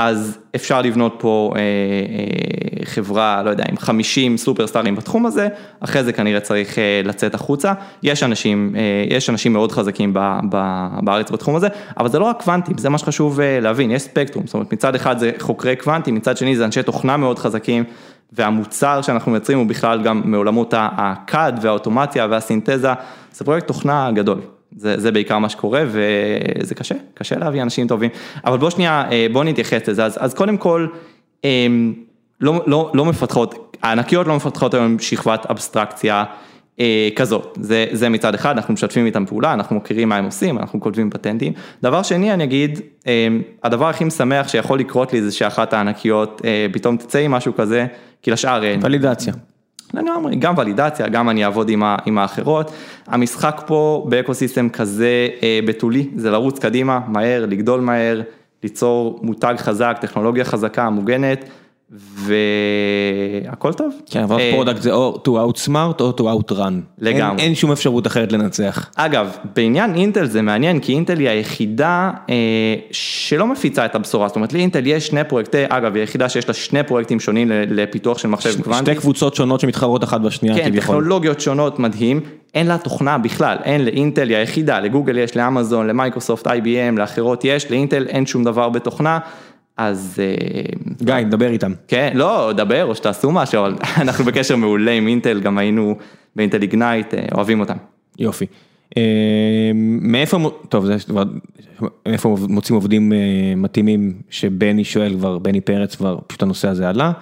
אז 0.00 0.38
אפשר 0.56 0.82
לבנות 0.82 1.14
פה 1.18 1.52
אה, 1.56 1.60
אה, 1.60 2.84
חברה, 2.84 3.42
לא 3.42 3.50
יודע, 3.50 3.64
עם 3.68 3.76
50 3.78 4.36
סופרסטארים 4.36 4.96
בתחום 4.96 5.26
הזה, 5.26 5.48
אחרי 5.80 6.04
זה 6.04 6.12
כנראה 6.12 6.40
צריך 6.40 6.78
אה, 6.78 7.00
לצאת 7.04 7.34
החוצה. 7.34 7.72
יש 8.02 8.22
אנשים, 8.22 8.74
אה, 8.76 9.16
יש 9.16 9.30
אנשים 9.30 9.52
מאוד 9.52 9.72
חזקים 9.72 10.14
ב, 10.14 10.18
ב, 10.50 10.86
בארץ 11.02 11.30
בתחום 11.30 11.56
הזה, 11.56 11.68
אבל 11.98 12.08
זה 12.08 12.18
לא 12.18 12.24
רק 12.24 12.42
קוונטים, 12.42 12.78
זה 12.78 12.88
מה 12.88 12.98
שחשוב 12.98 13.40
אה, 13.40 13.60
להבין, 13.60 13.90
יש 13.90 14.02
ספקטרום, 14.02 14.46
זאת 14.46 14.54
אומרת 14.54 14.72
מצד 14.72 14.94
אחד 14.94 15.18
זה 15.18 15.30
חוקרי 15.38 15.76
קוונטים, 15.76 16.14
מצד 16.14 16.36
שני 16.36 16.56
זה 16.56 16.64
אנשי 16.64 16.82
תוכנה 16.82 17.16
מאוד 17.16 17.38
חזקים. 17.38 17.84
והמוצר 18.32 19.02
שאנחנו 19.02 19.32
מייצרים 19.32 19.58
הוא 19.58 19.66
בכלל 19.66 20.02
גם 20.02 20.22
מעולמות 20.24 20.74
ה-CAD 20.74 21.60
והאוטומציה 21.62 22.26
והסינתזה, 22.30 22.92
זה 23.32 23.44
פרויקט 23.44 23.66
תוכנה 23.66 24.10
גדול. 24.10 24.57
זה, 24.78 25.00
זה 25.00 25.12
בעיקר 25.12 25.38
מה 25.38 25.48
שקורה 25.48 25.84
וזה 25.86 26.74
קשה, 26.74 26.94
קשה 27.14 27.38
להביא 27.38 27.62
אנשים 27.62 27.88
טובים. 27.88 28.10
אבל 28.44 28.58
בוא 28.58 28.70
שנייה, 28.70 29.04
אה, 29.10 29.26
בוא 29.32 29.44
נתייחס 29.44 29.88
לזה. 29.88 30.04
אז, 30.04 30.18
אז 30.20 30.34
קודם 30.34 30.56
כל, 30.56 30.86
אמ, 31.44 31.92
לא, 32.40 32.62
לא, 32.66 32.90
לא 32.94 33.04
מפתחות, 33.04 33.76
הענקיות 33.82 34.26
לא 34.26 34.36
מפתחות 34.36 34.74
היום 34.74 34.98
שכבת 34.98 35.46
אבסטרקציה 35.46 36.24
אה, 36.80 37.08
כזאת. 37.16 37.58
זה, 37.60 37.86
זה 37.92 38.08
מצד 38.08 38.34
אחד, 38.34 38.56
אנחנו 38.56 38.74
משתפים 38.74 39.06
איתם 39.06 39.26
פעולה, 39.26 39.52
אנחנו 39.52 39.76
מכירים 39.76 40.08
מה 40.08 40.16
הם 40.16 40.24
עושים, 40.24 40.58
אנחנו 40.58 40.80
כותבים 40.80 41.10
פטנטים. 41.10 41.52
דבר 41.82 42.02
שני, 42.02 42.34
אני 42.34 42.44
אגיד, 42.44 42.80
אה, 43.06 43.28
הדבר 43.64 43.88
הכי 43.88 44.04
משמח 44.04 44.48
שיכול 44.48 44.78
לקרות 44.78 45.12
לי 45.12 45.22
זה 45.22 45.32
שאחת 45.32 45.72
הענקיות 45.72 46.42
אה, 46.44 46.66
פתאום 46.72 46.96
תצא 46.96 47.18
עם 47.18 47.30
משהו 47.30 47.54
כזה, 47.54 47.86
כי 48.22 48.30
לשאר 48.30 48.64
אין. 48.64 48.80
ולידציה. 48.82 49.32
לגמרי, 49.94 50.36
גם 50.36 50.54
ולידציה, 50.58 51.08
גם 51.08 51.30
אני 51.30 51.44
אעבוד 51.44 51.68
עם, 51.68 51.82
ה, 51.82 51.96
עם 52.06 52.18
האחרות. 52.18 52.72
המשחק 53.06 53.62
פה 53.66 54.06
באקוסיסטם 54.08 54.68
כזה 54.68 55.28
אה, 55.42 55.60
בתולי, 55.66 56.08
זה 56.16 56.30
לרוץ 56.30 56.58
קדימה, 56.58 57.00
מהר, 57.06 57.46
לגדול 57.46 57.80
מהר, 57.80 58.22
ליצור 58.62 59.18
מותג 59.22 59.54
חזק, 59.58 59.98
טכנולוגיה 60.00 60.44
חזקה, 60.44 60.90
מוגנת, 60.90 61.44
והכל 61.92 63.72
טוב. 63.72 63.94
כן, 64.10 64.22
אבל 64.22 64.40
אה, 64.40 64.50
product 64.54 64.82
זה 64.82 64.92
או 64.92 65.22
to 65.24 65.28
outsmart 65.28 66.00
או 66.00 66.12
to 66.18 66.22
outrun. 66.22 66.72
לגמרי. 66.98 67.42
אין- 67.42 67.54
שום 67.54 67.72
אפשרות 67.72 68.06
אחרת 68.06 68.32
לנצח. 68.32 68.90
אגב, 68.96 69.36
בעניין 69.56 69.94
אינטל 69.94 70.26
זה 70.26 70.42
מעניין, 70.42 70.80
כי 70.80 70.92
אינטל 70.92 71.18
היא 71.18 71.28
היחידה 71.28 72.10
אה, 72.30 72.34
שלא 72.90 73.46
מפיצה 73.46 73.84
את 73.84 73.94
הבשורה, 73.94 74.28
זאת 74.28 74.36
אומרת 74.36 74.52
לאינטל 74.52 74.86
יש 74.86 75.06
שני 75.06 75.24
פרויקטי, 75.24 75.64
אגב, 75.68 75.94
היא 75.94 76.00
היחידה 76.00 76.28
שיש 76.28 76.48
לה 76.48 76.54
שני 76.54 76.82
פרויקטים 76.82 77.20
שונים 77.20 77.50
לפיתוח 77.54 78.18
של 78.18 78.28
מחשב 78.28 78.62
קוונטי. 78.62 78.84
שתי 78.92 79.00
קבוצות 79.00 79.34
שונות 79.34 79.60
שמתחרות 79.60 80.04
אחת 80.04 80.20
בשנייה 80.20 80.54
כן, 80.54 80.68
כביכול. 80.70 80.80
טכנולוגיות 80.96 81.40
שונות, 81.40 81.78
מדהים, 81.78 82.20
אין 82.54 82.66
לה 82.66 82.78
תוכנה 82.78 83.18
בכלל, 83.18 83.56
אין 83.64 83.84
לאינטל, 83.84 84.28
היא 84.28 84.36
היחידה, 84.36 84.80
לגוגל 84.80 85.18
יש, 85.18 85.36
לאמזון, 85.36 85.86
למייקרוסופט, 85.86 86.46
IBM, 86.46 86.96
לאחרות 86.98 87.44
יש, 87.44 87.70
לאינטל 87.70 88.06
אין 88.08 88.26
שום 88.26 88.44
דבר 88.44 88.68
בתוכנה, 88.68 89.18
אז 89.78 90.16
אה, 90.18 90.62
גיא, 91.02 91.28
דבר 91.30 91.46
איתם. 91.48 91.72
כן, 91.88 92.12
לא, 92.14 92.52
דבר 92.56 92.84
או 92.84 92.94
שתעשו 92.94 93.30
משהו, 93.30 93.60
אבל 93.60 93.74
אנחנו 94.02 94.24
בקשר 94.24 94.56
מעולה 94.56 94.90
עם 94.90 95.08
אינטל, 95.08 95.40
גם 95.40 95.58
היינו 95.58 95.94
באינטל 96.36 96.62
איגנייט, 96.62 97.14
אה, 97.14 97.26
אוהבים 97.34 97.60
אותם. 97.60 97.76
יופי. 98.18 98.46
אה, 98.96 99.02
מאיפה, 100.00 100.50
טוב, 100.68 100.86
זה 100.86 100.96
כבר, 101.06 101.22
מאיפה 102.08 102.36
מוצאים 102.48 102.74
עובדים 102.74 103.12
מתאימים 103.56 104.12
שבני 104.30 104.84
שואל 104.84 105.14
כבר, 105.14 105.38
בני 105.38 105.60
פרץ 105.60 105.94
כבר, 105.94 106.18
פשוט 106.26 106.42
הנושא 106.42 106.68
הזה 106.68 106.88
עלה. 106.88 107.12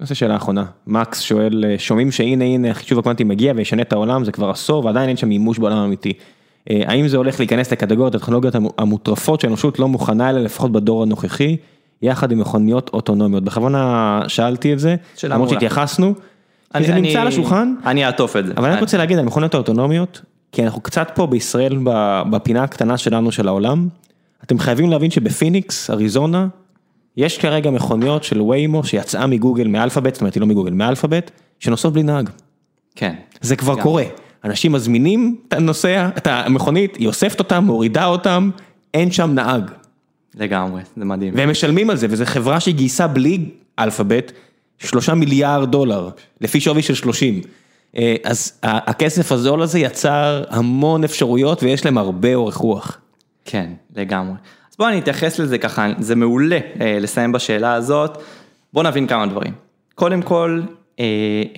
נושא 0.00 0.14
שאלה 0.14 0.36
אחרונה, 0.36 0.64
מקס 0.86 1.20
שואל, 1.20 1.64
שומעים 1.78 2.10
שהנה 2.10 2.44
הנה 2.44 2.70
החישוב 2.70 2.98
הקוונטי 2.98 3.24
מגיע 3.24 3.52
וישנה 3.56 3.82
את 3.82 3.92
העולם, 3.92 4.24
זה 4.24 4.32
כבר 4.32 4.50
עשור 4.50 4.84
ועדיין 4.84 5.08
אין 5.08 5.16
שם 5.16 5.28
מימוש 5.28 5.58
בעולם 5.58 5.76
האמיתי. 5.76 6.12
אה, 6.70 6.82
האם 6.86 7.08
זה 7.08 7.16
הולך 7.16 7.40
להיכנס 7.40 7.72
לקטגוריית 7.72 8.14
הטכנולוגיות 8.14 8.54
המו- 8.54 8.72
המוטרפות 8.78 9.40
שהאנושות 9.40 9.78
לא 9.78 9.88
מוכנה 9.88 10.30
אליה 10.30 10.42
לפחות 10.42 10.72
בדור 10.72 11.02
הנוכחי, 11.02 11.56
יחד 12.02 12.32
עם 12.32 12.38
מכוניות 12.38 12.90
אוטונומיות? 12.92 13.44
בכוונה 13.44 14.22
שאלתי 14.28 14.72
את 14.72 14.78
זה, 14.78 14.96
למרות. 15.24 15.48
שהתייחסנו, 15.48 16.14
כי 16.76 16.84
זה 16.84 16.94
נמצא 16.94 17.20
על 17.20 17.26
השולחן. 17.28 17.74
אני 17.86 18.06
אעטוף 18.06 18.36
את 18.36 18.46
זה. 18.46 18.52
אבל 18.56 18.70
אני 18.70 18.80
רוצה 18.80 18.96
להגיד 18.98 19.18
על 19.18 19.24
מכונות 19.24 19.54
האוטונומיות, 19.54 20.22
כי 20.52 20.64
אנחנו 20.64 20.80
קצת 20.80 21.10
פה 21.14 21.26
בישראל 21.26 21.78
בפינה 22.30 22.62
הקטנה 22.62 22.98
שלנו 22.98 23.32
של 23.32 23.48
העולם, 23.48 23.88
אתם 24.44 24.58
חייבים 24.58 24.90
להבין 24.90 25.10
שבפיניקס, 25.10 25.90
אריזונה, 25.90 26.46
יש 27.16 27.38
כרגע 27.38 27.70
מכוניות 27.70 28.24
של 28.24 28.40
ויימו 28.40 28.84
שיצאה 28.84 29.26
מגוגל 29.26 29.66
מאלפאבית, 29.66 30.14
זאת 30.14 30.20
אומרת 30.20 30.34
היא 30.34 30.40
לא 30.40 30.46
מגוגל, 30.46 30.72
מאלפאבית, 30.72 31.30
שנוסעות 31.58 31.94
בלי 31.94 32.02
נהג. 32.02 32.30
כן. 32.96 33.14
זה 33.40 33.56
כבר 33.56 33.74
גם. 33.74 33.82
קורה. 33.82 34.04
אנשים 34.44 34.72
מזמינים 34.72 35.36
את 35.48 35.52
הנוסע, 35.52 36.08
את 36.16 36.26
המכונית, 36.26 36.96
היא 36.96 37.08
אוספת 37.08 37.38
אותם, 37.38 37.64
מורידה 37.64 38.06
אותם, 38.06 38.50
אין 38.94 39.12
שם 39.12 39.30
נהג. 39.34 39.70
לגמרי, 40.34 40.82
זה 40.96 41.04
מדהים. 41.04 41.34
והם 41.36 41.50
משלמים 41.50 41.90
על 41.90 41.96
זה, 41.96 42.06
וזו 42.10 42.24
חברה 42.26 42.60
שגייסה 42.60 43.06
בלי 43.06 43.44
אלפאבית, 43.78 44.32
שלושה 44.78 45.14
מיליארד 45.14 45.70
דולר, 45.70 46.10
לפי 46.40 46.60
שווי 46.60 46.82
של 46.82 46.94
30. 46.94 47.40
אה, 47.96 48.14
אז 48.24 48.52
הכסף 48.62 49.32
הזול 49.32 49.62
הזה 49.62 49.78
יצר 49.78 50.44
המון 50.50 51.04
אפשרויות 51.04 51.62
ויש 51.62 51.84
להם 51.84 51.98
הרבה 51.98 52.34
אורך 52.34 52.56
רוח. 52.56 52.98
כן, 53.44 53.70
לגמרי. 53.96 54.34
אז 54.70 54.76
בואו 54.78 54.88
אני 54.88 54.98
אתייחס 54.98 55.38
לזה 55.38 55.58
ככה, 55.58 55.86
זה 55.98 56.16
מעולה 56.16 56.58
אה, 56.80 56.98
לסיים 57.00 57.32
בשאלה 57.32 57.74
הזאת. 57.74 58.18
בואו 58.72 58.86
נבין 58.86 59.06
כמה 59.06 59.26
דברים. 59.26 59.52
קודם 59.94 60.22
כל, 60.22 60.60
אה, 61.00 61.04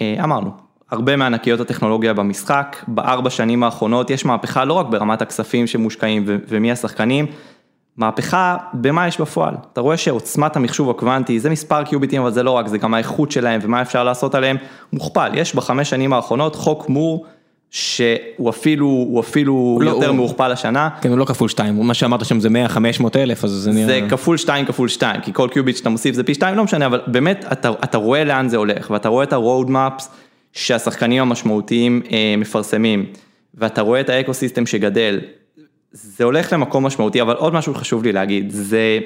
אה, 0.00 0.24
אמרנו, 0.24 0.50
הרבה 0.92 1.16
מענקיות 1.16 1.60
הטכנולוגיה 1.60 2.12
במשחק, 2.12 2.76
בארבע 2.88 3.30
שנים 3.30 3.62
האחרונות 3.62 4.10
יש 4.10 4.24
מהפכה 4.24 4.64
לא 4.64 4.72
רק 4.72 4.86
ברמת 4.86 5.22
הכספים 5.22 5.66
שמושקעים 5.66 6.24
ומי 6.26 6.72
השחקנים, 6.72 7.26
מהפכה 7.96 8.56
במה 8.74 9.08
יש 9.08 9.20
בפועל. 9.20 9.54
אתה 9.72 9.80
רואה 9.80 9.96
שעוצמת 9.96 10.56
המחשוב 10.56 10.90
הקוונטי 10.90 11.40
זה 11.40 11.50
מספר 11.50 11.84
קיוביטים 11.84 12.22
אבל 12.22 12.30
זה 12.30 12.42
לא 12.42 12.50
רק, 12.50 12.68
זה 12.68 12.78
גם 12.78 12.94
האיכות 12.94 13.30
שלהם 13.30 13.60
ומה 13.62 13.82
אפשר 13.82 14.04
לעשות 14.04 14.34
עליהם, 14.34 14.56
מוכפל. 14.92 15.30
יש 15.34 15.54
בחמש 15.54 15.90
שנים 15.90 16.12
האחרונות 16.12 16.56
חוק 16.56 16.88
מור 16.88 17.26
שהוא 17.70 18.50
אפילו, 18.50 18.86
הוא 18.86 19.20
אפילו 19.20 19.78
לא, 19.82 19.90
יותר 19.90 20.08
הוא... 20.08 20.16
מאוכפל 20.16 20.52
השנה. 20.52 20.88
כן, 21.00 21.10
הוא 21.10 21.18
לא 21.18 21.24
כפול 21.24 21.48
שתיים, 21.48 21.86
מה 21.86 21.94
שאמרת 21.94 22.24
שם 22.24 22.40
זה 22.40 22.48
100-500 22.48 23.04
אלף, 23.16 23.44
אז 23.44 23.50
זה 23.50 23.72
נראה... 23.72 23.86
זה 23.86 24.00
כפול 24.10 24.36
שתיים 24.36 24.66
כפול 24.66 24.88
שתיים, 24.88 25.20
כי 25.20 25.32
כל 25.32 25.48
קיוביט 25.52 25.76
שאתה 25.76 25.88
מוסיף 25.88 26.14
זה 26.14 26.22
פי 26.22 26.34
שתיים, 26.34 26.56
לא 26.56 26.64
משנה, 26.64 26.86
אבל 26.86 27.00
באמת 27.06 27.44
אתה, 27.52 27.70
אתה 27.84 27.98
רואה 27.98 28.24
לאן 28.24 28.48
זה 28.48 28.56
הולך, 28.56 28.90
ואתה 28.90 29.08
רואה 29.08 29.24
את 29.24 29.32
ה-road 29.32 29.68
maps 29.68 30.04
שהשחקנים 30.52 31.22
המשמעותיים 31.22 32.02
אה, 32.12 32.34
מפרסמים, 32.38 33.06
ואתה 33.54 33.80
רואה 33.80 34.00
את 34.00 34.08
האקו 34.08 34.34
סיסטם 34.34 34.66
שגדל, 34.66 35.20
זה 35.92 36.24
הולך 36.24 36.52
למקום 36.52 36.86
משמעותי, 36.86 37.22
אבל 37.22 37.34
עוד 37.34 37.54
משהו 37.54 37.74
חשוב 37.74 38.02
לי 38.02 38.12
להגיד, 38.12 38.50
זה, 38.50 38.98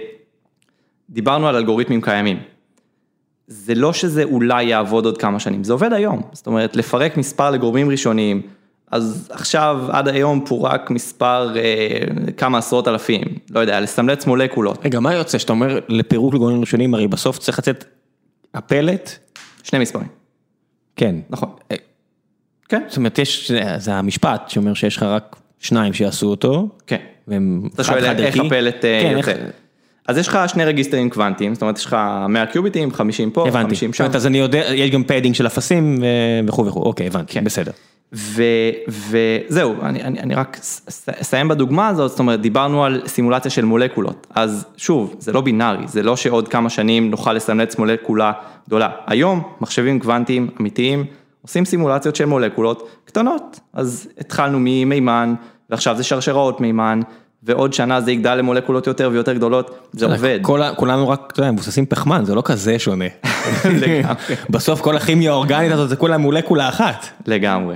דיברנו 1.10 1.48
על 1.48 1.56
אלגוריתמים 1.56 2.00
קיימים. 2.00 2.38
זה 3.46 3.74
לא 3.74 3.92
שזה 3.92 4.24
אולי 4.24 4.64
יעבוד 4.64 5.04
עוד 5.04 5.18
כמה 5.18 5.40
שנים, 5.40 5.64
זה 5.64 5.72
עובד 5.72 5.92
היום. 5.92 6.22
זאת 6.32 6.46
אומרת, 6.46 6.76
לפרק 6.76 7.16
מספר 7.16 7.50
לגורמים 7.50 7.90
ראשוניים, 7.90 8.42
אז 8.90 9.28
עכשיו 9.32 9.86
עד 9.90 10.08
היום 10.08 10.44
פורק 10.46 10.90
מספר 10.90 11.56
אה, 11.56 12.32
כמה 12.36 12.58
עשרות 12.58 12.88
אלפים, 12.88 13.22
לא 13.50 13.60
יודע, 13.60 13.80
לסמלץ 13.80 14.26
מולקולות. 14.26 14.86
רגע, 14.86 15.00
מה 15.00 15.14
יוצא? 15.14 15.38
שאתה 15.38 15.52
אומר 15.52 15.78
לפירוק 15.88 16.34
לגורמים 16.34 16.60
ראשוניים, 16.60 16.94
הרי 16.94 17.08
בסוף 17.08 17.38
צריך 17.38 17.58
לצאת 17.58 17.84
הפלט? 18.54 19.10
שני 19.62 19.78
מספרים. 19.78 20.15
כן. 20.96 21.16
נכון. 21.30 21.48
אה, 21.72 21.76
כן. 22.68 22.82
זאת 22.88 22.96
אומרת, 22.96 23.18
יש, 23.18 23.52
זה 23.76 23.94
המשפט 23.94 24.50
שאומר 24.50 24.74
שיש 24.74 24.96
לך 24.96 25.02
רק 25.02 25.36
שניים 25.58 25.92
שיעשו 25.92 26.26
אותו. 26.26 26.68
כן. 26.86 26.96
והם 27.28 27.68
אתה 27.74 27.84
שואל 27.84 28.04
איך 28.04 28.36
הפלט 28.36 28.84
אה, 28.84 29.00
כן, 29.02 29.16
יוצא. 29.16 29.32
אז 30.08 30.18
יש 30.18 30.28
לך 30.28 30.38
שני 30.46 30.64
רגיסטרים 30.64 31.10
קוונטיים, 31.10 31.54
זאת 31.54 31.62
אומרת 31.62 31.78
יש 31.78 31.86
לך 31.86 31.96
100 32.28 32.46
קיוביטים, 32.46 32.92
50 32.92 33.30
פה, 33.30 33.48
הבנתי. 33.48 33.68
50 33.68 33.92
שם. 33.92 34.04
אז 34.14 34.26
אני 34.26 34.38
יודע, 34.38 34.74
יש 34.74 34.90
גם 34.90 35.04
padding 35.04 35.34
של 35.34 35.46
אפסים 35.46 36.04
וכו' 36.48 36.66
וכו', 36.66 36.82
אוקיי, 36.82 37.06
הבנתי, 37.06 37.32
כן. 37.32 37.44
בסדר. 37.44 37.72
וזהו, 38.12 39.74
אני, 39.82 40.02
אני, 40.02 40.20
אני 40.20 40.34
רק 40.34 40.58
אסיים 41.20 41.48
בדוגמה 41.48 41.88
הזאת, 41.88 42.10
זאת 42.10 42.18
אומרת, 42.18 42.40
דיברנו 42.40 42.84
על 42.84 43.02
סימולציה 43.06 43.50
של 43.50 43.64
מולקולות, 43.64 44.26
אז 44.34 44.64
שוב, 44.76 45.14
זה 45.18 45.32
לא 45.32 45.40
בינארי, 45.40 45.88
זה 45.88 46.02
לא 46.02 46.16
שעוד 46.16 46.48
כמה 46.48 46.70
שנים 46.70 47.10
נוכל 47.10 47.32
לסמלץ 47.32 47.78
מולקולה 47.78 48.32
גדולה. 48.68 48.90
היום, 49.06 49.42
מחשבים 49.60 50.00
קוונטיים 50.00 50.48
אמיתיים, 50.60 51.04
עושים 51.42 51.64
סימולציות 51.64 52.16
של 52.16 52.24
מולקולות 52.24 52.88
קטנות, 53.04 53.60
אז 53.72 54.08
התחלנו 54.18 54.58
ממימן, 54.60 55.34
ועכשיו 55.70 55.96
זה 55.96 56.02
שרשראות 56.02 56.60
מימן, 56.60 57.00
ועוד 57.42 57.72
שנה 57.72 58.00
זה 58.00 58.12
יגדל 58.12 58.34
למולקולות 58.34 58.86
יותר 58.86 59.08
ויותר 59.12 59.32
גדולות, 59.32 59.78
זה 59.92 60.06
עובד. 60.06 60.40
כולנו 60.76 61.08
רק, 61.08 61.28
אתה 61.32 61.40
יודע, 61.40 61.50
מבוססים 61.50 61.86
פחמן, 61.86 62.24
זה 62.24 62.34
לא 62.34 62.42
כזה 62.44 62.78
שונה. 62.78 63.04
בסוף 64.50 64.80
כל 64.80 64.96
הכימיה 64.96 65.30
האורגנית 65.30 65.72
הזאת 65.72 65.88
זה 65.88 65.96
כולה 65.96 66.18
מולקולה 66.18 66.68
אחת. 66.68 67.06
לגמרי, 67.26 67.74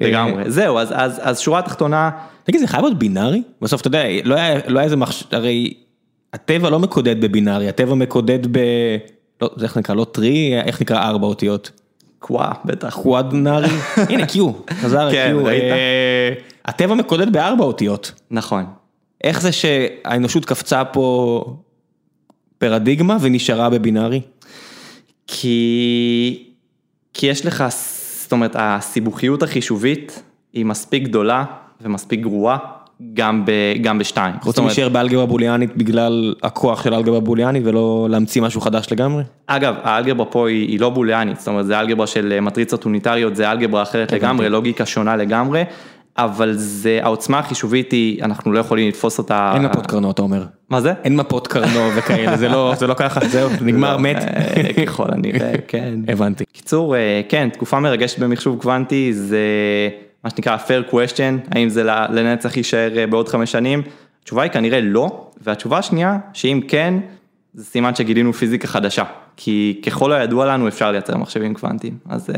לגמרי. 0.00 0.50
זהו, 0.50 0.78
אז 0.78 1.40
שורה 1.40 1.62
תחתונה. 1.62 2.10
תגיד, 2.44 2.60
זה 2.60 2.66
חייב 2.66 2.84
להיות 2.84 2.98
בינארי? 2.98 3.42
בסוף, 3.62 3.80
אתה 3.80 3.88
יודע, 3.88 4.04
לא 4.24 4.34
היה 4.34 4.60
לא 4.66 4.80
איזה 4.80 4.96
מחשב, 4.96 5.26
הרי 5.30 5.74
הטבע 6.32 6.70
לא 6.70 6.78
מקודד 6.78 7.20
בבינארי, 7.20 7.68
הטבע 7.68 7.94
מקודד 7.94 8.46
ב... 8.46 8.58
לא, 9.42 9.50
זה 9.56 9.64
איך 9.64 9.76
נקרא, 9.76 9.94
לא 9.94 10.06
טרי, 10.12 10.60
איך 10.60 10.80
נקרא 10.80 11.08
ארבע 11.08 11.26
אותיות? 11.26 11.70
קוואה, 12.18 12.52
בטח. 12.64 12.94
קוואדנרי, 12.94 13.68
הנה 14.10 14.26
קיו, 14.26 14.52
חזר 14.70 15.10
כן, 15.10 15.36
קיו. 15.36 15.46
הטבע 16.64 16.94
מקודד 16.94 17.32
בארבע 17.32 17.64
אותיות. 17.64 18.12
נכון. 18.30 18.64
איך 19.24 19.40
זה 19.40 19.52
שהאנושות 19.52 20.44
קפצה 20.44 20.84
פה 20.84 21.44
פרדיגמה 22.58 23.16
ונשארה 23.20 23.70
בבינארי? 23.70 24.20
כי, 25.26 26.48
כי 27.14 27.26
יש 27.26 27.46
לך, 27.46 27.64
זאת 28.32 28.34
אומרת, 28.34 28.56
הסיבוכיות 28.58 29.42
החישובית 29.42 30.22
היא 30.52 30.64
מספיק 30.64 31.02
גדולה 31.02 31.44
ומספיק 31.80 32.20
גרועה 32.20 32.58
גם, 33.14 33.44
ב, 33.44 33.50
גם 33.82 33.98
בשתיים. 33.98 34.34
רוצים 34.44 34.64
להישאר 34.66 34.88
באלגברה 34.88 35.26
בוליאנית 35.26 35.76
בגלל 35.76 36.34
הכוח 36.42 36.84
של 36.84 36.94
אלגברה 36.94 37.20
בוליאנית 37.20 37.62
ולא 37.66 38.06
להמציא 38.10 38.42
משהו 38.42 38.60
חדש 38.60 38.86
לגמרי? 38.92 39.22
אגב, 39.46 39.74
האלגברה 39.82 40.26
פה 40.26 40.48
היא, 40.48 40.68
היא 40.68 40.80
לא 40.80 40.90
בוליאנית, 40.90 41.38
זאת 41.38 41.48
אומרת, 41.48 41.66
זה 41.66 41.80
אלגברה 41.80 42.06
של 42.06 42.40
מטריצות 42.40 42.84
אוניטריות, 42.84 43.36
זה 43.36 43.50
אלגברה 43.50 43.82
אחרת 43.82 44.12
לגמרי, 44.12 44.48
לוגיקה 44.48 44.86
שונה 44.86 45.16
לגמרי. 45.16 45.62
אבל 46.18 46.52
זה, 46.56 46.98
העוצמה 47.02 47.38
החישובית 47.38 47.92
היא, 47.92 48.22
אנחנו 48.22 48.52
לא 48.52 48.58
יכולים 48.58 48.88
לתפוס 48.88 49.18
אותה. 49.18 49.52
אין 49.54 49.62
מפות 49.62 49.86
קרנו, 49.86 50.10
אתה 50.10 50.22
אומר. 50.22 50.44
מה 50.70 50.80
זה? 50.80 50.92
אין 51.04 51.16
מפות 51.16 51.48
קרנו 51.48 51.90
וכאלה, 51.96 52.36
זה 52.36 52.48
לא, 52.48 52.74
זה 52.78 52.86
לא 52.86 52.94
ככה, 52.94 53.20
זהו, 53.28 53.50
נגמר, 53.66 53.96
מת. 53.96 54.16
אה, 54.16 54.86
ככל 54.86 55.06
הנראה, 55.12 55.52
כן. 55.68 55.94
הבנתי. 56.08 56.44
קיצור, 56.52 56.96
אה, 56.96 57.20
כן, 57.28 57.48
תקופה 57.52 57.80
מרגשת 57.80 58.18
במחשוב 58.18 58.62
קוונטי, 58.62 59.12
זה 59.12 59.38
מה 60.24 60.30
שנקרא 60.30 60.56
fair 60.56 60.92
question, 60.92 61.54
האם 61.54 61.68
זה 61.68 61.84
לנצח 61.84 62.56
יישאר 62.56 62.98
אה, 62.98 63.06
בעוד 63.06 63.28
חמש 63.28 63.52
שנים? 63.52 63.82
התשובה 64.22 64.42
היא 64.42 64.50
כנראה 64.50 64.80
לא, 64.80 65.26
והתשובה 65.40 65.78
השנייה, 65.78 66.18
שאם 66.32 66.60
כן, 66.68 66.94
זה 67.54 67.64
סימן 67.64 67.94
שגילינו 67.94 68.32
פיזיקה 68.32 68.66
חדשה, 68.68 69.04
כי 69.36 69.80
ככל 69.86 70.12
הידוע 70.12 70.46
לנו 70.46 70.68
אפשר 70.68 70.92
לייצר 70.92 71.16
מחשבים 71.16 71.54
קוונטיים, 71.54 71.98
אז... 72.08 72.30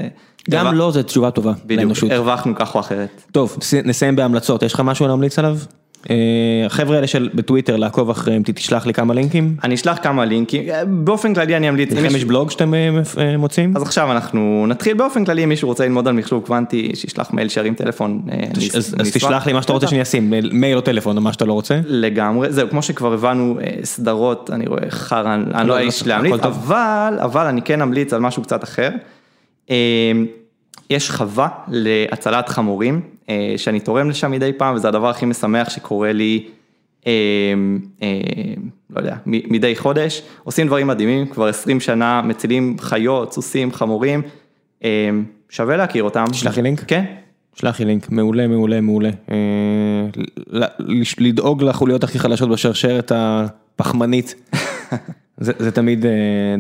גם 0.50 0.74
לא, 0.74 0.90
זו 0.90 1.02
תשובה 1.02 1.30
טובה 1.30 1.52
לאנושות. 1.70 2.04
בדיוק, 2.08 2.12
הרווחנו 2.12 2.54
כך 2.54 2.74
או 2.74 2.80
אחרת. 2.80 3.22
טוב, 3.32 3.56
נסיים 3.84 4.16
בהמלצות, 4.16 4.62
יש 4.62 4.74
לך 4.74 4.80
משהו 4.80 5.06
להמליץ 5.06 5.38
עליו? 5.38 5.56
אה, 6.10 6.66
החבר'ה 6.66 6.96
האלה 6.96 7.06
של 7.06 7.28
בטוויטר 7.34 7.76
לעקוב 7.76 8.10
אחריהם, 8.10 8.42
תשלח 8.44 8.86
לי 8.86 8.94
כמה 8.94 9.14
לינקים? 9.14 9.56
אני 9.64 9.74
אשלח 9.74 9.98
כמה 10.02 10.24
לינקים, 10.24 10.68
אה, 10.68 10.84
באופן 10.84 11.34
כללי 11.34 11.56
אני 11.56 11.68
אמליץ. 11.68 11.92
לכם 11.92 12.16
יש 12.16 12.24
בלוג 12.24 12.50
שאתם 12.50 12.74
אה, 12.74 13.36
מוצאים? 13.38 13.76
אז 13.76 13.82
עכשיו 13.82 14.12
אנחנו 14.12 14.66
נתחיל 14.68 14.94
באופן 14.94 15.24
כללי, 15.24 15.44
אם 15.44 15.48
מישהו 15.48 15.68
רוצה 15.68 15.84
ללמוד 15.84 16.08
על 16.08 16.14
מחשוב 16.14 16.46
קוונטי, 16.46 16.90
שישלח 16.94 17.32
מייל, 17.32 17.48
שירים 17.48 17.74
טלפון. 17.74 18.22
אז 19.00 19.10
תשלח 19.12 19.46
לי 19.46 19.52
מה 19.52 19.62
שאתה 19.62 19.72
רוצה 19.72 19.86
שאני 19.86 20.02
אשים, 20.02 20.32
מייל 20.52 20.76
או 20.76 20.80
טלפון 20.80 21.16
או 21.16 21.22
מה 21.22 21.32
שאתה 21.32 21.44
לא 21.44 21.52
רוצה. 21.52 21.80
לגמרי, 21.86 22.52
זהו, 22.52 22.70
כמו 22.70 22.82
שכבר 22.82 23.12
הבנו, 23.12 23.58
סדרות, 23.84 24.50
אני 24.52 24.66
רואה 24.66 24.90
חרא, 24.90 25.34
אני 25.34 25.68
לא 25.68 25.78
איש 25.78 26.06
להמליץ, 26.06 26.40
אבל 27.20 27.46
אני 27.46 27.62
כן 27.62 27.82
אמליץ 27.82 28.12
על 28.12 28.20
משהו 28.20 28.42
קצת 28.42 28.64
אחר. 28.64 28.88
יש 30.90 31.10
חווה 31.10 31.48
להצלת 31.68 32.48
חמורים, 32.48 33.00
אה, 33.28 33.54
שאני 33.56 33.80
תורם 33.80 34.10
לשם 34.10 34.30
מדי 34.30 34.52
פעם, 34.52 34.74
וזה 34.74 34.88
הדבר 34.88 35.08
הכי 35.08 35.26
משמח 35.26 35.70
שקורה 35.70 36.12
לי, 36.12 36.46
אה, 37.06 37.12
אה, 38.02 38.08
לא 38.90 39.00
יודע, 39.00 39.16
מדי 39.26 39.76
חודש. 39.76 40.22
עושים 40.44 40.66
דברים 40.66 40.86
מדהימים, 40.86 41.26
כבר 41.26 41.46
20 41.46 41.80
שנה 41.80 42.22
מצילים 42.22 42.76
חיות, 42.80 43.32
סוסים, 43.32 43.72
חמורים, 43.72 44.22
שווה 45.48 45.76
להכיר 45.76 46.02
אותם. 46.02 46.24
תשלח 46.30 46.56
לי 46.56 46.62
לינק? 46.62 46.84
כן. 46.86 47.04
שלח 47.54 47.80
לי 47.80 47.86
לינק, 47.86 48.10
מעולה, 48.10 48.46
מעולה, 48.46 48.80
מעולה. 48.80 49.10
לדאוג 51.18 51.62
לחוליות 51.62 52.04
הכי 52.04 52.18
חלשות 52.18 52.48
בשרשרת 52.48 53.12
הפחמנית. 53.14 54.34
זה 55.38 55.52
זה 55.58 55.70
תמיד 55.70 56.06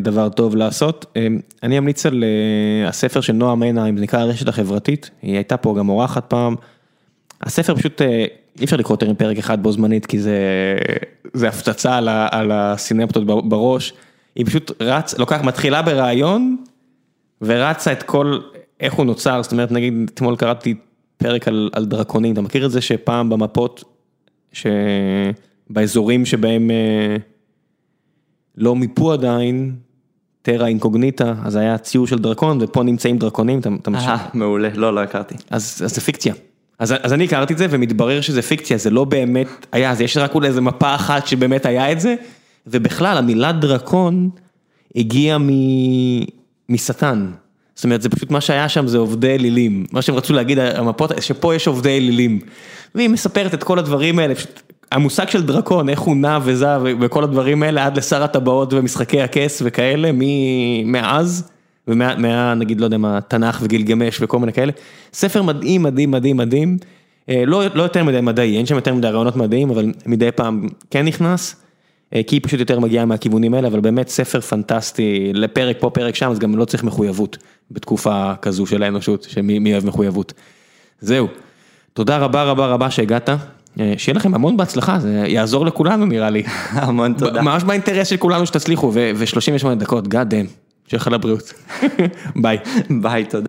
דבר 0.02 0.28
טוב 0.28 0.56
לעשות. 0.56 1.16
אני 1.62 1.78
אמליץ 1.78 2.06
על 2.06 2.24
הספר 2.86 3.20
של 3.20 3.32
נועה 3.32 3.54
מנהיים, 3.54 3.96
זה 3.96 4.02
נקרא 4.02 4.20
הרשת 4.20 4.48
החברתית, 4.48 5.10
היא 5.22 5.34
הייתה 5.34 5.56
פה 5.56 5.74
גם 5.78 5.88
אורחת 5.88 6.24
פעם. 6.24 6.54
הספר 7.42 7.74
פשוט, 7.74 8.02
אי 8.60 8.64
אפשר 8.64 8.76
לקרוא 8.76 8.94
יותר 8.94 9.10
מפרק 9.10 9.38
אחד 9.38 9.62
בו 9.62 9.72
זמנית, 9.72 10.06
כי 10.06 10.18
זה 10.20 10.38
זה 11.32 11.48
הפצצה 11.48 11.98
על 12.30 12.52
הסינפטות 12.52 13.26
בראש. 13.26 13.92
היא 14.36 14.46
פשוט 14.46 14.82
רץ, 14.82 15.18
לוקח, 15.18 15.40
מתחילה 15.44 15.82
ברעיון, 15.82 16.56
ורצה 17.42 17.92
את 17.92 18.02
כל, 18.02 18.38
איך 18.80 18.94
הוא 18.94 19.06
נוצר, 19.06 19.42
זאת 19.42 19.52
אומרת, 19.52 19.72
נגיד, 19.72 20.10
אתמול 20.14 20.36
קראתי 20.36 20.74
פרק 21.16 21.48
על 21.48 21.70
על 21.72 21.84
דרקונים, 21.84 22.32
אתה 22.32 22.40
מכיר 22.40 22.66
את 22.66 22.70
זה 22.70 22.80
שפעם 22.80 23.30
במפות, 23.30 23.84
שבאזורים 24.52 26.26
שבהם... 26.26 26.70
לא 28.56 28.76
מיפו 28.76 29.12
עדיין, 29.12 29.74
טרה 30.42 30.66
אינקוגניטה, 30.66 31.34
אז 31.44 31.56
היה 31.56 31.78
ציור 31.78 32.06
של 32.06 32.18
דרקון 32.18 32.58
ופה 32.60 32.82
נמצאים 32.82 33.18
דרקונים, 33.18 33.58
אתה 33.58 33.90
משנה. 33.90 34.14
אה, 34.14 34.26
מעולה, 34.34 34.68
לא, 34.74 34.94
לא 34.94 35.00
הכרתי. 35.00 35.34
אז 35.50 35.82
אז 35.84 35.94
זה 35.94 36.00
פיקציה. 36.00 36.34
אז 36.78 36.94
אז 37.02 37.12
אני 37.12 37.24
הכרתי 37.24 37.52
את 37.52 37.58
זה 37.58 37.66
ומתברר 37.70 38.20
שזה 38.20 38.42
פיקציה, 38.42 38.78
זה 38.78 38.90
לא 38.90 39.04
באמת 39.04 39.66
היה, 39.72 39.90
אז 39.90 40.00
יש 40.00 40.16
רק 40.16 40.34
אולי 40.34 40.48
איזה 40.48 40.60
מפה 40.60 40.94
אחת 40.94 41.26
שבאמת 41.26 41.66
היה 41.66 41.92
את 41.92 42.00
זה, 42.00 42.14
ובכלל 42.66 43.18
המילה 43.18 43.52
דרקון 43.52 44.30
הגיעה 44.96 45.38
משטן. 46.68 47.30
זאת 47.74 47.84
אומרת, 47.84 48.02
זה 48.02 48.08
פשוט 48.08 48.30
מה 48.30 48.40
שהיה 48.40 48.68
שם 48.68 48.86
זה 48.86 48.98
עובדי 48.98 49.34
אלילים. 49.34 49.86
מה 49.92 50.02
שהם 50.02 50.14
רצו 50.14 50.32
להגיד, 50.32 50.58
המפות, 50.58 51.12
שפה 51.20 51.54
יש 51.54 51.66
עובדי 51.66 51.96
אלילים. 51.96 52.40
והיא 52.94 53.08
מספרת 53.08 53.54
את 53.54 53.62
כל 53.62 53.78
הדברים 53.78 54.18
האלה, 54.18 54.34
פשוט, 54.34 54.62
המושג 54.94 55.28
של 55.28 55.42
דרקון, 55.42 55.88
איך 55.88 56.00
הוא 56.00 56.16
נע 56.16 56.38
וזע 56.42 56.78
וכל 56.82 57.24
הדברים 57.24 57.62
האלה, 57.62 57.86
עד 57.86 57.96
לשר 57.96 58.22
הטבעות 58.22 58.72
ומשחקי 58.72 59.22
הכס 59.22 59.62
וכאלה, 59.64 60.10
מאז, 60.84 61.50
ומה, 61.88 62.54
נגיד, 62.54 62.80
לא 62.80 62.84
יודע 62.84 62.98
מה, 62.98 63.20
תנ"ך 63.20 63.58
וגילגמש 63.62 64.18
וכל 64.20 64.38
מיני 64.38 64.52
כאלה. 64.52 64.72
ספר 65.12 65.42
מדהים, 65.42 65.82
מדהים, 65.82 66.10
מדהים, 66.10 66.36
מדהים. 66.36 66.78
אה, 67.28 67.44
לא, 67.46 67.62
לא 67.74 67.82
יותר 67.82 68.04
מדי 68.04 68.20
מדעי, 68.20 68.56
אין 68.56 68.66
שם 68.66 68.74
יותר 68.74 68.94
מדי 68.94 69.08
רעיונות 69.08 69.36
מדעיים, 69.36 69.70
אבל 69.70 69.92
מדי 70.06 70.32
פעם 70.32 70.68
כן 70.90 71.04
נכנס. 71.04 71.56
אה, 72.14 72.22
כי 72.26 72.36
היא 72.36 72.40
פשוט 72.44 72.60
יותר 72.60 72.80
מגיעה 72.80 73.04
מהכיוונים 73.04 73.54
האלה, 73.54 73.68
אבל 73.68 73.80
באמת 73.80 74.08
ספר 74.08 74.40
פנטסטי, 74.40 75.30
לפרק 75.34 75.76
פה, 75.80 75.90
פרק 75.90 76.14
שם, 76.14 76.30
אז 76.30 76.38
גם 76.38 76.56
לא 76.56 76.64
צריך 76.64 76.84
מחויבות 76.84 77.38
בתקופה 77.70 78.32
כזו 78.42 78.66
של 78.66 78.82
האנושות, 78.82 79.22
שמי 79.22 79.72
אוהב 79.72 79.86
מחויבות. 79.86 80.32
זהו, 81.00 81.28
תודה 81.92 82.18
רבה 82.18 82.42
רבה 82.42 82.66
רבה 82.66 82.90
שהגעת, 82.90 83.30
שיהיה 83.96 84.16
לכם 84.16 84.34
המון 84.34 84.56
בהצלחה, 84.56 84.98
זה 84.98 85.24
יעזור 85.26 85.66
לכולנו 85.66 86.06
נראה 86.06 86.30
לי. 86.30 86.42
המון 86.72 87.12
תודה. 87.12 87.42
ממש 87.42 87.64
באינטרס 87.64 88.08
של 88.08 88.16
כולנו 88.16 88.46
שתצליחו, 88.46 88.90
ו-38 88.94 89.74
דקות, 89.74 90.06
God 90.06 90.10
damn, 90.10 90.50
שיהיה 90.88 91.00
לך 91.00 91.08
לבריאות. 91.08 91.52
ביי. 92.42 92.58
ביי, 92.90 93.24
תודה. 93.24 93.46